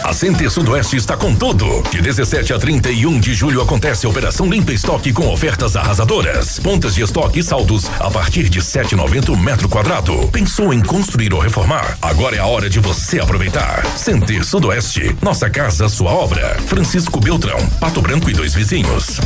A 0.03 0.13
Center 0.13 0.51
Sudoeste 0.51 0.97
está 0.97 1.17
com 1.17 1.35
tudo. 1.35 1.83
De 1.91 2.03
17 2.03 2.53
a 2.53 2.59
31 2.59 3.21
de 3.21 3.33
julho 3.33 3.63
acontece 3.63 4.07
a 4.07 4.09
Operação 4.09 4.49
Limpa 4.49 4.73
Estoque 4.73 5.13
com 5.13 5.33
ofertas 5.33 5.77
arrasadoras. 5.77 6.59
Pontas 6.59 6.95
de 6.95 7.03
estoque 7.03 7.41
e 7.41 7.43
saldos 7.43 7.91
a 7.99 8.11
partir 8.11 8.49
de 8.49 8.61
7,90 8.61 9.37
metro 9.39 9.69
quadrado. 9.69 10.29
Pensou 10.29 10.73
em 10.73 10.81
construir 10.81 11.33
ou 11.33 11.41
reformar? 11.41 11.97
Agora 12.03 12.37
é 12.37 12.39
a 12.41 12.47
hora 12.47 12.69
de 12.69 12.81
você 12.81 13.21
aproveitar. 13.21 13.87
Center 13.97 14.45
Sudoeste, 14.45 15.17
nossa 15.23 15.49
casa, 15.49 15.89
sua 15.89 16.11
obra. 16.11 16.57
Francisco 16.67 17.21
Beltrão, 17.21 17.59
Pato 17.79 18.03
Branco 18.03 18.29
e 18.29 18.33
dois 18.33 18.55
vizinhos. 18.55 19.21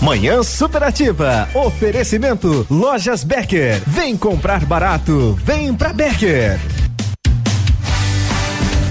Manhã 0.00 0.42
Superativa. 0.42 1.48
Oferecimento 1.54 2.66
Lojas 2.68 3.22
Becker. 3.22 3.80
Vem 3.86 4.16
comprar 4.16 4.64
barato. 4.64 5.38
Vem 5.44 5.72
pra 5.72 5.92
Becker. 5.92 6.58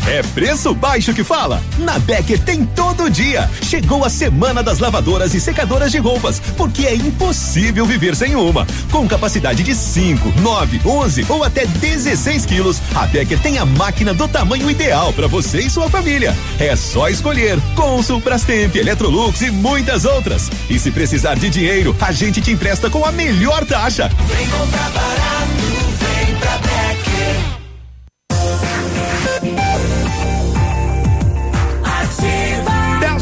É 0.07 0.23
preço 0.33 0.73
baixo 0.73 1.13
que 1.13 1.23
fala? 1.23 1.61
Na 1.77 1.99
Becker 1.99 2.39
tem 2.39 2.65
todo 2.65 3.09
dia. 3.09 3.49
Chegou 3.61 4.03
a 4.03 4.09
semana 4.09 4.63
das 4.63 4.79
lavadoras 4.79 5.33
e 5.33 5.39
secadoras 5.39 5.91
de 5.91 5.99
roupas, 5.99 6.39
porque 6.57 6.85
é 6.87 6.95
impossível 6.95 7.85
viver 7.85 8.15
sem 8.15 8.35
uma. 8.35 8.65
Com 8.91 9.07
capacidade 9.07 9.63
de 9.63 9.75
5, 9.75 10.41
9, 10.41 10.81
11 10.85 11.25
ou 11.29 11.43
até 11.43 11.65
16 11.65 12.45
quilos, 12.45 12.81
a 12.95 13.05
Becker 13.05 13.39
tem 13.39 13.59
a 13.59 13.65
máquina 13.65 14.13
do 14.13 14.27
tamanho 14.27 14.69
ideal 14.69 15.13
para 15.13 15.27
você 15.27 15.59
e 15.59 15.69
sua 15.69 15.89
família. 15.89 16.35
É 16.59 16.75
só 16.75 17.07
escolher 17.07 17.59
Consul, 17.75 18.19
Brastemp, 18.19 18.75
Electrolux 18.75 19.41
e 19.41 19.51
muitas 19.51 20.03
outras. 20.05 20.49
E 20.69 20.79
se 20.79 20.91
precisar 20.91 21.35
de 21.35 21.49
dinheiro, 21.49 21.95
a 22.01 22.11
gente 22.11 22.41
te 22.41 22.51
empresta 22.51 22.89
com 22.89 23.05
a 23.05 23.11
melhor 23.11 23.65
taxa. 23.65 24.09
Vem 24.27 24.47
comprar 24.49 24.89
barato, 24.89 26.25
vem 26.25 26.35
pra 26.37 26.57
Becker. 26.57 26.80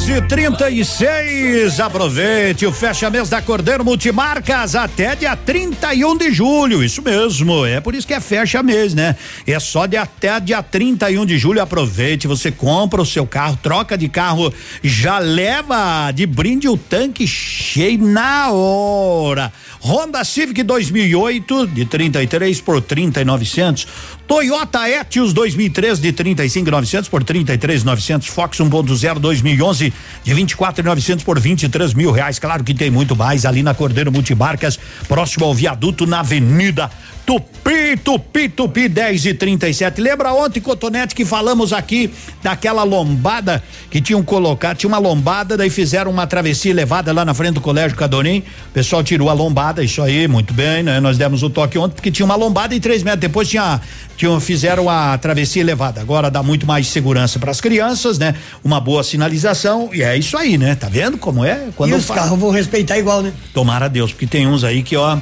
10 0.09 0.27
36 0.27 1.79
Aproveite 1.79 2.65
o 2.65 2.71
fecha 2.71 3.11
mês 3.11 3.29
da 3.29 3.43
Cordeiro 3.43 3.85
Multimarcas 3.85 4.73
até 4.73 5.15
dia 5.15 5.35
31 5.35 6.17
de 6.17 6.31
julho. 6.31 6.83
Isso 6.83 7.03
mesmo. 7.03 7.63
É 7.63 7.79
por 7.79 7.93
isso 7.93 8.07
que 8.07 8.13
é 8.15 8.19
fecha 8.19 8.63
mês, 8.63 8.95
né? 8.95 9.15
É 9.45 9.59
só 9.59 9.85
de 9.85 9.97
até 9.97 10.39
dia 10.39 10.63
31 10.63 11.25
de 11.27 11.37
julho. 11.37 11.61
Aproveite. 11.61 12.27
Você 12.27 12.51
compra 12.51 13.01
o 13.01 13.05
seu 13.05 13.27
carro, 13.27 13.59
troca 13.61 13.95
de 13.95 14.09
carro, 14.09 14.51
já 14.83 15.19
leva 15.19 16.11
de 16.11 16.25
brinde 16.25 16.67
o 16.67 16.75
tanque 16.75 17.27
cheio 17.27 18.03
na 18.03 18.49
hora. 18.51 19.53
Honda 19.79 20.23
Civic 20.23 20.63
2008 20.63 21.67
de 21.67 21.85
33 21.85 22.61
por 22.61 22.81
3900. 22.81 23.87
Toyota 24.29 24.87
Etios 24.87 25.33
2003 25.33 25.99
de 25.99 26.13
35.900 26.13 27.09
por 27.09 27.23
33.900. 27.23 28.27
Fox 28.27 28.59
1.0 28.59 29.17
2011 29.17 29.91
de 30.23 30.35
24.900 30.35 31.23
por 31.23 31.39
23 31.39 31.95
mil 31.95 32.11
reais. 32.11 32.37
Claro 32.37 32.63
que 32.63 32.75
tem 32.75 32.91
muito 32.91 33.15
mais 33.15 33.43
ali 33.43 33.63
na 33.63 33.73
Cordeiro 33.73 34.11
Multimarcas, 34.11 34.79
próximo 35.07 35.45
ao 35.45 35.53
viaduto 35.55 36.05
na 36.05 36.19
Avenida 36.19 36.91
Tupi, 37.29 37.95
Tupi, 38.03 38.49
Tupi 38.49 38.89
10 38.89 39.25
e 39.27 39.33
37. 39.35 40.01
Lembra 40.01 40.33
ontem, 40.33 40.59
Cotonete, 40.59 41.13
que 41.13 41.23
falamos 41.23 41.71
aqui 41.71 42.11
daquela 42.41 42.81
lombada 42.81 43.61
que 43.91 44.01
tinham 44.01 44.23
colocado? 44.23 44.77
Tinha 44.77 44.87
uma 44.87 44.97
lombada, 44.97 45.55
daí 45.55 45.69
fizeram 45.69 46.09
uma 46.09 46.25
travessia 46.25 46.71
elevada 46.71 47.13
lá 47.13 47.23
na 47.23 47.35
frente 47.35 47.53
do 47.53 47.61
Colégio 47.61 47.95
Cadorim. 47.95 48.39
O 48.39 48.73
pessoal 48.73 49.03
tirou 49.03 49.29
a 49.29 49.33
lombada, 49.33 49.83
isso 49.83 50.01
aí, 50.01 50.27
muito 50.27 50.55
bem, 50.55 50.81
né? 50.81 50.99
Nós 50.99 51.19
demos 51.19 51.43
o 51.43 51.51
toque 51.51 51.77
ontem 51.77 51.93
porque 51.93 52.09
tinha 52.09 52.25
uma 52.25 52.35
lombada 52.35 52.73
e 52.73 52.79
três 52.79 53.03
metros. 53.03 53.21
Depois 53.21 53.47
tinha, 53.47 53.79
tinha 54.17 54.39
fizeram 54.39 54.89
a 54.89 55.15
travessia 55.15 55.61
elevada. 55.61 56.01
Agora 56.01 56.31
dá 56.31 56.41
muito 56.41 56.65
mais 56.65 56.87
segurança 56.87 57.37
para 57.37 57.51
as 57.51 57.61
crianças, 57.61 58.17
né? 58.17 58.33
Uma 58.63 58.79
boa 58.79 59.03
sinalização 59.03 59.91
e 59.93 60.01
é 60.01 60.17
isso 60.17 60.35
aí, 60.35 60.57
né? 60.57 60.73
Tá 60.73 60.89
vendo 60.89 61.15
como 61.15 61.45
é? 61.45 61.67
Quando 61.75 61.91
e 61.91 61.93
os 61.93 62.07
carros 62.07 62.39
vão 62.39 62.49
respeitar 62.49 62.97
igual, 62.97 63.21
né? 63.21 63.31
Tomara 63.53 63.85
a 63.85 63.87
Deus, 63.87 64.11
porque 64.11 64.25
tem 64.25 64.47
uns 64.47 64.63
aí 64.63 64.81
que, 64.81 64.97
ó. 64.97 65.19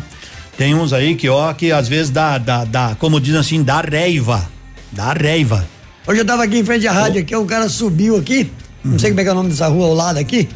Tem 0.58 0.74
uns 0.74 0.92
aí 0.92 1.16
que, 1.16 1.30
ó, 1.30 1.54
que 1.54 1.72
às 1.72 1.88
vezes 1.88 2.10
dá, 2.10 2.38
dá, 2.38 2.66
dá, 2.66 2.96
como 3.00 3.20
dizem 3.20 3.40
assim, 3.40 3.64
dá 3.64 3.80
reiva. 3.82 4.50
Dá 4.92 5.14
reiva. 5.14 5.68
Hoje 6.08 6.22
eu 6.22 6.26
tava 6.26 6.44
aqui 6.44 6.58
em 6.58 6.64
frente 6.66 6.88
à 6.88 6.92
rádio, 6.94 7.22
aqui, 7.22 7.36
o 7.36 7.46
cara 7.46 7.70
subiu 7.70 8.18
aqui, 8.18 8.50
não 8.84 8.94
Uhum. 8.94 9.00
sei 9.00 9.10
como 9.12 9.20
é 9.20 9.24
que 9.24 9.30
é 9.30 9.32
o 9.34 9.36
nome 9.36 9.50
dessa 9.50 9.68
rua 9.68 9.86
ao 9.88 9.94
lado 9.94 10.18
aqui. 10.18 10.48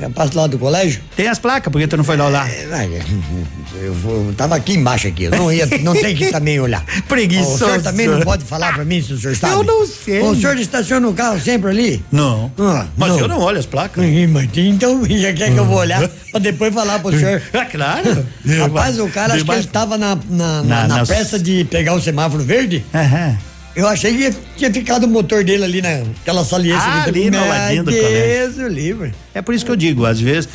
É 0.00 0.08
passo 0.08 0.36
lá 0.36 0.46
do 0.46 0.58
colégio. 0.58 1.00
Tem 1.16 1.26
as 1.26 1.38
placas, 1.40 1.72
por 1.72 1.80
que 1.80 1.86
tu 1.88 1.96
não 1.96 2.04
foi 2.04 2.16
lá 2.16 2.26
olhar? 2.28 2.48
É, 2.48 3.00
eu, 3.82 3.92
vou- 3.94 4.26
eu 4.28 4.34
tava 4.34 4.54
aqui 4.54 4.74
embaixo 4.74 5.08
aqui, 5.08 5.24
eu 5.24 5.30
não 5.32 5.52
ia, 5.52 5.66
não 5.82 5.92
tem 5.92 6.14
que 6.14 6.30
também 6.30 6.60
olhar. 6.60 6.84
Preguiçoso. 7.08 7.54
O 7.54 7.58
senhor 7.58 7.82
também 7.82 8.06
não 8.06 8.20
pode 8.20 8.44
falar 8.44 8.74
pra 8.74 8.84
mim 8.84 9.02
se 9.02 9.12
o 9.12 9.18
senhor 9.18 9.34
sabe. 9.36 9.54
Eu 9.54 9.64
não 9.64 9.86
sei. 9.86 10.20
O 10.22 10.34
senhor 10.36 10.56
estaciona 10.58 11.08
o 11.08 11.14
carro 11.14 11.40
sempre 11.40 11.70
ali? 11.70 12.04
Não. 12.12 12.50
Ah, 12.58 12.86
Mas 12.96 13.16
eu 13.18 13.28
não 13.28 13.40
olho 13.40 13.58
as 13.58 13.66
placas. 13.66 14.04
Mas 14.30 14.48
então, 14.56 15.04
já 15.10 15.32
quer 15.32 15.52
que 15.52 15.58
eu 15.58 15.64
vou 15.64 15.78
olhar 15.78 16.08
pra 16.30 16.38
depois 16.40 16.72
falar 16.72 16.98
pro 17.00 17.10
senhor? 17.18 17.42
É 17.52 17.64
claro. 17.64 18.26
Rapaz, 18.60 18.98
o 19.00 19.08
cara 19.08 19.34
acho 19.34 19.44
que 19.44 19.50
ele 19.50 19.66
tava 19.66 19.98
na, 19.98 20.16
na, 20.30 20.62
na, 20.62 20.62
Na- 20.62 20.88
na 20.88 21.06
pressa 21.06 21.38
de 21.38 21.64
pegar 21.64 21.94
o 21.94 22.00
semáforo 22.00 22.42
verde. 22.44 22.84
Aham. 22.94 23.36
Eu 23.76 23.86
achei 23.86 24.16
que 24.16 24.36
tinha 24.56 24.72
ficado 24.72 25.04
o 25.04 25.08
motor 25.08 25.44
dele 25.44 25.64
ali 25.64 25.82
naquela 25.82 26.44
saliência. 26.44 26.82
Ah, 26.82 27.04
ali 27.04 27.30
no 27.30 27.46
ladinho 27.46 27.84
do 27.84 27.92
colégio. 27.92 28.68
livre. 28.68 29.14
É 29.32 29.40
por 29.40 29.54
isso 29.54 29.64
que 29.64 29.70
eu 29.70 29.76
digo, 29.76 30.04
às 30.04 30.20
vezes, 30.20 30.48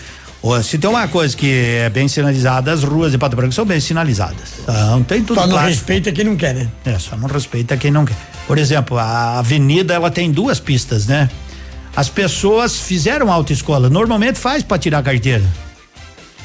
se 0.64 0.78
tem 0.78 0.90
uma 0.90 1.08
coisa 1.08 1.36
que 1.36 1.50
é 1.50 1.90
bem 1.90 2.08
sinalizada, 2.08 2.72
as 2.72 2.84
ruas 2.84 3.14
de 3.14 3.18
Pato 3.18 3.36
Branco 3.36 3.54
são 3.54 3.66
bem 3.66 3.80
sinalizadas. 3.80 4.60
Então 4.64 5.04
tem 5.04 5.24
tudo 5.24 5.40
Só 5.40 5.48
não 5.48 5.58
respeita 5.58 6.12
quem 6.12 6.26
não 6.26 6.36
quer, 6.36 6.54
né? 6.54 6.68
É, 6.84 7.00
só 7.00 7.16
não 7.16 7.30
respeita 7.30 7.78
quem 7.78 7.92
não 7.92 8.04
quer. 8.04 8.18
Por 8.46 8.58
exemplo, 8.58 8.98
a 8.98 9.40
avenida 9.40 9.94
ela 9.94 10.12
tem 10.12 10.30
duas 10.32 10.60
pistas, 10.60 11.08
né? 11.08 11.30
As 11.96 12.10
pessoas 12.10 12.80
fizeram 12.80 13.32
autoescola, 13.32 13.90
normalmente 13.90 14.38
faz 14.38 14.64
para 14.64 14.78
tirar 14.78 15.00
a 15.00 15.04
carteira. 15.04 15.44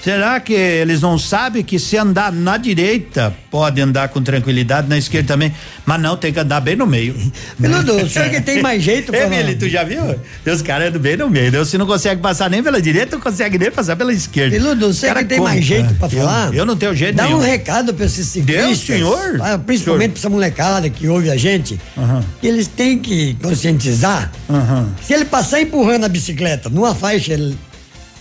Será 0.03 0.38
que 0.40 0.53
eles 0.53 1.01
não 1.03 1.18
sabem 1.18 1.62
que 1.62 1.78
se 1.78 1.96
andar 1.96 2.32
na 2.32 2.57
direita 2.57 3.34
pode 3.51 3.80
andar 3.80 4.09
com 4.09 4.22
tranquilidade, 4.22 4.88
na 4.88 4.96
esquerda 4.96 5.28
também, 5.34 5.53
mas 5.84 6.01
não 6.01 6.16
tem 6.16 6.32
que 6.32 6.38
andar 6.38 6.61
bem 6.61 6.76
no 6.76 6.86
meio. 6.86 7.14
Peludo, 7.61 7.96
o 7.96 8.09
senhor 8.09 8.30
que 8.30 8.40
tem 8.40 8.62
mais 8.62 8.82
jeito 8.82 9.14
É, 9.14 9.20
pra- 9.26 9.28
Mili, 9.28 9.57
tu 9.57 9.68
já 9.68 9.82
viu? 9.84 10.03
Os 10.46 10.62
caras 10.62 10.88
andam 10.88 11.01
bem 11.01 11.16
no 11.16 11.28
meio. 11.28 11.51
né? 11.51 11.64
Se 11.64 11.76
não 11.76 11.86
consegue 11.86 12.22
passar 12.22 12.49
nem 12.49 12.62
pela 12.62 12.80
direita, 12.80 13.16
não 13.16 13.22
consegue 13.22 13.59
nem 13.59 13.70
passar 13.70 13.96
pela 13.96 14.12
esquerda. 14.12 14.57
Peludo, 14.57 14.92
você 14.94 15.09
Cara, 15.09 15.22
que 15.22 15.28
tem 15.30 15.38
como, 15.38 15.51
mais 15.51 15.64
jeito 15.64 15.92
pra 15.94 16.07
Eu- 16.07 16.11
falar. 16.11 16.55
Eu, 16.55 16.64
não 16.64 16.76
tenho 16.76 16.94
jeito 16.94 17.16
Dá 17.16 17.24
nenhum. 17.24 17.38
um 17.38 17.40
recado 17.42 17.92
pra 17.92 18.07
esses 18.07 18.26
ciclistas. 18.28 18.66
Deus, 18.66 18.78
senhor. 18.78 19.40
ah, 19.42 19.59
Principalmente 19.59 20.12
pra 20.12 20.20
essa 20.20 20.30
molecada 20.30 20.88
que 20.88 21.09
ouve 21.09 21.28
a 21.30 21.36
gente. 21.36 21.78
que 22.40 22.46
Eles 22.46 22.66
têm 22.68 22.99
que 22.99 23.34
conscientizar. 23.42 24.30
Se 25.03 25.12
ele 25.12 25.24
passar 25.24 25.61
empurrando 25.61 26.05
a 26.05 26.09
bicicleta 26.09 26.68
numa 26.70 26.94
faixa 26.94 27.34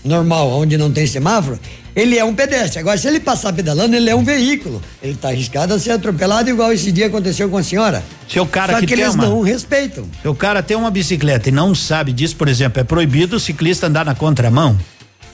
normal, 0.08 0.49
onde 0.49 0.78
não 0.78 0.91
tem 0.91 1.05
semáforo, 1.05 1.60
ele 1.95 2.18
é 2.18 2.24
um 2.24 2.34
pedestre. 2.34 2.80
Agora, 2.80 2.97
se 2.97 3.08
ele 3.08 3.20
passar 3.20 3.51
pedalando, 3.53 3.95
ele 3.95 4.10
é 4.10 4.16
um 4.16 4.24
veículo. 4.24 4.82
Ele 5.01 5.16
tá 5.16 5.30
arriscado 5.30 5.74
a 5.74 5.80
ser 5.80 5.91
atropelado, 5.91 6.49
igual 6.49 6.72
esse 6.72 6.91
dia 6.91 7.08
aconteceu 7.08 7.49
com 7.49 7.58
a 7.58 7.64
senhora. 7.64 8.03
Se 8.28 8.39
o 8.39 8.45
cara 8.45 8.74
Só 8.74 8.80
que 8.80 8.86
que, 8.88 8.93
eles 8.93 9.14
uma- 9.16 9.26
não 9.26 9.41
respeitam. 9.41 10.05
Se 10.22 10.28
o 10.28 10.36
cara 10.36 10.64
tem 10.64 10.78
uma 10.78 10.89
bicicleta 10.91 11.49
e 11.49 11.51
não 11.51 11.74
sabe 11.76 12.14
disso, 12.14 12.36
por 12.36 12.47
exemplo, 12.47 12.80
é 12.80 12.84
proibido 12.84 13.36
o 13.36 13.39
ciclista 13.39 13.88
andar 13.88 14.05
na 14.05 14.16
contramão? 14.16 14.78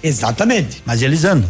Exatamente. 0.02 0.82
Mas 0.86 1.02
eles 1.02 1.24
andam. 1.24 1.50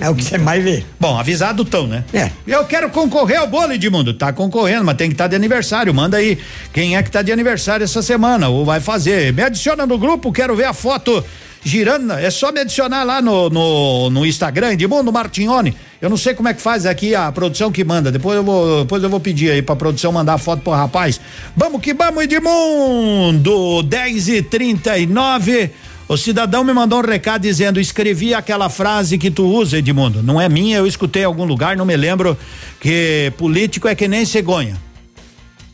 É 0.00 0.08
o 0.08 0.14
que 0.14 0.24
você 0.24 0.38
mais 0.38 0.62
vê. 0.64 0.82
Bom, 0.98 1.18
avisado 1.18 1.62
tão, 1.64 1.86
né? 1.86 2.02
É. 2.14 2.30
Eu 2.46 2.64
quero 2.64 2.88
concorrer 2.88 3.38
ao 3.38 3.46
bolo, 3.46 3.72
Edmundo. 3.74 4.14
Tá 4.14 4.32
concorrendo, 4.32 4.84
mas 4.84 4.96
tem 4.96 5.08
que 5.08 5.14
estar 5.14 5.26
de 5.26 5.36
aniversário. 5.36 5.92
Manda 5.92 6.16
aí 6.16 6.38
quem 6.72 6.96
é 6.96 7.02
que 7.02 7.10
tá 7.10 7.20
de 7.20 7.30
aniversário 7.32 7.84
essa 7.84 8.00
semana 8.00 8.48
ou 8.48 8.64
vai 8.64 8.80
fazer. 8.80 9.30
Me 9.34 9.42
adiciona 9.42 9.84
no 9.84 9.98
grupo, 9.98 10.32
quero 10.32 10.56
ver 10.56 10.64
a 10.64 10.72
foto 10.72 11.22
girando. 11.64 12.12
É 12.12 12.30
só 12.30 12.52
me 12.52 12.60
adicionar 12.60 13.04
lá 13.04 13.20
no, 13.20 13.50
no, 13.50 14.10
no 14.10 14.26
Instagram, 14.26 14.72
Edmundo 14.72 15.12
Martignoni. 15.12 15.74
Eu 16.00 16.08
não 16.08 16.16
sei 16.16 16.34
como 16.34 16.48
é 16.48 16.54
que 16.54 16.60
faz 16.60 16.86
aqui 16.86 17.14
a 17.14 17.30
produção 17.32 17.72
que 17.72 17.84
manda. 17.84 18.10
Depois 18.12 18.36
eu 18.36 18.44
vou, 18.44 18.84
depois 18.84 19.02
eu 19.02 19.10
vou 19.10 19.20
pedir 19.20 19.50
aí 19.50 19.62
pra 19.62 19.76
produção 19.76 20.12
mandar 20.12 20.34
a 20.34 20.38
foto 20.38 20.62
pro 20.62 20.72
rapaz. 20.72 21.20
Vamos 21.56 21.80
que 21.80 21.92
vamos, 21.92 22.24
Edmundo! 22.24 23.82
10 23.82 24.28
e 24.28 24.42
39 24.42 25.70
o 26.08 26.16
cidadão 26.16 26.64
me 26.64 26.72
mandou 26.72 27.00
um 27.00 27.06
recado 27.06 27.42
dizendo: 27.42 27.78
escrevi 27.78 28.32
aquela 28.32 28.70
frase 28.70 29.18
que 29.18 29.30
tu 29.30 29.44
usa, 29.44 29.76
Edmundo. 29.76 30.22
Não 30.22 30.40
é 30.40 30.48
minha, 30.48 30.78
eu 30.78 30.86
escutei 30.86 31.22
em 31.22 31.26
algum 31.26 31.44
lugar, 31.44 31.76
não 31.76 31.84
me 31.84 31.96
lembro. 31.96 32.36
Que 32.80 33.30
político 33.36 33.86
é 33.86 33.94
que 33.94 34.08
nem 34.08 34.24
cegonha. 34.24 34.76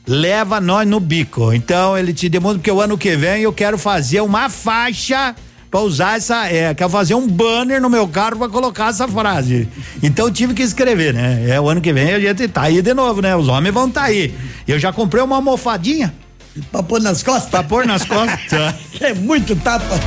Leva 0.07 0.61
nós 0.61 0.87
no 0.89 0.99
bico. 0.99 1.53
Então 1.53 1.97
ele 1.97 2.13
te 2.13 2.29
demanda 2.29 2.59
porque 2.59 2.71
o 2.71 2.81
ano 2.81 2.99
que 2.99 3.17
vem 3.17 3.43
eu 3.43 3.53
quero 3.53 3.79
fazer 3.79 4.21
uma 4.23 4.51
faixa 4.51 5.37
pra 5.75 5.81
usar 5.81 6.17
essa. 6.19 6.47
É, 6.47 6.73
quero 6.73 6.89
fazer 6.89 7.17
um 7.17 7.27
banner 7.27 7.83
no 7.83 7.91
meu 7.91 8.07
carro 8.07 8.39
pra 8.39 8.49
colocar 8.49 8.91
essa 8.91 9.09
frase. 9.09 9.69
Então 10.01 10.27
eu 10.27 10.33
tive 10.33 10.55
que 10.55 10.63
escrever, 10.63 11.13
né? 11.13 11.47
É 11.49 11.61
o 11.61 11.69
ano 11.69 11.81
que 11.81 11.93
vem 11.93 12.15
a 12.15 12.21
gente 12.21 12.47
tá 12.47 12.63
aí 12.63 12.81
de 12.81 12.95
novo, 12.95 13.21
né? 13.21 13.35
Os 13.35 13.49
homens 13.49 13.75
vão 13.75 13.91
tá 13.91 14.05
aí. 14.05 14.33
Eu 14.69 14.79
já 14.79 14.93
comprei 14.93 15.21
uma 15.21 15.35
almofadinha. 15.35 16.15
Pra 16.71 16.81
pôr 16.81 17.01
nas 17.01 17.25
costas? 17.25 17.51
Pra 17.51 17.65
pôr 17.65 17.85
nas 17.87 18.05
costas. 18.05 18.73
é 19.01 19.15
muito 19.19 19.57
tapa. 19.57 19.99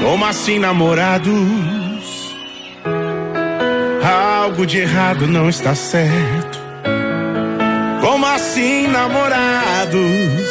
Como 0.00 0.24
assim, 0.24 0.60
namorados? 0.60 1.32
Algo 4.04 4.64
de 4.64 4.78
errado 4.78 5.26
não 5.26 5.48
está 5.48 5.74
certo. 5.74 6.47
Como 8.00 8.26
assim, 8.26 8.86
namorados? 8.88 10.48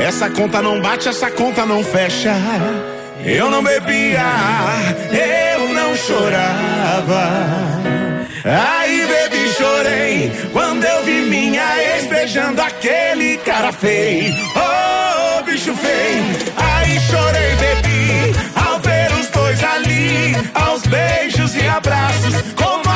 Essa 0.00 0.30
conta 0.30 0.60
não 0.62 0.80
bate, 0.80 1.08
essa 1.08 1.30
conta 1.30 1.64
não 1.64 1.82
fecha. 1.82 2.34
Eu 3.24 3.50
não 3.50 3.62
bebia, 3.62 4.24
eu 5.12 5.68
não 5.74 5.96
chorava. 5.96 7.28
Aí 8.44 9.06
bebi, 9.06 9.48
chorei 9.50 10.32
quando 10.52 10.84
eu 10.84 11.04
vi 11.04 11.20
minha 11.22 11.76
ex 11.82 12.06
beijando 12.06 12.62
aquele 12.62 13.36
cara 13.38 13.72
feio. 13.72 14.34
Oh, 14.56 15.42
bicho 15.42 15.74
feio. 15.74 16.24
Aí 16.56 16.98
chorei, 17.00 17.56
bebi, 17.56 18.34
ao 18.54 18.78
ver 18.80 19.12
os 19.20 19.28
dois 19.28 19.62
ali, 19.64 20.36
aos 20.54 20.82
beijos 20.86 21.54
e 21.56 21.66
abraços. 21.66 22.34
Como 22.54 22.87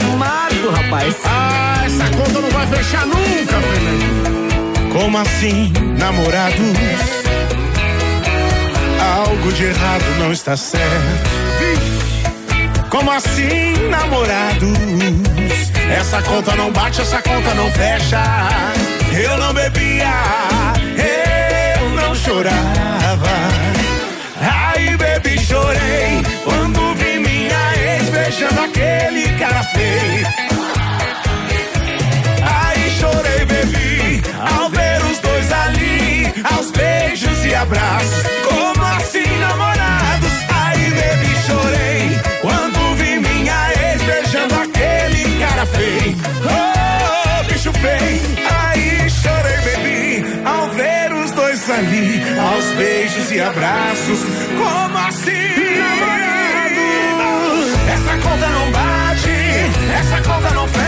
queimado, 0.00 0.70
rapaz. 0.70 1.16
Ah, 1.24 1.82
essa 1.84 2.04
conta 2.16 2.40
não 2.40 2.50
vai 2.50 2.66
fechar 2.66 3.06
nunca, 3.06 3.60
Fernando. 3.60 4.92
Como 4.92 5.18
assim, 5.18 5.72
namorados? 5.98 6.58
Algo 9.16 9.52
de 9.52 9.64
errado 9.64 10.04
não 10.18 10.32
está 10.32 10.56
certo. 10.56 11.30
Como 12.88 13.10
assim, 13.10 13.88
namorados? 13.88 14.78
Essa 15.96 16.22
conta 16.22 16.56
não 16.56 16.72
bate, 16.72 17.00
essa 17.00 17.22
conta 17.22 17.54
não 17.54 17.70
fecha. 17.70 18.22
Eu 19.12 19.38
não 19.38 19.52
bebia, 19.52 20.12
eu 21.80 21.90
não 21.90 22.14
chorava. 22.14 23.30
Aí 24.40 24.96
bebi, 24.96 25.38
chorei 25.38 26.22
beijando 28.30 28.60
aquele 28.60 29.38
cara 29.40 29.62
feio. 29.64 30.26
Aí 32.46 32.90
chorei, 33.00 33.44
bebi, 33.44 34.22
ao 34.38 34.70
ver 34.70 35.02
os 35.02 35.18
dois 35.18 35.52
ali, 35.52 36.32
aos 36.44 36.70
beijos 36.70 37.44
e 37.44 37.54
abraços. 37.54 38.22
Como 38.48 38.86
assim, 38.86 39.26
namorados? 39.40 40.32
Aí 40.48 40.90
bebi, 40.90 41.34
chorei, 41.44 42.20
quando 42.40 42.94
vi 42.98 43.18
minha 43.18 43.72
ex 43.72 44.02
beijando 44.02 44.54
aquele 44.54 45.38
cara 45.40 45.66
feio. 45.66 46.16
Oh, 46.46 47.42
bicho 47.52 47.72
feio. 47.72 48.20
Aí 48.48 49.10
chorei, 49.10 49.60
bebi, 49.64 50.42
ao 50.44 50.68
ver 50.70 51.12
os 51.12 51.32
dois 51.32 51.68
ali, 51.68 52.22
aos 52.38 52.64
beijos 52.76 53.32
e 53.32 53.40
abraços. 53.40 54.20
Como 54.56 54.98
assim, 54.98 55.78
namorados? 55.78 56.19
Conta 58.30 58.48
não 58.48 58.70
bate, 58.70 59.28
essa 59.92 60.22
conta 60.22 60.50
não 60.54 60.68
fecha. 60.68 60.79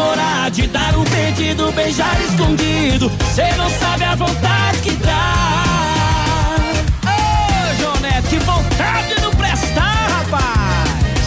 Namorar, 0.00 0.50
de 0.50 0.66
dar 0.66 0.96
um 0.96 1.04
pedido, 1.04 1.70
beijar 1.72 2.18
escondido. 2.22 3.12
Cê 3.34 3.52
não 3.56 3.68
sabe 3.70 4.04
a 4.04 4.14
vontade 4.14 4.78
que 4.82 4.90
dá. 4.92 6.56
Ô, 7.04 7.82
Jonete, 7.82 8.28
que 8.28 8.38
vontade 8.38 9.14
de 9.14 9.20
não 9.20 9.30
prestar, 9.32 10.08
rapaz. 10.08 11.20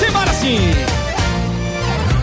Simbora 0.00 0.32
sim. 0.34 0.72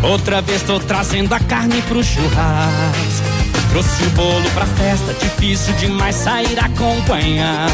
Outra 0.03 0.41
vez 0.41 0.61
tô 0.63 0.79
trazendo 0.79 1.33
a 1.33 1.39
carne 1.39 1.81
pro 1.83 2.03
churrasco. 2.03 3.29
Trouxe 3.71 4.03
o 4.03 4.09
bolo 4.11 4.49
pra 4.51 4.65
festa, 4.65 5.13
difícil 5.13 5.73
demais 5.75 6.15
sair 6.15 6.59
acompanhado. 6.59 7.69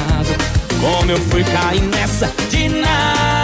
Como 0.81 1.09
eu 1.09 1.17
fui 1.29 1.43
cair 1.43 1.81
nessa 1.81 2.31
de 2.49 2.67
namorar. 2.67 3.34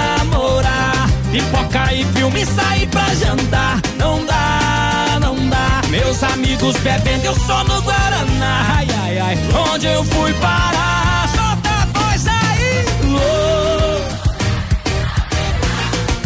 Pipoca 1.31 1.93
e 1.93 2.03
filme 2.13 2.45
sair 2.45 2.87
pra 2.87 3.15
jantar. 3.15 3.81
Não 3.97 4.25
dá, 4.25 5.17
não 5.21 5.35
dá. 5.47 5.81
Meus 5.89 6.21
amigos 6.23 6.75
bebendo, 6.77 7.25
eu 7.25 7.35
só 7.35 7.63
no 7.63 7.81
Guaraná. 7.81 8.75
Ai, 8.75 8.87
ai, 9.01 9.19
ai. 9.19 9.37
Onde 9.71 9.87
eu 9.87 10.03
fui 10.03 10.33
parar? 10.33 11.29
Solta 11.29 11.69
a 11.69 11.85
voz 11.99 12.27
aí. 12.27 12.85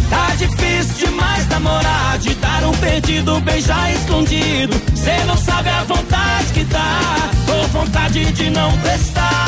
Tá 0.10 0.36
difícil 0.38 1.08
demais 1.08 1.48
namorar, 1.50 2.18
de 2.18 2.34
dar 2.36 2.64
um 2.64 2.72
perdido, 2.74 3.40
beijar 3.42 3.94
escondido. 3.94 4.82
Cê 4.96 5.24
não 5.28 5.38
sabe 5.38 5.70
a 5.70 5.84
vontade 5.84 6.52
que 6.52 6.64
dá, 6.64 7.30
ou 7.54 7.68
vontade 7.68 8.26
de 8.32 8.50
não 8.50 8.72
prestar. 8.80 9.45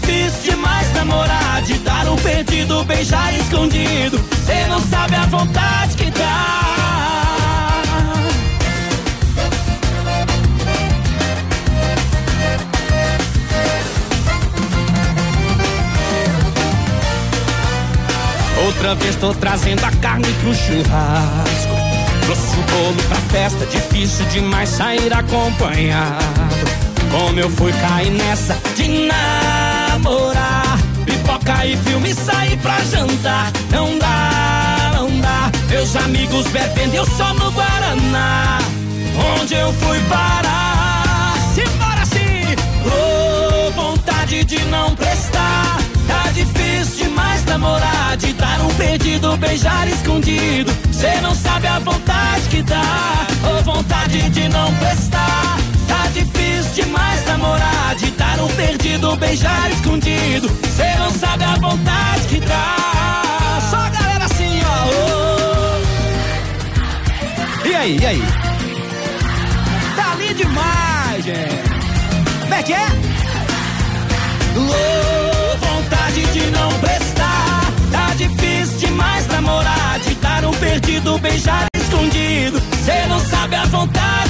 Difícil 0.00 0.52
demais 0.52 0.92
namorar, 0.94 1.62
de 1.62 1.74
dar 1.78 2.08
um 2.08 2.16
perdido, 2.16 2.84
beijar 2.84 3.34
escondido. 3.34 4.18
Cê 4.46 4.66
não 4.68 4.80
sabe 4.80 5.14
a 5.14 5.26
vontade 5.26 5.96
que 5.96 6.10
dá. 6.10 6.60
Outra 18.64 18.94
vez 18.94 19.16
tô 19.16 19.34
trazendo 19.34 19.84
a 19.84 19.90
carne 19.90 20.32
pro 20.40 20.54
churrasco. 20.54 21.74
Trouxe 22.22 22.56
o 22.56 22.62
bolo 22.62 23.02
pra 23.08 23.16
festa, 23.16 23.66
difícil 23.66 24.24
demais 24.26 24.68
sair 24.68 25.12
acompanhado. 25.12 26.24
Como 27.10 27.40
eu 27.40 27.50
fui 27.50 27.72
cair 27.72 28.10
nessa 28.10 28.56
de 28.76 28.88
namorar. 30.00 30.78
Pipoca 31.04 31.66
e 31.66 31.76
filme 31.76 32.14
sair 32.14 32.56
pra 32.58 32.78
jantar. 32.84 33.52
Não 33.70 33.98
dá, 33.98 34.92
não 34.94 35.20
dá. 35.20 35.50
Meus 35.68 35.94
amigos 35.96 36.46
bebendo, 36.48 36.96
eu 36.96 37.06
só 37.06 37.32
no 37.34 37.50
Guaraná. 37.52 38.58
Onde 39.40 39.54
eu 39.54 39.72
fui 39.74 40.00
parar? 40.08 41.34
Simbora 41.54 42.04
sim! 42.06 42.56
Oh, 42.86 43.70
vontade 43.72 44.44
de 44.44 44.64
não 44.66 44.94
prestar. 44.94 45.78
Tá 46.06 46.30
difícil 46.32 47.04
demais 47.08 47.44
namorar, 47.44 48.16
de 48.16 48.32
dar 48.32 48.60
um 48.60 48.68
perdido, 48.74 49.36
beijar 49.36 49.86
escondido. 49.88 50.72
Cê 50.92 51.20
não 51.20 51.34
sabe 51.34 51.66
a 51.66 51.78
vontade 51.78 52.48
que 52.48 52.62
dá, 52.62 53.26
ou 53.48 53.62
vontade 53.62 54.28
de 54.30 54.48
não 54.48 54.72
prestar. 54.74 55.69
Difícil 56.20 56.84
demais 56.84 57.24
namorar, 57.26 57.94
de 57.96 58.10
dar 58.10 58.38
um 58.40 58.48
perdido, 58.48 59.16
beijar 59.16 59.70
escondido. 59.70 60.50
Cê 60.76 60.94
não 60.98 61.10
sabe 61.10 61.44
a 61.44 61.54
vontade 61.54 62.26
que 62.28 62.40
dá. 62.40 62.76
Só 63.70 63.76
a 63.76 63.88
galera 63.88 64.26
assim, 64.26 64.60
ó. 64.62 64.84
oh. 67.64 67.68
E 67.68 67.74
aí, 67.74 67.98
e 67.98 68.06
aí? 68.06 68.22
Tá 69.96 70.12
ali 70.12 70.34
demais, 70.34 71.24
gente. 71.24 71.70
Como 72.42 72.54
é 72.54 72.62
que 72.62 72.72
é? 72.74 72.86
Oh, 74.56 75.56
vontade 75.56 76.22
de 76.32 76.50
não 76.50 76.68
prestar. 76.80 77.62
Tá 77.90 78.14
difícil 78.14 78.88
demais 78.88 79.26
namorar, 79.28 79.98
de 80.00 80.14
dar 80.16 80.44
um 80.44 80.52
perdido, 80.52 81.18
beijar 81.18 81.66
escondido. 81.74 82.60
Cê 82.84 83.06
não 83.08 83.20
sabe 83.20 83.56
a 83.56 83.64
vontade 83.64 84.29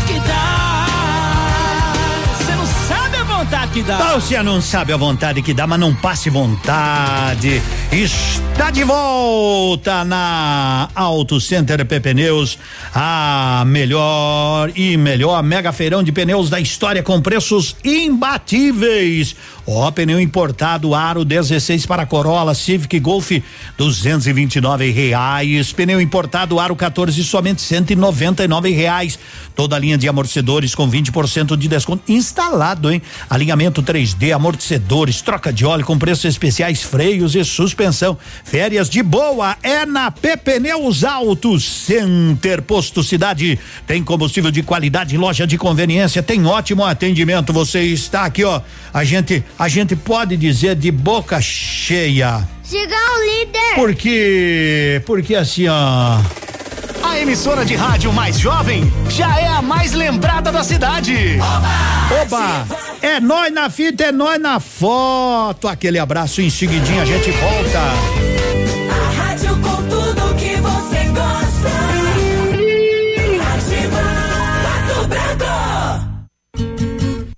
que 3.73 3.83
dá. 3.83 4.15
Você 4.15 4.43
não 4.43 4.61
sabe 4.61 4.93
a 4.93 4.97
vontade 4.97 5.43
que 5.43 5.55
dá, 5.55 5.67
mas 5.67 5.79
não 5.79 5.95
passe 5.95 6.29
vontade. 6.29 7.63
Está 7.93 8.71
de 8.71 8.83
volta 8.85 10.05
na 10.05 10.89
Auto 10.95 11.41
Center 11.41 11.79
PP 11.85 12.01
Pneus, 12.01 12.59
a 12.95 13.63
melhor 13.67 14.73
e 14.75 14.97
melhor 14.97 15.43
mega 15.43 15.73
feirão 15.73 16.03
de 16.03 16.11
pneus 16.13 16.51
da 16.51 16.59
história 16.61 17.03
com 17.03 17.21
preços 17.21 17.77
imbatíveis. 17.85 19.37
Ó, 19.67 19.89
pneu 19.93 20.21
importado 20.21 20.95
Aro 20.95 21.25
16 21.25 21.87
para 21.87 22.05
Corolla, 22.05 22.55
Civic 22.55 22.99
Golf 22.99 23.31
229 23.79 24.91
reais. 24.91 25.73
Pneu 25.73 26.01
importado 26.01 26.59
Aro 26.59 26.75
14 26.75 27.23
somente 27.23 27.63
199 27.63 28.71
reais. 28.73 29.19
Toda 29.55 29.77
a 29.77 29.79
linha 29.79 29.97
de 29.97 30.09
amortecedores 30.09 30.75
com 30.75 30.91
20% 30.91 31.57
de 31.57 31.69
desconto 31.69 32.03
instalado, 32.11 32.91
hein? 32.91 33.01
Alinhamento 33.29 33.60
3D, 33.69 34.35
amortecedores, 34.35 35.21
troca 35.21 35.53
de 35.53 35.67
óleo 35.67 35.85
com 35.85 35.99
preços 35.99 36.25
especiais, 36.25 36.83
freios 36.83 37.35
e 37.35 37.45
suspensão. 37.45 38.17
Férias 38.45 38.89
de 38.89 39.03
boa 39.03 39.57
é 39.63 39.85
na 39.85 40.11
Pneus 40.11 41.05
Auto 41.05 41.61
Center 41.61 42.63
Posto 42.63 43.03
Cidade. 43.03 43.59
Tem 43.87 44.03
combustível 44.03 44.51
de 44.51 44.63
qualidade, 44.63 45.19
loja 45.19 45.47
de 45.47 45.59
conveniência, 45.59 46.23
tem 46.23 46.47
ótimo 46.47 46.85
atendimento. 46.85 47.53
Você 47.53 47.81
está 47.83 48.25
aqui, 48.25 48.45
ó. 48.45 48.63
A 48.95 49.05
gente, 49.05 49.45
a 49.59 49.69
gente 49.69 49.95
pode 49.95 50.37
dizer 50.37 50.77
de 50.77 50.91
boca 50.91 51.41
cheia. 51.43 52.49
Siga 52.63 52.95
o 52.95 53.25
líder. 53.25 53.75
Porque, 53.75 55.03
porque 55.05 55.35
assim, 55.35 55.67
ó. 55.69 56.21
A 57.03 57.19
emissora 57.19 57.65
de 57.65 57.75
rádio 57.75 58.13
mais 58.13 58.39
jovem 58.39 58.91
já 59.09 59.41
é 59.41 59.49
a 59.49 59.61
mais 59.61 59.93
lembrada 59.93 60.53
da 60.53 60.63
cidade. 60.63 61.39
Oba! 62.23 62.90
É 63.03 63.19
nós 63.19 63.53
na 63.53 63.71
fita, 63.71 64.05
é 64.05 64.13
nós 64.13 64.39
na 64.39 64.61
foto. 64.61 65.67
Aquele 65.67 65.99
abraço 65.99 66.43
em 66.43 66.51
seguidinho, 66.51 67.01
a 67.01 67.05
gente 67.05 67.31
volta. 67.31 67.81
A 68.91 69.11
rádio 69.23 69.59
com 69.61 69.77
tudo 69.89 70.35
que 70.37 70.57
você 70.57 71.05
gosta. 71.09 71.71
Ativa 73.55 74.03
Pato 74.65 75.09
Branco. 75.09 75.55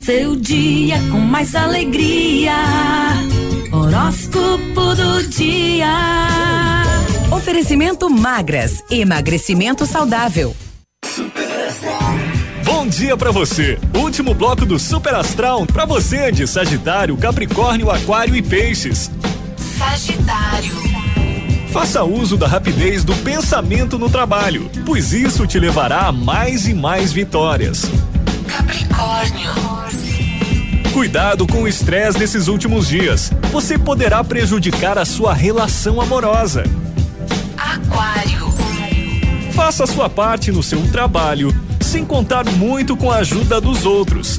Seu 0.00 0.34
dia 0.36 0.98
com 1.12 1.20
mais 1.20 1.54
alegria. 1.54 2.56
Horóscopo 3.72 4.94
do 4.96 5.28
dia. 5.28 5.94
Oferecimento 7.30 8.10
magras, 8.10 8.82
emagrecimento 8.90 9.86
saudável. 9.86 10.54
Bom 12.64 12.86
dia 12.86 13.16
pra 13.16 13.30
você. 13.30 13.78
Último 13.94 14.34
bloco 14.34 14.64
do 14.64 14.78
Super 14.78 15.14
Astral 15.14 15.66
pra 15.66 15.84
você 15.84 16.30
de 16.30 16.46
Sagitário, 16.46 17.16
Capricórnio, 17.16 17.90
Aquário 17.90 18.36
e 18.36 18.42
Peixes. 18.42 19.10
Sagitário. 19.78 20.72
Faça 21.72 22.04
uso 22.04 22.36
da 22.36 22.46
rapidez 22.46 23.02
do 23.02 23.14
pensamento 23.16 23.98
no 23.98 24.10
trabalho, 24.10 24.70
pois 24.84 25.12
isso 25.12 25.46
te 25.46 25.58
levará 25.58 26.06
a 26.06 26.12
mais 26.12 26.68
e 26.68 26.74
mais 26.74 27.12
vitórias. 27.12 27.90
Capricórnio. 28.46 29.50
Cuidado 30.92 31.46
com 31.46 31.62
o 31.62 31.68
estresse 31.68 32.18
desses 32.18 32.48
últimos 32.48 32.86
dias. 32.88 33.32
Você 33.50 33.78
poderá 33.78 34.22
prejudicar 34.22 34.98
a 34.98 35.06
sua 35.06 35.32
relação 35.32 36.00
amorosa. 36.00 36.64
Aquário. 37.56 38.52
Faça 39.52 39.84
a 39.84 39.86
sua 39.86 40.10
parte 40.10 40.52
no 40.52 40.62
seu 40.62 40.86
trabalho, 40.90 41.54
sem 41.92 42.06
contar 42.06 42.46
muito 42.52 42.96
com 42.96 43.10
a 43.10 43.16
ajuda 43.16 43.60
dos 43.60 43.84
outros. 43.84 44.38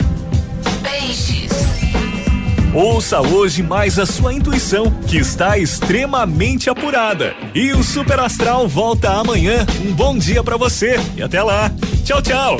Peixes. 0.81 1.51
Ouça 2.73 3.21
hoje 3.21 3.61
mais 3.61 3.99
a 3.99 4.07
sua 4.07 4.34
intuição, 4.34 4.89
que 5.05 5.17
está 5.17 5.55
extremamente 5.59 6.67
apurada. 6.67 7.35
E 7.53 7.71
o 7.71 7.84
Super 7.84 8.19
Astral 8.21 8.67
volta 8.67 9.11
amanhã. 9.11 9.67
Um 9.85 9.93
bom 9.93 10.17
dia 10.17 10.43
pra 10.43 10.57
você 10.57 10.99
e 11.15 11.21
até 11.21 11.43
lá. 11.43 11.71
Tchau, 12.03 12.23
tchau. 12.23 12.57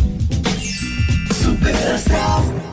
Super 1.42 1.76
Astral. 1.96 2.73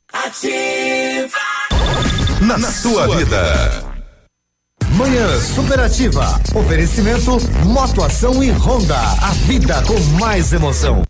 Ativa. 0.13 1.37
Na, 2.41 2.57
na 2.57 2.69
sua 2.69 3.15
vida. 3.15 3.91
Manhã 4.91 5.39
Superativa. 5.39 6.37
Oferecimento 6.53 7.37
Motoação 7.65 8.43
e 8.43 8.51
Honda. 8.51 8.99
A 8.99 9.31
vida 9.47 9.81
com 9.83 9.97
mais 10.19 10.51
emoção. 10.51 11.01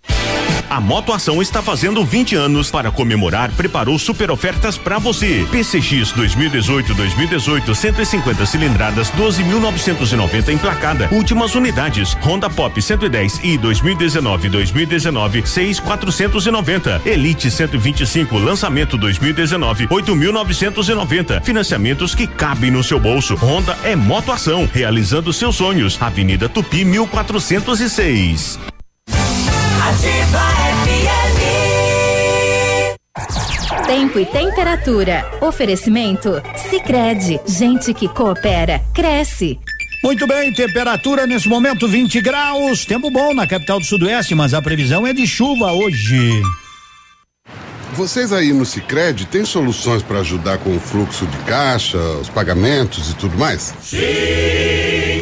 A 0.71 0.79
Motoação 0.79 1.41
está 1.41 1.61
fazendo 1.61 2.01
20 2.05 2.33
anos. 2.33 2.71
Para 2.71 2.89
comemorar, 2.89 3.51
preparou 3.51 3.99
super 3.99 4.31
ofertas 4.31 4.77
para 4.77 4.97
você. 4.99 5.45
PCX 5.51 6.13
2018-2018, 6.13 7.75
150 7.75 8.45
cilindradas, 8.45 9.11
12.990 9.11 10.47
emplacada. 10.47 11.09
Últimas 11.11 11.55
unidades. 11.55 12.13
Honda 12.23 12.49
Pop 12.49 12.81
110 12.81 13.41
e 13.43 13.57
2019-2019, 13.57 15.43
6.490. 15.43 17.05
Elite 17.05 17.51
125, 17.51 18.37
lançamento 18.37 18.97
2019, 18.97 19.87
8.990. 19.87 21.43
Financiamentos 21.43 22.15
que 22.15 22.25
cabem 22.25 22.71
no 22.71 22.81
seu 22.81 22.97
bolso. 22.97 23.35
Honda 23.35 23.77
é 23.83 23.93
Motoação, 23.93 24.69
realizando 24.71 25.33
seus 25.33 25.57
sonhos. 25.57 26.01
Avenida 26.01 26.47
Tupi 26.47 26.85
1406. 26.85 28.70
Ativa 29.91 30.39
FM. 30.85 31.39
Tempo 33.85 34.19
e 34.19 34.25
temperatura. 34.25 35.29
Oferecimento? 35.41 36.41
Sicredi 36.69 37.41
Gente 37.45 37.93
que 37.93 38.07
coopera, 38.07 38.81
cresce. 38.93 39.59
Muito 40.01 40.25
bem, 40.25 40.53
temperatura 40.53 41.27
nesse 41.27 41.49
momento 41.49 41.89
20 41.89 42.21
graus. 42.21 42.85
Tempo 42.85 43.11
bom 43.11 43.33
na 43.33 43.45
capital 43.45 43.81
do 43.81 43.85
Sudoeste, 43.85 44.33
mas 44.33 44.53
a 44.53 44.61
previsão 44.61 45.05
é 45.05 45.11
de 45.11 45.27
chuva 45.27 45.73
hoje. 45.73 46.41
Vocês 47.91 48.31
aí 48.31 48.53
no 48.53 48.65
Sicredi 48.65 49.25
têm 49.25 49.43
soluções 49.43 50.01
para 50.01 50.19
ajudar 50.19 50.57
com 50.59 50.73
o 50.73 50.79
fluxo 50.79 51.25
de 51.25 51.37
caixa, 51.39 51.97
os 51.97 52.29
pagamentos 52.29 53.11
e 53.11 53.15
tudo 53.15 53.37
mais? 53.37 53.73
Sim. 53.81 53.97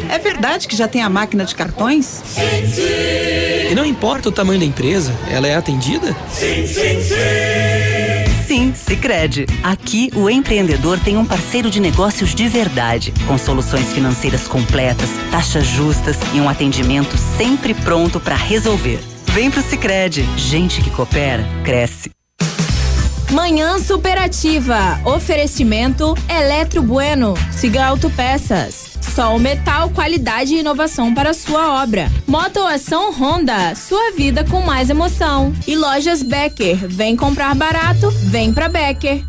É 0.08 0.18
verdade 0.22 0.68
que 0.68 0.76
já 0.76 0.86
tem 0.86 1.02
a 1.02 1.10
máquina 1.10 1.44
de 1.44 1.56
cartões? 1.56 2.04
Sim, 2.06 2.68
sim. 2.72 3.59
E 3.70 3.74
não 3.74 3.86
importa 3.86 4.28
o 4.28 4.32
tamanho 4.32 4.58
da 4.58 4.66
empresa, 4.66 5.14
ela 5.30 5.46
é 5.46 5.54
atendida? 5.54 6.12
Sim, 6.28 6.66
sim, 6.66 7.00
sim. 7.00 8.44
Sim, 8.44 8.74
Sicredi. 8.74 9.46
Aqui 9.62 10.10
o 10.16 10.28
empreendedor 10.28 10.98
tem 10.98 11.16
um 11.16 11.24
parceiro 11.24 11.70
de 11.70 11.78
negócios 11.78 12.34
de 12.34 12.48
verdade, 12.48 13.14
com 13.28 13.38
soluções 13.38 13.92
financeiras 13.92 14.48
completas, 14.48 15.08
taxas 15.30 15.68
justas 15.68 16.16
e 16.34 16.40
um 16.40 16.48
atendimento 16.48 17.16
sempre 17.38 17.72
pronto 17.72 18.18
para 18.18 18.34
resolver. 18.34 18.98
Vem 19.26 19.52
pro 19.52 19.62
Sicredi. 19.62 20.28
Gente 20.36 20.80
que 20.80 20.90
coopera 20.90 21.46
cresce. 21.62 22.10
Manhã 23.30 23.78
Superativa. 23.78 25.00
Oferecimento 25.04 26.16
Eletro 26.28 26.82
Bueno. 26.82 27.34
Siga 27.52 27.86
Autopeças. 27.86 28.89
Sol 29.00 29.38
Metal, 29.38 29.90
qualidade 29.90 30.54
e 30.54 30.60
inovação 30.60 31.14
para 31.14 31.34
sua 31.34 31.82
obra. 31.82 32.10
Motoação 32.26 33.12
Honda, 33.12 33.74
sua 33.74 34.12
vida 34.12 34.44
com 34.44 34.60
mais 34.60 34.90
emoção. 34.90 35.52
E 35.66 35.74
lojas 35.74 36.22
Becker, 36.22 36.76
vem 36.88 37.16
comprar 37.16 37.54
barato, 37.54 38.10
vem 38.10 38.52
pra 38.52 38.68
Becker. 38.68 39.24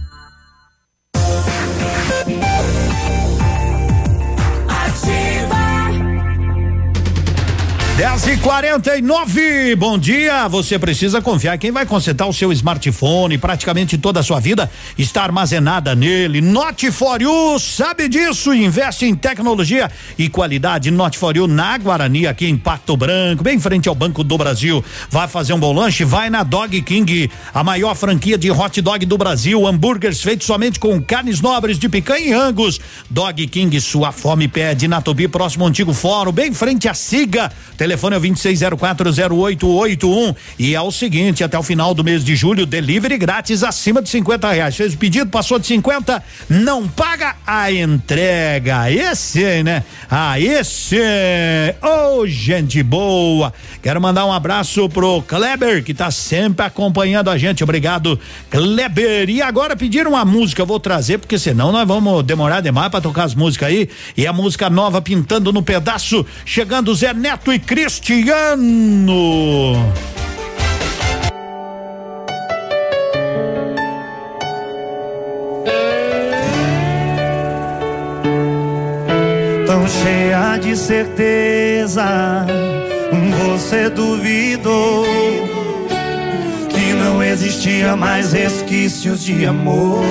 10 7.98 8.28
e 8.28 8.38
49 8.38 9.76
bom 9.76 9.98
dia. 9.98 10.48
Você 10.48 10.80
precisa 10.80 11.22
confiar. 11.22 11.58
Quem 11.58 11.72
vai 11.72 11.86
consertar 11.86 12.26
o 12.26 12.34
seu 12.34 12.52
smartphone, 12.54 13.38
praticamente 13.38 13.98
toda 13.98 14.22
a 14.22 14.24
sua 14.24 14.40
vida 14.40 14.72
está 14.98 15.24
armazenada 15.24 15.94
nele. 15.94 16.40
Note 16.40 16.90
for 16.90 17.22
you, 17.22 17.60
sabe 17.60 18.08
disso? 18.08 18.54
Investe 18.54 19.06
em 19.06 19.14
tecnologia 19.14 19.92
e 20.18 20.30
qualidade. 20.30 20.90
Note 20.90 21.18
for 21.18 21.36
you 21.36 21.48
na 21.48 21.78
Guarani, 21.78 22.28
aqui 22.28 22.48
em 22.48 22.58
Pato 22.58 22.96
Branco, 22.96 23.44
bem 23.44 23.58
em 23.58 23.60
frente 23.60 23.90
ao 23.90 23.94
Banco 23.94 24.24
do 24.24 24.38
Brasil. 24.38 24.84
Vai 25.10 25.28
fazer 25.28 25.52
um 25.54 25.60
bom 25.60 25.74
lanche? 25.74 26.06
Vai 26.06 26.30
na 26.30 26.44
Dog 26.44 26.82
King, 26.84 27.30
a 27.54 27.62
maior 27.62 27.94
franquia 27.94 28.38
de 28.38 28.50
hot 28.50 28.82
dog 28.82 29.06
do 29.06 29.18
Brasil. 29.18 29.68
Hambúrgueres 29.68 30.22
feitos 30.22 30.48
somente 30.48 30.80
com 30.80 31.02
carnes 31.02 31.42
nobres 31.42 31.78
de 31.78 31.90
picanha 31.90 32.26
e 32.26 32.34
angus. 32.34 32.80
Dog 33.10 33.46
King, 33.48 33.80
sua 33.82 34.14
fome 34.14 34.48
pede 34.48 34.88
na 34.88 35.02
Tubi, 35.02 35.28
próximo 35.28 35.66
ao 35.66 35.70
antigo 35.70 35.94
fórum, 35.94 36.32
bem 36.32 36.52
em 36.52 36.54
frente 36.54 36.88
à 36.88 36.94
Siga. 36.94 37.52
Telefone 37.82 38.16
é 38.16 38.20
26040881 38.20 40.36
e 40.60 40.76
é 40.76 40.82
o 40.82 40.92
seguinte, 40.92 41.44
até 41.44 41.58
o 41.58 41.64
final 41.64 41.96
do 41.96 42.04
mês 42.04 42.24
de 42.24 42.36
julho, 42.36 42.64
delivery 42.64 43.18
grátis 43.18 43.64
acima 43.64 44.04
de 44.04 44.10
50 44.10 44.52
reais. 44.52 44.76
Fez 44.76 44.94
o 44.94 44.98
pedido, 45.00 45.32
passou 45.32 45.58
de 45.58 45.66
50, 45.66 46.24
não 46.48 46.88
paga 46.88 47.38
a 47.44 47.72
entrega. 47.72 48.92
Esse, 48.92 49.64
né? 49.64 49.84
Ah, 50.08 50.40
esse. 50.40 50.96
Ô, 51.82 52.20
oh, 52.20 52.28
gente 52.28 52.84
boa. 52.84 53.52
Quero 53.82 54.00
mandar 54.00 54.28
um 54.28 54.32
abraço 54.32 54.88
pro 54.88 55.24
Kleber, 55.24 55.84
que 55.84 55.96
tá 55.96 56.12
sempre 56.12 56.64
acompanhando 56.64 57.32
a 57.32 57.38
gente. 57.40 57.64
Obrigado, 57.64 58.20
Kleber. 58.52 59.28
E 59.28 59.42
agora 59.42 59.76
pediram 59.76 60.12
uma 60.12 60.24
música, 60.24 60.62
eu 60.62 60.68
vou 60.68 60.80
trazer, 60.80 61.18
porque 61.18 61.40
senão 61.40 61.72
nós 61.72 61.88
vamos 61.88 62.24
demorar 62.24 62.62
demais 62.62 62.92
para 62.92 63.02
tocar 63.02 63.24
as 63.24 63.34
músicas 63.34 63.70
aí. 63.70 63.90
E 64.16 64.28
a 64.28 64.34
música 64.34 64.70
nova 64.70 65.02
pintando 65.02 65.52
no 65.52 65.64
pedaço, 65.64 66.24
chegando 66.46 66.94
Zé 66.94 67.12
Neto 67.12 67.52
e 67.52 67.58
Cristiano. 67.72 68.34
Tão 79.66 79.88
cheia 79.88 80.58
de 80.58 80.76
certeza, 80.76 82.46
você 83.40 83.90
duvidou 83.90 85.06
que 86.68 86.94
não 86.96 87.24
existia 87.24 87.96
mais 87.96 88.34
resquícios 88.34 89.24
de 89.24 89.46
amor. 89.46 90.04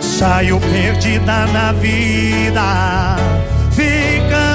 Saiu 0.00 0.60
perdida 0.60 1.46
na 1.48 1.72
vida 1.72 3.08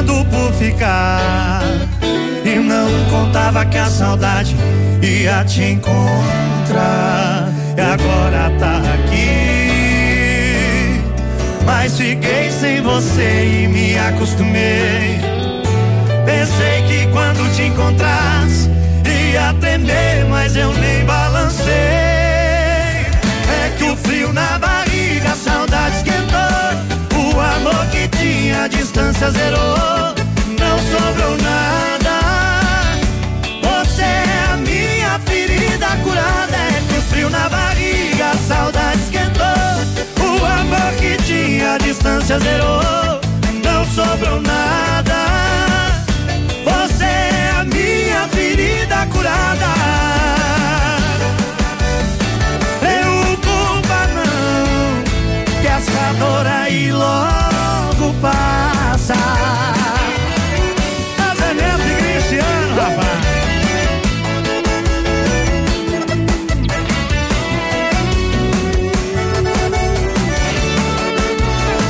ficando 0.03 0.25
por 0.25 0.53
ficar. 0.53 1.61
E 2.43 2.55
não 2.59 2.88
contava 3.09 3.65
que 3.65 3.77
a 3.77 3.85
saudade 3.85 4.55
ia 5.01 5.43
te 5.45 5.63
encontrar. 5.63 7.49
E 7.75 7.81
agora 7.81 8.51
tá 8.59 8.81
aqui. 8.93 9.63
Mas 11.65 11.97
fiquei 11.97 12.51
sem 12.51 12.81
você 12.81 13.63
e 13.63 13.67
me 13.67 13.97
acostumei. 13.97 15.21
Pensei 16.25 16.84
que 16.88 17.07
quando 17.11 17.49
te 17.55 17.63
encontrasse 17.63 18.69
ia 19.05 19.53
tremer, 19.59 20.25
mas 20.30 20.55
eu 20.55 20.73
nem 20.73 21.03
balancei. 21.05 22.12
A 28.64 28.68
distância 28.68 29.30
zerou, 29.30 30.15
não 30.57 30.80
sobrou 30.80 31.38
nada. 31.44 32.22
Você 33.61 34.03
é 34.03 34.53
a 34.53 34.56
minha 34.56 35.19
ferida 35.26 35.88
curada, 36.02 36.56
é 36.56 36.81
que 36.88 36.98
o 36.98 37.02
frio 37.02 37.30
na 37.30 37.49
barriga, 37.49 38.31
a 38.31 38.38
saudade 38.38 39.02
esquentou. 39.02 39.44
O 40.18 40.45
amor 40.45 40.94
que 40.98 41.18
tinha 41.23 41.73
a 41.73 41.77
distância 41.77 42.40
zerou, 42.40 43.19
não 43.65 43.85
sobrou 43.85 44.40
nada. 44.40 45.26
Você 46.64 47.03
é 47.03 47.52
a 47.60 47.65
minha 47.65 48.27
ferida 48.30 49.06
curada. 49.07 49.73
Essa 55.65 56.14
dor 56.19 56.45
aí 56.45 56.91
logo 56.91 57.52
passa. 58.23 59.13
Tá 61.17 61.25
Casamento 61.35 61.83
de 61.83 61.93
Cristiano, 61.95 62.75
rapaz. 62.75 63.23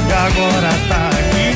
E 0.10 0.12
agora 0.14 0.72
tá 0.90 1.10
aqui. 1.10 1.54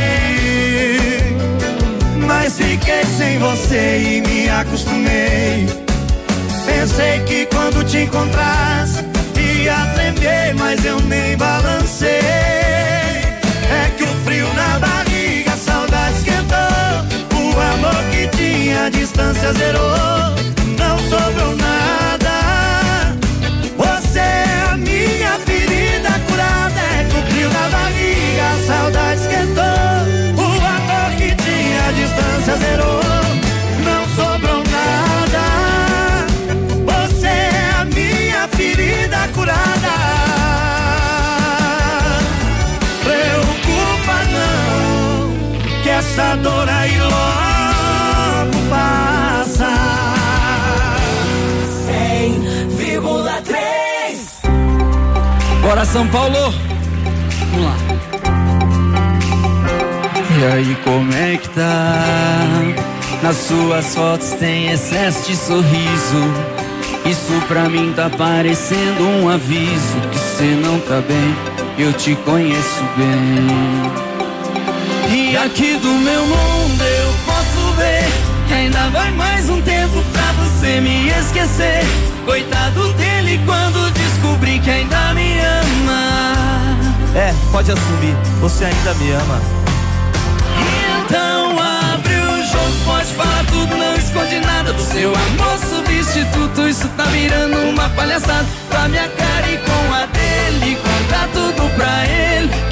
Mas 2.27 2.57
fiquei 2.57 3.03
sem 3.17 3.39
você 3.39 3.83
e 3.99 4.21
me 4.21 4.49
acostumei. 4.49 5.67
Pensei 6.65 7.19
que 7.25 7.47
quando 7.47 7.83
te 7.83 8.03
encontrasse 8.03 9.03
ia 9.35 9.85
tremer, 9.95 10.53
mas 10.55 10.85
eu 10.85 10.99
nem 11.01 11.35
balancei 11.35 12.86
na 14.57 14.79
barriga, 14.79 15.53
a 15.53 15.57
saudade 15.57 16.17
esquentou. 16.17 16.57
O 17.39 17.59
amor 17.73 18.03
que 18.11 18.27
tinha, 18.35 18.85
a 18.85 18.89
distância 18.89 19.53
zerou. 19.53 20.35
Não 20.81 20.97
sobrou 21.11 21.55
nada. 21.55 22.35
Você 23.77 24.19
é 24.19 24.67
a 24.71 24.77
minha 24.77 25.34
ferida 25.45 26.11
curada. 26.27 26.81
É 26.99 27.05
frio 27.29 27.49
na 27.49 27.69
barriga, 27.69 28.43
a 28.53 28.57
saudade 28.67 29.21
esquentou. 29.21 30.43
O 30.43 30.49
amor 30.75 31.09
que 31.17 31.29
tinha, 31.43 31.88
a 31.88 31.91
distância 31.91 32.57
zerou. 32.57 33.06
Dor 46.41 46.69
aí 46.69 46.97
logo 46.99 48.57
passa. 48.69 49.67
100,3 51.88 54.51
Bora 55.61 55.85
São 55.85 56.07
Paulo! 56.07 56.53
Vamos 57.51 57.65
lá. 57.65 57.75
E 60.39 60.45
aí, 60.45 60.77
como 60.84 61.11
é 61.13 61.38
que 61.38 61.49
tá? 61.49 62.03
Nas 63.23 63.38
suas 63.38 63.95
fotos 63.95 64.29
tem 64.34 64.69
excesso 64.69 65.25
de 65.27 65.35
sorriso. 65.35 66.31
Isso 67.05 67.41
pra 67.47 67.67
mim 67.69 67.93
tá 67.95 68.07
parecendo 68.09 69.03
um 69.03 69.29
aviso 69.29 69.99
que 70.11 70.19
cê 70.19 70.55
não 70.61 70.79
tá 70.81 71.01
bem. 71.01 71.35
Eu 71.79 71.91
te 71.93 72.15
conheço 72.15 72.84
bem. 72.95 74.06
E 75.09 75.38
aqui 75.38 75.77
do 75.77 75.88
meu 75.88 76.25
mundo 76.25 76.84
eu 76.84 77.13
posso 77.25 77.73
ver 77.77 78.03
que 78.45 78.53
ainda 78.53 78.89
vai 78.89 79.09
mais 79.11 79.49
um 79.49 79.61
tempo 79.61 80.03
pra 80.11 80.31
você 80.34 80.81
me 80.81 81.07
esquecer. 81.07 81.81
Coitado 82.25 82.91
dele 82.93 83.39
quando 83.45 83.89
descobrir 83.91 84.59
que 84.59 84.69
ainda 84.69 85.13
me 85.13 85.39
ama. 85.39 86.77
É, 87.15 87.34
pode 87.53 87.71
assumir, 87.71 88.15
você 88.41 88.65
ainda 88.65 88.93
me 88.95 89.11
ama. 89.11 89.41
Então 91.05 91.57
abre 91.57 92.13
o 92.13 92.45
jogo, 92.45 92.85
pode 92.85 93.13
falar 93.13 93.45
tudo, 93.45 93.77
não 93.77 93.95
esconde 93.95 94.39
nada 94.41 94.73
do 94.73 94.81
seu 94.81 95.13
amor 95.15 95.57
substituto. 95.69 96.67
Isso 96.67 96.88
tá 96.97 97.05
virando 97.05 97.57
uma 97.69 97.88
palhaçada 97.89 98.45
pra 98.69 98.89
minha 98.89 99.07
cara 99.07 99.51
e 99.51 99.57
com 99.57 99.93
a 99.93 100.05
dele. 100.05 100.77
Conta 100.77 101.29
tudo 101.34 101.75
pra 101.75 102.05
ele 102.05 102.66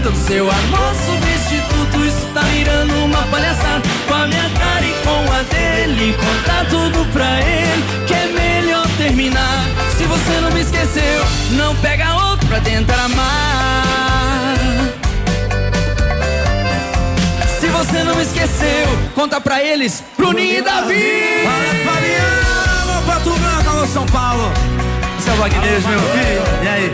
nada 0.00 0.16
seu 0.16 0.50
amor 0.50 0.94
substituto. 0.94 2.04
Isso 2.04 2.26
tá 2.32 2.40
virando 2.40 2.94
uma 3.04 3.22
palhaçada 3.26 3.82
com 4.08 4.14
a 4.14 4.26
minha 4.26 4.50
cara 4.50 4.86
e 4.86 4.94
com 5.04 5.32
a 5.32 5.42
dele. 5.42 6.14
Conta 6.14 6.64
tudo 6.70 7.04
pra 7.12 7.40
ele 7.40 7.84
que 8.06 8.14
é 8.14 8.26
melhor 8.26 8.86
terminar. 8.96 9.64
Se 9.96 10.04
você 10.04 10.40
não 10.40 10.50
me 10.50 10.60
esqueceu, 10.60 11.24
não 11.52 11.74
pega 11.76 12.14
outro 12.14 12.46
pra 12.48 12.60
tentar 12.60 13.04
amar. 13.04 14.54
Se 17.60 17.68
você 17.68 18.02
não 18.02 18.16
me 18.16 18.22
esqueceu, 18.22 18.86
conta 19.14 19.40
pra 19.40 19.62
eles, 19.62 20.02
Bruninho 20.16 20.58
e 20.58 20.62
Davi. 20.62 21.44
Fala, 21.44 21.94
Fabiano, 21.94 23.06
Pato 23.06 23.30
Branco, 23.38 23.86
São 23.86 24.06
Paulo. 24.06 24.50
Seu 25.22 25.34
Wagner, 25.36 25.62
meu 25.62 26.00
filho. 26.00 26.42
E 26.62 26.68
aí? 26.68 26.92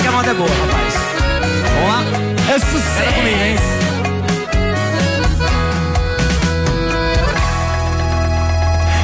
Que 0.00 0.06
a 0.06 0.12
moda 0.12 0.30
é 0.30 0.34
boa, 0.34 0.48
rapaz. 0.48 0.89
Lá? 1.90 2.04
É 2.48 2.58
sucesso. 2.60 3.02
Era 3.02 3.12
comigo, 3.14 3.42
hein? 3.42 3.56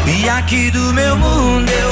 E 0.06 0.28
aqui 0.28 0.70
do 0.70 0.92
meu 0.92 1.16
mundo 1.16 1.68
eu 1.68 1.90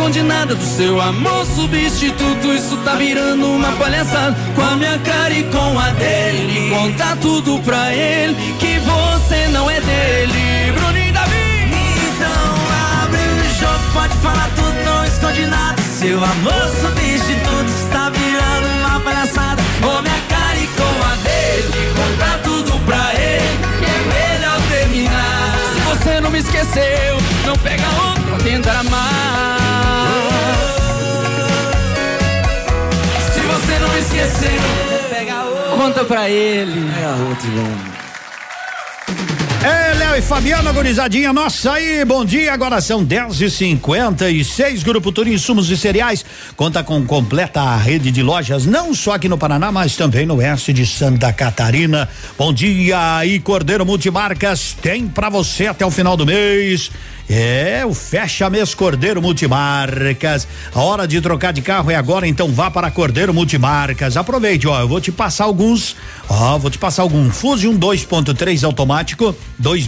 esconde 0.00 0.22
nada 0.22 0.54
do 0.54 0.64
seu 0.64 0.98
amor 0.98 1.44
substituto. 1.44 2.54
Isso 2.54 2.74
tá 2.78 2.94
virando 2.94 3.46
uma 3.46 3.70
palhaçada 3.72 4.34
com 4.54 4.62
a 4.62 4.74
minha 4.74 4.98
cara 5.00 5.32
e 5.34 5.42
com 5.44 5.78
a 5.78 5.90
dele. 5.90 6.70
Conta 6.70 7.16
tudo 7.20 7.60
pra 7.60 7.92
ele 7.92 8.34
que 8.58 8.78
você 8.78 9.48
não 9.48 9.70
é 9.70 9.78
dele. 9.78 10.72
Bruninho 10.72 11.12
Davi. 11.12 11.68
Então 12.14 13.02
abre 13.02 13.20
o 13.20 13.60
jogo, 13.60 13.92
pode 13.92 14.14
falar 14.16 14.50
tudo, 14.56 14.84
não 14.84 15.04
esconde 15.04 15.46
nada. 15.46 15.82
Seu 15.82 16.16
amor 16.16 16.68
substituto 16.80 17.68
está 17.68 18.08
virando 18.08 18.68
uma 18.80 19.00
palhaçada 19.00 19.62
com 19.82 20.00
minha 20.00 20.20
cara 20.30 20.56
e 20.56 20.66
com 20.66 21.04
a 21.04 21.14
dele. 21.16 21.92
Conta 21.94 22.38
tudo 22.38 22.49
você 26.02 26.20
não 26.20 26.30
me 26.30 26.38
esqueceu, 26.38 27.16
não 27.44 27.54
pega 27.56 27.84
outro 28.06 28.22
pra 28.24 28.38
tentar 28.38 28.80
amar. 28.80 29.58
Se 33.32 33.40
você 33.40 33.78
não 33.78 33.88
me 33.90 33.98
esqueceu, 33.98 34.60
pega 35.10 35.42
outro. 35.42 35.76
Conta 35.76 36.04
pra 36.04 36.28
ele. 36.30 36.90
É 37.02 37.08
outro, 37.28 37.48
É, 39.62 39.89
Léo 40.00 40.16
e 40.16 40.22
Fabiana, 40.22 40.72
gurizadinha, 40.72 41.30
nossa 41.30 41.72
aí, 41.72 42.02
bom 42.06 42.24
dia, 42.24 42.54
agora 42.54 42.80
são 42.80 43.04
10 43.04 43.38
e 43.42 43.50
56 43.50 44.82
Grupo 44.82 45.12
Turim 45.12 45.34
Insumos 45.34 45.68
e 45.68 45.76
Cereais, 45.76 46.24
conta 46.56 46.82
com 46.82 47.04
completa 47.04 47.76
rede 47.76 48.10
de 48.10 48.22
lojas, 48.22 48.64
não 48.64 48.94
só 48.94 49.12
aqui 49.12 49.28
no 49.28 49.36
Paraná, 49.36 49.70
mas 49.70 49.96
também 49.96 50.24
no 50.24 50.36
oeste 50.36 50.72
de 50.72 50.86
Santa 50.86 51.30
Catarina. 51.34 52.08
Bom 52.38 52.50
dia 52.50 53.18
aí, 53.18 53.38
Cordeiro 53.40 53.84
Multimarcas, 53.84 54.74
tem 54.80 55.06
pra 55.06 55.28
você 55.28 55.66
até 55.66 55.84
o 55.84 55.90
final 55.90 56.16
do 56.16 56.24
mês. 56.24 56.90
É, 57.32 57.86
o 57.86 57.94
fecha 57.94 58.50
mês 58.50 58.74
Cordeiro 58.74 59.22
Multimarcas. 59.22 60.48
A 60.74 60.80
hora 60.80 61.06
de 61.06 61.20
trocar 61.20 61.52
de 61.52 61.62
carro 61.62 61.88
é 61.88 61.94
agora, 61.94 62.26
então 62.26 62.48
vá 62.48 62.68
para 62.72 62.90
Cordeiro 62.90 63.32
Multimarcas. 63.32 64.16
Aproveite, 64.16 64.66
ó, 64.66 64.80
eu 64.80 64.88
vou 64.88 65.00
te 65.00 65.12
passar 65.12 65.44
alguns, 65.44 65.94
ó, 66.28 66.58
vou 66.58 66.72
te 66.72 66.76
passar 66.78 67.02
algum 67.02 67.30
Fusion 67.30 67.78
2.3 67.78 68.64
automático 68.64 69.32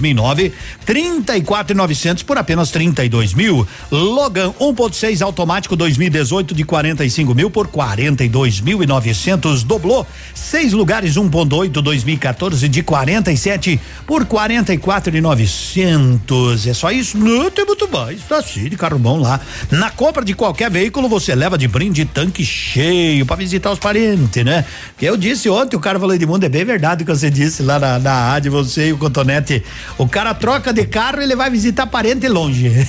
2009, 0.03 0.53
34.900 0.85 2.25
por 2.25 2.37
apenas 2.37 2.73
32 2.73 3.35
mil. 3.35 3.65
Logan 3.91 4.53
1.6 4.59 5.23
automático 5.23 5.77
2018 5.77 6.55
de 6.55 6.65
45 6.65 7.35
mil 7.35 7.51
por 7.51 7.69
42.900. 7.69 9.65
Dobrou 9.65 10.07
seis 10.35 10.73
lugares 10.73 11.15
1.8 11.15 11.71
2014 11.71 12.69
de 12.69 12.83
47 12.83 13.81
por 14.07 14.27
44.900. 14.27 16.69
É 16.69 16.75
só 16.75 16.91
isso? 16.91 17.17
Não, 17.17 17.49
tem 17.51 17.65
muito 17.65 17.89
mais. 17.89 18.21
Tá 18.23 18.39
assim, 18.39 18.69
de 18.69 18.77
carro 18.77 18.99
bom 18.99 19.21
lá. 19.21 19.41
Na 19.71 19.89
compra 19.91 20.25
de 20.25 20.35
qualquer 20.35 20.69
veículo, 20.71 21.09
você 21.09 21.33
leva 21.35 21.57
de 21.57 21.69
brinde 21.69 22.05
tanque 22.05 22.45
cheio 22.45 23.25
para 23.25 23.37
visitar 23.37 23.71
os 23.71 23.79
parentes, 23.79 24.45
né? 24.45 24.65
Eu 25.01 25.17
disse 25.17 25.49
ontem, 25.49 25.77
o 25.77 25.81
cara 25.81 26.01
falou 26.01 26.15
Edmundo, 26.15 26.45
é 26.45 26.49
bem 26.49 26.65
verdade 26.65 27.03
o 27.03 27.07
que 27.07 27.13
você 27.13 27.31
disse 27.31 27.63
lá 27.63 27.79
na, 27.79 27.99
na 27.99 28.31
rádio, 28.31 28.51
você 28.51 28.89
e 28.89 28.93
o 28.93 28.99
Cotonete. 28.99 29.63
O 29.99 30.09
cara 30.09 30.35
troca 30.35 30.73
de 30.73 30.85
carro 30.87 31.21
e 31.21 31.25
ele 31.25 31.37
vai 31.37 31.51
visitar 31.51 31.87
parente 31.87 32.27
longe. 32.29 32.71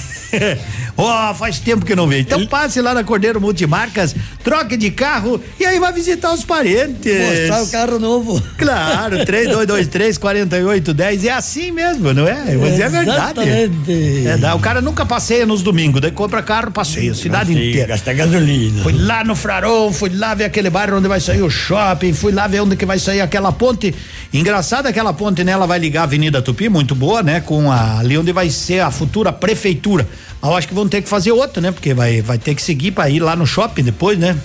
Ó, 0.97 1.33
faz 1.33 1.59
tempo 1.59 1.85
que 1.85 1.95
não 1.95 2.07
veio. 2.07 2.21
Então 2.21 2.45
passe 2.45 2.81
lá 2.81 2.93
na 2.93 3.03
Cordeiro 3.03 3.39
Multimarcas, 3.39 4.15
troque 4.43 4.75
de 4.77 4.89
carro 4.91 5.41
e 5.59 5.65
aí 5.65 5.79
vai 5.79 5.91
visitar 5.93 6.33
os 6.33 6.43
parentes. 6.43 7.13
Mostrar 7.49 7.63
o 7.63 7.67
carro 7.69 7.99
novo. 7.99 8.41
Claro, 8.63 9.25
3223 9.25 10.17
4810 10.17 11.25
é 11.25 11.31
assim 11.31 11.71
mesmo, 11.71 12.13
não 12.13 12.25
é? 12.27 12.55
Mas 12.55 12.79
é 12.79 12.87
verdade. 12.87 13.39
Exatamente. 13.41 14.27
É, 14.27 14.37
dá, 14.37 14.55
o 14.55 14.59
cara 14.59 14.81
nunca 14.81 15.05
passeia 15.05 15.45
nos 15.45 15.61
domingos, 15.61 15.99
daí 15.99 16.11
compra 16.11 16.41
carro, 16.41 16.71
passeia 16.71 17.13
cidade 17.13 17.51
Passeia, 17.51 17.69
inteira. 17.69 17.87
gasta 17.87 18.13
gasolina. 18.13 18.81
Fui 18.83 18.93
lá 18.93 19.23
no 19.23 19.35
Frarão, 19.35 19.91
fui 19.91 20.09
lá 20.13 20.33
ver 20.33 20.45
aquele 20.45 20.69
bairro 20.69 20.97
onde 20.97 21.07
vai 21.07 21.19
sair 21.19 21.41
o 21.41 21.49
shopping, 21.49 22.13
fui 22.13 22.31
lá 22.31 22.47
ver 22.47 22.61
onde 22.61 22.75
que 22.75 22.85
vai 22.85 22.97
sair 22.99 23.21
aquela 23.21 23.51
ponte. 23.51 23.93
Engraçado 24.33 24.87
aquela 24.87 25.13
ponte, 25.13 25.43
né? 25.43 25.51
Ela 25.51 25.67
vai 25.67 25.77
ligar 25.79 26.01
a 26.01 26.03
Avenida 26.03 26.41
Tupi, 26.41 26.69
muito 26.69 26.82
boa, 26.83 27.23
né? 27.23 27.39
Com 27.39 27.71
a, 27.71 27.99
ali 27.99 28.17
onde 28.17 28.31
vai 28.31 28.49
ser 28.49 28.79
a 28.81 28.91
futura 28.91 29.31
prefeitura. 29.31 30.07
Eu 30.41 30.55
acho 30.55 30.67
que 30.67 30.73
vão 30.73 30.87
ter 30.87 31.01
que 31.01 31.07
fazer 31.09 31.31
outra, 31.31 31.61
né? 31.61 31.71
Porque 31.71 31.93
vai, 31.93 32.21
vai 32.21 32.37
ter 32.37 32.53
que 32.53 32.61
seguir 32.61 32.91
para 32.91 33.09
ir 33.09 33.19
lá 33.19 33.35
no 33.35 33.47
shopping 33.47 33.83
depois, 33.83 34.17
né? 34.19 34.37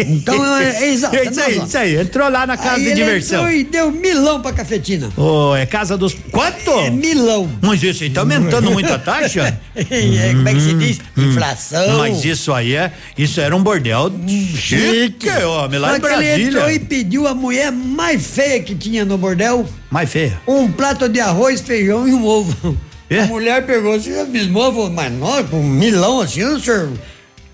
Então 0.08 0.44
é, 0.58 0.84
é 0.84 0.92
exato. 0.92 1.16
É 1.16 1.24
isso 1.24 1.40
aí, 1.40 1.58
isso 1.58 1.78
aí. 1.78 1.96
Entrou 2.00 2.28
lá 2.30 2.46
na 2.46 2.56
casa 2.56 2.76
Aí 2.76 2.82
de 2.82 2.88
ele 2.90 2.94
diversão. 3.04 3.38
entrou 3.40 3.52
e 3.58 3.64
deu 3.64 3.90
milão 3.90 4.40
pra 4.40 4.52
cafetina. 4.52 5.10
Ô, 5.16 5.54
é 5.56 5.66
casa 5.66 5.96
dos. 5.96 6.14
Quanto? 6.30 6.70
É 6.70 6.90
milão. 6.90 7.50
Mas 7.60 7.82
isso 7.82 8.02
aí 8.04 8.10
tá 8.10 8.20
aumentando 8.20 8.70
muito 8.70 8.92
a 8.92 8.98
taxa? 8.98 9.58
É, 9.74 10.32
como 10.34 10.48
é 10.48 10.54
que 10.54 10.60
se 10.60 10.74
diz? 10.74 11.00
Inflação. 11.16 11.98
Mas 11.98 12.24
isso 12.24 12.52
aí 12.52 12.74
é. 12.74 12.92
Isso 13.16 13.40
era 13.40 13.56
um 13.56 13.62
bordel 13.62 14.12
chique, 14.54 15.28
homem, 15.30 15.78
lá 15.78 15.88
Só 15.90 15.96
em 15.96 16.00
que 16.00 16.06
ele 16.06 16.26
entrou 16.42 16.48
e 16.48 16.78
Brasília. 16.78 16.86
pediu 16.88 17.26
a 17.26 17.34
mulher 17.34 17.72
mais 17.72 18.26
feia 18.26 18.60
que 18.62 18.74
tinha 18.74 19.04
no 19.04 19.16
bordel 19.16 19.66
Mais 19.90 20.10
feia. 20.10 20.40
um 20.46 20.70
prato 20.70 21.08
de 21.08 21.20
arroz, 21.20 21.60
feijão 21.62 22.06
e 22.06 22.12
um 22.12 22.24
ovo. 22.24 22.76
É? 23.08 23.20
A 23.20 23.26
mulher 23.26 23.64
pegou 23.66 23.94
assim, 23.94 24.18
abismou, 24.20 24.72
falou, 24.72 24.90
mas 24.90 25.12
nós, 25.12 25.48
com 25.48 25.60
um 25.60 25.68
milão 25.68 26.20
assim, 26.20 26.42
o 26.44 26.58
senhor, 26.60 26.88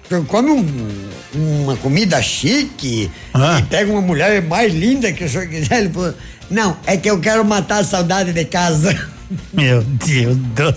o 0.05 0.09
senhor 0.09 0.25
come 0.27 0.51
um- 0.51 1.08
uma 1.35 1.77
comida 1.77 2.21
chique 2.23 3.11
Ah. 3.35 3.59
e 3.59 3.63
pega 3.65 3.91
uma 3.91 4.01
mulher 4.01 4.43
mais 4.43 4.73
linda 4.73 5.13
que 5.13 5.25
o 5.25 5.29
senhor 5.29 5.47
quiser. 5.47 5.81
Ele 5.81 5.91
falou, 5.91 6.15
não, 6.51 6.77
é 6.87 6.97
que 6.97 7.11
eu 7.11 7.19
quero 7.21 7.45
matar 7.45 7.81
a 7.81 7.85
saudade 7.85 8.33
de 8.33 8.45
casa. 8.45 8.95
Meu 9.53 9.83
Deus 9.83 10.37
do 10.37 10.73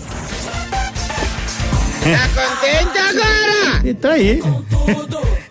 Tá 2.02 2.28
contente 2.34 2.98
agora? 2.98 3.88
E 3.88 3.94
tá 3.94 4.10
aí. 4.10 4.42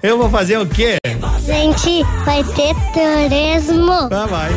Eu 0.04 0.18
vou 0.18 0.30
fazer 0.30 0.58
o 0.58 0.66
quê? 0.68 0.98
Gente, 1.46 2.04
vai 2.26 2.44
ter 2.44 2.76
turismo. 2.94 3.92
Ah, 4.12 4.26
vai. 4.30 4.52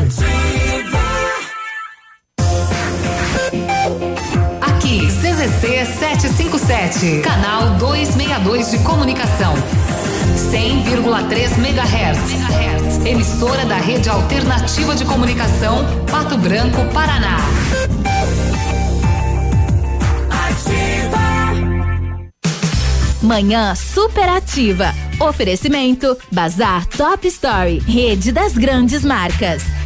Aqui, 4.60 5.06
CZC 5.06 5.86
757, 5.98 7.20
canal 7.22 7.70
262 7.78 8.70
de 8.70 8.78
comunicação. 8.78 9.54
100,3 10.34 11.58
MHz. 11.58 13.06
Emissora 13.06 13.64
da 13.64 13.76
Rede 13.76 14.08
Alternativa 14.08 14.94
de 14.94 15.04
Comunicação, 15.04 15.84
Pato 16.10 16.36
Branco, 16.38 16.84
Paraná. 16.92 17.38
Manhã 23.22 23.74
superativa. 23.74 24.92
Oferecimento 25.20 26.16
Bazar 26.30 26.86
Top 26.86 27.26
Story, 27.26 27.78
rede 27.78 28.32
das 28.32 28.52
grandes 28.54 29.04
marcas. 29.04 29.83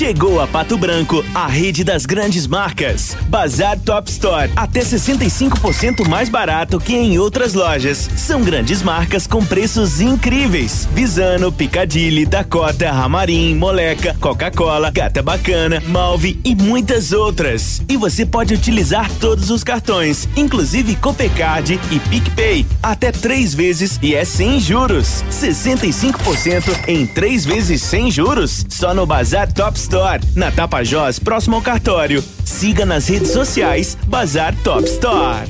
Chegou 0.00 0.40
a 0.40 0.46
Pato 0.46 0.78
Branco, 0.78 1.22
a 1.34 1.46
rede 1.46 1.84
das 1.84 2.06
grandes 2.06 2.46
marcas. 2.46 3.14
Bazar 3.28 3.78
Top 3.78 4.10
Store, 4.10 4.50
até 4.56 4.80
65% 4.80 6.08
mais 6.08 6.30
barato 6.30 6.80
que 6.80 6.96
em 6.96 7.18
outras 7.18 7.52
lojas. 7.52 8.08
São 8.16 8.40
grandes 8.40 8.82
marcas 8.82 9.26
com 9.26 9.44
preços 9.44 10.00
incríveis. 10.00 10.88
Visano, 10.94 11.52
Picadilly, 11.52 12.24
Dakota, 12.24 12.90
Ramarim, 12.90 13.54
Moleca, 13.56 14.16
Coca-Cola, 14.18 14.90
Gata 14.90 15.22
Bacana, 15.22 15.82
Malve 15.86 16.40
e 16.46 16.54
muitas 16.54 17.12
outras. 17.12 17.82
E 17.86 17.98
você 17.98 18.24
pode 18.24 18.54
utilizar 18.54 19.06
todos 19.20 19.50
os 19.50 19.62
cartões, 19.62 20.26
inclusive 20.34 20.96
Copecard 20.96 21.78
e 21.90 22.00
PicPay, 22.00 22.64
até 22.82 23.12
três 23.12 23.52
vezes 23.52 23.98
e 24.00 24.14
é 24.14 24.24
sem 24.24 24.60
juros. 24.60 25.22
65% 25.30 26.88
em 26.88 27.06
três 27.06 27.44
vezes 27.44 27.82
sem 27.82 28.10
juros, 28.10 28.64
só 28.66 28.94
no 28.94 29.04
Bazar 29.04 29.52
Top 29.52 29.76
Store, 29.76 29.89
na 30.36 30.52
Tapajós, 30.52 31.18
próximo 31.18 31.56
ao 31.56 31.62
cartório. 31.62 32.22
Siga 32.44 32.86
nas 32.86 33.08
redes 33.08 33.32
sociais 33.32 33.98
Bazar 34.06 34.54
Top 34.62 34.84
Store. 34.84 35.48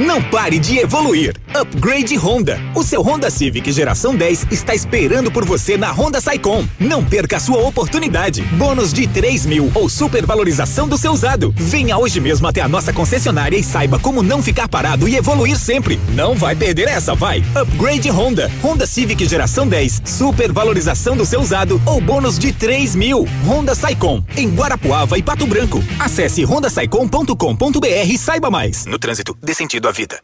Não 0.00 0.22
pare 0.22 0.58
de 0.58 0.78
evoluir. 0.78 1.36
Upgrade 1.54 2.16
Honda. 2.16 2.58
O 2.74 2.82
seu 2.82 3.02
Honda 3.02 3.28
Civic 3.30 3.70
geração 3.70 4.14
10 4.16 4.46
está 4.50 4.74
esperando 4.74 5.30
por 5.30 5.44
você 5.44 5.76
na 5.76 5.90
Honda 5.92 6.22
Saicom. 6.22 6.66
Não 6.78 7.04
perca 7.04 7.36
a 7.36 7.40
sua 7.40 7.58
oportunidade. 7.58 8.40
Bônus 8.42 8.94
de 8.94 9.06
3 9.06 9.44
mil 9.44 9.70
ou 9.74 9.90
supervalorização 9.90 10.88
do 10.88 10.96
seu 10.96 11.12
usado. 11.12 11.52
Venha 11.54 11.98
hoje 11.98 12.18
mesmo 12.18 12.46
até 12.46 12.62
a 12.62 12.68
nossa 12.68 12.94
concessionária 12.94 13.58
e 13.58 13.62
saiba 13.62 13.98
como 13.98 14.22
não 14.22 14.42
ficar 14.42 14.68
parado 14.68 15.06
e 15.06 15.16
evoluir 15.16 15.58
sempre. 15.58 16.00
Não 16.14 16.34
vai 16.34 16.56
perder 16.56 16.88
essa, 16.88 17.14
vai. 17.14 17.44
Upgrade 17.54 18.08
Honda. 18.08 18.50
Honda 18.62 18.86
Civic 18.86 19.26
geração 19.26 19.68
10. 19.68 20.02
Supervalorização 20.06 21.14
do 21.14 21.26
seu 21.26 21.40
usado 21.42 21.80
ou 21.84 22.00
bônus 22.00 22.38
de 22.38 22.52
3 22.52 22.96
mil. 22.96 23.28
Honda 23.46 23.74
Saicom. 23.74 24.24
Em 24.34 24.48
Guarapuava 24.48 25.18
e 25.18 25.22
Pato 25.22 25.46
Branco. 25.46 25.84
Acesse 25.98 26.42
hondasaicom.com.br 26.46 27.86
e 28.08 28.16
saiba 28.16 28.50
mais. 28.50 28.86
No 28.86 28.98
trânsito, 28.98 29.36
dê 29.42 29.52
sentido 29.70 29.88
à 29.88 29.92
vida. 29.92 30.20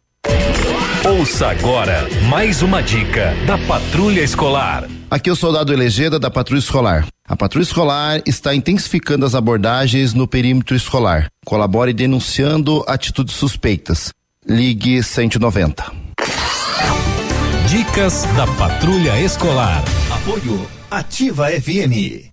Ouça 1.09 1.47
agora 1.47 2.09
mais 2.29 2.63
uma 2.63 2.83
dica 2.83 3.33
da 3.47 3.57
Patrulha 3.57 4.21
Escolar. 4.21 4.89
Aqui 5.09 5.31
é 5.31 5.33
o 5.33 5.37
soldado 5.37 5.73
Elegeda 5.73 6.19
da 6.19 6.29
Patrulha 6.29 6.59
Escolar. 6.59 7.07
A 7.25 7.37
Patrulha 7.37 7.63
Escolar 7.63 8.21
está 8.27 8.53
intensificando 8.57 9.25
as 9.25 9.37
abordagens 9.37 10.13
no 10.15 10.27
perímetro 10.27 10.75
escolar. 10.75 11.31
Colabore 11.45 11.93
denunciando 11.93 12.85
atitudes 12.89 13.37
suspeitas. 13.37 14.13
Ligue 14.45 15.01
190. 15.01 15.93
Dicas 17.69 18.25
da 18.37 18.49
Patrulha 18.59 19.21
Escolar. 19.21 19.85
Apoio 20.11 20.69
Ativa 20.91 21.49
FM. 21.51 22.33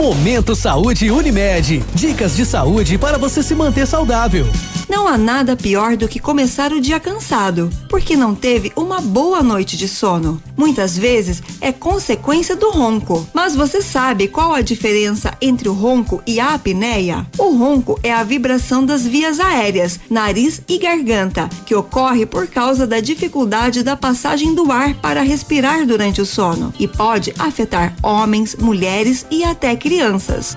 Momento 0.00 0.56
Saúde 0.56 1.10
Unimed. 1.10 1.84
Dicas 1.92 2.34
de 2.34 2.46
saúde 2.46 2.96
para 2.96 3.18
você 3.18 3.42
se 3.42 3.54
manter 3.54 3.86
saudável. 3.86 4.46
Não 4.88 5.06
há 5.06 5.16
nada 5.16 5.54
pior 5.54 5.96
do 5.96 6.08
que 6.08 6.18
começar 6.18 6.72
o 6.72 6.80
dia 6.80 6.98
cansado, 6.98 7.70
porque 7.88 8.16
não 8.16 8.34
teve 8.34 8.72
uma 8.74 9.00
boa 9.00 9.42
noite 9.42 9.76
de 9.76 9.86
sono. 9.86 10.42
Muitas 10.56 10.96
vezes 10.98 11.42
é 11.60 11.70
consequência 11.70 12.56
do 12.56 12.70
ronco. 12.70 13.26
Mas 13.32 13.54
você 13.54 13.82
sabe 13.82 14.26
qual 14.26 14.52
a 14.52 14.62
diferença 14.62 15.32
entre 15.40 15.68
o 15.68 15.74
ronco 15.74 16.22
e 16.26 16.40
a 16.40 16.54
apneia? 16.54 17.26
O 17.38 17.54
ronco 17.56 18.00
é 18.02 18.12
a 18.12 18.24
vibração 18.24 18.84
das 18.84 19.06
vias 19.06 19.38
aéreas, 19.38 20.00
nariz 20.10 20.62
e 20.66 20.78
garganta, 20.78 21.48
que 21.64 21.74
ocorre 21.74 22.24
por 22.26 22.48
causa 22.48 22.86
da 22.86 23.00
dificuldade 23.00 23.82
da 23.82 23.96
passagem 23.96 24.54
do 24.54 24.72
ar 24.72 24.94
para 24.94 25.22
respirar 25.22 25.86
durante 25.86 26.20
o 26.20 26.26
sono 26.26 26.72
e 26.78 26.88
pode 26.88 27.32
afetar 27.38 27.94
homens, 28.02 28.56
mulheres 28.56 29.24
e 29.30 29.44
até 29.44 29.76
crianças. 29.76 29.89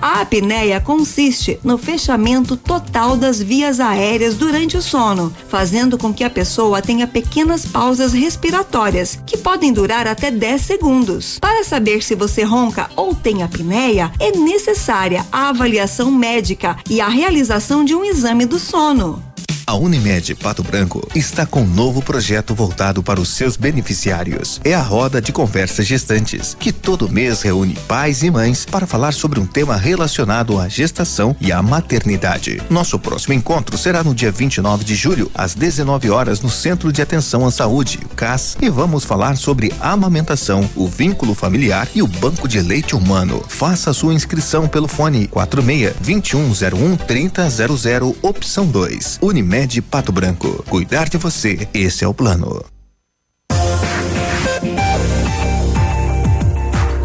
A 0.00 0.20
apneia 0.20 0.80
consiste 0.80 1.58
no 1.64 1.76
fechamento 1.76 2.56
total 2.56 3.16
das 3.16 3.42
vias 3.42 3.80
aéreas 3.80 4.36
durante 4.36 4.76
o 4.76 4.82
sono, 4.82 5.34
fazendo 5.48 5.98
com 5.98 6.14
que 6.14 6.22
a 6.22 6.30
pessoa 6.30 6.80
tenha 6.80 7.04
pequenas 7.04 7.66
pausas 7.66 8.12
respiratórias, 8.12 9.18
que 9.26 9.36
podem 9.36 9.72
durar 9.72 10.06
até 10.06 10.30
10 10.30 10.60
segundos. 10.60 11.38
Para 11.40 11.64
saber 11.64 12.00
se 12.00 12.14
você 12.14 12.44
ronca 12.44 12.88
ou 12.94 13.12
tem 13.12 13.42
apneia, 13.42 14.12
é 14.20 14.30
necessária 14.30 15.26
a 15.32 15.48
avaliação 15.48 16.12
médica 16.12 16.76
e 16.88 17.00
a 17.00 17.08
realização 17.08 17.84
de 17.84 17.92
um 17.92 18.04
exame 18.04 18.46
do 18.46 18.60
sono. 18.60 19.33
A 19.66 19.74
Unimed 19.74 20.34
Pato 20.34 20.62
Branco 20.62 21.08
está 21.14 21.46
com 21.46 21.62
um 21.62 21.66
novo 21.66 22.02
projeto 22.02 22.54
voltado 22.54 23.02
para 23.02 23.18
os 23.18 23.30
seus 23.30 23.56
beneficiários. 23.56 24.60
É 24.62 24.74
a 24.74 24.82
roda 24.82 25.22
de 25.22 25.32
conversas 25.32 25.86
gestantes, 25.86 26.54
que 26.60 26.70
todo 26.70 27.08
mês 27.08 27.40
reúne 27.40 27.74
pais 27.88 28.22
e 28.22 28.30
mães 28.30 28.66
para 28.66 28.86
falar 28.86 29.12
sobre 29.12 29.40
um 29.40 29.46
tema 29.46 29.74
relacionado 29.74 30.60
à 30.60 30.68
gestação 30.68 31.34
e 31.40 31.50
à 31.50 31.62
maternidade. 31.62 32.60
Nosso 32.68 32.98
próximo 32.98 33.32
encontro 33.32 33.78
será 33.78 34.04
no 34.04 34.14
dia 34.14 34.30
29 34.30 34.84
de 34.84 34.94
julho, 34.94 35.30
às 35.34 35.54
19 35.54 36.10
horas, 36.10 36.42
no 36.42 36.50
Centro 36.50 36.92
de 36.92 37.00
Atenção 37.00 37.46
à 37.46 37.50
Saúde, 37.50 38.00
CAS, 38.14 38.58
e 38.60 38.68
vamos 38.68 39.04
falar 39.04 39.36
sobre 39.36 39.72
amamentação, 39.80 40.68
o 40.76 40.86
vínculo 40.86 41.34
familiar 41.34 41.88
e 41.94 42.02
o 42.02 42.06
banco 42.06 42.46
de 42.46 42.60
leite 42.60 42.94
humano. 42.94 43.42
Faça 43.48 43.94
sua 43.94 44.12
inscrição 44.12 44.68
pelo 44.68 44.88
fone 44.88 45.26
46 45.26 45.94
2101 46.00 46.96
3000 46.96 48.16
opção 48.22 48.66
2. 48.66 49.20
Unimed 49.22 49.53
Unimed 49.54 49.82
Pato 49.82 50.10
Branco. 50.10 50.64
Cuidar 50.68 51.08
de 51.08 51.16
você, 51.16 51.68
esse 51.72 52.04
é 52.04 52.08
o 52.08 52.12
plano. 52.12 52.64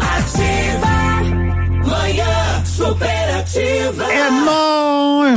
Ativa, 0.00 0.88
manhã 1.86 2.64
superativa. 2.64 4.12
É 4.12 4.30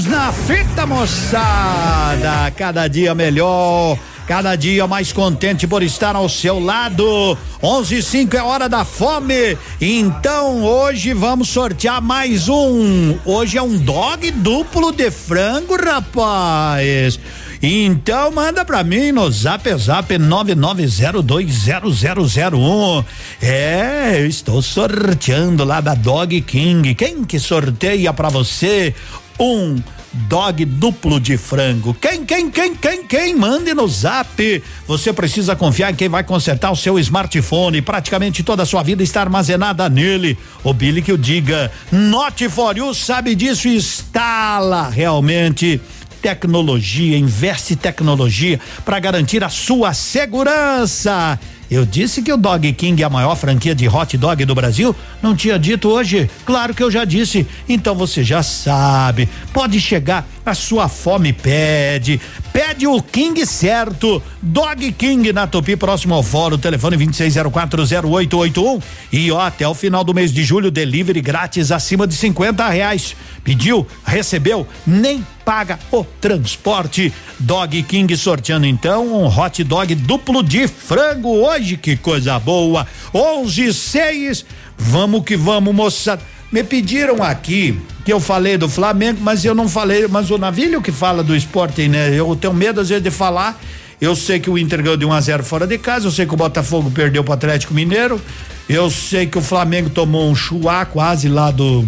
na 0.01 0.31
fita, 0.31 0.87
moçada. 0.87 2.49
Cada 2.57 2.87
dia 2.87 3.13
melhor. 3.13 3.95
Cada 4.27 4.55
dia 4.55 4.87
mais 4.87 5.11
contente 5.11 5.67
por 5.67 5.83
estar 5.83 6.15
ao 6.15 6.27
seu 6.27 6.59
lado. 6.59 7.37
11 7.61 7.97
e 7.97 8.01
5 8.01 8.35
é 8.35 8.41
hora 8.41 8.67
da 8.67 8.83
fome. 8.83 9.55
Então 9.79 10.63
hoje 10.63 11.13
vamos 11.13 11.49
sortear 11.49 12.01
mais 12.01 12.49
um. 12.49 13.15
Hoje 13.23 13.59
é 13.59 13.61
um 13.61 13.77
dog 13.77 14.31
duplo 14.31 14.91
de 14.91 15.11
frango, 15.11 15.75
rapaz. 15.75 17.19
Então 17.65 18.29
manda 18.31 18.65
pra 18.65 18.83
mim 18.83 19.13
no 19.13 19.31
zap 19.31 19.73
zap 19.77 20.13
99020001. 20.17 23.05
É, 23.41 24.19
eu 24.19 24.25
estou 24.25 24.61
sorteando 24.61 25.63
lá 25.63 25.79
da 25.79 25.95
Dog 25.95 26.41
King. 26.41 26.93
Quem 26.93 27.23
que 27.23 27.39
sorteia 27.39 28.11
pra 28.11 28.27
você 28.27 28.93
um 29.39 29.81
dog 30.13 30.63
duplo 30.65 31.19
de 31.19 31.37
frango. 31.37 31.93
Quem, 31.93 32.23
quem, 32.23 32.49
quem, 32.49 32.75
quem, 32.75 33.05
quem? 33.05 33.35
Mande 33.35 33.73
no 33.73 33.87
zap. 33.87 34.63
Você 34.87 35.11
precisa 35.11 35.55
confiar 35.55 35.91
em 35.91 35.95
quem 35.95 36.07
vai 36.07 36.23
consertar 36.23 36.71
o 36.71 36.75
seu 36.75 36.99
smartphone. 36.99 37.81
Praticamente 37.81 38.43
toda 38.43 38.63
a 38.63 38.65
sua 38.65 38.83
vida 38.83 39.01
está 39.01 39.21
armazenada 39.21 39.89
nele. 39.89 40.37
O 40.63 40.73
Billy 40.73 41.01
que 41.01 41.11
o 41.11 41.17
diga. 41.17 41.71
Not 41.91 42.47
for 42.49 42.77
you 42.77 42.93
sabe 42.93 43.35
disso 43.35 43.67
e 43.67 43.75
instala 43.75 44.89
realmente 44.89 45.81
tecnologia, 46.21 47.17
investe 47.17 47.75
tecnologia 47.75 48.57
para 48.85 48.97
garantir 48.97 49.43
a 49.43 49.49
sua 49.49 49.93
segurança. 49.93 51.37
Eu 51.69 51.85
disse 51.85 52.21
que 52.21 52.31
o 52.31 52.37
Dog 52.37 52.71
King 52.73 53.01
é 53.01 53.05
a 53.05 53.09
maior 53.09 53.35
franquia 53.35 53.73
de 53.73 53.87
hot 53.87 54.17
dog 54.17 54.45
do 54.45 54.53
Brasil? 54.53 54.95
Não 55.21 55.35
tinha 55.35 55.57
dito 55.57 55.89
hoje? 55.89 56.29
Claro 56.45 56.73
que 56.73 56.83
eu 56.83 56.91
já 56.91 57.05
disse. 57.05 57.47
Então 57.67 57.95
você 57.95 58.23
já 58.23 58.43
sabe. 58.43 59.27
Pode 59.51 59.79
chegar, 59.79 60.27
a 60.45 60.53
sua 60.53 60.87
fome 60.87 61.31
pede. 61.31 62.19
Pede 62.51 62.85
o 62.85 63.01
King 63.01 63.45
certo. 63.45 64.21
Dog 64.41 64.91
King 64.93 65.31
na 65.31 65.47
Tupi, 65.47 65.75
próximo 65.75 66.13
ao 66.13 66.23
fórum. 66.23 66.57
Telefone 66.57 66.97
26040881. 66.97 68.81
E 69.11 69.31
ó, 69.31 69.39
até 69.41 69.67
o 69.67 69.73
final 69.73 70.03
do 70.03 70.13
mês 70.13 70.33
de 70.33 70.43
julho, 70.43 70.69
delivery 70.69 71.21
grátis 71.21 71.71
acima 71.71 72.05
de 72.05 72.15
50 72.15 72.67
reais. 72.69 73.15
Pediu, 73.43 73.87
recebeu, 74.05 74.67
nem 74.85 75.25
paga 75.45 75.79
o 75.91 76.03
transporte. 76.03 77.13
Dog 77.39 77.81
King 77.83 78.15
sorteando 78.15 78.65
então 78.65 79.23
um 79.23 79.27
hot 79.27 79.63
dog 79.63 79.95
duplo 79.95 80.43
de 80.43 80.67
frango 80.67 81.29
hoje, 81.29 81.77
que 81.77 81.95
coisa 81.95 82.39
boa. 82.39 82.85
11 83.13 83.73
6. 83.73 84.45
Vamos 84.77 85.23
que 85.23 85.37
vamos, 85.37 85.73
moçada. 85.73 86.21
Me 86.53 86.63
pediram 86.63 87.23
aqui 87.23 87.81
que 88.05 88.13
eu 88.13 88.19
falei 88.19 88.59
do 88.59 88.69
Flamengo, 88.69 89.17
mas 89.23 89.43
eu 89.43 89.55
não 89.55 89.67
falei, 89.67 90.07
mas 90.07 90.29
o 90.29 90.37
Navilho 90.37 90.83
que 90.83 90.91
fala 90.91 91.23
do 91.23 91.35
esporte, 91.35 91.87
né? 91.87 92.13
Eu 92.13 92.35
tenho 92.35 92.53
medo 92.53 92.79
às 92.79 92.89
vezes 92.89 93.03
de 93.03 93.09
falar. 93.09 93.59
Eu 93.99 94.15
sei 94.15 94.39
que 94.39 94.51
o 94.51 94.55
Inter 94.55 94.83
ganhou 94.83 94.95
de 94.95 95.03
1 95.03 95.13
a 95.13 95.19
0 95.19 95.43
fora 95.43 95.65
de 95.65 95.79
casa, 95.79 96.05
eu 96.05 96.11
sei 96.11 96.27
que 96.27 96.33
o 96.35 96.37
Botafogo 96.37 96.91
perdeu 96.91 97.23
pro 97.23 97.33
Atlético 97.33 97.73
Mineiro, 97.73 98.21
eu 98.69 98.91
sei 98.91 99.25
que 99.25 99.35
o 99.35 99.41
Flamengo 99.41 99.89
tomou 99.89 100.29
um 100.29 100.35
chuá 100.35 100.85
quase 100.85 101.27
lá 101.27 101.49
do 101.49 101.87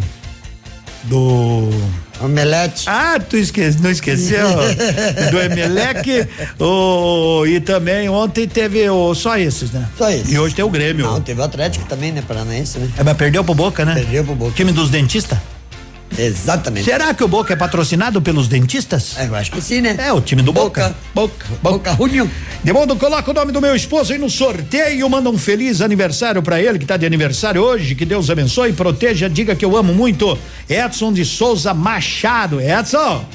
do 1.04 1.70
Omelete. 2.20 2.86
Ah, 2.88 3.20
tu 3.20 3.38
esquece, 3.38 3.82
não 3.82 3.92
esqueceu? 3.92 4.48
do 5.32 5.40
Emelec. 5.40 6.28
O, 6.60 7.46
e 7.46 7.60
também 7.60 8.10
ontem 8.10 8.48
teve 8.48 8.90
o, 8.90 9.14
só 9.14 9.38
esses, 9.38 9.72
né? 9.72 9.88
Só 9.98 10.10
esses. 10.10 10.32
E 10.32 10.40
hoje 10.40 10.56
tem 10.56 10.64
o 10.64 10.70
Grêmio. 10.70 11.06
Não, 11.06 11.22
teve 11.22 11.42
o 11.42 11.44
Atlético 11.44 11.86
também, 11.86 12.12
né? 12.12 12.24
Paranaense, 12.26 12.80
né? 12.80 12.90
É, 12.98 13.04
mas 13.04 13.18
perdeu 13.18 13.44
pro 13.44 13.54
Boca, 13.54 13.84
né? 13.84 13.94
Perdeu 13.94 14.24
pro 14.24 14.36
Boca. 14.36 14.54
Time 14.56 14.72
dos 14.72 14.90
dentistas? 14.90 15.38
Exatamente. 16.18 16.86
Será 16.86 17.14
que 17.14 17.24
o 17.24 17.28
Boca 17.28 17.54
é 17.54 17.56
patrocinado 17.56 18.22
pelos 18.22 18.48
dentistas? 18.48 19.18
É, 19.18 19.28
eu 19.28 19.36
acho 19.36 19.52
que 19.52 19.62
sim, 19.62 19.82
né? 19.82 19.96
É, 20.00 20.12
o 20.14 20.22
time 20.22 20.42
do 20.42 20.54
Boca. 20.54 20.96
Boca, 21.14 21.46
Boca. 21.62 21.94
Boca 21.94 22.04
União. 22.04 22.30
Demundo, 22.64 22.96
coloca 22.96 23.30
o 23.30 23.34
nome 23.34 23.52
do 23.52 23.62
meu 23.62 23.76
esposo 23.76 24.14
aí 24.14 24.20
no 24.20 24.30
sorteio, 24.30 25.10
manda 25.10 25.30
um 25.30 25.38
feliz 25.38 25.82
aniversário 25.82 26.42
pra 26.42 26.62
ele, 26.62 26.80
que 26.80 26.86
tá 26.86 26.98
de 26.98 27.06
aniversário 27.06 27.62
hoje, 27.62 27.96
que 27.96 28.06
Deus 28.06 28.30
abençoe, 28.30 28.74
proteja, 28.74 29.30
diga 29.30 29.56
que 29.56 29.66
eu 29.66 29.76
amo 29.76 29.94
muito. 29.94 30.38
Edson 30.70 31.12
de 31.12 31.26
Souza 31.26 31.74
Machado. 31.74 32.62
Edson, 32.62 33.26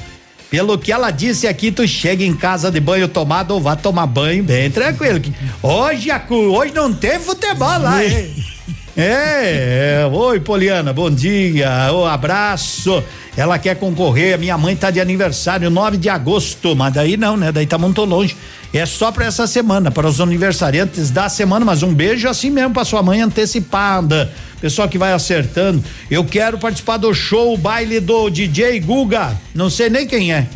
pelo 0.51 0.79
que 0.79 0.91
ela 0.91 1.11
disse 1.11 1.47
aqui, 1.47 1.71
tu 1.71 1.87
chega 1.87 2.25
em 2.25 2.35
casa 2.35 2.71
de 2.71 2.81
banho 2.81 3.07
tomado 3.07 3.53
ou 3.53 3.61
vá 3.61 3.77
tomar 3.77 4.07
banho 4.07 4.43
bem 4.43 4.71
tranquilo. 4.71 5.21
Hoje, 5.63 6.11
a 6.11 6.21
hoje 6.29 6.73
não 6.75 6.93
tem 6.93 7.21
futebol 7.21 7.79
lá, 7.79 8.05
hein? 8.05 8.35
É, 9.03 10.03
é, 10.03 10.07
oi 10.07 10.41
Poliana, 10.41 10.93
bom 10.93 11.11
dia, 11.11 11.71
o 11.91 12.05
abraço. 12.05 13.03
Ela 13.35 13.59
quer 13.59 13.77
concorrer, 13.77 14.39
minha 14.39 14.59
mãe 14.59 14.77
tá 14.77 14.91
de 14.91 15.01
aniversário 15.01 15.71
9 15.71 15.97
de 15.97 16.11
agosto, 16.11 16.77
mas 16.77 16.93
daí 16.93 17.17
não, 17.17 17.35
né? 17.35 17.51
Daí 17.51 17.67
tá 17.67 17.79
muito 17.79 18.05
longe. 18.05 18.37
É 18.75 18.85
só 18.85 19.11
para 19.11 19.25
essa 19.25 19.47
semana, 19.47 19.91
para 19.91 20.07
os 20.07 20.21
aniversariantes 20.21 21.11
da 21.11 21.31
semana, 21.31 21.65
mas 21.65 21.83
um 21.83 21.95
beijo 21.95 22.29
assim 22.29 22.51
mesmo 22.51 22.75
para 22.75 22.85
sua 22.85 23.03
mãe 23.03 23.23
antecipada. 23.23 24.31
Pessoal 24.61 24.87
que 24.87 24.99
vai 24.99 25.15
acertando. 25.15 25.83
Eu 26.11 26.23
quero 26.23 26.59
participar 26.59 26.99
do 26.99 27.15
show, 27.15 27.55
o 27.55 27.57
baile 27.57 28.01
do 28.01 28.29
DJ 28.29 28.81
Guga. 28.81 29.35
Não 29.55 29.71
sei 29.71 29.89
nem 29.89 30.07
quem 30.07 30.31
é. 30.35 30.47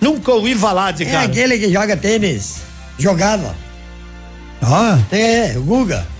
Nunca 0.00 0.32
ouvi 0.32 0.56
falar 0.56 0.92
de 0.92 1.04
É 1.04 1.06
cara. 1.06 1.24
aquele 1.26 1.56
que 1.56 1.72
joga 1.72 1.96
tênis. 1.96 2.62
Jogava. 2.98 3.54
Ah, 4.60 4.98
É, 5.12 5.54
o 5.56 5.62
Guga. 5.62 6.15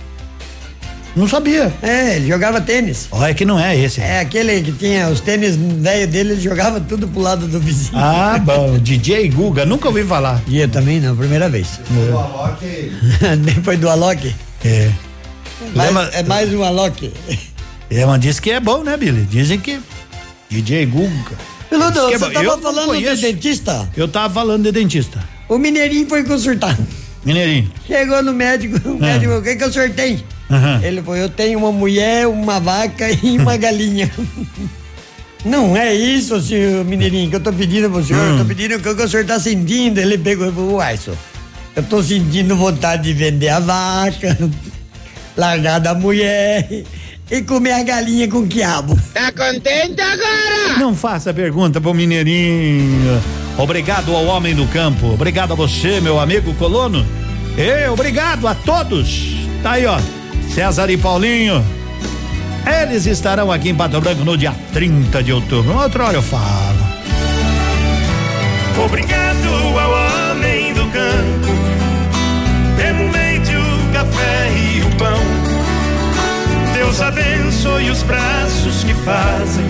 Não 1.17 1.27
sabia. 1.27 1.73
É, 1.81 2.15
ele 2.15 2.27
jogava 2.27 2.61
tênis. 2.61 3.07
Ó, 3.11 3.25
é 3.25 3.33
que 3.33 3.43
não 3.43 3.59
é 3.59 3.77
esse. 3.77 3.99
É 3.99 4.19
aquele 4.19 4.61
que 4.61 4.71
tinha 4.71 5.09
os 5.09 5.19
tênis 5.19 5.55
velho 5.57 6.07
dele, 6.07 6.33
ele 6.33 6.41
jogava 6.41 6.79
tudo 6.79 7.07
pro 7.07 7.21
lado 7.21 7.47
do 7.47 7.59
vizinho. 7.59 7.97
Ah, 7.97 8.37
bom, 8.39 8.77
DJ 8.79 9.27
Guga, 9.29 9.65
nunca 9.65 9.87
ouvi 9.87 10.03
falar. 10.03 10.41
E 10.47 10.59
eu 10.59 10.69
também 10.69 10.99
não, 11.01 11.15
primeira 11.15 11.49
vez. 11.49 11.79
Depois 13.43 13.79
do 13.79 13.89
Alok. 13.89 14.33
É. 14.65 14.89
Mais- 15.75 15.87
Lembra- 15.89 16.09
é 16.13 16.23
mais 16.23 16.53
um 16.53 16.63
Alok. 16.63 17.11
É, 17.89 18.05
mas 18.05 18.19
diz 18.19 18.37
que 18.37 18.51
é 18.51 18.59
bom, 18.59 18.83
né, 18.83 18.97
Billy? 18.97 19.21
Dizem 19.31 19.57
que 19.57 19.79
DJ 20.49 20.85
Guga. 20.87 21.07
É 21.71 21.77
você 21.77 22.17
bom. 22.17 22.29
tava 22.31 22.43
Eu 22.45 22.59
falando 22.61 22.97
de 22.99 23.15
dentista? 23.15 23.89
Eu 23.95 24.07
tava 24.09 24.33
falando 24.33 24.63
de 24.63 24.71
dentista. 24.73 25.23
O 25.47 25.57
Mineirinho 25.57 26.05
foi 26.09 26.25
consultar. 26.25 26.77
Mineirinho. 27.23 27.71
Chegou 27.87 28.21
no 28.21 28.33
médico, 28.33 28.77
o 28.89 28.99
médico, 28.99 29.35
o 29.35 29.41
que 29.41 29.55
que 29.55 29.63
o 29.63 29.71
senhor 29.71 29.89
Aham. 30.49 30.79
Ele 30.83 31.01
falou, 31.01 31.17
eu 31.17 31.29
tenho 31.29 31.59
uma 31.59 31.71
mulher, 31.71 32.27
uma 32.27 32.59
vaca 32.59 33.09
e 33.23 33.37
uma 33.37 33.57
galinha. 33.57 34.11
Não 35.45 35.77
é 35.77 35.93
isso, 35.93 36.41
senhor 36.41 36.83
Mineirinho, 36.83 37.29
que 37.29 37.35
eu 37.35 37.39
tô 37.39 37.53
pedindo 37.53 37.89
pro 37.89 38.03
senhor. 38.03 38.31
Eu 38.31 38.37
tô 38.39 38.45
pedindo 38.45 38.75
o 38.75 38.79
que 38.79 38.93
que 38.93 39.01
o 39.01 39.07
senhor 39.07 39.25
tá 39.25 39.39
sentindo. 39.39 39.99
Ele 39.99 40.17
pegou 40.17 40.49
e 40.49 40.51
falou, 40.51 40.75
uai, 40.75 40.97
senhor, 40.97 41.17
eu 41.75 41.83
tô 41.83 42.01
sentindo 42.01 42.55
vontade 42.55 43.03
de 43.03 43.13
vender 43.13 43.49
a 43.49 43.59
vaca, 43.59 44.37
largar 45.37 45.79
da 45.79 45.93
mulher 45.93 46.83
e 47.29 47.41
comer 47.43 47.73
a 47.73 47.83
galinha 47.83 48.27
com 48.27 48.47
quiabo. 48.47 48.97
Tá 49.13 49.31
contente 49.31 50.01
agora? 50.01 50.79
Não 50.79 50.95
faça 50.95 51.33
pergunta 51.33 51.79
pro 51.79 51.93
Mineirinho. 51.93 53.21
Obrigado 53.57 54.15
ao 54.15 54.25
homem 54.25 54.55
do 54.55 54.65
campo. 54.67 55.13
Obrigado 55.13 55.53
a 55.53 55.55
você, 55.55 56.01
meu 56.01 56.19
amigo 56.19 56.53
colono. 56.55 57.05
E 57.57 57.87
obrigado 57.89 58.47
a 58.47 58.55
todos. 58.55 59.35
Tá 59.63 59.73
aí, 59.73 59.85
ó. 59.85 59.99
César 60.53 60.89
e 60.89 60.97
Paulinho. 60.97 61.63
Eles 62.65 63.05
estarão 63.05 63.51
aqui 63.51 63.69
em 63.69 63.75
Pato 63.75 63.99
Branco 64.01 64.23
no 64.23 64.37
dia 64.37 64.53
30 64.73 65.23
de 65.23 65.31
outubro. 65.31 65.77
Outra 65.77 66.05
hora 66.05 66.17
eu 66.17 66.21
falo. 66.21 66.77
Obrigado 68.83 69.47
ao 69.79 70.31
homem 70.31 70.73
do 70.73 70.85
campo 70.91 71.57
pelo 72.75 73.11
leite, 73.11 73.51
o 73.55 73.93
café 73.93 74.51
e 74.51 74.81
o 74.81 74.95
pão. 74.97 75.19
Deus 76.73 77.01
abençoe 77.01 77.89
os 77.89 78.03
braços 78.03 78.83
que 78.83 78.93
fazem 78.93 79.65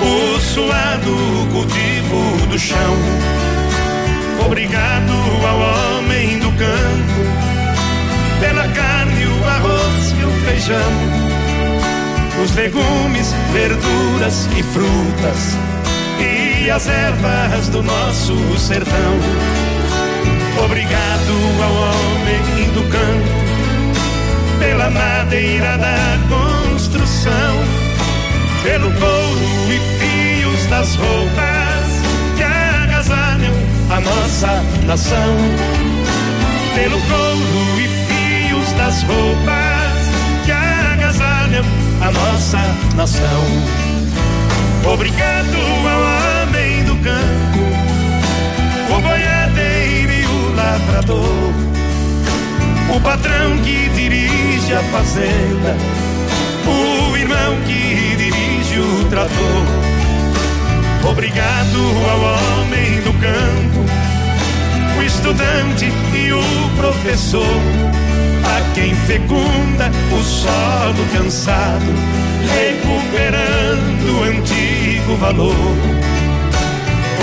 o 0.00 0.40
suado 0.40 1.48
cultivo 1.52 2.46
do 2.48 2.58
chão. 2.58 2.96
Obrigado 4.46 5.12
ao 5.46 5.98
homem 5.98 6.38
do 6.38 6.50
campo 6.52 7.44
pela 8.40 8.62
arroz 8.62 8.93
o 10.26 10.30
feijão. 10.46 10.92
Os 12.42 12.54
legumes, 12.54 13.32
verduras 13.52 14.48
e 14.56 14.62
frutas 14.62 15.56
e 16.64 16.70
as 16.70 16.86
ervas 16.88 17.68
do 17.68 17.82
nosso 17.82 18.34
sertão. 18.58 19.18
Obrigado 20.64 21.34
ao 21.62 21.72
homem 21.72 22.70
do 22.72 22.82
campo 22.90 23.44
pela 24.58 24.90
madeira 24.90 25.76
da 25.76 26.18
construção, 26.28 27.54
pelo 28.62 28.90
couro 28.92 29.72
e 29.72 29.78
fios 29.98 30.66
das 30.66 30.94
roupas 30.96 31.84
que 32.36 32.42
agasalham 32.42 33.54
a 33.90 34.00
nossa 34.00 34.62
nação. 34.86 35.36
Pelo 36.74 37.00
couro 37.02 37.80
e 37.80 37.88
fios 38.08 38.72
das 38.72 39.02
roupas 39.02 39.63
que 40.44 40.52
agasalham 40.52 41.64
a 42.00 42.10
nossa 42.10 42.58
nação. 42.94 43.44
Obrigado 44.92 45.56
ao 45.88 46.46
homem 46.46 46.84
do 46.84 46.96
campo, 46.96 47.62
o 48.94 49.00
boiadeiro 49.00 50.12
e 50.12 50.26
o 50.26 50.54
lavrador, 50.54 51.54
o 52.94 53.00
patrão 53.00 53.56
que 53.58 53.88
dirige 53.94 54.74
a 54.74 54.82
fazenda, 54.92 55.74
o 56.66 57.16
irmão 57.16 57.56
que 57.66 58.16
dirige 58.16 58.78
o 58.78 59.04
trator. 59.08 59.64
Obrigado 61.10 61.78
ao 62.10 62.20
homem 62.20 63.00
do 63.00 63.12
campo, 63.14 63.80
o 64.98 65.02
estudante 65.02 65.86
e 66.14 66.32
o 66.32 66.42
professor, 66.76 67.60
quem 68.74 68.94
fecunda 68.94 69.90
o 70.12 70.22
solo 70.22 71.06
cansado, 71.12 71.92
recuperando 72.54 74.18
o 74.18 74.22
antigo 74.24 75.16
valor. 75.16 75.54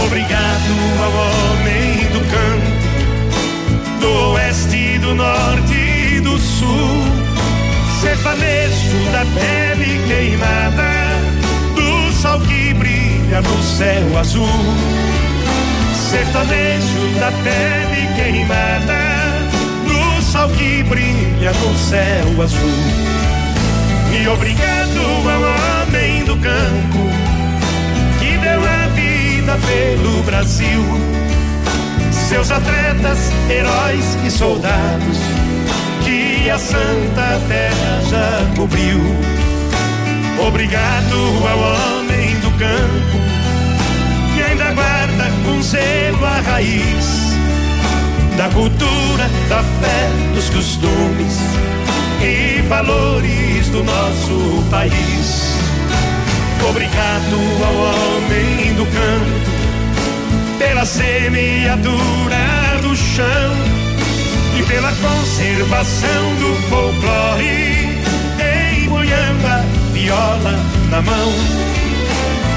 Obrigado 0.05 0.73
ao 1.03 1.11
homem 1.11 2.05
do 2.11 2.21
campo, 2.31 2.71
do 3.99 4.31
oeste, 4.31 4.97
do 4.99 5.13
norte 5.13 5.73
e 5.73 6.19
do 6.21 6.37
sul, 6.39 7.03
sertanejo 8.01 9.11
da 9.11 9.25
pele 9.39 10.01
queimada, 10.07 10.89
do 11.75 12.13
sol 12.13 12.39
que 12.41 12.73
brilha 12.73 13.41
no 13.41 13.63
céu 13.63 14.19
azul 14.19 15.01
sertanejo 16.11 17.19
da 17.21 17.31
pele 17.31 18.07
queimada, 18.17 19.10
sol 20.41 20.49
que 20.49 20.83
brilha 20.83 21.51
no 21.51 21.77
céu 21.77 22.41
azul. 22.41 22.69
E 24.11 24.27
obrigado 24.27 24.99
ao 25.29 25.83
homem 25.83 26.23
do 26.25 26.35
campo 26.37 26.99
que 28.19 28.37
deu 28.37 28.61
a 28.63 28.87
vida 28.89 29.57
pelo 29.67 30.23
Brasil. 30.23 30.83
Seus 32.11 32.49
atletas, 32.49 33.31
heróis 33.49 34.17
e 34.25 34.31
soldados 34.31 35.17
que 36.03 36.49
a 36.49 36.57
Santa 36.57 37.39
Terra 37.47 38.01
já 38.09 38.55
cobriu. 38.55 38.99
Obrigado 40.47 41.15
ao 41.47 41.99
homem 41.99 42.35
do 42.39 42.51
campo 42.57 43.21
que 44.33 44.41
ainda 44.41 44.73
guarda 44.73 45.31
com 45.45 45.61
zelo 45.61 46.25
a 46.25 46.41
raiz 46.41 47.20
da 48.41 48.49
cultura, 48.49 49.29
da 49.49 49.61
fé, 49.61 50.09
dos 50.33 50.49
costumes 50.49 51.37
e 52.23 52.63
valores 52.63 53.69
do 53.69 53.83
nosso 53.83 54.63
país. 54.71 55.53
Obrigado 56.67 57.35
ao 57.63 57.75
homem 57.85 58.73
do 58.73 58.85
campo 58.87 60.57
pela 60.57 60.83
semeadura 60.85 61.99
do 62.81 62.95
chão 62.95 63.53
e 64.57 64.63
pela 64.63 64.91
conservação 64.91 66.35
do 66.39 66.55
folclore, 66.67 67.91
a 69.45 69.63
viola 69.93 70.59
na 70.89 71.01
mão 71.01 71.33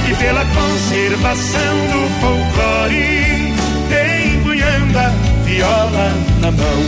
e 0.09 0.15
pela 0.15 0.45
conservação 0.47 1.77
do 1.93 2.09
folclore, 2.21 3.44
viola 5.55 6.09
na 6.41 6.51
mão. 6.51 6.81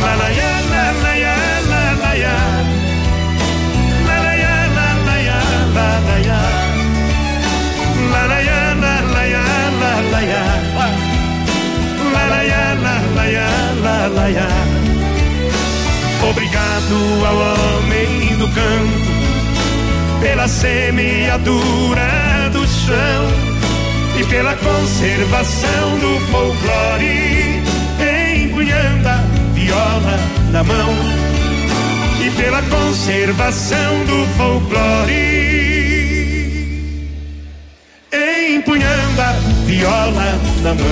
Nanaiá, 0.00 0.52
nanaiá, 0.72 1.36
nanaiá. 1.70 2.36
Nanaiá, 4.06 4.54
nanaiá, 4.76 5.40
nanaiá. 5.76 6.40
Nanaiá, 8.12 8.60
nanaiá, 8.82 9.44
nanaiá. 9.80 10.44
Nanaiá, 12.14 12.62
nanaiá, 12.84 13.48
nanaiá. 13.84 14.48
Obrigado 16.30 16.96
ao 17.28 17.36
homem 17.36 18.36
do 18.36 18.48
canto 18.48 19.08
pela 20.20 20.48
semeadura 20.48 22.50
do 22.52 22.66
chão 22.66 23.47
e 24.18 24.24
pela 24.24 24.54
conservação 24.56 25.98
do 26.00 26.18
folclore, 26.26 27.62
empunhando 28.36 29.08
a 29.08 29.22
viola 29.54 30.18
na 30.50 30.64
mão 30.64 30.92
e 32.20 32.30
pela 32.32 32.60
conservação 32.62 34.04
do 34.06 34.26
folclore, 34.36 35.14
empunhando 38.56 39.20
a 39.20 39.32
viola 39.64 40.38
na 40.62 40.74
mão. 40.74 40.88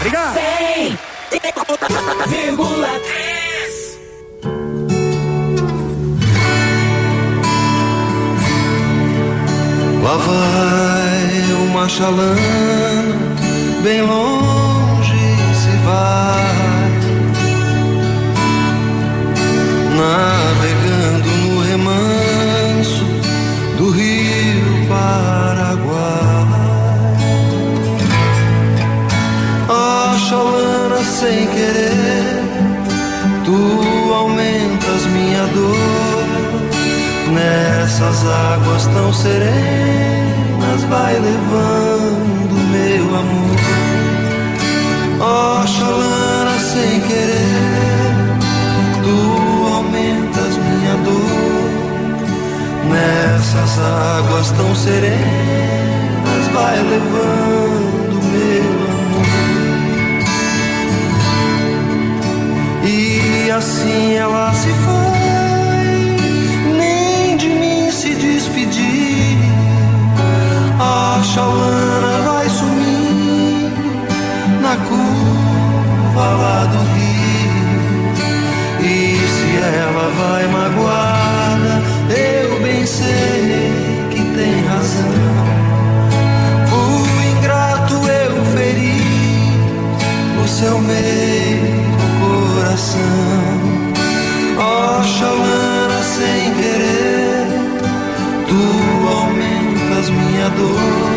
Obrigado. 0.00 0.38
100,3 1.30 3.25
Lá 10.16 10.22
vai 10.22 11.52
uma 11.68 11.88
chalana, 11.88 12.38
bem 13.82 14.00
longe 14.00 15.18
se 15.52 15.70
vai, 15.84 16.90
navegando 19.98 21.28
no 21.44 21.62
remanso 21.64 23.04
do 23.76 23.90
rio 23.90 24.86
Paraguai. 24.88 25.96
A 29.68 30.16
chalana 30.18 31.04
sem 31.04 31.46
querer, 31.48 32.42
Nessas 37.36 38.24
águas 38.26 38.86
tão 38.86 39.12
serenas 39.12 40.82
vai 40.88 41.12
levando 41.20 42.54
meu 42.72 43.14
amor. 43.14 43.60
Ó 45.20 45.66
Xalana 45.66 46.58
sem 46.58 47.00
querer, 47.00 48.14
tu 49.04 49.18
aumentas 49.74 50.56
minha 50.56 50.96
dor. 51.04 51.66
Nessas 52.90 53.78
águas 54.18 54.50
tão 54.52 54.74
serenas 54.74 56.46
vai 56.54 56.76
levando 56.76 58.16
meu 58.32 58.72
amor. 58.94 59.26
E 62.82 63.50
assim 63.50 64.14
ela 64.14 64.54
se 64.54 64.70
foi 64.70 65.15
A 71.36 71.38
Xalana 71.38 72.22
vai 72.24 72.48
sumir 72.48 73.70
na 74.62 74.74
curva 74.88 76.24
lá 76.40 76.64
do 76.64 76.78
rio. 76.94 77.60
E 78.80 79.18
se 79.34 79.48
ela 79.58 80.08
vai 80.18 80.46
magoada, 80.46 81.82
eu 82.08 82.58
bem 82.62 82.86
sei 82.86 83.70
que 84.12 84.22
tem 84.34 84.64
razão. 84.66 85.12
Fui 86.70 87.26
ingrato, 87.36 87.96
eu 87.96 88.44
feri 88.56 89.02
o 90.42 90.48
seu 90.48 90.78
meio 90.78 91.76
coração. 92.18 93.02
Ó 94.58 95.02
Xalana 95.02 96.02
sem 96.02 96.54
querer, 96.54 97.46
tu 98.48 99.08
aumentas 99.18 100.08
minha 100.08 100.48
dor. 100.48 101.15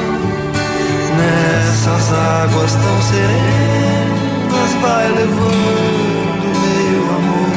Nessas 1.19 2.13
águas 2.13 2.73
tão 2.75 3.01
serenas 3.01 4.71
vai 4.81 5.07
levando 5.09 6.47
meu 6.63 7.03
amor. 7.17 7.53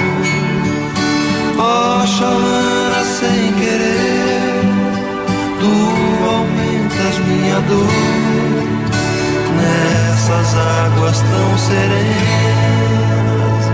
Ó 1.59 2.07
Xalana 2.07 3.03
sem 3.05 3.53
querer, 3.53 4.63
tu 5.61 5.75
aumentas 6.27 7.17
minha 7.27 7.61
dor. 7.69 7.93
Nessas 9.59 10.49
águas 10.57 11.19
tão 11.21 11.51
serenas 11.59 12.05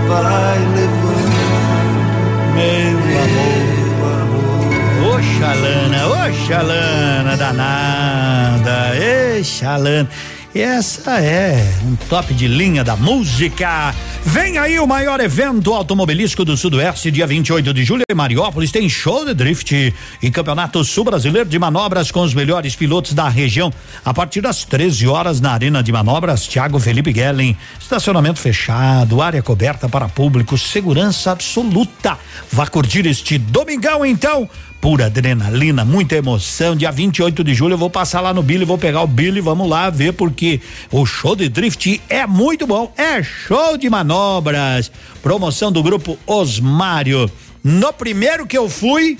vai 0.07 0.59
levando 0.75 1.39
meu 2.53 2.99
amor. 4.13 4.49
Ô 5.07 5.21
Xalana, 5.21 6.01
ô 6.07 6.13
Xalana 6.45 7.33
danada, 7.37 8.77
ê 8.95 9.18
E 10.53 10.61
essa 10.61 11.21
é 11.21 11.63
um 11.85 11.95
top 12.07 12.33
de 12.33 12.47
linha 12.47 12.83
da 12.83 12.95
música. 12.95 13.93
Vem 14.25 14.57
aí 14.57 14.79
o 14.79 14.87
maior 14.87 15.19
evento 15.19 15.73
automobilístico 15.73 16.43
do 16.43 16.57
Sudoeste, 16.57 17.11
dia 17.11 17.27
28 17.27 17.71
de 17.71 17.83
julho 17.83 18.03
em 18.09 18.15
Mariópolis. 18.15 18.71
Tem 18.71 18.89
show 18.89 19.23
de 19.23 19.35
drift 19.35 19.93
e 20.21 20.31
Campeonato 20.31 20.83
Sul 20.83 21.03
Brasileiro 21.03 21.47
de 21.47 21.59
Manobras 21.59 22.09
com 22.09 22.21
os 22.21 22.33
melhores 22.33 22.75
pilotos 22.75 23.13
da 23.13 23.29
região. 23.29 23.71
A 24.03 24.11
partir 24.11 24.41
das 24.41 24.65
13 24.65 25.07
horas 25.07 25.39
na 25.39 25.51
Arena 25.51 25.83
de 25.83 25.91
Manobras, 25.91 26.47
Thiago 26.47 26.79
Felipe 26.79 27.13
Guellen. 27.13 27.55
Estacionamento 27.79 28.39
fechado, 28.39 29.21
área 29.21 29.43
coberta 29.43 29.87
para 29.87 30.09
público, 30.09 30.57
segurança 30.57 31.31
absoluta. 31.31 32.17
Vá 32.51 32.65
curtir 32.65 33.05
este 33.05 33.37
domingão 33.37 34.03
então 34.03 34.49
pura 34.81 35.07
adrenalina, 35.07 35.83
muita 35.83 36.15
emoção. 36.15 36.75
Dia 36.75 36.91
28 36.91 37.43
de 37.43 37.53
julho 37.53 37.73
eu 37.73 37.77
vou 37.77 37.89
passar 37.89 38.21
lá 38.21 38.33
no 38.33 38.41
Billy, 38.41 38.65
vou 38.65 38.77
pegar 38.77 39.01
o 39.01 39.07
Billy, 39.07 39.41
vamos 39.41 39.69
lá 39.69 39.89
ver 39.89 40.13
porque 40.13 40.61
o 40.91 41.05
show 41.05 41.35
de 41.35 41.49
drift 41.49 42.01
é 42.09 42.25
muito 42.25 42.65
bom, 42.65 42.91
é 42.97 43.21
show 43.21 43.77
de 43.77 43.89
manobras. 43.89 44.91
Promoção 45.21 45.71
do 45.71 45.83
grupo 45.83 46.17
Osmário. 46.25 47.29
No 47.63 47.91
primeiro 47.91 48.47
que 48.47 48.57
eu 48.57 48.69
fui, 48.69 49.17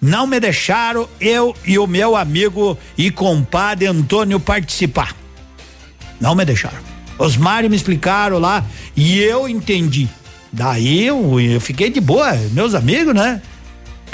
não 0.00 0.26
me 0.26 0.40
deixaram 0.40 1.08
eu 1.20 1.54
e 1.66 1.78
o 1.78 1.86
meu 1.86 2.16
amigo 2.16 2.78
e 2.96 3.10
compadre 3.10 3.86
Antônio 3.86 4.40
participar. 4.40 5.14
Não 6.20 6.34
me 6.34 6.44
deixaram. 6.44 6.78
Osmário 7.18 7.68
me 7.68 7.76
explicaram 7.76 8.38
lá 8.38 8.64
e 8.96 9.20
eu 9.20 9.48
entendi. 9.48 10.08
Daí 10.50 11.04
eu, 11.04 11.40
eu 11.40 11.60
fiquei 11.60 11.90
de 11.90 12.00
boa, 12.00 12.32
meus 12.52 12.74
amigos, 12.74 13.14
né? 13.14 13.42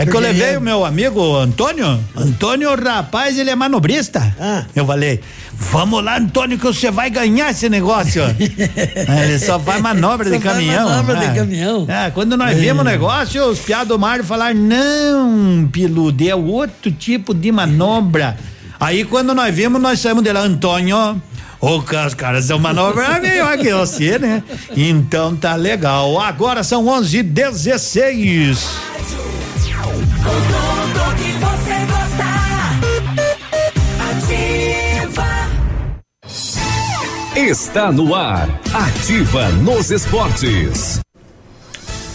É 0.00 0.06
que 0.06 0.16
eu 0.16 0.20
levei 0.20 0.56
o 0.56 0.62
meu 0.62 0.82
amigo 0.82 1.36
Antônio. 1.36 2.00
Antônio, 2.16 2.74
rapaz, 2.82 3.36
ele 3.36 3.50
é 3.50 3.54
manobrista. 3.54 4.34
Eu 4.74 4.86
falei, 4.86 5.20
vamos 5.54 6.02
lá, 6.02 6.16
Antônio, 6.16 6.56
que 6.58 6.64
você 6.64 6.90
vai 6.90 7.10
ganhar 7.10 7.50
esse 7.50 7.68
negócio. 7.68 8.22
ele 8.38 9.38
só 9.38 9.60
faz 9.60 9.82
manobra 9.82 10.30
Só 10.30 10.36
de 10.38 10.42
faz 10.42 10.54
caminhão. 10.56 10.88
manobra 10.88 11.16
de 11.16 11.24
É. 11.26 11.34
caminhão. 11.34 11.86
É, 11.86 12.10
quando 12.10 12.34
nós 12.34 12.56
vimos 12.56 12.80
o 12.80 12.84
negócio, 12.84 13.44
os 13.44 13.58
piados 13.58 13.88
do 13.88 13.98
Mário 13.98 14.24
falaram, 14.24 14.58
não, 14.58 15.68
Pilude, 15.70 16.30
é 16.30 16.34
outro 16.34 16.90
tipo 16.90 17.34
de 17.34 17.52
manobra. 17.52 18.38
Aí 18.80 19.04
quando 19.04 19.34
nós 19.34 19.54
vimos, 19.54 19.82
nós 19.82 20.00
saímos 20.00 20.24
de 20.24 20.32
lá, 20.32 20.40
Antônio. 20.40 21.20
Ô, 21.60 21.76
os 21.76 22.14
caras 22.14 22.46
são 22.46 22.58
manobra 22.58 23.06
melhor 23.20 23.58
que 23.58 23.70
você, 23.70 24.18
né? 24.18 24.42
Então 24.74 25.36
tá 25.36 25.56
legal. 25.56 26.18
Agora 26.18 26.62
são 26.64 26.88
11 26.88 27.22
Está 37.50 37.90
no 37.90 38.14
ar. 38.14 38.48
Ativa 38.72 39.48
nos 39.48 39.90
esportes. 39.90 41.00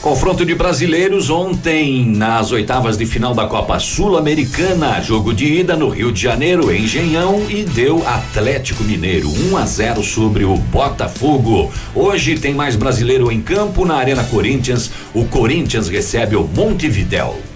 Confronto 0.02 0.46
de 0.46 0.54
brasileiros 0.54 1.30
ontem 1.30 2.06
nas 2.06 2.52
oitavas 2.52 2.98
de 2.98 3.06
final 3.06 3.34
da 3.34 3.48
Copa 3.48 3.80
Sul-Americana. 3.80 5.02
Jogo 5.02 5.34
de 5.34 5.46
ida 5.46 5.76
no 5.76 5.90
Rio 5.90 6.12
de 6.12 6.22
Janeiro, 6.22 6.72
em 6.72 6.84
Engenhão, 6.84 7.50
e 7.50 7.64
deu 7.64 8.08
Atlético 8.08 8.84
Mineiro 8.84 9.30
1 9.30 9.58
a 9.58 9.66
0 9.66 10.04
sobre 10.04 10.46
o 10.46 10.56
Botafogo. 10.56 11.72
Hoje 11.94 12.38
tem 12.38 12.54
mais 12.54 12.76
brasileiro 12.76 13.32
em 13.32 13.42
campo 13.42 13.84
na 13.84 13.96
Arena 13.96 14.24
Corinthians. 14.24 14.92
O 15.14 15.26
Corinthians 15.26 15.90
recebe 15.90 16.36
o 16.36 16.44
Montevidéu. 16.44 17.55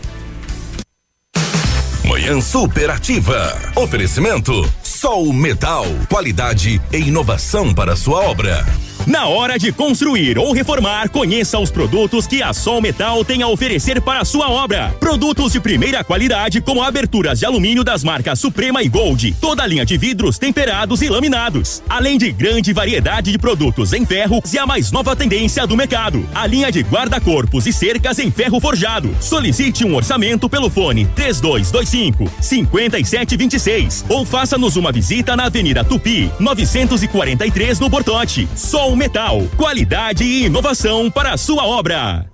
Manhã 2.29 2.41
superativa. 2.41 3.57
Oferecimento 3.75 4.53
Sol 4.83 5.33
Metal. 5.33 5.83
Qualidade 6.07 6.79
e 6.91 6.97
inovação 6.97 7.73
para 7.73 7.95
sua 7.95 8.21
obra. 8.21 8.63
Na 9.07 9.27
hora 9.27 9.57
de 9.57 9.71
construir 9.71 10.37
ou 10.37 10.51
reformar, 10.51 11.09
conheça 11.09 11.57
os 11.57 11.71
produtos 11.71 12.27
que 12.27 12.43
a 12.43 12.53
Sol 12.53 12.81
Metal 12.81 13.23
tem 13.25 13.41
a 13.41 13.47
oferecer 13.47 14.01
para 14.01 14.19
a 14.19 14.25
sua 14.25 14.49
obra. 14.49 14.95
Produtos 14.99 15.53
de 15.53 15.59
primeira 15.59 16.03
qualidade, 16.03 16.61
como 16.61 16.83
aberturas 16.83 17.39
de 17.39 17.45
alumínio 17.45 17.83
das 17.83 18.03
marcas 18.03 18.39
Suprema 18.39 18.83
e 18.83 18.89
Gold, 18.89 19.35
toda 19.41 19.63
a 19.63 19.67
linha 19.67 19.85
de 19.85 19.97
vidros 19.97 20.37
temperados 20.37 21.01
e 21.01 21.09
laminados, 21.09 21.81
além 21.89 22.17
de 22.17 22.31
grande 22.31 22.71
variedade 22.71 23.31
de 23.31 23.37
produtos 23.37 23.93
em 23.93 24.05
ferro 24.05 24.43
e 24.51 24.57
a 24.59 24.67
mais 24.67 24.91
nova 24.91 25.15
tendência 25.15 25.65
do 25.65 25.75
mercado, 25.75 26.27
a 26.35 26.45
linha 26.45 26.71
de 26.71 26.81
guarda-corpos 26.81 27.65
e 27.65 27.73
cercas 27.73 28.19
em 28.19 28.29
ferro 28.29 28.59
forjado. 28.59 29.15
Solicite 29.19 29.85
um 29.85 29.95
orçamento 29.95 30.47
pelo 30.47 30.69
fone 30.69 31.05
3225 31.15 32.29
5726 32.41 34.05
ou 34.07 34.23
faça-nos 34.25 34.75
uma 34.75 34.91
visita 34.91 35.35
na 35.35 35.45
Avenida 35.45 35.83
Tupi, 35.83 36.31
943 36.39 37.79
no 37.79 37.89
Bortote. 37.89 38.47
Sol 38.55 38.88
Metal, 38.95 39.41
qualidade 39.57 40.23
e 40.23 40.45
inovação 40.45 41.09
para 41.09 41.33
a 41.33 41.37
sua 41.37 41.65
obra. 41.65 42.29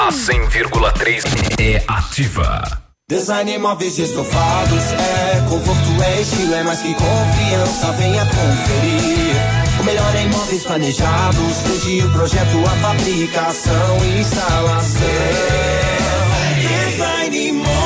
A 0.00 0.08
100,3 0.08 1.24
é 1.58 1.82
ativa. 1.86 2.82
Design 3.08 3.58
móveis 3.58 3.98
e 3.98 4.02
estofados 4.02 4.82
é 4.92 5.40
conforto, 5.48 6.02
é 6.02 6.20
estilo, 6.20 6.54
é 6.54 6.62
mais 6.64 6.80
que 6.80 6.92
confiança, 6.92 7.92
venha 7.92 8.26
conferir. 8.26 9.36
O 9.80 9.84
melhor 9.84 10.16
em 10.16 10.28
móveis 10.28 10.64
planejados, 10.64 11.56
desde 11.68 12.02
o 12.02 12.10
projeto, 12.10 12.64
a 12.66 12.70
fabricação 12.80 14.04
e 14.04 14.20
instalação. 14.20 15.06
Design 16.58 17.52
móveis. 17.52 17.85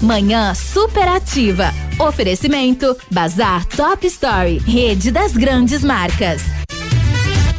Manhã 0.00 0.54
superativa. 0.54 1.72
Oferecimento 1.98 2.96
Bazar 3.10 3.66
Top 3.66 4.06
Story, 4.06 4.58
rede 4.58 5.10
das 5.10 5.32
grandes 5.32 5.82
marcas. 5.82 6.57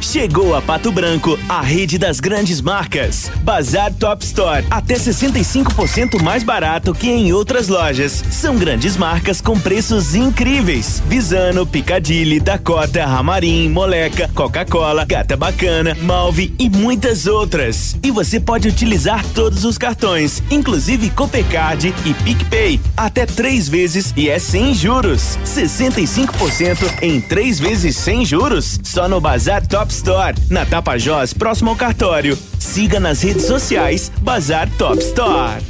Chegou 0.02 0.56
a 0.56 0.62
Pato 0.62 0.92
Branco, 0.92 1.38
a 1.48 1.62
rede 1.62 1.98
das 1.98 2.20
grandes 2.20 2.62
marcas. 2.62 3.30
Bazar 3.44 3.94
Top 3.94 4.24
Store, 4.24 4.66
até 4.72 4.96
65% 4.96 6.22
mais 6.22 6.42
barato 6.42 6.94
que 6.94 7.10
em 7.10 7.34
outras 7.34 7.68
lojas. 7.68 8.24
São 8.32 8.56
grandes 8.56 8.96
marcas 8.96 9.42
com 9.42 9.60
preços 9.60 10.16
incríveis. 10.16 11.04
Visano, 11.06 11.66
Picadilly, 11.68 12.40
Dakota, 12.40 13.06
Ramarim, 13.06 13.70
Moleca, 13.70 14.30
Coca-Cola, 14.34 15.06
Gata 15.06 15.36
Bacana, 15.36 15.96
Malve 16.02 16.56
e 16.58 16.70
muitas 16.70 17.28
outras. 17.28 17.98
E 18.02 18.10
você 18.10 18.40
pode 18.40 18.68
utilizar 18.68 19.24
todos 19.36 19.66
os 19.66 19.78
cartões, 19.78 20.42
inclusive 20.50 21.10
Copecard 21.10 21.94
e 22.06 22.14
PicPay, 22.14 22.80
até 22.96 23.26
três 23.26 23.68
vezes 23.68 24.14
e 24.16 24.30
é 24.30 24.40
sem 24.40 24.74
juros. 24.74 25.38
65% 25.46 26.78
em 27.02 27.20
três 27.20 27.60
vezes 27.60 27.96
sem 27.98 28.26
juros, 28.26 28.80
só 28.84 29.08
no 29.08 29.20
Bazar 29.20 29.68
Top 29.68 29.89
Store, 29.92 30.36
na 30.50 30.66
Tapajós, 30.66 31.34
próximo 31.34 31.70
ao 31.70 31.76
cartório. 31.76 32.38
Siga 32.60 33.00
nas 33.00 33.22
redes 33.22 33.46
sociais 33.46 34.12
Bazar 34.22 34.70
Top 34.78 34.98
Store. 35.00 35.64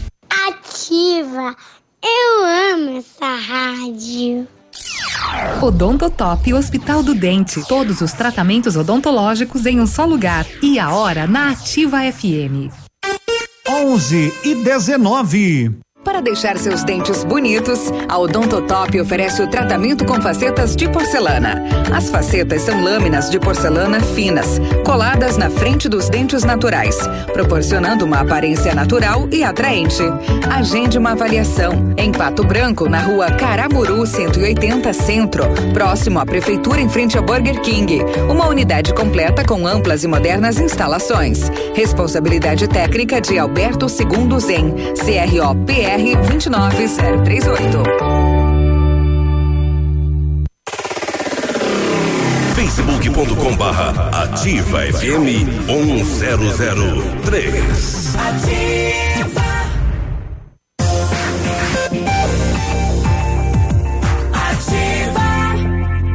Ativa. 0.47 1.55
Eu 2.03 2.73
amo 2.73 2.97
essa 2.97 3.35
rádio. 3.35 4.47
Odontotop 5.61 6.53
Hospital 6.53 7.03
do 7.03 7.13
Dente. 7.13 7.61
Todos 7.67 8.01
os 8.01 8.13
tratamentos 8.13 8.75
odontológicos 8.75 9.65
em 9.65 9.79
um 9.79 9.87
só 9.87 10.05
lugar. 10.05 10.45
E 10.61 10.79
a 10.79 10.91
hora 10.93 11.27
na 11.27 11.51
Ativa 11.51 11.99
FM. 12.11 12.71
11 13.67 14.33
e 14.43 14.55
19. 14.55 15.79
Para 16.09 16.21
deixar 16.21 16.57
seus 16.57 16.83
dentes 16.83 17.23
bonitos, 17.23 17.93
a 18.07 18.17
Odontotop 18.17 18.99
oferece 18.99 19.43
o 19.43 19.47
tratamento 19.47 20.03
com 20.03 20.19
facetas 20.19 20.75
de 20.75 20.89
porcelana. 20.89 21.63
As 21.95 22.09
facetas 22.09 22.63
são 22.63 22.83
lâminas 22.83 23.29
de 23.29 23.39
porcelana 23.39 24.01
finas, 24.01 24.59
coladas 24.83 25.37
na 25.37 25.51
frente 25.51 25.87
dos 25.87 26.09
dentes 26.09 26.43
naturais, 26.43 26.97
proporcionando 27.31 28.05
uma 28.05 28.21
aparência 28.21 28.73
natural 28.73 29.29
e 29.31 29.43
atraente. 29.43 30.01
Agende 30.49 30.97
uma 30.97 31.11
avaliação 31.11 31.93
em 31.95 32.11
Pato 32.11 32.43
Branco, 32.43 32.89
na 32.89 33.01
rua 33.01 33.29
Caramuru 33.31 34.03
180 34.03 34.91
Centro, 34.93 35.43
próximo 35.73 36.19
à 36.19 36.25
Prefeitura 36.25 36.81
em 36.81 36.89
frente 36.89 37.19
ao 37.19 37.23
Burger 37.23 37.61
King. 37.61 37.99
Uma 38.27 38.47
unidade 38.47 38.95
completa 38.95 39.45
com 39.45 39.67
amplas 39.67 40.03
e 40.03 40.07
modernas 40.07 40.59
instalações. 40.59 41.51
Responsabilidade 41.75 42.67
técnica 42.67 43.21
de 43.21 43.37
Alberto 43.37 43.87
Segundo 43.87 44.39
Zen, 44.39 44.73
CROPR 44.95 45.98
29038. 46.03 47.83
facebook.com 52.55 53.55
barra 53.57 54.09
ativa 54.23 54.83
FM 54.85 55.45
1003. 55.67 58.15
Ativa. 58.15 59.49
Ativa. 64.33 65.29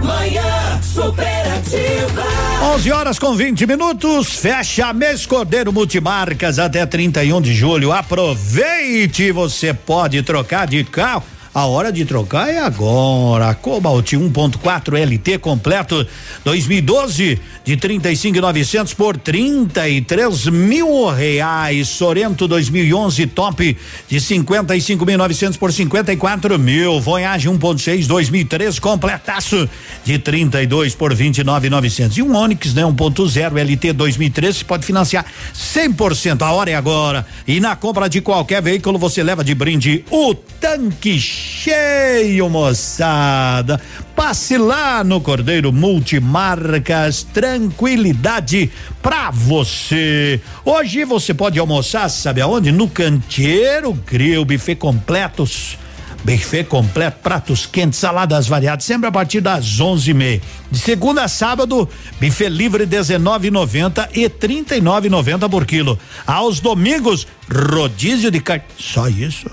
Manhã 0.03 0.81
superativa. 0.83 2.44
11 2.75 2.91
horas 2.91 3.19
com 3.21 3.37
20 3.37 3.69
minutos, 3.69 4.35
fecha 4.35 4.93
mês 4.93 5.25
Cordeiro 5.27 5.73
Multimarcas 5.73 6.59
até 6.59 6.85
31 6.85 7.41
de 7.41 7.55
julho. 7.55 7.93
Aproveite, 7.93 9.31
você 9.31 9.73
pode 9.73 10.21
trocar 10.25 10.67
de 10.67 10.83
carro. 10.83 11.23
A 11.55 11.67
hora 11.67 11.93
de 11.93 12.05
trocar 12.05 12.49
é 12.49 12.59
agora. 12.59 13.55
Cobalt 13.55 14.13
1.4 14.13 15.01
LT 15.01 15.39
completo 15.39 16.05
2012 16.45 17.41
de 17.65 17.77
35.900 17.77 18.93
por 18.97 19.17
33 19.17 20.47
mil 20.47 21.07
reais. 21.11 21.87
Sorento 21.87 22.49
2011 22.49 23.29
top 23.29 23.77
de 24.09 24.17
55.900 24.17 25.57
por 25.57 25.73
54 25.73 26.59
mil. 26.59 27.01
Voyage 27.01 27.49
1.6 27.49 28.09
2013 28.09 28.81
completaço 28.81 29.69
de 30.05 30.19
32 30.19 30.97
por 30.97 31.15
29.900 31.15 32.17
e 32.17 32.23
um 32.23 32.35
Onix 32.35 32.75
né 32.75 32.83
1.0 32.83 33.65
LT 33.65 33.93
2013 33.93 34.65
pode 34.65 34.85
financiar 34.85 35.25
100%. 35.55 36.43
A 36.43 36.51
hora 36.51 36.73
é 36.73 36.75
agora. 36.75 37.25
E 37.47 37.61
na 37.61 37.77
compra 37.77 38.09
de 38.09 38.21
qualquer 38.21 38.61
veículo 38.61 38.99
você 38.99 39.23
leva 39.23 39.45
de 39.45 39.55
brinde 39.55 40.05
o 40.11 40.35
tanque 40.35 41.44
cheio, 41.45 42.49
moçada. 42.49 43.81
Passe 44.17 44.57
lá 44.57 45.05
no 45.05 45.21
Cordeiro 45.21 45.73
Multimarcas, 45.73 47.23
tranquilidade 47.23 48.71
pra 49.03 49.31
você. 49.31 50.41
Hoje 50.65 51.05
você 51.05 51.35
pode 51.35 51.59
almoçar, 51.59 52.09
sabe 52.09 52.41
aonde? 52.41 52.73
No 52.73 52.89
Canteiro 52.89 53.93
Grill, 53.93 54.45
buffet 54.45 54.77
completos. 54.77 55.77
Buffet 56.25 56.65
completo, 56.65 57.19
pratos 57.23 57.67
quentes, 57.67 57.99
saladas 57.99 58.47
variadas, 58.47 58.87
sempre 58.87 59.07
a 59.07 59.13
partir 59.13 59.43
das 59.43 59.79
onze 59.79 60.13
e 60.13 60.15
meia. 60.15 60.41
De 60.71 60.79
segunda 60.79 61.25
a 61.25 61.29
sábado, 61.29 61.87
buffet 62.19 62.49
livre 62.49 62.85
R$19,90 62.85 64.09
e 64.15 64.23
R$39,90 64.23 65.51
por 65.51 65.67
quilo. 65.67 65.99
Aos 66.27 66.61
domingos, 66.61 67.27
rodízio 67.47 68.31
de 68.31 68.41
carne. 68.41 68.65
Só 68.79 69.07
isso? 69.07 69.51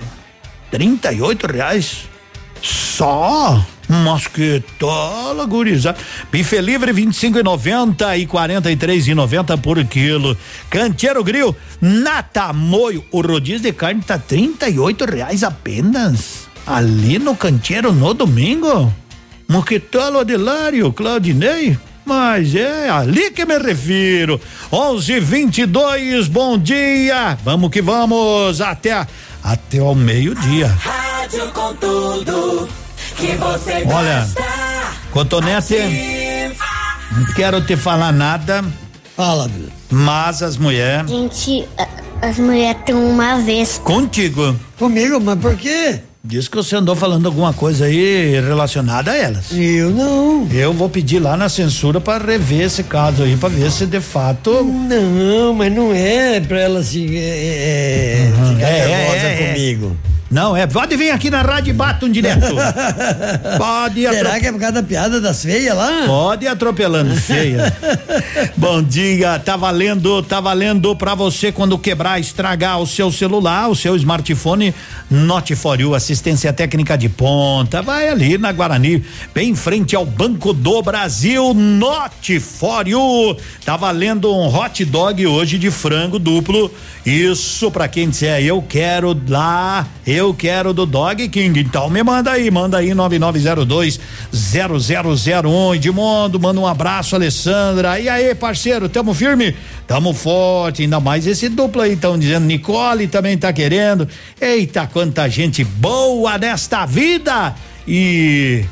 Trinta 0.72 1.11
e 1.11 1.22
oito 1.22 1.45
reais 1.45 2.10
só 2.61 3.64
mas 3.91 4.26
que 4.26 4.64
tola, 4.80 5.45
gurizada. 5.45 5.98
Bife 6.31 6.61
livre, 6.61 6.93
vinte 6.93 7.14
e 7.14 7.18
cinco 7.18 7.38
e 7.38 7.43
noventa 7.43 8.15
e 8.15 8.26
quarenta 8.26 8.72
e 8.72 8.77
três 8.77 9.06
e 9.07 9.14
noventa 9.14 9.57
por 9.57 9.84
quilo. 9.84 10.38
Canteiro 10.69 11.22
Grill, 11.23 11.53
na 11.81 12.23
Tamoio, 12.23 13.03
o 13.11 13.19
rodízio 13.19 13.60
de 13.60 13.73
carne 13.73 14.02
tá 14.02 14.18
trinta 14.18 14.69
e 14.69 14.80
oito 14.80 15.03
reais 15.03 15.43
apenas. 15.43 16.48
Ali 16.65 17.19
no 17.19 17.35
canteiro 17.35 17.91
no 17.91 18.14
domingo. 18.14 18.93
Mas 19.45 19.65
que 19.65 19.77
tal, 19.80 20.19
Adelário, 20.19 20.93
Claudinei? 20.93 21.77
Mas 22.06 22.56
é 22.56 22.89
ali 22.89 23.30
que 23.31 23.45
me 23.45 23.57
refiro. 23.57 24.39
11:22, 24.72 26.27
bom 26.27 26.57
dia. 26.57 27.38
Vamos 27.43 27.69
que 27.69 27.81
vamos 27.81 28.61
até 28.61 29.06
até 29.43 29.80
ao 29.80 29.95
meio-dia. 29.95 30.68
Rádio 30.68 31.51
com 31.51 31.73
tudo 31.76 32.69
que 33.15 33.27
você 33.35 33.84
Olha, 33.91 34.27
Cotonete, 35.11 35.76
não 37.11 37.26
quero 37.34 37.61
te 37.65 37.76
falar 37.76 38.11
nada. 38.11 38.63
Fala, 39.15 39.49
Mas 39.89 40.41
as 40.41 40.57
mulheres 40.57 41.09
Gente, 41.09 41.68
as 42.22 42.38
mulheres 42.39 42.81
têm 42.85 42.95
uma 42.95 43.39
vez. 43.39 43.80
contigo. 43.84 44.55
Comigo, 44.80 45.19
mas 45.19 45.39
por 45.39 45.55
quê? 45.57 46.01
Diz 46.23 46.48
que 46.48 46.56
você 46.56 46.76
andou 46.76 46.95
falando 46.95 47.26
alguma 47.26 47.52
coisa 47.52 47.85
aí 47.85 48.39
relacionada 48.39 49.11
a 49.11 49.18
elas. 49.18 49.45
Eu 49.52 49.89
não. 49.89 50.48
Eu 50.52 50.72
vou 50.72 50.88
pedir 50.88 51.19
lá 51.19 51.35
na 51.35 51.49
censura 51.49 51.99
para 51.99 52.23
rever 52.23 52.61
esse 52.61 52.84
caso 52.84 53.23
aí, 53.23 53.35
para 53.35 53.49
ver 53.49 53.72
se 53.72 53.88
de 53.88 53.99
fato. 53.99 54.64
Não, 54.64 55.53
mas 55.56 55.73
não 55.73 55.91
é 55.91 56.39
pra 56.39 56.60
ela 56.60 56.80
assim, 56.80 57.15
é, 57.15 58.30
é, 58.30 58.31
ficar 58.53 58.68
É, 58.68 58.88
nervosa 58.88 59.27
é, 59.27 59.43
é. 59.43 59.53
comigo. 59.53 59.98
Não, 60.31 60.55
é. 60.55 60.65
Pode 60.65 60.95
vir 60.95 61.11
aqui 61.11 61.29
na 61.29 61.41
rádio 61.41 61.71
e 61.71 61.73
bata 61.73 62.05
um 62.05 62.09
direto. 62.09 62.55
Pode 63.57 64.01
Será 64.01 64.29
atro- 64.29 64.39
que 64.41 64.47
é 64.47 64.51
por 64.51 64.59
causa 64.59 64.73
da 64.75 64.83
piada 64.83 65.19
das 65.19 65.43
feias 65.43 65.75
lá? 65.75 66.03
Pode 66.05 66.45
ir 66.45 66.47
atropelando, 66.47 67.13
feia. 67.15 67.71
Bom 68.55 68.81
dia, 68.81 69.37
tá 69.39 69.57
valendo, 69.57 70.21
tá 70.23 70.39
valendo 70.39 70.95
pra 70.95 71.15
você 71.15 71.51
quando 71.51 71.77
quebrar, 71.77 72.19
estragar 72.19 72.79
o 72.79 72.87
seu 72.87 73.11
celular, 73.11 73.69
o 73.69 73.75
seu 73.75 73.95
smartphone, 73.97 74.73
Note 75.09 75.55
for 75.55 75.79
You, 75.79 75.93
assistência 75.93 76.53
técnica 76.53 76.97
de 76.97 77.09
ponta, 77.09 77.81
vai 77.81 78.07
ali 78.07 78.37
na 78.37 78.51
Guarani, 78.51 79.03
bem 79.33 79.49
em 79.49 79.55
frente 79.55 79.95
ao 79.95 80.05
Banco 80.05 80.53
do 80.53 80.81
Brasil, 80.81 81.53
Note 81.53 82.39
for 82.39 82.87
You. 82.87 83.35
Tá 83.65 83.75
valendo 83.75 84.33
um 84.33 84.47
hot 84.47 84.85
dog 84.85 85.25
hoje 85.27 85.57
de 85.57 85.69
frango 85.69 86.17
duplo, 86.17 86.71
isso 87.05 87.69
pra 87.69 87.87
quem 87.87 88.09
disser, 88.09 88.41
eu 88.43 88.61
quero 88.61 89.19
lá, 89.27 89.85
eu 90.05 90.20
quero 90.34 90.73
do 90.73 90.85
Dog 90.85 91.27
King, 91.30 91.60
então 91.60 91.89
me 91.89 92.03
manda 92.03 92.31
aí, 92.31 92.52
manda 92.52 92.77
aí 92.77 92.93
9902 92.93 93.99
0001 94.31 95.76
Edmundo, 95.76 96.39
manda 96.39 96.60
um 96.60 96.68
abraço, 96.68 97.15
Alessandra. 97.15 97.99
E 97.99 98.07
aí, 98.07 98.35
parceiro, 98.35 98.88
tamo 98.88 99.14
firme? 99.14 99.56
Tamo 99.88 100.14
forte, 100.14 100.84
ainda 100.84 100.99
mais 100.99 101.26
esse 101.26 101.49
duplo 101.49 101.81
aí, 101.81 101.93
estão 101.93 102.18
dizendo, 102.19 102.45
Nicole 102.45 103.07
também 103.07 103.35
tá 103.38 103.52
querendo. 103.52 104.07
Eita, 104.39 104.85
quanta 104.85 105.27
gente 105.27 105.64
boa 105.64 106.38
nesta 106.38 106.85
vida! 106.85 107.56
E 107.88 108.64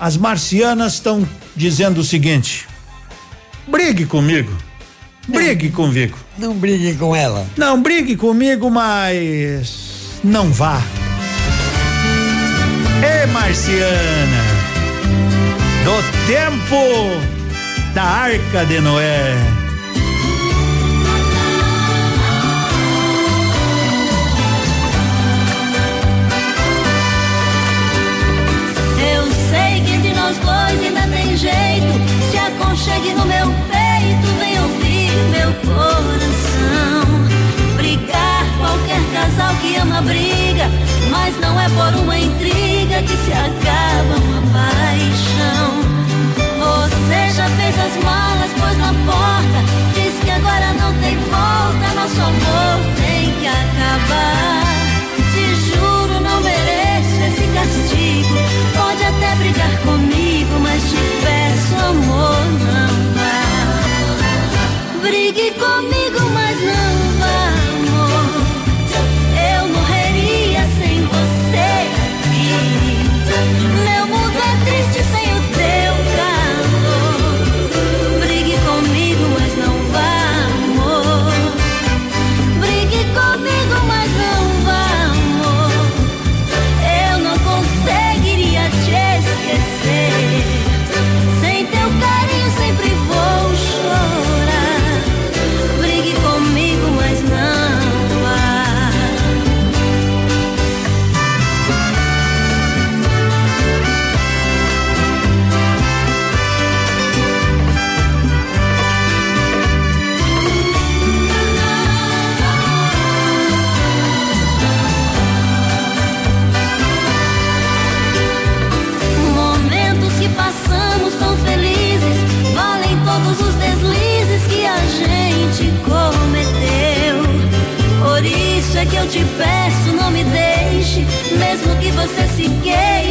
as 0.00 0.16
marcianas 0.16 0.94
estão 0.94 1.28
dizendo 1.54 2.00
o 2.00 2.04
seguinte: 2.04 2.66
brigue 3.66 4.06
comigo. 4.06 4.50
Brigue 5.28 5.68
comigo. 5.68 6.16
Não 6.38 6.54
brigue 6.54 6.94
com 6.94 7.14
ela. 7.14 7.46
Não 7.56 7.82
brigue 7.82 8.16
comigo, 8.16 8.70
mas 8.70 9.87
não 10.24 10.52
vá. 10.52 10.80
Ê, 13.02 13.26
Marciana, 13.26 14.42
do 15.84 16.02
tempo 16.26 17.28
da 17.94 18.02
Arca 18.02 18.66
de 18.66 18.80
Noé. 18.80 19.36
Eu 29.14 29.30
sei 29.50 29.80
que 29.82 29.98
de 29.98 30.14
nós 30.14 30.36
dois 30.38 30.82
ainda 30.82 31.02
tem 31.16 31.36
jeito. 31.36 31.86
Se 32.30 32.38
aconchegue 32.38 33.14
no 33.14 33.24
meu 33.24 33.46
peito, 33.46 34.26
vem 34.40 34.60
ouvir 34.60 35.12
meu 35.30 35.52
coração. 35.64 36.37
Casal 39.38 39.54
que 39.62 39.76
ama 39.76 40.02
briga. 40.02 40.66
Mas 41.10 41.38
não 41.40 41.58
é 41.58 41.68
por 41.68 41.94
uma 42.02 42.18
intriga 42.18 43.02
que 43.02 43.16
se 43.24 43.32
acaba 43.32 44.16
uma 44.24 44.42
paixão. 44.52 45.68
Você 46.58 47.30
já 47.36 47.48
fez 47.50 47.74
as 47.78 47.96
malas, 48.02 48.50
pôs 48.58 48.76
na 48.78 48.92
porta. 49.06 49.58
Diz 49.94 50.14
que 50.24 50.30
agora 50.30 50.72
não 50.74 50.92
tem 51.00 51.16
volta. 51.16 51.86
Nosso 51.94 52.20
amor 52.20 52.80
tem 52.96 53.32
que 53.40 53.46
acabar. 53.46 54.64
Te 55.32 55.44
juro, 55.70 56.20
não 56.20 56.40
mereço 56.40 57.16
esse 57.28 57.46
castigo. 57.54 58.36
Pode 58.76 59.04
até 59.04 59.34
brigar 59.36 59.78
comigo, 59.84 60.60
mas 60.60 60.82
te 60.82 60.98
peço, 61.22 61.74
amor, 61.86 62.44
não 62.72 62.92
vá. 63.14 63.38
Brigue 65.02 65.52
comigo, 65.52 66.07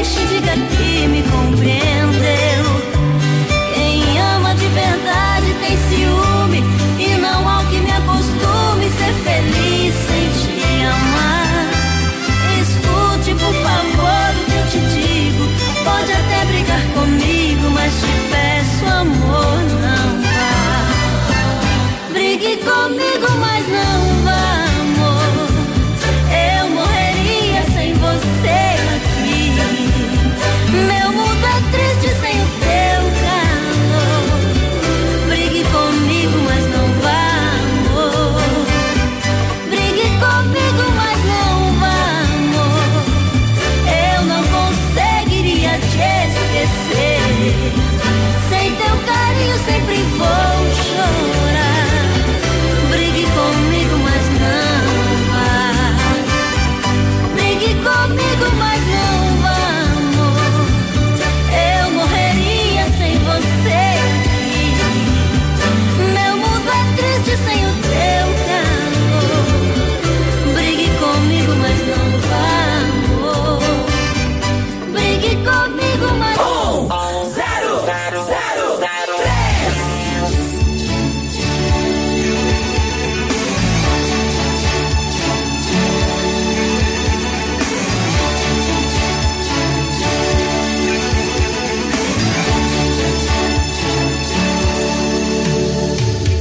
queixe, 0.08 0.26
diga 0.28 0.54
que 0.54 1.08
me 1.08 1.22
compreendeu. 1.24 1.97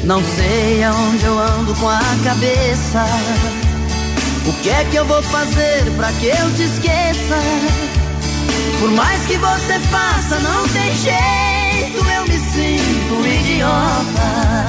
Não 0.06 0.22
sei 0.22 0.84
aonde 0.84 1.24
eu 1.24 1.36
ando 1.36 1.74
com 1.74 1.88
a 1.88 2.00
cabeça. 2.22 3.04
O 4.46 4.52
que 4.62 4.70
é 4.70 4.84
que 4.84 4.94
eu 4.94 5.04
vou 5.04 5.20
fazer 5.20 5.82
pra 5.96 6.12
que 6.12 6.26
eu 6.26 6.54
te 6.54 6.62
esqueça? 6.62 7.36
Por 8.78 8.92
mais 8.92 9.26
que 9.26 9.36
você 9.36 9.80
faça, 9.90 10.38
não 10.38 10.68
tem 10.68 10.94
jeito, 10.94 12.08
eu 12.08 12.22
me 12.22 12.38
sinto 12.38 13.26
idiota. 13.26 14.66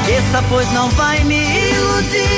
Esqueça, 0.00 0.42
pois 0.48 0.72
não 0.72 0.88
vai 0.88 1.22
me 1.24 1.44
iludir. 1.70 2.28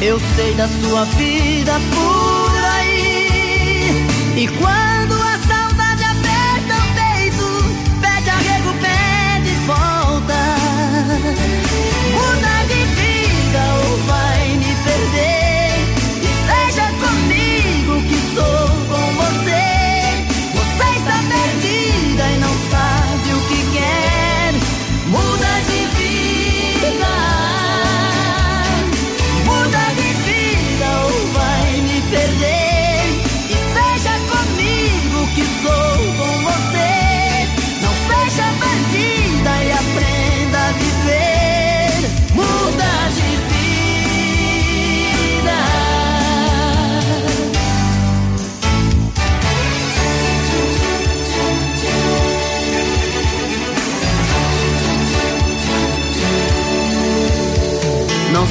Eu 0.00 0.20
sei 0.36 0.54
da 0.54 0.68
sua 0.80 1.04
vida 1.06 1.72
por 1.92 2.64
aí. 2.76 4.06
E 4.36 4.46
quando 4.46 4.97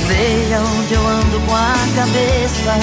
Não 0.08 0.16
sei 0.16 0.54
aonde 0.54 0.94
eu 0.94 1.06
ando 1.06 1.42
com 1.42 1.54
a 1.54 1.74
cabeça. 1.94 2.80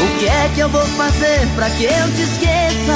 O 0.00 0.18
que 0.20 0.26
é 0.26 0.48
que 0.54 0.60
eu 0.60 0.68
vou 0.68 0.86
fazer 0.86 1.48
pra 1.56 1.68
que 1.70 1.82
eu 1.82 2.14
te 2.14 2.22
esqueça? 2.22 2.94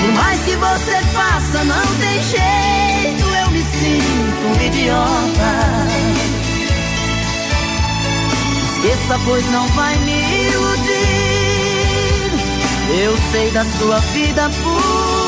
Por 0.00 0.12
mais 0.14 0.40
que 0.44 0.56
você 0.56 1.02
faça, 1.12 1.62
não 1.64 1.86
tem 2.00 2.22
jeito, 2.22 3.22
eu 3.44 3.50
me 3.50 3.62
sinto 3.62 4.46
um 4.48 4.66
idiota. 4.66 5.52
Esqueça, 8.72 9.20
pois 9.26 9.44
não 9.50 9.68
vai 9.68 9.94
me 9.98 10.48
iludir. 10.52 11.02
Eu 12.98 13.14
sei 13.30 13.50
da 13.50 13.66
sua 13.78 13.98
vida 13.98 14.50
por 14.62 15.21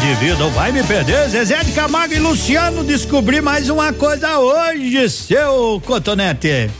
de 0.00 0.14
vida 0.14 0.44
ou 0.44 0.50
vai 0.50 0.72
me 0.72 0.82
perder. 0.82 1.28
Zezé 1.28 1.62
de 1.62 1.72
Camargo 1.72 2.14
e 2.14 2.18
Luciano 2.18 2.82
descobri 2.82 3.40
mais 3.40 3.68
uma 3.68 3.92
coisa 3.92 4.38
hoje, 4.38 5.08
seu 5.10 5.80
Cotonete. 5.84 6.70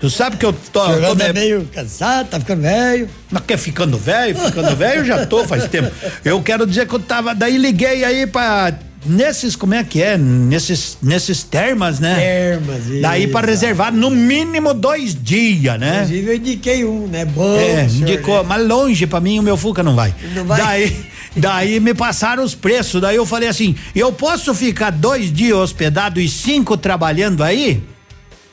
Tu 0.00 0.08
sabe 0.08 0.36
que 0.36 0.46
eu 0.46 0.52
tô. 0.52 0.80
Tô 0.80 0.80
anda 1.12 1.32
me- 1.32 1.40
meio 1.40 1.68
cansado, 1.74 2.28
tá 2.28 2.38
ficando 2.38 2.62
velho. 2.62 3.08
mas 3.30 3.42
quer 3.44 3.58
ficando 3.58 3.98
velho? 3.98 4.38
Ficando 4.38 4.76
velho 4.76 5.04
já 5.04 5.26
tô 5.26 5.44
faz 5.44 5.66
tempo. 5.68 5.90
Eu 6.24 6.40
quero 6.42 6.64
dizer 6.66 6.86
que 6.86 6.94
eu 6.94 7.00
tava, 7.00 7.34
daí 7.34 7.58
liguei 7.58 8.04
aí 8.04 8.26
pra 8.26 8.72
nesses, 9.04 9.56
como 9.56 9.74
é 9.74 9.82
que 9.82 10.00
é? 10.02 10.16
Nesses, 10.16 10.98
nesses 11.02 11.42
termas, 11.42 11.98
né? 11.98 12.14
Termas, 12.16 12.82
Daí 13.00 13.24
isso. 13.24 13.32
pra 13.32 13.46
reservar 13.46 13.92
no 13.92 14.10
mínimo 14.10 14.72
dois 14.74 15.16
dias, 15.20 15.78
né? 15.80 16.02
Inclusive 16.04 16.28
eu 16.30 16.36
indiquei 16.36 16.84
um, 16.84 17.06
né? 17.08 17.24
Bom. 17.24 17.56
É, 17.58 17.88
senhor, 17.88 18.08
indicou, 18.08 18.36
né? 18.42 18.44
mas 18.48 18.66
longe 18.66 19.06
pra 19.06 19.20
mim 19.20 19.38
o 19.38 19.42
meu 19.42 19.56
Fuca 19.56 19.82
não 19.82 19.94
vai. 19.96 20.14
Não 20.34 20.44
vai? 20.44 20.60
Daí, 20.60 21.06
daí 21.36 21.80
me 21.80 21.94
passaram 21.94 22.42
os 22.44 22.54
preços, 22.54 23.00
daí 23.00 23.16
eu 23.16 23.26
falei 23.26 23.48
assim, 23.48 23.74
eu 23.96 24.12
posso 24.12 24.54
ficar 24.54 24.90
dois 24.90 25.32
dias 25.32 25.56
hospedado 25.56 26.20
e 26.20 26.28
cinco 26.28 26.76
trabalhando 26.76 27.42
aí? 27.42 27.82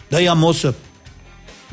Daí 0.09 0.27
a 0.27 0.35
moça, 0.35 0.75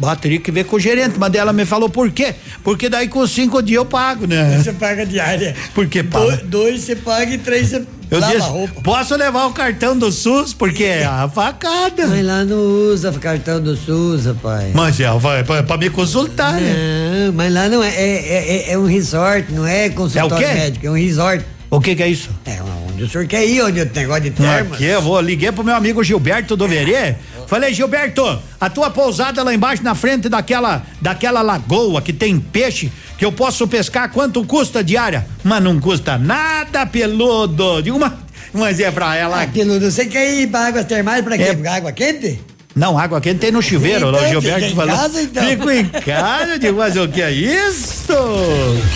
Bah, 0.03 0.17
teria 0.17 0.41
que 0.41 0.51
ver 0.51 0.65
com 0.65 0.75
o 0.75 0.81
gerente, 0.81 1.15
mas 1.17 1.33
ela 1.33 1.53
me 1.53 1.65
falou 1.65 1.89
por 1.89 2.11
quê? 2.11 2.35
Porque 2.65 2.89
daí 2.89 3.07
com 3.07 3.25
cinco 3.25 3.63
dias 3.63 3.77
eu 3.77 3.85
pago, 3.85 4.27
né? 4.27 4.61
Você 4.61 4.73
paga 4.73 5.07
diária. 5.07 5.55
Por 5.73 5.87
que 5.87 6.03
paga? 6.03 6.39
Do- 6.39 6.47
dois 6.47 6.81
você 6.81 6.97
paga 6.97 7.33
e 7.33 7.39
três 7.39 7.69
você 7.69 7.83
Eu 8.11 8.19
lava 8.19 8.33
disse, 8.35 8.45
a 8.45 8.51
roupa. 8.51 8.81
posso 8.83 9.15
levar 9.17 9.47
o 9.47 9.53
cartão 9.53 9.97
do 9.97 10.11
SUS? 10.11 10.53
Porque 10.53 10.83
é 10.83 11.05
a 11.05 11.29
facada. 11.29 12.09
Mas 12.09 12.27
lá 12.27 12.45
não 12.45 12.57
usa 12.93 13.13
cartão 13.13 13.61
do 13.61 13.77
SUS, 13.77 14.27
rapaz. 14.27 14.75
Mas 14.75 14.99
é, 14.99 15.09
vai 15.19 15.45
pra, 15.45 15.63
pra 15.63 15.77
me 15.77 15.89
consultar, 15.89 16.55
né? 16.55 17.27
Não, 17.27 17.33
mas 17.35 17.55
lá 17.55 17.69
não 17.69 17.81
é, 17.81 17.89
é, 17.95 18.67
é, 18.69 18.73
é 18.73 18.79
um 18.79 18.87
resort, 18.87 19.53
não 19.53 19.65
é 19.65 19.89
consultório 19.89 20.35
É 20.35 20.37
o 20.37 20.49
quê? 20.53 20.55
médico, 20.61 20.87
é 20.89 20.91
um 20.91 20.95
resort. 20.95 21.45
O 21.71 21.81
que 21.81 21.95
que 21.95 22.03
é 22.03 22.09
isso? 22.09 22.29
É 22.45 22.59
onde 22.91 23.05
o 23.05 23.09
senhor 23.09 23.27
quer 23.27 23.47
ir, 23.47 23.63
onde 23.63 23.87
tem 23.87 24.03
negócio 24.03 24.25
de 24.25 24.31
termas. 24.33 24.75
Aqui 24.75 24.85
eu 24.85 25.01
vou, 25.01 25.19
liguei 25.23 25.51
pro 25.51 25.65
meu 25.65 25.75
amigo 25.75 26.05
Gilberto 26.05 26.55
do 26.55 26.69
Verê. 26.69 27.15
Falei, 27.53 27.75
Gilberto, 27.75 28.41
a 28.59 28.71
tua 28.71 28.89
pousada 28.89 29.43
lá 29.43 29.53
embaixo 29.53 29.83
na 29.85 29.95
frente 29.95 30.27
daquela, 30.27 30.87
daquela 31.03 31.43
lagoa 31.43 32.01
que 32.01 32.11
tem 32.11 32.41
peixe, 32.41 32.91
que 33.19 33.27
eu 33.27 33.31
posso 33.31 33.69
pescar, 33.69 34.11
quanto 34.11 34.43
custa 34.47 34.79
a 34.79 34.83
diária? 34.83 35.27
Mas 35.45 35.63
não 35.63 35.79
custa 35.79 36.17
nada, 36.17 36.87
peludo. 36.87 37.83
Digo, 37.83 37.99
mas, 38.01 38.13
mas 38.55 38.81
é 38.81 38.91
pra 38.91 39.15
ela. 39.17 39.43
Ah, 39.43 39.47
peludo, 39.47 39.91
você 39.91 40.07
quer 40.07 40.33
ir 40.33 40.47
pra 40.47 40.69
águas 40.69 40.87
termais 40.87 41.23
pra 41.23 41.37
quê? 41.37 41.43
É. 41.43 41.55
Pra 41.55 41.75
água 41.75 41.93
quente? 41.93 42.41
Não, 42.75 42.99
água 42.99 43.21
quente 43.21 43.41
tem 43.41 43.53
no 43.53 43.61
chuveiro, 43.61 44.07
lá 44.11 44.13
o 44.13 44.17
Então, 44.21 44.31
Gilberto 44.31 44.61
fica 44.61 44.73
em 44.73 44.75
falou. 44.75 44.97
casa, 44.97 45.21
então. 45.23 45.45
Fico 45.45 45.71
em 45.71 45.85
casa, 45.89 46.59
digo, 46.59 46.79
mas 46.79 46.97
o 46.97 47.07
que 47.07 47.21
é 47.21 47.31
isso? 47.33 48.15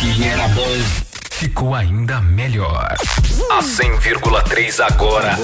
que 0.01 0.25
era 0.25 0.49
bom 0.49 0.65
ficou 1.31 1.75
ainda 1.75 2.23
melhor. 2.23 2.97
A 3.51 3.63
100,3 3.63 4.81
agora 4.83 5.37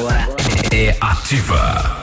é 0.73 0.97
ativa. 0.99 2.02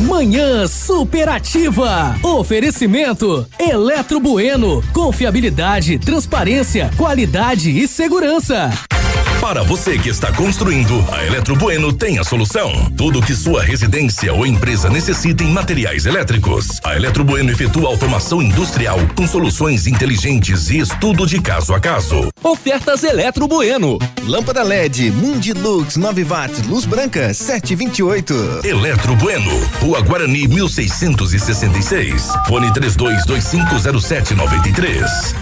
Manhã 0.00 0.66
superativa. 0.66 2.16
Oferecimento 2.22 3.46
Eletro 3.58 4.18
Bueno. 4.18 4.82
Confiabilidade, 4.94 5.98
transparência, 5.98 6.90
qualidade 6.96 7.70
e 7.70 7.86
segurança. 7.86 8.70
Para 9.50 9.64
você 9.64 9.98
que 9.98 10.08
está 10.08 10.32
construindo, 10.32 11.04
a 11.10 11.26
Eletro 11.26 11.56
Bueno 11.56 11.92
tem 11.92 12.20
a 12.20 12.24
solução. 12.24 12.70
Tudo 12.96 13.20
que 13.20 13.34
sua 13.34 13.64
residência 13.64 14.32
ou 14.32 14.46
empresa 14.46 14.88
necessita 14.88 15.42
em 15.42 15.50
materiais 15.50 16.06
elétricos. 16.06 16.78
A 16.84 16.94
Eletro 16.94 17.24
Bueno 17.24 17.50
efetua 17.50 17.88
automação 17.88 18.40
industrial 18.40 19.00
com 19.16 19.26
soluções 19.26 19.88
inteligentes 19.88 20.70
e 20.70 20.78
estudo 20.78 21.26
de 21.26 21.40
caso 21.40 21.74
a 21.74 21.80
caso. 21.80 22.28
Ofertas 22.44 23.02
Eletro 23.02 23.48
Bueno. 23.48 23.98
Lâmpada 24.24 24.62
LED 24.62 25.10
Mundilux 25.10 25.96
9 25.96 26.22
watts, 26.22 26.62
luz 26.68 26.84
branca 26.84 27.34
728. 27.34 28.60
Eletro 28.62 29.16
Bueno, 29.16 29.50
Rua 29.80 30.00
Guarani 30.00 30.46
1666. 30.46 32.28
Fone 32.46 32.70
32250793. 32.70 35.34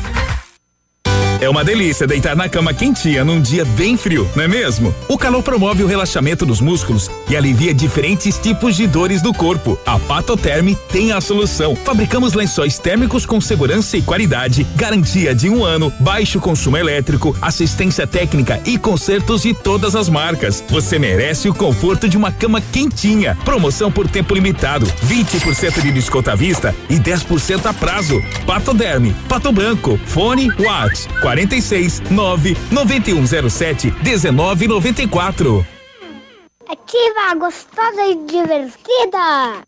É 1.40 1.48
uma 1.48 1.62
delícia 1.62 2.04
deitar 2.04 2.34
na 2.34 2.48
cama 2.48 2.74
quentinha 2.74 3.24
num 3.24 3.40
dia 3.40 3.64
bem 3.64 3.96
frio, 3.96 4.28
não 4.34 4.42
é 4.42 4.48
mesmo? 4.48 4.92
O 5.08 5.16
calor 5.16 5.40
promove 5.40 5.84
o 5.84 5.86
relaxamento 5.86 6.44
dos 6.44 6.60
músculos 6.60 7.08
e 7.30 7.36
alivia 7.36 7.72
diferentes 7.72 8.36
tipos 8.36 8.74
de 8.74 8.88
dores 8.88 9.22
do 9.22 9.32
corpo. 9.32 9.78
A 9.86 10.00
Patoterm 10.00 10.74
tem 10.90 11.12
a 11.12 11.20
solução. 11.20 11.76
Fabricamos 11.76 12.34
lençóis 12.34 12.80
térmicos 12.80 13.24
com 13.24 13.40
segurança 13.40 13.96
e 13.96 14.02
qualidade, 14.02 14.66
garantia 14.74 15.32
de 15.32 15.48
um 15.48 15.64
ano, 15.64 15.92
baixo 16.00 16.40
consumo 16.40 16.76
elétrico, 16.76 17.36
assistência 17.40 18.04
técnica 18.04 18.60
e 18.66 18.76
consertos 18.76 19.42
de 19.42 19.54
todas 19.54 19.94
as 19.94 20.08
marcas. 20.08 20.64
Você 20.68 20.98
merece 20.98 21.48
o 21.48 21.54
conforto 21.54 22.08
de 22.08 22.16
uma 22.16 22.32
cama 22.32 22.60
quentinha. 22.60 23.38
Promoção 23.44 23.92
por 23.92 24.08
tempo 24.08 24.34
limitado, 24.34 24.86
20% 25.06 25.82
de 25.82 25.92
desconto 25.92 26.32
à 26.32 26.34
vista 26.34 26.74
e 26.90 26.96
10% 26.98 27.64
a 27.66 27.72
prazo. 27.72 28.20
Patoderme, 28.44 29.14
Pato 29.28 29.52
Branco, 29.52 30.00
fone 30.04 30.50
Watts 30.58 31.06
46 31.28 32.00
9 32.10 32.56
9107 32.70 33.92
1994. 34.02 35.66
Ativa, 36.66 37.34
gostosa 37.38 38.02
e 38.06 38.14
divertida. 38.26 39.67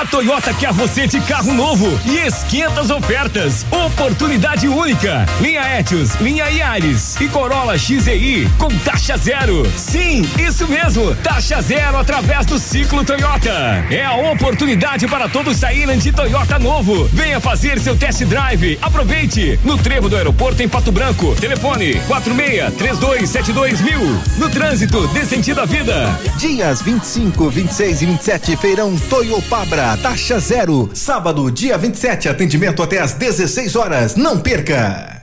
A 0.00 0.06
Toyota 0.06 0.54
quer 0.54 0.72
você 0.72 1.06
de 1.06 1.20
carro 1.20 1.52
novo 1.52 1.86
e 2.06 2.16
esquenta 2.26 2.80
as 2.80 2.88
ofertas. 2.88 3.66
Oportunidade 3.70 4.66
única. 4.66 5.26
Linha 5.42 5.78
Etios, 5.78 6.14
linha 6.14 6.48
Yaris 6.48 7.20
e 7.20 7.28
Corolla 7.28 7.76
XEI 7.76 8.48
com 8.56 8.70
taxa 8.78 9.18
zero. 9.18 9.70
Sim, 9.76 10.26
isso 10.38 10.66
mesmo. 10.66 11.14
Taxa 11.16 11.60
zero 11.60 11.98
através 11.98 12.46
do 12.46 12.58
ciclo 12.58 13.04
Toyota. 13.04 13.84
É 13.90 14.02
a 14.02 14.14
oportunidade 14.32 15.06
para 15.06 15.28
todos 15.28 15.58
saírem 15.58 15.98
de 15.98 16.10
Toyota 16.10 16.58
novo. 16.58 17.04
Venha 17.12 17.38
fazer 17.38 17.78
seu 17.78 17.94
test 17.94 18.24
drive. 18.24 18.78
Aproveite. 18.80 19.60
No 19.62 19.76
trevo 19.76 20.08
do 20.08 20.16
aeroporto 20.16 20.62
em 20.62 20.68
Pato 20.68 20.90
Branco. 20.90 21.36
Telefone 21.38 22.00
46 22.06 22.74
3272 22.78 23.82
mil. 23.82 24.00
No 24.38 24.48
trânsito, 24.48 25.06
dê 25.08 25.26
sentido 25.26 25.60
à 25.60 25.66
vida. 25.66 26.18
Dias 26.38 26.80
25, 26.80 27.50
26 27.50 28.00
e 28.00 28.06
27, 28.06 28.56
feirão 28.56 28.96
Toyopabra, 28.96 29.89
taxa 29.96 30.38
zero. 30.38 30.90
Sábado, 30.94 31.50
dia 31.50 31.76
27, 31.78 32.28
atendimento 32.28 32.82
até 32.82 32.98
às 33.00 33.12
16 33.12 33.76
horas. 33.76 34.16
Não 34.16 34.38
perca! 34.40 35.22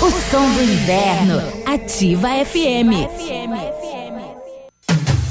O 0.00 0.10
som 0.30 0.52
do 0.54 0.62
inverno. 0.62 1.42
Ativa 1.66 2.28
FM. 2.44 3.81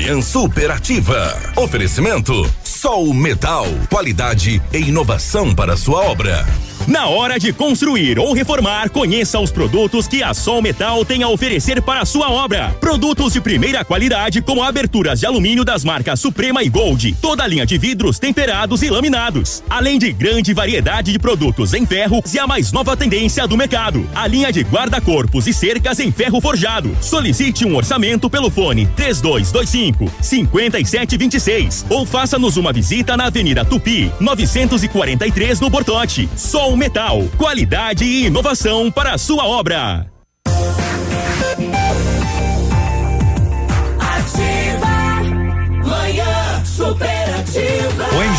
Manhã 0.00 0.22
superativa. 0.22 1.38
Oferecimento 1.56 2.32
Sol 2.64 3.12
Metal. 3.12 3.66
Qualidade 3.90 4.60
e 4.72 4.78
inovação 4.78 5.54
para 5.54 5.76
sua 5.76 6.00
obra. 6.06 6.46
Na 6.86 7.06
hora 7.06 7.38
de 7.38 7.52
construir 7.52 8.18
ou 8.18 8.32
reformar, 8.32 8.90
conheça 8.90 9.38
os 9.38 9.52
produtos 9.52 10.08
que 10.08 10.22
a 10.22 10.32
Sol 10.32 10.62
Metal 10.62 11.04
tem 11.04 11.22
a 11.22 11.28
oferecer 11.28 11.80
para 11.82 12.00
a 12.00 12.04
sua 12.04 12.30
obra. 12.30 12.74
Produtos 12.80 13.34
de 13.34 13.40
primeira 13.40 13.84
qualidade, 13.84 14.40
como 14.40 14.62
aberturas 14.62 15.20
de 15.20 15.26
alumínio 15.26 15.64
das 15.64 15.84
marcas 15.84 16.18
Suprema 16.18 16.62
e 16.64 16.68
Gold, 16.68 17.14
toda 17.20 17.44
a 17.44 17.46
linha 17.46 17.66
de 17.66 17.76
vidros 17.78 18.18
temperados 18.18 18.82
e 18.82 18.90
laminados, 18.90 19.62
além 19.68 19.98
de 19.98 20.10
grande 20.10 20.52
variedade 20.54 21.12
de 21.12 21.18
produtos 21.18 21.74
em 21.74 21.86
ferro 21.86 22.22
e 22.32 22.38
a 22.38 22.46
mais 22.46 22.72
nova 22.72 22.96
tendência 22.96 23.46
do 23.46 23.56
mercado, 23.56 24.08
a 24.14 24.26
linha 24.26 24.50
de 24.50 24.62
guarda-corpos 24.62 25.46
e 25.46 25.52
cercas 25.52 26.00
em 26.00 26.10
ferro 26.10 26.40
forjado. 26.40 26.96
Solicite 27.00 27.64
um 27.64 27.76
orçamento 27.76 28.28
pelo 28.28 28.50
fone 28.50 28.86
3225 28.96 30.10
5726 30.20 31.86
ou 31.90 32.06
faça-nos 32.06 32.56
uma 32.56 32.72
visita 32.72 33.16
na 33.16 33.26
Avenida 33.26 33.64
Tupi, 33.64 34.10
943 34.18 35.60
no 35.60 35.70
Bortote. 35.70 36.28
Sol 36.36 36.69
Metal, 36.76 37.22
qualidade 37.36 38.04
e 38.04 38.26
inovação 38.26 38.90
para 38.90 39.14
a 39.14 39.18
sua 39.18 39.46
obra. 39.46 40.10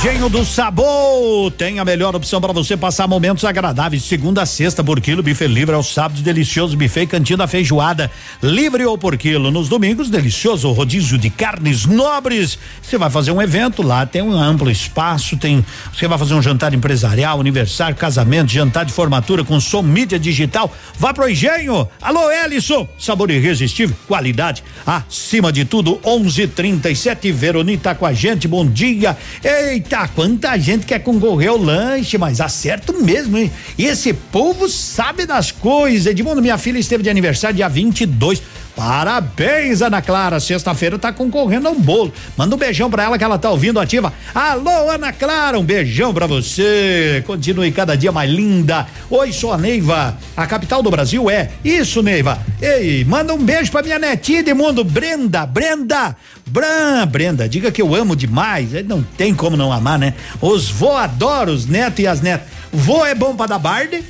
Engenho 0.01 0.29
do 0.29 0.43
Sabor 0.43 1.51
tem 1.51 1.77
a 1.77 1.85
melhor 1.85 2.15
opção 2.15 2.41
para 2.41 2.51
você 2.51 2.75
passar 2.75 3.07
momentos 3.07 3.45
agradáveis. 3.45 4.03
Segunda 4.03 4.41
a 4.41 4.47
sexta 4.47 4.83
por 4.83 4.99
quilo, 4.99 5.21
buffet 5.21 5.45
livre 5.45 5.75
aos 5.75 5.93
sábados, 5.93 6.23
delicioso 6.23 6.75
buffet 6.75 7.05
cantina 7.05 7.45
feijoada, 7.45 8.09
livre 8.41 8.83
ou 8.83 8.97
por 8.97 9.15
quilo. 9.15 9.51
Nos 9.51 9.69
domingos, 9.69 10.09
delicioso 10.09 10.71
rodízio 10.71 11.19
de 11.19 11.29
carnes 11.29 11.85
nobres. 11.85 12.57
Você 12.81 12.97
vai 12.97 13.11
fazer 13.11 13.29
um 13.29 13.39
evento 13.39 13.83
lá, 13.83 14.03
tem 14.03 14.23
um 14.23 14.33
amplo 14.33 14.71
espaço, 14.71 15.37
tem. 15.37 15.63
Você 15.93 16.07
vai 16.07 16.17
fazer 16.17 16.33
um 16.33 16.41
jantar 16.41 16.73
empresarial, 16.73 17.39
aniversário, 17.39 17.95
casamento, 17.95 18.51
jantar 18.51 18.85
de 18.85 18.93
formatura 18.93 19.43
com 19.43 19.59
som 19.59 19.83
mídia 19.83 20.17
digital. 20.17 20.73
Vá 20.97 21.13
pro 21.13 21.29
engenho. 21.29 21.87
Alô, 22.01 22.31
Ellison. 22.31 22.89
Sabor 22.97 23.29
irresistível, 23.29 23.95
qualidade 24.07 24.63
acima 24.83 25.51
de 25.51 25.63
tudo. 25.63 25.99
11:37 26.03 27.31
Veronita 27.31 27.93
com 27.93 28.07
a 28.07 28.13
gente. 28.13 28.47
Bom 28.47 28.65
dia. 28.65 29.15
Eita, 29.43 29.90
quanta 30.15 30.57
gente 30.57 30.85
quer 30.85 30.99
concorrer 30.99 31.49
ao 31.49 31.57
lanche, 31.57 32.17
mas 32.17 32.39
acerto 32.39 32.93
mesmo, 33.03 33.37
hein? 33.37 33.51
E 33.77 33.85
esse 33.85 34.13
povo 34.13 34.67
sabe 34.69 35.25
das 35.25 35.51
coisas. 35.51 36.05
Edmundo, 36.05 36.41
minha 36.41 36.57
filha 36.57 36.79
esteve 36.79 37.03
de 37.03 37.09
aniversário 37.09 37.55
dia 37.55 37.67
22. 37.69 38.41
Parabéns, 38.75 39.81
Ana 39.81 40.01
Clara. 40.01 40.39
Sexta-feira 40.39 40.97
tá 40.97 41.11
concorrendo 41.11 41.67
ao 41.67 41.75
bolo. 41.75 42.13
Manda 42.37 42.55
um 42.55 42.57
beijão 42.57 42.89
pra 42.89 43.03
ela 43.03 43.17
que 43.17 43.23
ela 43.23 43.37
tá 43.37 43.49
ouvindo 43.49 43.79
ativa. 43.79 44.13
Alô, 44.33 44.89
Ana 44.89 45.11
Clara, 45.11 45.59
um 45.59 45.63
beijão 45.63 46.13
pra 46.13 46.25
você. 46.27 47.23
Continue 47.25 47.71
cada 47.71 47.95
dia 47.95 48.11
mais 48.11 48.29
linda. 48.29 48.87
Oi, 49.09 49.31
sou 49.31 49.53
a 49.53 49.57
Neiva. 49.57 50.17
A 50.35 50.47
capital 50.47 50.81
do 50.81 50.89
Brasil 50.89 51.29
é. 51.29 51.51
Isso, 51.63 52.01
Neiva. 52.01 52.39
Ei, 52.61 53.03
manda 53.05 53.33
um 53.33 53.43
beijo 53.43 53.71
pra 53.71 53.81
minha 53.81 53.99
netinha 53.99 54.39
Edmundo, 54.39 54.83
Brenda, 54.83 55.45
Brenda. 55.45 56.15
Bran, 56.47 57.07
Brenda, 57.07 57.47
diga 57.47 57.71
que 57.71 57.81
eu 57.81 57.95
amo 57.95 58.15
demais. 58.15 58.69
Não 58.85 59.01
tem 59.01 59.33
como 59.33 59.55
não 59.55 59.71
amar, 59.71 59.97
né? 59.97 60.13
Os 60.41 60.69
vô 60.69 60.91
adoro 60.91 61.51
os 61.51 61.65
netos 61.65 61.99
e 61.99 62.07
as 62.07 62.21
netas. 62.21 62.47
Vô 62.71 63.05
é 63.05 63.13
bom 63.13 63.35
pra 63.35 63.45
dar 63.47 63.59
barde. 63.59 64.03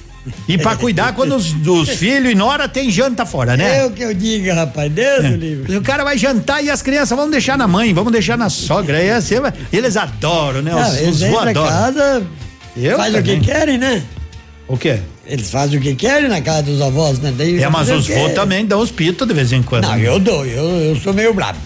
E 0.48 0.58
pra 0.58 0.76
cuidar 0.76 1.14
quando 1.16 1.36
os, 1.36 1.54
os 1.68 1.90
filhos 1.90 2.32
e 2.32 2.36
nora 2.36 2.68
tem 2.68 2.90
janta 2.92 3.26
fora, 3.26 3.58
né? 3.58 3.80
É 3.80 3.86
o 3.86 3.92
que 3.92 4.04
eu 4.04 4.14
digo, 4.14 4.54
rapaz, 4.54 4.92
Deus 4.92 5.26
É. 5.26 5.30
livre. 5.30 5.78
O 5.78 5.82
cara 5.82 6.04
vai 6.04 6.18
jantar 6.18 6.64
e 6.64 6.70
as 6.70 6.82
crianças 6.82 7.18
vão 7.18 7.30
deixar 7.30 7.58
na 7.58 7.68
mãe, 7.68 7.94
vamos 7.94 8.12
deixar 8.12 8.38
na 8.38 8.50
sogra. 8.50 8.98
Aí 8.98 9.10
assim, 9.10 9.36
eles 9.74 9.98
adoram, 9.98 10.62
né? 10.62 10.72
Não, 10.72 10.82
Os, 10.82 10.98
eles 10.98 11.22
os 11.22 11.28
vô 11.28 11.40
adoram. 11.40 11.68
casa, 11.70 12.24
Eu 12.78 12.98
faz 12.98 13.14
o 13.14 13.18
que 13.18 13.24
também. 13.24 13.42
querem, 13.42 13.78
né? 13.78 14.04
O 14.68 14.78
quê? 14.78 15.00
Eles 15.26 15.50
fazem 15.50 15.78
o 15.80 15.82
que 15.82 15.96
querem 15.96 16.28
na 16.30 16.42
casa 16.42 16.64
dos 16.64 16.82
avós, 16.82 17.20
né? 17.20 17.34
Daí 17.38 17.62
É, 17.62 17.70
mas 17.70 17.90
os 17.90 18.08
vô 18.08 18.30
também 18.30 18.66
dão 18.66 18.80
os 18.80 18.92
pitos 18.92 19.28
de 19.28 19.34
vez 19.34 19.52
em 19.52 19.62
quando. 19.64 19.84
Não, 19.84 19.98
eu 19.98 20.20
dou, 20.20 20.46
eu, 20.46 20.64
eu 20.82 20.96
sou 20.98 21.14
meio 21.14 21.34
brabo. 21.34 21.58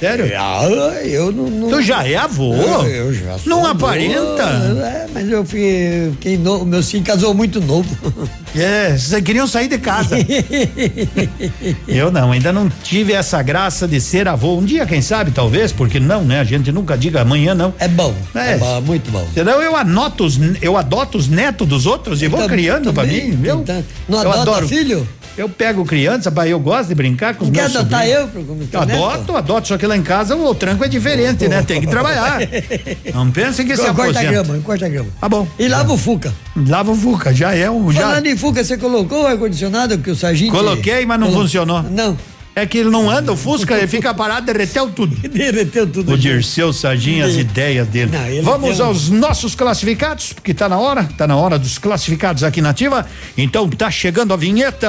Sério? 0.00 0.32
Ah, 0.36 0.64
eu 1.04 1.30
não. 1.30 1.50
não 1.50 1.68
Tu 1.68 1.82
já 1.82 2.08
é 2.08 2.16
avô? 2.16 2.54
Eu, 2.54 2.86
eu 2.88 3.12
já 3.14 3.38
sou. 3.38 3.42
Não 3.50 3.66
avô, 3.66 3.84
aparenta? 3.86 4.42
É, 4.82 5.06
mas 5.12 5.30
eu 5.30 5.44
fiquei, 5.44 6.10
fiquei 6.12 6.38
novo, 6.38 6.64
meu 6.64 6.82
filho 6.82 7.04
casou 7.04 7.34
muito 7.34 7.60
novo. 7.60 7.88
É, 8.52 8.98
vocês 8.98 9.22
queriam 9.22 9.46
sair 9.46 9.68
de 9.68 9.78
casa. 9.78 10.16
eu 11.86 12.10
não, 12.10 12.32
ainda 12.32 12.52
não 12.52 12.68
tive 12.82 13.12
essa 13.12 13.40
graça 13.42 13.86
de 13.86 14.00
ser 14.00 14.26
avô. 14.26 14.56
Um 14.58 14.64
dia, 14.64 14.84
quem 14.86 15.00
sabe, 15.00 15.30
talvez, 15.30 15.70
porque 15.70 16.00
não, 16.00 16.24
né? 16.24 16.40
A 16.40 16.44
gente 16.44 16.72
nunca 16.72 16.96
diga 16.98 17.20
amanhã, 17.22 17.54
não. 17.54 17.72
É 17.78 17.86
bom. 17.86 18.12
É, 18.34 18.54
É 18.54 18.58
bom, 18.58 18.80
muito 18.80 19.08
bom. 19.10 19.24
Senão 19.32 19.62
eu 19.62 19.76
anoto 19.76 20.24
os, 20.24 20.36
eu 20.60 20.76
adoto 20.76 21.16
os 21.16 21.28
netos 21.28 21.66
dos 21.68 21.86
outros 21.86 22.22
e 22.22 22.26
vou 22.26 22.40
Tam- 22.40 22.48
criando 22.48 22.92
pra 22.92 23.04
também, 23.04 23.30
mim. 23.32 23.46
Eu, 23.46 23.60
então, 23.60 23.84
não 24.08 24.22
eu 24.22 24.32
adota 24.32 24.40
adoro. 24.50 24.68
filho? 24.68 25.08
Eu 25.40 25.48
pego 25.48 25.84
criança, 25.86 26.30
pai, 26.30 26.52
eu 26.52 26.60
gosto 26.60 26.88
de 26.90 26.94
brincar 26.94 27.34
com 27.34 27.44
os 27.44 27.50
quer 27.50 27.62
meus 27.62 27.76
adotar 27.76 28.00
sobrinhos. 28.06 28.20
eu 28.20 28.28
pro- 28.28 28.54
neto? 28.54 28.76
adoto, 28.76 29.36
adoto, 29.36 29.68
só 29.68 29.78
que 29.78 29.86
lá 29.86 29.96
em 29.96 30.02
casa 30.02 30.36
o 30.36 30.54
tranco 30.54 30.84
é 30.84 30.88
diferente, 30.88 31.48
né? 31.48 31.62
Tem 31.62 31.80
que 31.80 31.86
trabalhar. 31.86 32.40
Não 33.14 33.30
pense 33.30 33.64
que 33.64 33.74
se 33.76 33.82
Corta 33.82 34.00
a 34.02 34.04
aposenta. 34.04 34.30
grama, 34.30 34.58
corta 34.62 34.84
a 34.84 34.88
grama. 34.90 35.08
Tá 35.18 35.28
bom. 35.30 35.48
E 35.58 35.66
lava 35.66 35.92
o 35.92 35.96
Fuca. 35.96 36.32
Lava 36.68 36.90
o 36.92 36.94
Fuca, 36.94 37.32
já 37.32 37.54
é 37.54 37.70
um. 37.70 37.90
Já... 37.90 38.02
Falando 38.02 38.26
em 38.26 38.36
Fuca, 38.36 38.62
você 38.62 38.76
colocou 38.76 39.22
o 39.22 39.26
ar-condicionado 39.26 39.96
que 39.98 40.10
o 40.10 40.14
Sargento. 40.16 40.52
Coloquei, 40.52 41.06
mas 41.06 41.18
não 41.18 41.28
Colo- 41.28 41.40
funcionou. 41.42 41.82
Não. 41.84 42.16
É 42.54 42.66
que 42.66 42.78
ele 42.78 42.90
não 42.90 43.08
anda, 43.08 43.32
o 43.32 43.36
Fusca, 43.36 43.76
ele 43.78 43.86
fica 43.86 44.12
parado, 44.12 44.46
derreteu 44.46 44.90
tudo. 44.90 45.14
Derreteu 45.28 45.86
tudo. 45.86 46.12
O 46.12 46.18
Dirceu 46.18 46.72
Sarginho, 46.72 47.24
as 47.24 47.34
ideias 47.34 47.86
dele. 47.86 48.10
Não, 48.12 48.42
Vamos 48.42 48.80
um- 48.80 48.84
aos 48.84 49.08
nossos 49.08 49.54
classificados, 49.54 50.32
porque 50.32 50.52
tá 50.52 50.68
na 50.68 50.78
hora, 50.78 51.04
tá 51.16 51.26
na 51.26 51.36
hora 51.36 51.58
dos 51.58 51.78
classificados 51.78 52.42
aqui 52.42 52.60
na 52.60 52.70
Ativa. 52.70 53.06
Então 53.38 53.68
tá 53.68 53.90
chegando 53.90 54.34
a 54.34 54.36
vinheta. 54.36 54.88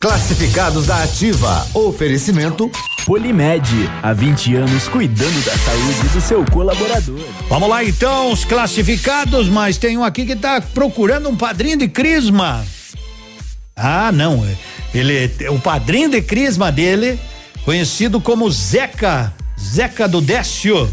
Classificados 0.00 0.86
da 0.86 1.02
Ativa. 1.02 1.66
Oferecimento 1.72 2.70
Polimed, 3.06 3.68
há 4.02 4.12
20 4.12 4.54
anos 4.56 4.88
cuidando 4.88 5.44
da 5.44 5.56
saúde 5.58 6.08
do 6.12 6.20
seu 6.20 6.44
colaborador. 6.46 7.20
Vamos 7.48 7.68
lá 7.68 7.84
então, 7.84 8.32
os 8.32 8.44
classificados, 8.44 9.48
mas 9.48 9.76
tem 9.78 9.96
um 9.96 10.04
aqui 10.04 10.24
que 10.26 10.34
tá 10.34 10.60
procurando 10.60 11.28
um 11.28 11.36
padrinho 11.36 11.78
de 11.78 11.88
crisma. 11.88 12.64
Ah, 13.76 14.12
não. 14.12 14.46
Ele, 14.94 15.30
o 15.48 15.58
padrinho 15.58 16.08
de 16.08 16.22
crisma 16.22 16.70
dele, 16.70 17.18
conhecido 17.64 18.20
como 18.20 18.50
Zeca, 18.50 19.32
Zeca 19.58 20.06
do 20.06 20.20
Décio. 20.20 20.92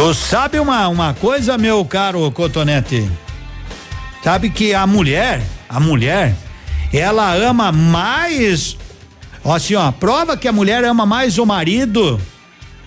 Tu 0.00 0.14
sabe 0.14 0.58
uma, 0.58 0.88
uma 0.88 1.12
coisa, 1.12 1.58
meu 1.58 1.84
caro 1.84 2.30
Cotonete? 2.30 3.06
Sabe 4.24 4.48
que 4.48 4.72
a 4.72 4.86
mulher, 4.86 5.42
a 5.68 5.78
mulher, 5.78 6.34
ela 6.90 7.34
ama 7.34 7.70
mais. 7.70 8.78
Ó, 9.44 9.54
assim, 9.54 9.74
ó, 9.74 9.92
prova 9.92 10.38
que 10.38 10.48
a 10.48 10.52
mulher 10.52 10.84
ama 10.84 11.04
mais 11.04 11.36
o 11.36 11.44
marido 11.44 12.18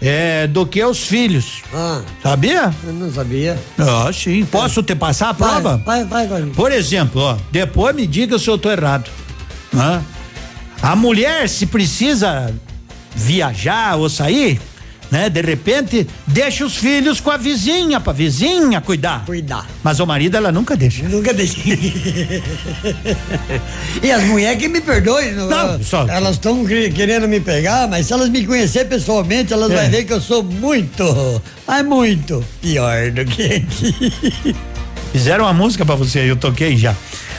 é, 0.02 0.48
do 0.48 0.66
que 0.66 0.84
os 0.84 1.06
filhos. 1.06 1.62
Ah, 1.72 2.02
Sabia? 2.24 2.74
eu 2.84 2.94
não 2.94 3.14
sabia. 3.14 3.60
Ah, 3.78 4.12
sim. 4.12 4.44
Posso 4.46 4.82
te 4.82 4.96
passar 4.96 5.30
a 5.30 5.34
prova? 5.36 5.78
Vai, 5.86 6.04
vai, 6.06 6.26
vai. 6.26 6.42
Por 6.48 6.72
exemplo, 6.72 7.22
ó, 7.22 7.38
depois 7.52 7.96
me 7.96 8.08
diga 8.08 8.40
se 8.40 8.48
eu 8.48 8.58
tô 8.58 8.72
errado. 8.72 9.12
Hã? 9.72 10.02
A 10.82 10.96
mulher, 10.96 11.48
se 11.48 11.68
precisa 11.68 12.52
viajar 13.16 13.98
ou 13.98 14.10
sair, 14.10 14.60
né? 15.14 15.30
De 15.30 15.42
repente, 15.42 16.08
deixa 16.26 16.66
os 16.66 16.76
filhos 16.76 17.20
com 17.20 17.30
a 17.30 17.38
vizinha, 17.38 18.00
pra 18.00 18.12
vizinha 18.12 18.82
cuidar. 18.82 19.24
Cuidar. 19.26 19.68
Mas 19.84 20.00
o 20.00 20.08
marido, 20.08 20.36
ela 20.36 20.52
nunca 20.52 20.76
deixa. 20.76 21.08
Nunca 21.08 21.32
deixei. 21.32 22.42
e 24.02 24.12
as 24.12 24.24
mulheres 24.24 24.58
que 24.60 24.68
me 24.68 24.82
perdoem, 24.82 25.34
não, 25.34 25.48
Não, 25.50 25.84
só- 25.84 26.08
elas 26.08 26.32
estão 26.36 26.66
querendo 26.66 27.28
me 27.28 27.40
pegar, 27.40 27.88
mas 27.88 28.08
se 28.08 28.14
elas 28.14 28.28
me 28.30 28.44
conhecer 28.46 28.86
pessoalmente, 28.86 29.54
elas 29.54 29.72
É. 29.72 29.76
vão 29.82 29.90
ver 29.92 30.04
que 30.06 30.14
eu 30.14 30.20
sou 30.22 30.42
muito, 30.44 31.42
mas 31.68 31.86
muito 31.86 32.44
pior 32.60 33.12
do 33.12 33.24
que 33.24 33.44
aqui. 33.44 34.56
Fizeram 35.12 35.46
uma 35.46 35.54
música 35.54 35.86
pra 35.86 35.94
você, 35.94 36.22
eu 36.22 36.36
toquei 36.36 36.76
já. 36.76 36.96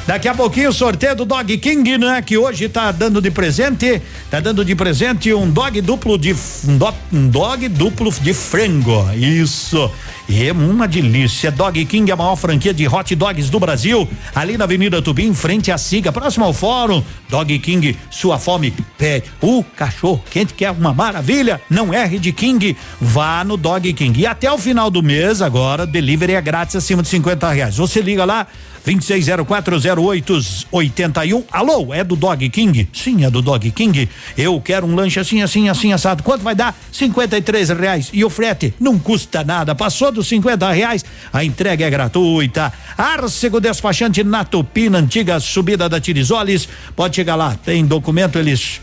Daqui 0.07 0.29
a 0.29 0.35
pouquinho 0.35 0.69
o 0.69 0.73
sorteio 0.73 1.17
do 1.17 1.25
Dog 1.25 1.57
King, 1.57 1.97
né? 1.97 2.21
Que 2.21 2.37
hoje 2.37 2.69
tá 2.69 2.93
dando 2.93 3.23
de 3.23 3.31
presente, 3.31 4.03
tá 4.31 4.39
dando 4.39 4.63
de 4.63 4.75
presente 4.75 5.33
um 5.33 5.51
dog 5.51 5.81
duplo 5.81 6.19
de 6.19 6.37
um 6.69 6.77
dog, 6.77 6.97
um 7.11 7.27
dog 7.27 7.69
duplo 7.69 8.13
de 8.13 8.35
frango. 8.35 9.11
Isso. 9.15 9.91
É 10.31 10.53
uma 10.53 10.87
delícia. 10.87 11.51
Dog 11.51 11.83
King 11.87 12.11
é 12.11 12.15
a 12.15 12.17
maior 12.17 12.37
franquia 12.37 12.75
de 12.75 12.87
hot 12.87 13.15
dogs 13.15 13.49
do 13.49 13.59
Brasil, 13.59 14.07
ali 14.35 14.59
na 14.59 14.65
Avenida 14.65 15.01
Tubi, 15.01 15.25
em 15.25 15.35
frente 15.35 15.73
à 15.73 15.79
Siga, 15.79 16.13
próximo 16.13 16.45
ao 16.45 16.53
Fórum. 16.53 17.03
Dog 17.31 17.59
King, 17.61 17.97
sua 18.11 18.39
fome 18.39 18.75
pede. 18.99 19.31
O 19.41 19.65
cachorro 19.75 20.23
quente 20.31 20.53
que 20.53 20.67
é 20.67 20.71
uma 20.71 20.93
maravilha. 20.93 21.63
Não 21.71 21.95
erre 21.95 22.19
de 22.19 22.31
King, 22.31 22.77
vá 23.01 23.43
no 23.43 23.57
Dog 23.57 23.91
King. 23.95 24.21
E 24.21 24.27
até 24.27 24.53
o 24.53 24.59
final 24.59 24.91
do 24.91 25.03
mês, 25.03 25.41
agora, 25.41 25.87
delivery 25.87 26.35
é 26.35 26.43
grátis 26.43 26.77
acima 26.77 27.03
de 27.03 27.09
50 27.09 27.51
reais. 27.51 27.77
Você 27.77 28.01
liga 28.01 28.25
lá, 28.25 28.47
26040881. 28.87 31.45
Alô, 31.51 31.95
é 31.95 32.05
do 32.05 32.15
Dog 32.15 32.47
King? 32.51 32.87
Sim, 32.93 33.25
é 33.25 33.31
do 33.31 33.41
Dog 33.41 33.71
King. 33.71 34.07
Eu 34.37 34.61
quero 34.61 34.87
um 34.87 34.95
lanche 34.95 35.19
assim, 35.19 35.41
assim, 35.43 35.71
assim, 35.71 35.91
assado. 35.93 36.23
Quanto 36.23 36.43
vai 36.43 36.55
dar? 36.55 36.77
53 36.93 37.71
reais. 37.71 38.11
E 38.13 38.23
o 38.25 38.31
frete 38.31 38.75
não 38.79 38.99
custa 38.99 39.43
nada. 39.43 39.75
Passou 39.75 40.13
dos 40.13 40.29
50 40.29 40.71
reais, 40.71 41.03
a 41.33 41.43
entrega 41.43 41.87
é 41.87 41.91
gratuita. 41.91 42.71
Arcego 42.97 43.61
Despachante 43.61 44.23
na 44.23 44.45
Tupina, 44.45 44.99
antiga 44.99 45.41
subida 45.41 45.89
da 45.89 46.01
Tirisoles. 46.01 46.69
Pode 46.95 47.17
chegar 47.17 47.35
lá, 47.37 47.57
tem 47.65 47.87
documento, 47.87 48.39
eles. 48.39 48.83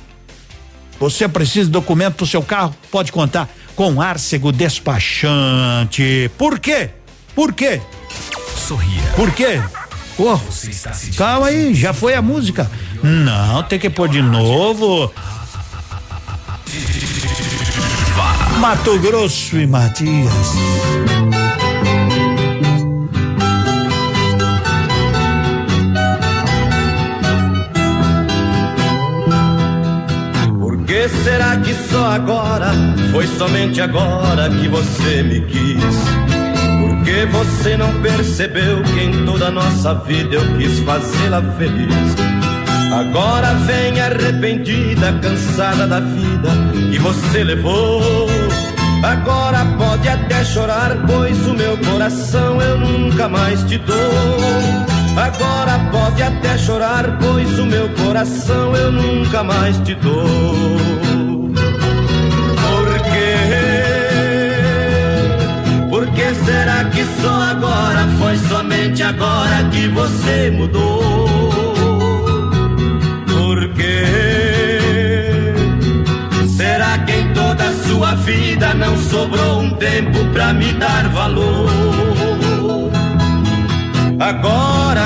Você 1.00 1.28
precisa 1.28 1.66
de 1.66 1.72
documento 1.72 2.16
pro 2.16 2.28
seu 2.28 2.42
carro? 2.42 2.76
Pode 2.92 3.12
contar 3.12 3.48
com 3.76 4.02
Arcego 4.02 4.52
Despachante. 4.52 6.32
Por 6.38 6.58
quê? 6.60 6.90
Por 7.36 7.54
quê? 7.54 7.80
Sorria. 8.56 9.04
Por 9.16 9.32
quê? 9.32 9.62
Ô, 10.18 10.38
calma 11.18 11.48
aí, 11.48 11.74
já 11.74 11.94
foi 11.94 12.14
a 12.14 12.22
música. 12.22 12.70
Não, 13.02 13.64
tem 13.64 13.80
que 13.80 13.90
pôr 13.90 14.08
de 14.10 14.22
novo. 14.22 15.12
Mato 18.60 19.00
Grosso 19.00 19.58
e 19.58 19.66
Matias. 19.66 20.32
Por 30.60 30.84
que 30.86 31.10
será 31.10 31.58
que 31.58 31.74
só 31.90 32.06
agora, 32.06 32.72
foi 33.12 33.26
somente 33.26 33.82
agora 33.82 34.50
que 34.50 34.68
você 34.68 35.24
me 35.24 35.42
quis? 35.48 36.31
Que 37.12 37.26
você 37.26 37.76
não 37.76 38.02
percebeu 38.02 38.82
que 38.84 39.02
em 39.02 39.26
toda 39.26 39.48
a 39.48 39.52
nossa 39.52 39.94
vida 39.96 40.36
eu 40.36 40.58
quis 40.58 40.80
fazê-la 40.80 41.42
feliz? 41.58 42.16
Agora 42.90 43.54
vem 43.66 44.00
arrependida, 44.00 45.12
cansada 45.22 45.86
da 45.86 46.00
vida 46.00 46.50
que 46.90 46.98
você 47.00 47.44
levou. 47.44 48.02
Agora 49.04 49.66
pode 49.78 50.08
até 50.08 50.42
chorar, 50.46 51.06
pois 51.06 51.38
o 51.48 51.54
meu 51.54 51.78
coração 51.80 52.62
eu 52.62 52.78
nunca 52.78 53.28
mais 53.28 53.62
te 53.66 53.78
dou. 53.80 53.98
Agora 55.18 55.80
pode 55.92 56.24
até 56.24 56.58
chorar, 56.58 57.18
pois 57.20 57.60
o 57.60 57.66
meu 57.66 57.90
coração 57.90 58.74
eu 58.74 58.90
nunca 58.90 59.44
mais 59.44 59.78
te 59.80 59.96
dou. 59.96 61.11
Será 66.34 66.86
que 66.86 67.04
só 67.22 67.42
agora, 67.52 68.08
foi 68.20 68.38
somente 68.38 69.04
agora 69.04 69.64
que 69.72 69.88
você 69.90 70.50
mudou? 70.52 71.02
Por 73.28 73.74
quê? 73.74 75.54
Será 76.48 76.98
que 77.00 77.12
em 77.12 77.34
toda 77.34 77.64
a 77.64 77.74
sua 77.86 78.16
vida 78.16 78.74
não 78.74 78.98
sobrou 78.98 79.62
um 79.62 79.72
tempo 79.72 80.24
pra 80.34 80.54
me 80.54 80.72
dar 80.74 81.10
valor? 81.10 81.70
Agora, 84.20 85.02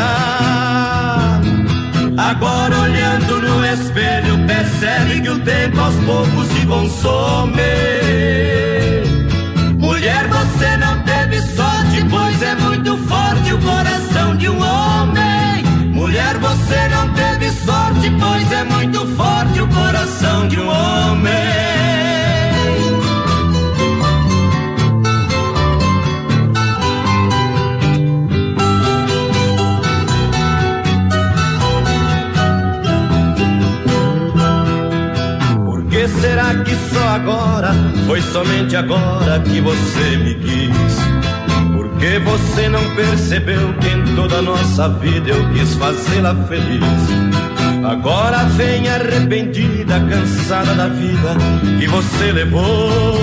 agora 2.17 2.79
olhando 2.81 3.41
no 3.41 3.65
espelho, 3.65 4.37
percebe 4.45 5.21
que 5.21 5.29
o 5.29 5.39
tempo 5.39 5.79
aos 5.79 5.95
poucos 5.95 6.47
se 6.47 6.65
consome. 6.65 7.61
Sorte, 18.05 18.11
pois 18.19 18.51
é 18.51 18.63
muito 18.63 19.05
forte 19.15 19.61
o 19.61 19.67
coração 19.67 20.47
de 20.47 20.59
um 20.59 20.67
homem. 20.67 21.33
Por 35.65 35.85
que 35.85 36.07
será 36.07 36.55
que 36.63 36.75
só 36.75 37.07
agora, 37.15 37.73
foi 38.07 38.21
somente 38.21 38.75
agora 38.75 39.39
que 39.41 39.61
você 39.61 40.17
me 40.17 40.35
quis? 40.35 41.05
Que 41.97 42.19
você 42.19 42.69
não 42.69 42.83
percebeu 42.93 43.73
que 43.79 43.87
em 43.87 44.15
toda 44.15 44.37
a 44.37 44.41
nossa 44.41 44.89
vida 44.89 45.31
eu 45.31 45.53
quis 45.53 45.73
fazê-la 45.75 46.35
feliz? 46.47 47.64
Agora 47.87 48.45
vem 48.57 48.89
arrependida, 48.89 49.99
cansada 50.09 50.73
da 50.73 50.87
vida 50.87 51.35
que 51.79 51.87
você 51.87 52.31
levou. 52.31 53.15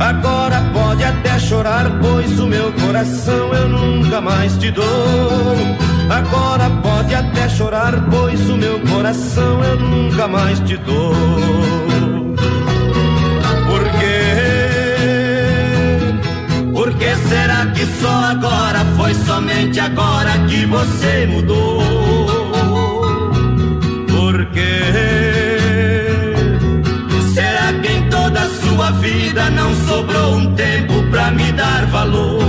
Agora 0.00 0.60
pode 0.72 1.04
até 1.04 1.38
chorar, 1.38 1.88
pois 2.00 2.40
o 2.40 2.46
meu 2.48 2.72
coração 2.72 3.54
eu 3.54 3.68
nunca 3.68 4.20
mais 4.20 4.58
te 4.58 4.72
dou. 4.72 4.84
Agora 6.10 6.68
pode 6.82 7.14
até 7.14 7.48
chorar, 7.48 7.94
pois 8.10 8.50
o 8.50 8.56
meu 8.56 8.80
coração 8.80 9.62
eu 9.62 9.78
nunca 9.78 10.26
mais 10.26 10.58
te 10.60 10.76
dou. 10.78 11.14
Por 13.68 13.82
quê? 14.00 14.24
Por 16.72 16.92
que 16.94 17.14
será 17.28 17.66
que 17.66 17.86
só 18.00 18.24
agora, 18.32 18.84
foi 18.96 19.14
somente 19.14 19.78
agora 19.78 20.32
que 20.48 20.66
você 20.66 21.26
mudou? 21.26 22.23
Toda 28.84 28.88
a 28.88 28.90
sua 28.90 28.90
vida 28.92 29.50
não 29.50 29.74
sobrou 29.86 30.36
um 30.36 30.54
tempo 30.54 31.02
pra 31.10 31.30
me 31.30 31.52
dar 31.52 31.86
valor? 31.86 32.42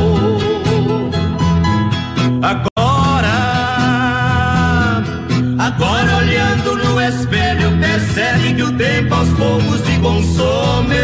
Agora, 2.42 3.34
agora 5.60 6.18
olhando 6.18 6.76
no 6.78 7.02
espelho, 7.02 7.78
percebe 7.80 8.54
que 8.54 8.64
o 8.64 8.72
tempo 8.74 9.14
aos 9.14 9.30
poucos 9.30 9.80
se 9.82 9.98
consome. 10.00 10.96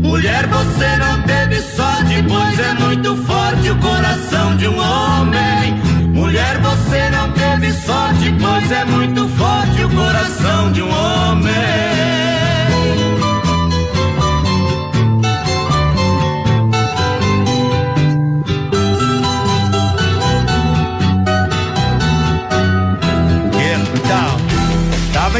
Mulher, 0.00 0.46
você 0.48 0.96
não 0.96 1.22
teve 1.22 1.60
sorte, 1.60 2.24
pois 2.28 2.58
é 2.58 2.74
muito 2.74 3.16
forte 3.24 3.70
o 3.70 3.76
coração 3.76 4.56
de 4.56 4.68
um 4.68 4.78
homem. 4.78 5.74
Mulher, 6.12 6.58
você 6.58 7.10
não 7.10 7.30
teve 7.32 7.72
sorte, 7.72 8.34
pois 8.40 8.72
é 8.72 8.84
muito 8.84 9.28
forte 9.28 9.84
o 9.84 9.90
coração 9.90 10.72
de 10.72 10.82
um 10.82 10.90
homem. 10.90 12.31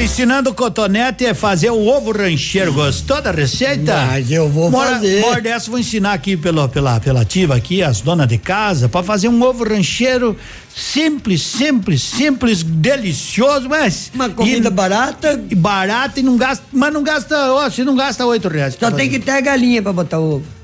Ensinando 0.03 0.51
o 0.51 0.55
cotonete 0.55 1.27
a 1.27 1.35
fazer 1.35 1.71
o 1.71 1.87
ovo 1.87 2.11
rancheiro. 2.11 2.73
Gostou 2.73 3.23
da 3.23 3.31
receita? 3.31 4.07
Mas 4.07 4.31
eu 4.31 4.49
vou 4.49 4.71
fazer. 4.71 5.21
Mora 5.21 5.41
dessa, 5.41 5.71
vou 5.71 5.79
ensinar 5.79 6.13
aqui 6.13 6.37
pelo, 6.37 6.69
pela, 6.69 6.99
pela 6.99 7.21
ativa 7.21 7.55
aqui, 7.55 7.83
as 7.83 8.01
donas 8.01 8.27
de 8.27 8.37
casa, 8.37 8.89
para 8.89 9.03
fazer 9.05 9.29
um 9.29 9.41
ovo 9.43 9.63
rancheiro 9.63 10.37
simples, 10.75 11.43
simples, 11.43 12.03
simples, 12.03 12.63
delicioso, 12.65 13.69
mas. 13.69 14.11
Uma 14.13 14.29
comida 14.29 14.71
barata. 14.71 15.41
E 15.49 15.55
barata 15.55 16.19
e 16.19 16.23
não 16.23 16.37
gasta, 16.37 16.65
mas 16.73 16.93
não 16.93 17.03
gasta, 17.03 17.53
ó, 17.53 17.71
você 17.71 17.85
não 17.85 17.95
gasta 17.95 18.27
oito 18.27 18.49
reais. 18.49 18.77
Só 18.79 18.91
tem 18.91 19.09
que 19.09 19.21
ter 19.21 19.31
a 19.31 19.41
galinha 19.41 19.81
pra 19.81 19.93
botar 19.93 20.19
ovo. 20.19 20.62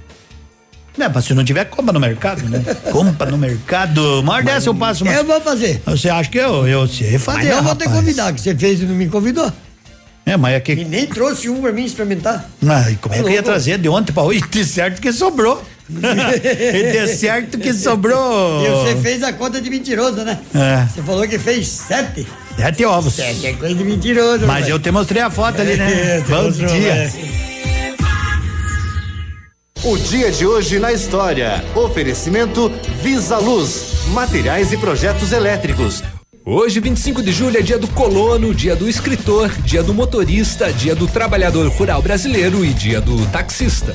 Não, 0.98 1.10
mas 1.14 1.24
se 1.24 1.32
não 1.34 1.44
tiver, 1.44 1.64
compra 1.66 1.92
no 1.92 2.00
mercado, 2.00 2.42
né? 2.48 2.62
compra 2.90 3.30
no 3.30 3.38
mercado. 3.38 4.22
Maior 4.24 4.42
dessa 4.42 4.68
eu 4.68 4.74
passo 4.74 5.04
uma. 5.04 5.12
Eu 5.12 5.24
vou 5.24 5.40
fazer. 5.40 5.80
Você 5.86 6.08
acha 6.10 6.28
que 6.28 6.38
eu, 6.38 6.66
eu 6.66 6.86
sei 6.88 7.18
fazer? 7.18 7.38
Mas 7.38 7.48
não 7.56 7.62
vou 7.62 7.76
te 7.76 7.84
rapaz. 7.84 8.00
convidar, 8.00 8.32
que 8.32 8.40
você 8.40 8.54
fez 8.54 8.80
e 8.80 8.84
não 8.84 8.94
me 8.94 9.08
convidou. 9.08 9.50
É, 10.26 10.36
mas 10.36 10.54
é 10.56 10.60
que. 10.60 10.72
E 10.72 10.84
nem 10.84 11.06
trouxe 11.06 11.48
um 11.48 11.60
pra 11.62 11.72
mim 11.72 11.84
experimentar. 11.84 12.50
Mas 12.60 12.96
como 13.00 13.14
é 13.14 13.18
que 13.18 13.24
eu 13.24 13.28
ia 13.28 13.34
louco. 13.36 13.44
trazer 13.44 13.78
de 13.78 13.88
ontem 13.88 14.12
pra 14.12 14.24
hoje? 14.24 14.42
De 14.50 14.64
certo 14.64 15.00
que 15.00 15.12
sobrou. 15.12 15.62
e 15.88 15.94
de 16.92 17.06
certo 17.14 17.56
que 17.58 17.72
sobrou. 17.72 18.62
E 18.62 18.68
você 18.70 18.96
fez 19.00 19.22
a 19.22 19.32
conta 19.32 19.58
de 19.60 19.70
mentiroso, 19.70 20.16
né? 20.24 20.38
É. 20.54 20.84
Você 20.92 21.02
falou 21.02 21.26
que 21.26 21.38
fez 21.38 21.66
sete. 21.68 22.26
Sete 22.56 22.84
ovos. 22.84 23.14
Sete 23.14 23.46
é 23.46 23.52
coisa 23.54 23.74
de 23.74 23.84
mentiroso. 23.84 24.40
Mas 24.40 24.48
rapaz. 24.56 24.68
eu 24.68 24.78
te 24.78 24.90
mostrei 24.90 25.22
a 25.22 25.30
foto 25.30 25.60
ali, 25.62 25.76
né? 25.76 25.88
É, 26.18 26.20
Bom 26.28 26.42
mostrou, 26.42 26.68
dia. 26.68 26.92
é. 26.92 27.47
O 29.84 29.96
dia 29.96 30.28
de 30.32 30.44
hoje 30.44 30.80
na 30.80 30.92
história. 30.92 31.64
Oferecimento 31.72 32.68
Visa 33.00 33.38
Luz, 33.38 34.08
materiais 34.08 34.72
e 34.72 34.76
projetos 34.76 35.30
elétricos. 35.30 36.02
Hoje, 36.44 36.80
25 36.80 37.22
de 37.22 37.30
julho, 37.30 37.58
é 37.58 37.62
dia 37.62 37.78
do 37.78 37.86
colono, 37.86 38.52
dia 38.52 38.74
do 38.74 38.88
escritor, 38.88 39.48
dia 39.62 39.80
do 39.80 39.94
motorista, 39.94 40.72
dia 40.72 40.96
do 40.96 41.06
trabalhador 41.06 41.68
rural 41.68 42.02
brasileiro 42.02 42.64
e 42.64 42.74
dia 42.74 43.00
do 43.00 43.24
taxista. 43.30 43.94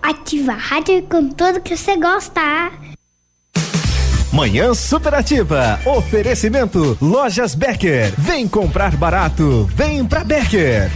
Ativa 0.00 0.52
a 0.52 0.56
rádio 0.56 1.02
com 1.10 1.28
tudo 1.30 1.60
que 1.60 1.76
você 1.76 1.96
gosta. 1.96 2.40
Manhã 4.32 4.72
Superativa. 4.72 5.80
Oferecimento 5.84 6.96
Lojas 7.02 7.56
Becker. 7.56 8.14
Vem 8.16 8.46
comprar 8.46 8.94
barato. 8.96 9.68
Vem 9.74 10.06
pra 10.06 10.22
Becker. 10.22 10.92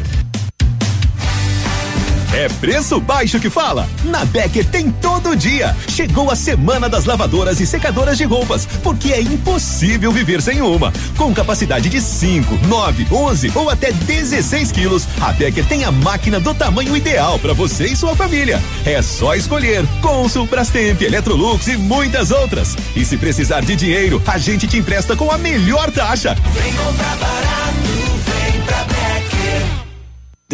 É 2.36 2.48
preço 2.48 2.98
baixo 2.98 3.38
que 3.38 3.48
fala? 3.48 3.88
Na 4.02 4.24
Becker 4.24 4.66
tem 4.66 4.90
todo 4.90 5.36
dia. 5.36 5.74
Chegou 5.88 6.32
a 6.32 6.34
semana 6.34 6.88
das 6.88 7.04
lavadoras 7.04 7.60
e 7.60 7.66
secadoras 7.66 8.18
de 8.18 8.24
roupas, 8.24 8.66
porque 8.82 9.12
é 9.12 9.20
impossível 9.20 10.10
viver 10.10 10.42
sem 10.42 10.60
uma. 10.60 10.92
Com 11.16 11.32
capacidade 11.32 11.88
de 11.88 12.00
5, 12.00 12.66
9, 12.66 13.06
11 13.08 13.52
ou 13.54 13.70
até 13.70 13.92
16 13.92 14.72
quilos, 14.72 15.06
a 15.20 15.32
Becker 15.32 15.64
tem 15.64 15.84
a 15.84 15.92
máquina 15.92 16.40
do 16.40 16.52
tamanho 16.52 16.96
ideal 16.96 17.38
para 17.38 17.52
você 17.52 17.86
e 17.86 17.94
sua 17.94 18.16
família. 18.16 18.60
É 18.84 19.00
só 19.00 19.36
escolher 19.36 19.86
Consul, 20.02 20.48
Brastemp, 20.48 21.00
Electrolux 21.02 21.68
e 21.68 21.76
muitas 21.76 22.32
outras. 22.32 22.76
E 22.96 23.04
se 23.04 23.16
precisar 23.16 23.60
de 23.60 23.76
dinheiro, 23.76 24.20
a 24.26 24.38
gente 24.38 24.66
te 24.66 24.76
empresta 24.76 25.14
com 25.14 25.30
a 25.30 25.38
melhor 25.38 25.88
taxa. 25.92 26.36
Vem 26.52 26.72
comprar 26.72 27.16
barato, 27.16 27.78
vem 28.26 28.60
pra. 28.62 28.93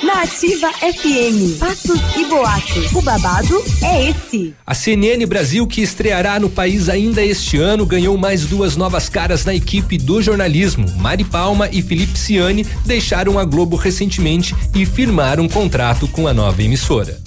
Na 0.00 0.22
Ativa 0.22 0.70
FM, 0.72 1.58
fatos 1.58 2.00
e 2.16 2.26
boatos. 2.26 2.92
O 2.92 3.02
babado 3.02 3.60
é 3.82 4.08
esse. 4.08 4.54
A 4.64 4.72
CNN 4.72 5.26
Brasil, 5.26 5.66
que 5.66 5.82
estreará 5.82 6.38
no 6.38 6.48
país 6.48 6.88
ainda 6.88 7.24
este 7.24 7.58
ano, 7.58 7.84
ganhou 7.84 8.16
mais 8.16 8.46
duas 8.46 8.76
novas 8.76 9.08
caras 9.08 9.44
na 9.44 9.52
equipe 9.52 9.98
do 9.98 10.22
jornalismo. 10.22 10.88
Mari 10.96 11.24
Palma 11.24 11.68
e 11.72 11.82
Felipe 11.82 12.16
Ciani 12.16 12.64
deixaram 12.86 13.36
a 13.36 13.44
Globo 13.44 13.74
recentemente 13.74 14.54
e 14.76 14.86
firmaram 14.86 15.42
um 15.42 15.48
contrato 15.48 16.06
com 16.06 16.28
a 16.28 16.32
nova 16.32 16.62
emissora. 16.62 17.18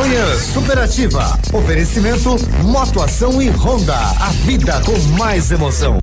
Manhã 0.00 0.38
Superativa. 0.38 1.38
Oferecimento 1.52 2.34
Motoação 2.64 3.42
e 3.42 3.50
Honda. 3.50 3.94
A 3.94 4.30
vida 4.46 4.80
com 4.80 4.98
mais 5.18 5.50
emoção. 5.50 5.98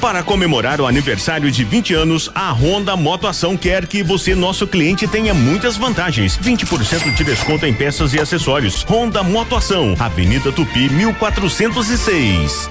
Para 0.00 0.22
comemorar 0.22 0.80
o 0.80 0.86
aniversário 0.86 1.50
de 1.50 1.64
20 1.64 1.94
anos, 1.94 2.30
a 2.32 2.52
Honda 2.52 2.94
Motoação 2.94 3.56
quer 3.56 3.88
que 3.88 4.04
você, 4.04 4.36
nosso 4.36 4.68
cliente, 4.68 5.08
tenha 5.08 5.34
muitas 5.34 5.76
vantagens. 5.76 6.38
20% 6.38 7.12
de 7.12 7.24
desconto 7.24 7.66
em 7.66 7.74
peças 7.74 8.14
e 8.14 8.20
acessórios. 8.20 8.84
Honda 8.84 9.24
Motoação, 9.24 9.96
Avenida 9.98 10.52
Tupi, 10.52 10.88
1406. 10.88 12.70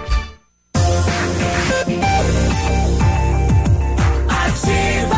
Ativa. 4.29 5.17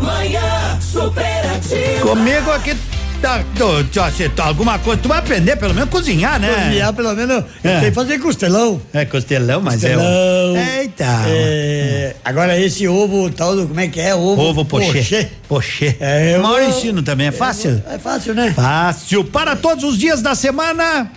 Manhã 0.00 0.80
superativa. 0.80 2.00
Comigo 2.02 2.50
aqui 2.50 2.74
tá, 3.20 3.44
tô, 3.56 3.84
tô, 3.84 4.02
você 4.04 4.28
tá 4.28 4.44
alguma 4.46 4.78
coisa, 4.78 5.00
tu 5.02 5.08
vai 5.08 5.18
aprender 5.18 5.56
pelo 5.56 5.74
menos 5.74 5.90
cozinhar, 5.90 6.40
né? 6.40 6.52
Cozinhar, 6.66 6.92
pelo 6.92 7.14
menos, 7.14 7.44
eu 7.62 7.70
É. 7.70 7.80
sei 7.80 7.92
fazer 7.92 8.18
costelão. 8.18 8.80
É 8.92 9.04
costelão, 9.04 9.60
mas 9.60 9.84
é 9.84 9.94
Costelão. 9.94 10.52
o... 10.52 10.56
Eita. 10.56 11.04
É, 11.28 12.16
agora 12.24 12.58
esse 12.58 12.86
ovo 12.88 13.30
tal, 13.30 13.54
do- 13.56 13.66
como 13.68 13.80
é 13.80 13.88
que 13.88 14.00
é? 14.00 14.14
Ovo, 14.14 14.40
Ovo 14.40 14.64
pochê. 14.64 15.28
Pochê. 15.48 15.96
É, 16.00 16.36
eu 16.36 16.42
vou- 16.42 16.60
ensino 16.62 17.02
também, 17.02 17.28
é 17.28 17.32
fácil? 17.32 17.82
É 17.90 17.98
fácil, 17.98 18.34
né? 18.34 18.52
Fácil. 18.54 19.24
Para 19.24 19.54
todos 19.56 19.84
os 19.84 19.98
dias 19.98 20.22
da 20.22 20.34
semana, 20.34 21.10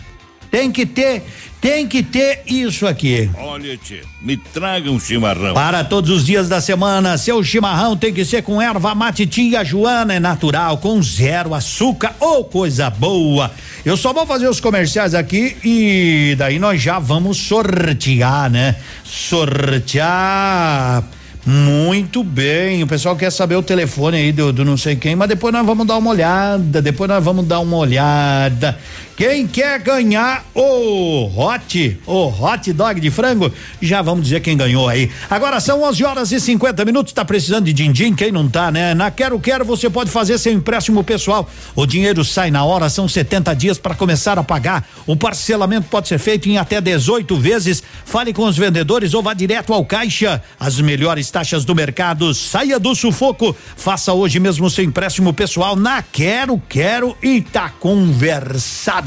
tem 0.51 0.71
que 0.71 0.85
ter, 0.85 1.23
tem 1.63 1.87
que 1.87 2.03
ter 2.03 2.41
isso 2.45 2.85
aqui. 2.85 3.31
Olha, 3.37 3.77
tio, 3.77 4.01
me 4.21 4.35
traga 4.35 4.91
um 4.91 4.99
chimarrão. 4.99 5.53
Para 5.53 5.81
todos 5.81 6.09
os 6.09 6.25
dias 6.25 6.49
da 6.49 6.59
semana, 6.59 7.17
seu 7.17 7.41
chimarrão 7.41 7.95
tem 7.95 8.13
que 8.13 8.25
ser 8.25 8.43
com 8.43 8.61
erva 8.61 8.93
mate 8.93 9.25
tia 9.25 9.63
Joana, 9.63 10.15
é 10.15 10.19
natural, 10.19 10.77
com 10.79 11.01
zero 11.01 11.53
açúcar 11.53 12.13
ou 12.19 12.43
coisa 12.43 12.89
boa. 12.89 13.49
Eu 13.85 13.95
só 13.95 14.11
vou 14.11 14.27
fazer 14.27 14.49
os 14.49 14.59
comerciais 14.59 15.15
aqui 15.15 15.55
e 15.63 16.35
daí 16.37 16.59
nós 16.59 16.81
já 16.81 16.99
vamos 16.99 17.37
sortear, 17.37 18.49
né? 18.49 18.75
Sortear. 19.05 21.01
Muito 21.45 22.23
bem, 22.23 22.83
o 22.83 22.87
pessoal 22.87 23.17
quer 23.17 23.29
saber 23.29 23.55
o 23.55 23.63
telefone 23.63 24.17
aí 24.17 24.31
do, 24.31 24.53
do 24.53 24.63
não 24.63 24.77
sei 24.77 24.95
quem, 24.95 25.13
mas 25.13 25.27
depois 25.27 25.53
nós 25.53 25.65
vamos 25.65 25.85
dar 25.85 25.97
uma 25.97 26.09
olhada, 26.09 26.81
depois 26.81 27.09
nós 27.09 27.23
vamos 27.23 27.45
dar 27.45 27.59
uma 27.59 27.75
olhada. 27.77 28.77
Quem 29.15 29.45
quer 29.45 29.79
ganhar 29.79 30.43
o 30.55 31.29
hot, 31.37 31.99
o 32.07 32.27
hot 32.27 32.73
dog 32.73 32.99
de 32.99 33.11
frango, 33.11 33.53
já 33.79 34.01
vamos 34.01 34.23
dizer 34.23 34.39
quem 34.39 34.57
ganhou 34.57 34.89
aí. 34.89 35.11
Agora 35.29 35.59
são 35.59 35.83
11 35.83 36.03
horas 36.03 36.31
e 36.31 36.39
50 36.39 36.83
minutos, 36.83 37.13
tá 37.13 37.23
precisando 37.23 37.65
de 37.65 37.73
din-din, 37.73 38.15
quem 38.15 38.31
não 38.31 38.49
tá, 38.49 38.71
né? 38.71 38.95
Na 38.95 39.11
Quero 39.11 39.39
Quero 39.39 39.63
você 39.63 39.87
pode 39.87 40.09
fazer 40.09 40.39
seu 40.39 40.51
empréstimo 40.51 41.03
pessoal. 41.03 41.47
O 41.75 41.85
dinheiro 41.85 42.25
sai 42.25 42.49
na 42.49 42.65
hora, 42.65 42.89
são 42.89 43.07
70 43.07 43.53
dias 43.55 43.77
para 43.77 43.93
começar 43.93 44.39
a 44.39 44.43
pagar. 44.43 44.87
O 45.05 45.15
parcelamento 45.15 45.87
pode 45.89 46.07
ser 46.07 46.17
feito 46.17 46.49
em 46.49 46.57
até 46.57 46.81
18 46.81 47.37
vezes. 47.37 47.83
Fale 48.05 48.33
com 48.33 48.45
os 48.45 48.57
vendedores 48.57 49.13
ou 49.13 49.21
vá 49.21 49.35
direto 49.35 49.73
ao 49.73 49.85
caixa. 49.85 50.41
As 50.59 50.81
melhores 50.81 51.29
taxas 51.29 51.63
do 51.63 51.75
mercado. 51.75 52.33
Saia 52.33 52.79
do 52.79 52.95
sufoco. 52.95 53.55
Faça 53.75 54.11
hoje 54.11 54.39
mesmo 54.39 54.69
seu 54.71 54.83
empréstimo 54.83 55.33
pessoal 55.33 55.75
na 55.75 56.01
Quero 56.01 56.59
Quero 56.67 57.15
e 57.21 57.41
tá 57.41 57.69
conversado. 57.69 59.02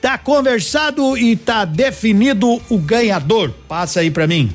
Tá 0.00 0.18
conversado 0.18 1.16
e 1.16 1.36
tá 1.36 1.64
definido 1.64 2.60
o 2.68 2.78
ganhador. 2.78 3.52
Passa 3.68 4.00
aí 4.00 4.10
pra 4.10 4.26
mim. 4.26 4.52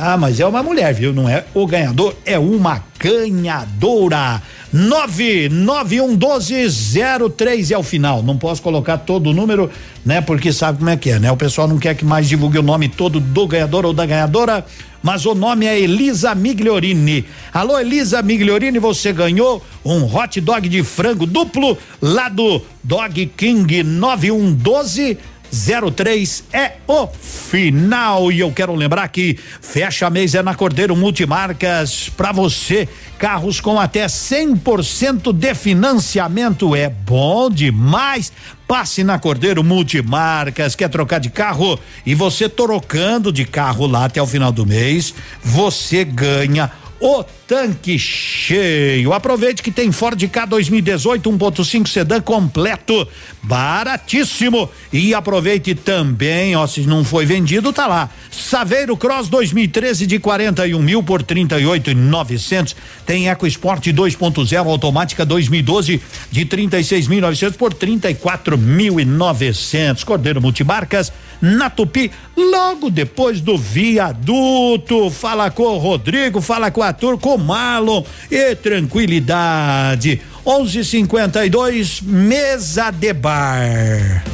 Ah, 0.00 0.16
mas 0.16 0.38
é 0.38 0.46
uma 0.46 0.62
mulher, 0.62 0.94
viu? 0.94 1.12
Não 1.12 1.28
é 1.28 1.44
o 1.52 1.66
ganhador, 1.66 2.14
é 2.24 2.38
uma 2.38 2.84
ganhadora. 3.00 4.40
9911203 4.72 7.72
é 7.72 7.78
o 7.78 7.82
final. 7.82 8.22
Não 8.22 8.38
posso 8.38 8.62
colocar 8.62 8.98
todo 8.98 9.30
o 9.30 9.32
número, 9.32 9.68
né? 10.04 10.20
Porque 10.20 10.52
sabe 10.52 10.78
como 10.78 10.90
é 10.90 10.96
que 10.96 11.10
é, 11.10 11.18
né? 11.18 11.32
O 11.32 11.36
pessoal 11.36 11.66
não 11.66 11.78
quer 11.78 11.96
que 11.96 12.04
mais 12.04 12.28
divulgue 12.28 12.58
o 12.58 12.62
nome 12.62 12.88
todo 12.88 13.18
do 13.18 13.48
ganhador 13.48 13.84
ou 13.86 13.92
da 13.92 14.06
ganhadora, 14.06 14.64
mas 15.02 15.26
o 15.26 15.34
nome 15.34 15.66
é 15.66 15.78
Elisa 15.78 16.34
Migliorini. 16.34 17.24
Alô, 17.52 17.78
Elisa 17.78 18.22
Migliorini, 18.22 18.78
você 18.78 19.12
ganhou 19.12 19.64
um 19.84 20.04
hot 20.04 20.40
dog 20.40 20.68
de 20.68 20.82
frango 20.82 21.26
duplo 21.26 21.78
lá 22.00 22.28
do 22.28 22.60
Dog 22.82 23.26
King 23.36 23.82
9112 23.82 25.18
03 25.50 26.44
é 26.52 26.72
o 26.86 27.06
final. 27.06 28.30
E 28.30 28.40
eu 28.40 28.52
quero 28.52 28.74
lembrar 28.74 29.08
que 29.08 29.38
fecha 29.60 30.10
mês 30.10 30.34
é 30.34 30.42
na 30.42 30.54
Cordeiro 30.54 30.94
Multimarcas 30.94 32.08
para 32.10 32.32
você. 32.32 32.88
Carros 33.18 33.60
com 33.60 33.80
até 33.80 34.06
100% 34.06 35.32
de 35.32 35.54
financiamento 35.54 36.76
é 36.76 36.88
bom 36.88 37.50
demais. 37.50 38.32
Passe 38.66 39.02
na 39.02 39.18
Cordeiro 39.18 39.64
Multimarcas, 39.64 40.74
quer 40.74 40.88
trocar 40.88 41.18
de 41.18 41.30
carro 41.30 41.78
e 42.04 42.14
você 42.14 42.48
trocando 42.48 43.32
de 43.32 43.44
carro 43.44 43.86
lá 43.86 44.04
até 44.04 44.20
o 44.20 44.26
final 44.26 44.52
do 44.52 44.66
mês, 44.66 45.14
você 45.42 46.04
ganha 46.04 46.70
o 47.00 47.24
tanque 47.46 47.98
cheio. 47.98 49.12
Aproveite 49.12 49.62
que 49.62 49.70
tem 49.70 49.92
Ford 49.92 50.20
K 50.28 50.46
2018 50.46 51.30
1.5 51.30 51.86
sedã 51.86 52.20
completo, 52.20 53.06
baratíssimo. 53.42 54.68
E 54.92 55.14
aproveite 55.14 55.74
também, 55.74 56.54
ó, 56.56 56.66
se 56.66 56.82
não 56.82 57.02
foi 57.04 57.24
vendido, 57.24 57.72
tá 57.72 57.86
lá. 57.86 58.10
Saveiro 58.30 58.94
Cross 58.96 59.28
2013 59.28 60.06
de 60.06 60.18
41 60.18 60.80
mil 60.80 61.02
por 61.02 61.22
38,900. 61.22 62.74
Tem 63.06 63.28
EcoSport 63.28 63.86
2.0 63.86 64.66
automática 64.66 65.24
2012 65.24 66.02
de 66.30 66.46
36.900 66.46 67.54
por 67.54 67.72
34.900. 67.74 70.04
Cordeiro 70.04 70.40
Multimarcas 70.40 71.12
na 71.40 71.70
Tupi, 71.70 72.10
logo 72.36 72.90
depois 72.90 73.40
do 73.40 73.56
viaduto. 73.56 75.10
Fala 75.10 75.50
com 75.50 75.64
o 75.64 75.78
Rodrigo, 75.78 76.40
fala 76.40 76.70
com 76.70 76.82
a 76.82 76.92
turma, 76.92 77.18
com 77.18 77.34
o 77.34 77.38
Marlon 77.38 78.02
e 78.30 78.54
tranquilidade. 78.54 80.20
11:52 80.44 82.00
mesa 82.02 82.90
de 82.90 83.12
bar. 83.12 84.24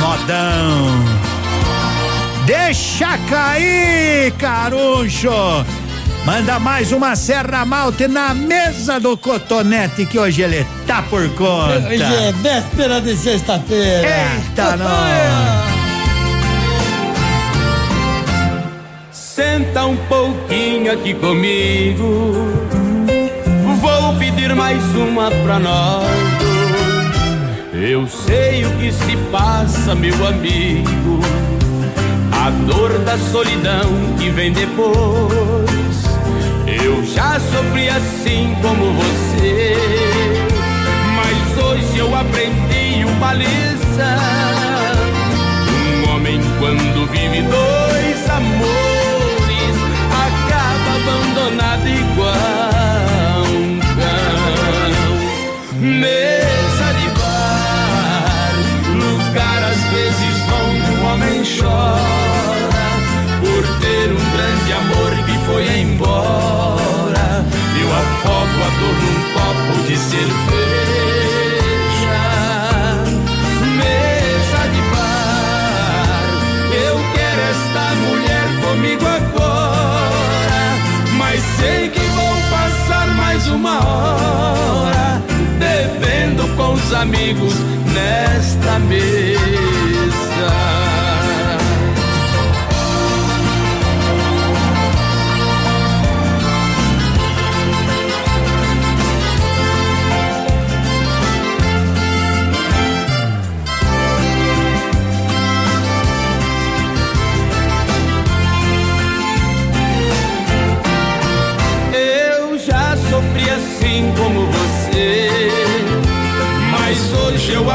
Modão. 0.00 1.16
Deixa 2.46 3.18
cair, 3.28 4.32
caruncho. 4.38 5.30
Manda 6.26 6.58
mais 6.58 6.90
uma 6.90 7.14
Serra 7.14 7.64
Malte 7.64 8.08
na 8.08 8.34
mesa 8.34 8.98
do 8.98 9.16
Cotonete, 9.16 10.04
que 10.04 10.18
hoje 10.18 10.42
ele 10.42 10.66
tá 10.84 11.00
por 11.02 11.28
conta. 11.36 11.86
Hoje 11.86 12.02
é 12.02 12.32
véspera 12.32 13.00
de 13.00 13.16
sexta-feira. 13.16 14.08
Eita, 14.08 14.76
nós. 14.76 14.90
Senta 19.12 19.86
um 19.86 19.96
pouquinho 20.08 20.92
aqui 20.92 21.14
comigo. 21.14 22.34
Vou 23.80 24.16
pedir 24.18 24.52
mais 24.56 24.82
uma 24.96 25.30
pra 25.30 25.60
nós. 25.60 26.08
Eu 27.72 28.08
sei 28.08 28.64
o 28.64 28.70
que 28.78 28.90
se 28.90 29.16
passa, 29.30 29.94
meu 29.94 30.26
amigo. 30.26 31.20
A 32.44 32.50
dor 32.50 32.98
da 33.04 33.16
solidão 33.16 34.16
que 34.18 34.28
vem 34.28 34.50
depois. 34.50 35.85
Eu 36.66 37.04
já 37.04 37.38
sofri 37.38 37.88
assim 37.88 38.56
como 38.60 38.92
você. 38.92 39.76
Mas 41.14 41.64
hoje 41.64 41.98
eu 41.98 42.14
aprendi 42.14 43.04
uma 43.04 43.32
lição. 43.34 43.46
Um 45.70 46.10
homem, 46.10 46.40
quando 46.58 47.06
vive 47.10 47.42
dois 47.42 48.30
amores, 48.30 49.76
acaba 50.26 50.90
abandonado 50.96 51.88
igual 51.88 53.44
um 53.54 53.78
cão. 53.78 55.06
Mesa 55.80 56.92
de 56.98 57.08
bar, 57.20 58.54
lugar 58.92 59.62
às 59.70 59.80
vezes 59.92 60.36
onde 60.50 60.90
um 60.90 61.06
homem 61.06 61.42
chora 61.44 62.35
cerveja. 69.96 70.36
Mesa 73.76 74.62
de 74.72 74.82
bar, 74.92 76.26
eu 76.88 76.96
quero 77.14 77.40
esta 77.54 77.84
mulher 78.04 78.46
comigo 78.64 79.06
agora. 79.06 80.64
Mas 81.18 81.40
sei 81.58 81.88
que 81.88 82.00
vou 82.00 82.36
passar 82.50 83.08
mais 83.16 83.46
uma 83.48 83.78
hora 83.86 85.22
bebendo 85.58 86.46
com 86.56 86.74
os 86.74 86.92
amigos 86.92 87.54
nesta 87.92 88.78
mesa. 88.78 89.65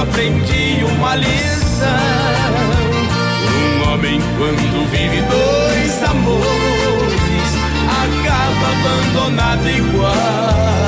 Aprendi 0.01 0.83
uma 0.83 1.15
lição. 1.15 1.87
Um 3.53 3.91
homem 3.91 4.19
quando 4.37 4.89
vive 4.89 5.21
dois 5.21 6.03
amores 6.03 7.51
acaba 8.01 8.67
abandonado 8.71 9.69
igual 9.69 10.80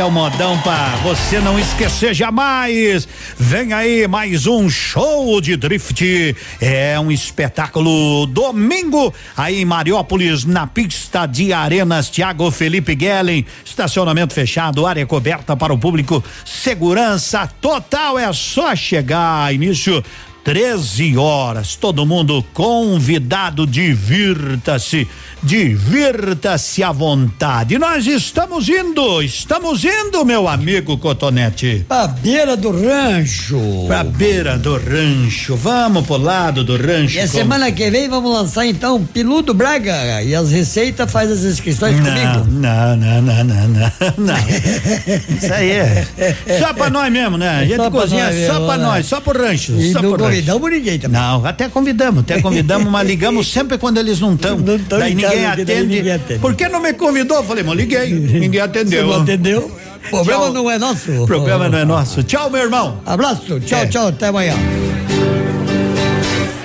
é 0.00 0.04
o 0.04 0.10
modão 0.10 0.56
pra 0.60 0.96
você 1.02 1.40
não 1.40 1.58
esquecer 1.58 2.14
jamais. 2.14 3.08
Vem 3.36 3.72
aí 3.72 4.06
mais 4.06 4.46
um 4.46 4.68
show 4.68 5.40
de 5.40 5.56
drift. 5.56 6.36
É 6.60 7.00
um 7.00 7.10
espetáculo 7.10 8.26
domingo 8.26 9.12
aí 9.36 9.60
em 9.60 9.64
Mariópolis, 9.64 10.44
na 10.44 10.66
pista 10.66 11.26
de 11.26 11.52
Arenas 11.52 12.10
Tiago 12.10 12.50
Felipe 12.50 12.94
Guellen. 12.94 13.44
Estacionamento 13.64 14.34
fechado, 14.34 14.86
área 14.86 15.06
coberta 15.06 15.56
para 15.56 15.72
o 15.72 15.78
público. 15.78 16.22
Segurança 16.44 17.48
total, 17.60 18.18
é 18.18 18.32
só 18.32 18.76
chegar. 18.76 19.52
Início 19.52 20.04
13 20.48 21.14
horas. 21.18 21.76
Todo 21.76 22.06
mundo 22.06 22.42
convidado, 22.54 23.66
divirta-se, 23.66 25.06
divirta-se 25.42 26.82
à 26.82 26.90
vontade. 26.90 27.76
Nós 27.76 28.06
estamos 28.06 28.66
indo, 28.66 29.20
estamos 29.22 29.84
indo, 29.84 30.24
meu 30.24 30.48
amigo 30.48 30.96
Cotonete. 30.96 31.84
Pra 31.86 32.06
beira 32.08 32.56
do 32.56 32.70
rancho. 32.70 33.60
Pra 33.86 34.02
beira 34.02 34.56
do 34.56 34.78
rancho. 34.78 35.54
Vamos 35.54 36.06
pro 36.06 36.16
lado 36.16 36.64
do 36.64 36.78
rancho. 36.78 37.16
E 37.16 37.20
a 37.20 37.26
como- 37.28 37.38
semana 37.42 37.70
que 37.70 37.90
vem 37.90 38.08
vamos 38.08 38.32
lançar 38.32 38.64
então 38.66 39.04
Piludo 39.04 39.52
Braga 39.52 40.22
e 40.22 40.34
as 40.34 40.50
receitas 40.50 41.12
faz 41.12 41.30
as 41.30 41.44
inscrições 41.44 41.94
Não, 42.00 42.04
comigo. 42.06 42.50
não, 42.58 42.96
não, 42.96 43.20
não, 43.20 43.44
não, 43.44 43.68
não, 43.68 43.92
não. 44.16 44.48
Isso 44.48 45.52
aí 45.52 45.70
é 45.72 46.06
só 46.58 46.72
pra 46.72 46.88
nós 46.88 47.12
mesmo, 47.12 47.36
né? 47.36 47.50
A 47.50 47.64
gente 47.66 47.76
Só 47.76 47.90
cozinha 47.90 48.24
nós 48.24 48.46
só 48.46 48.52
mesmo, 48.54 48.66
pra 48.66 48.76
né? 48.78 48.84
nós, 48.84 49.06
só 49.06 49.20
pro 49.20 49.38
rancho. 49.42 49.72
E 49.78 49.92
só 49.92 50.00
pro 50.00 50.12
rancho 50.24 50.37
convidamos 50.38 50.70
ninguém 50.70 50.98
também. 50.98 51.20
Não, 51.20 51.44
até 51.44 51.68
convidamos, 51.68 52.20
até 52.20 52.40
convidamos, 52.40 52.88
mas 52.90 53.06
ligamos 53.08 53.50
sempre 53.50 53.78
quando 53.78 53.98
eles 53.98 54.20
não 54.20 54.34
estão. 54.34 54.58
Não 54.58 54.76
estão 54.76 54.98
ninguém 54.98 55.46
atende. 55.46 55.82
ninguém 55.84 56.12
atende. 56.12 56.40
Por 56.40 56.54
que 56.54 56.68
não 56.68 56.80
me 56.80 56.92
convidou? 56.92 57.42
Falei, 57.42 57.64
mas 57.64 57.76
liguei, 57.76 58.12
ninguém 58.12 58.60
atendeu. 58.60 59.06
Você 59.06 59.12
não 59.12 59.22
atendeu? 59.22 59.72
O 60.06 60.10
problema 60.10 60.44
tchau. 60.44 60.52
não 60.52 60.70
é 60.70 60.78
nosso. 60.78 61.10
O 61.22 61.26
problema 61.26 61.68
não 61.68 61.78
é 61.78 61.84
nosso. 61.84 62.22
Tchau, 62.22 62.48
meu 62.50 62.62
irmão. 62.62 63.00
Abraço, 63.04 63.60
tchau, 63.60 63.80
é. 63.80 63.86
tchau, 63.86 64.08
até 64.08 64.28
amanhã. 64.28 64.54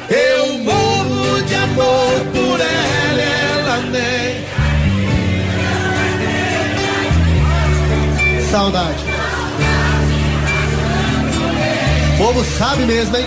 Eu 0.09 0.59
morro 0.59 1.41
de 1.41 1.55
amor 1.55 2.19
por 2.31 2.59
ela, 2.61 3.21
ela 3.21 3.77
nem. 3.91 4.43
Saudade. 8.49 9.03
O 12.13 12.17
povo 12.17 12.45
sabe 12.57 12.85
mesmo, 12.85 13.17
hein? 13.17 13.25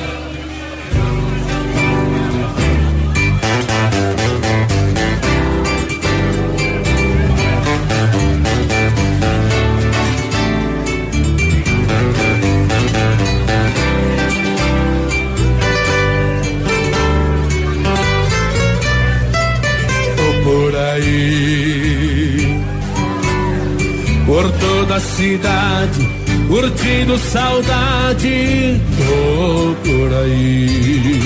Por 24.36 24.52
toda 24.52 24.96
a 24.96 25.00
cidade, 25.00 26.06
curtindo 26.46 27.16
saudade. 27.16 28.78
Tô 28.98 29.74
por 29.82 30.12
aí. 30.12 31.22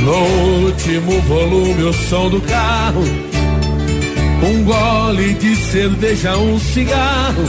No 0.00 0.64
último 0.64 1.20
volume, 1.22 1.82
o 1.82 1.92
som 1.92 2.30
do 2.30 2.40
carro. 2.42 3.02
Um 4.44 4.62
gole 4.62 5.34
de 5.34 5.56
cerveja, 5.56 6.36
um 6.36 6.56
cigarro. 6.56 7.48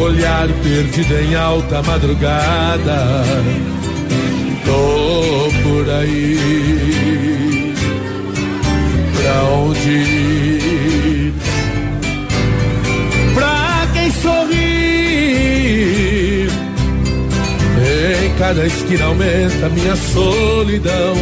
Olhar 0.00 0.46
perdido 0.62 1.18
em 1.18 1.34
alta 1.34 1.82
madrugada. 1.82 3.24
Tô 4.64 5.50
por 5.64 5.90
aí. 5.90 7.74
Pra 9.16 9.42
onde 9.50 9.90
ir? 9.90 10.69
Cada 18.40 18.66
esquina 18.66 19.04
aumenta 19.04 19.68
minha 19.68 19.94
solidão. 19.94 21.14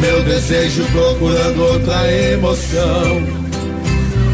Meu 0.00 0.22
desejo 0.22 0.84
procurando 0.86 1.62
outra 1.62 2.10
emoção. 2.32 3.22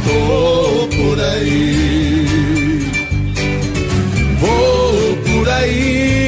Tô 0.04 0.86
por 0.86 1.20
aí. 1.20 2.26
Vou 4.38 5.16
por 5.16 5.48
aí. 5.48 6.27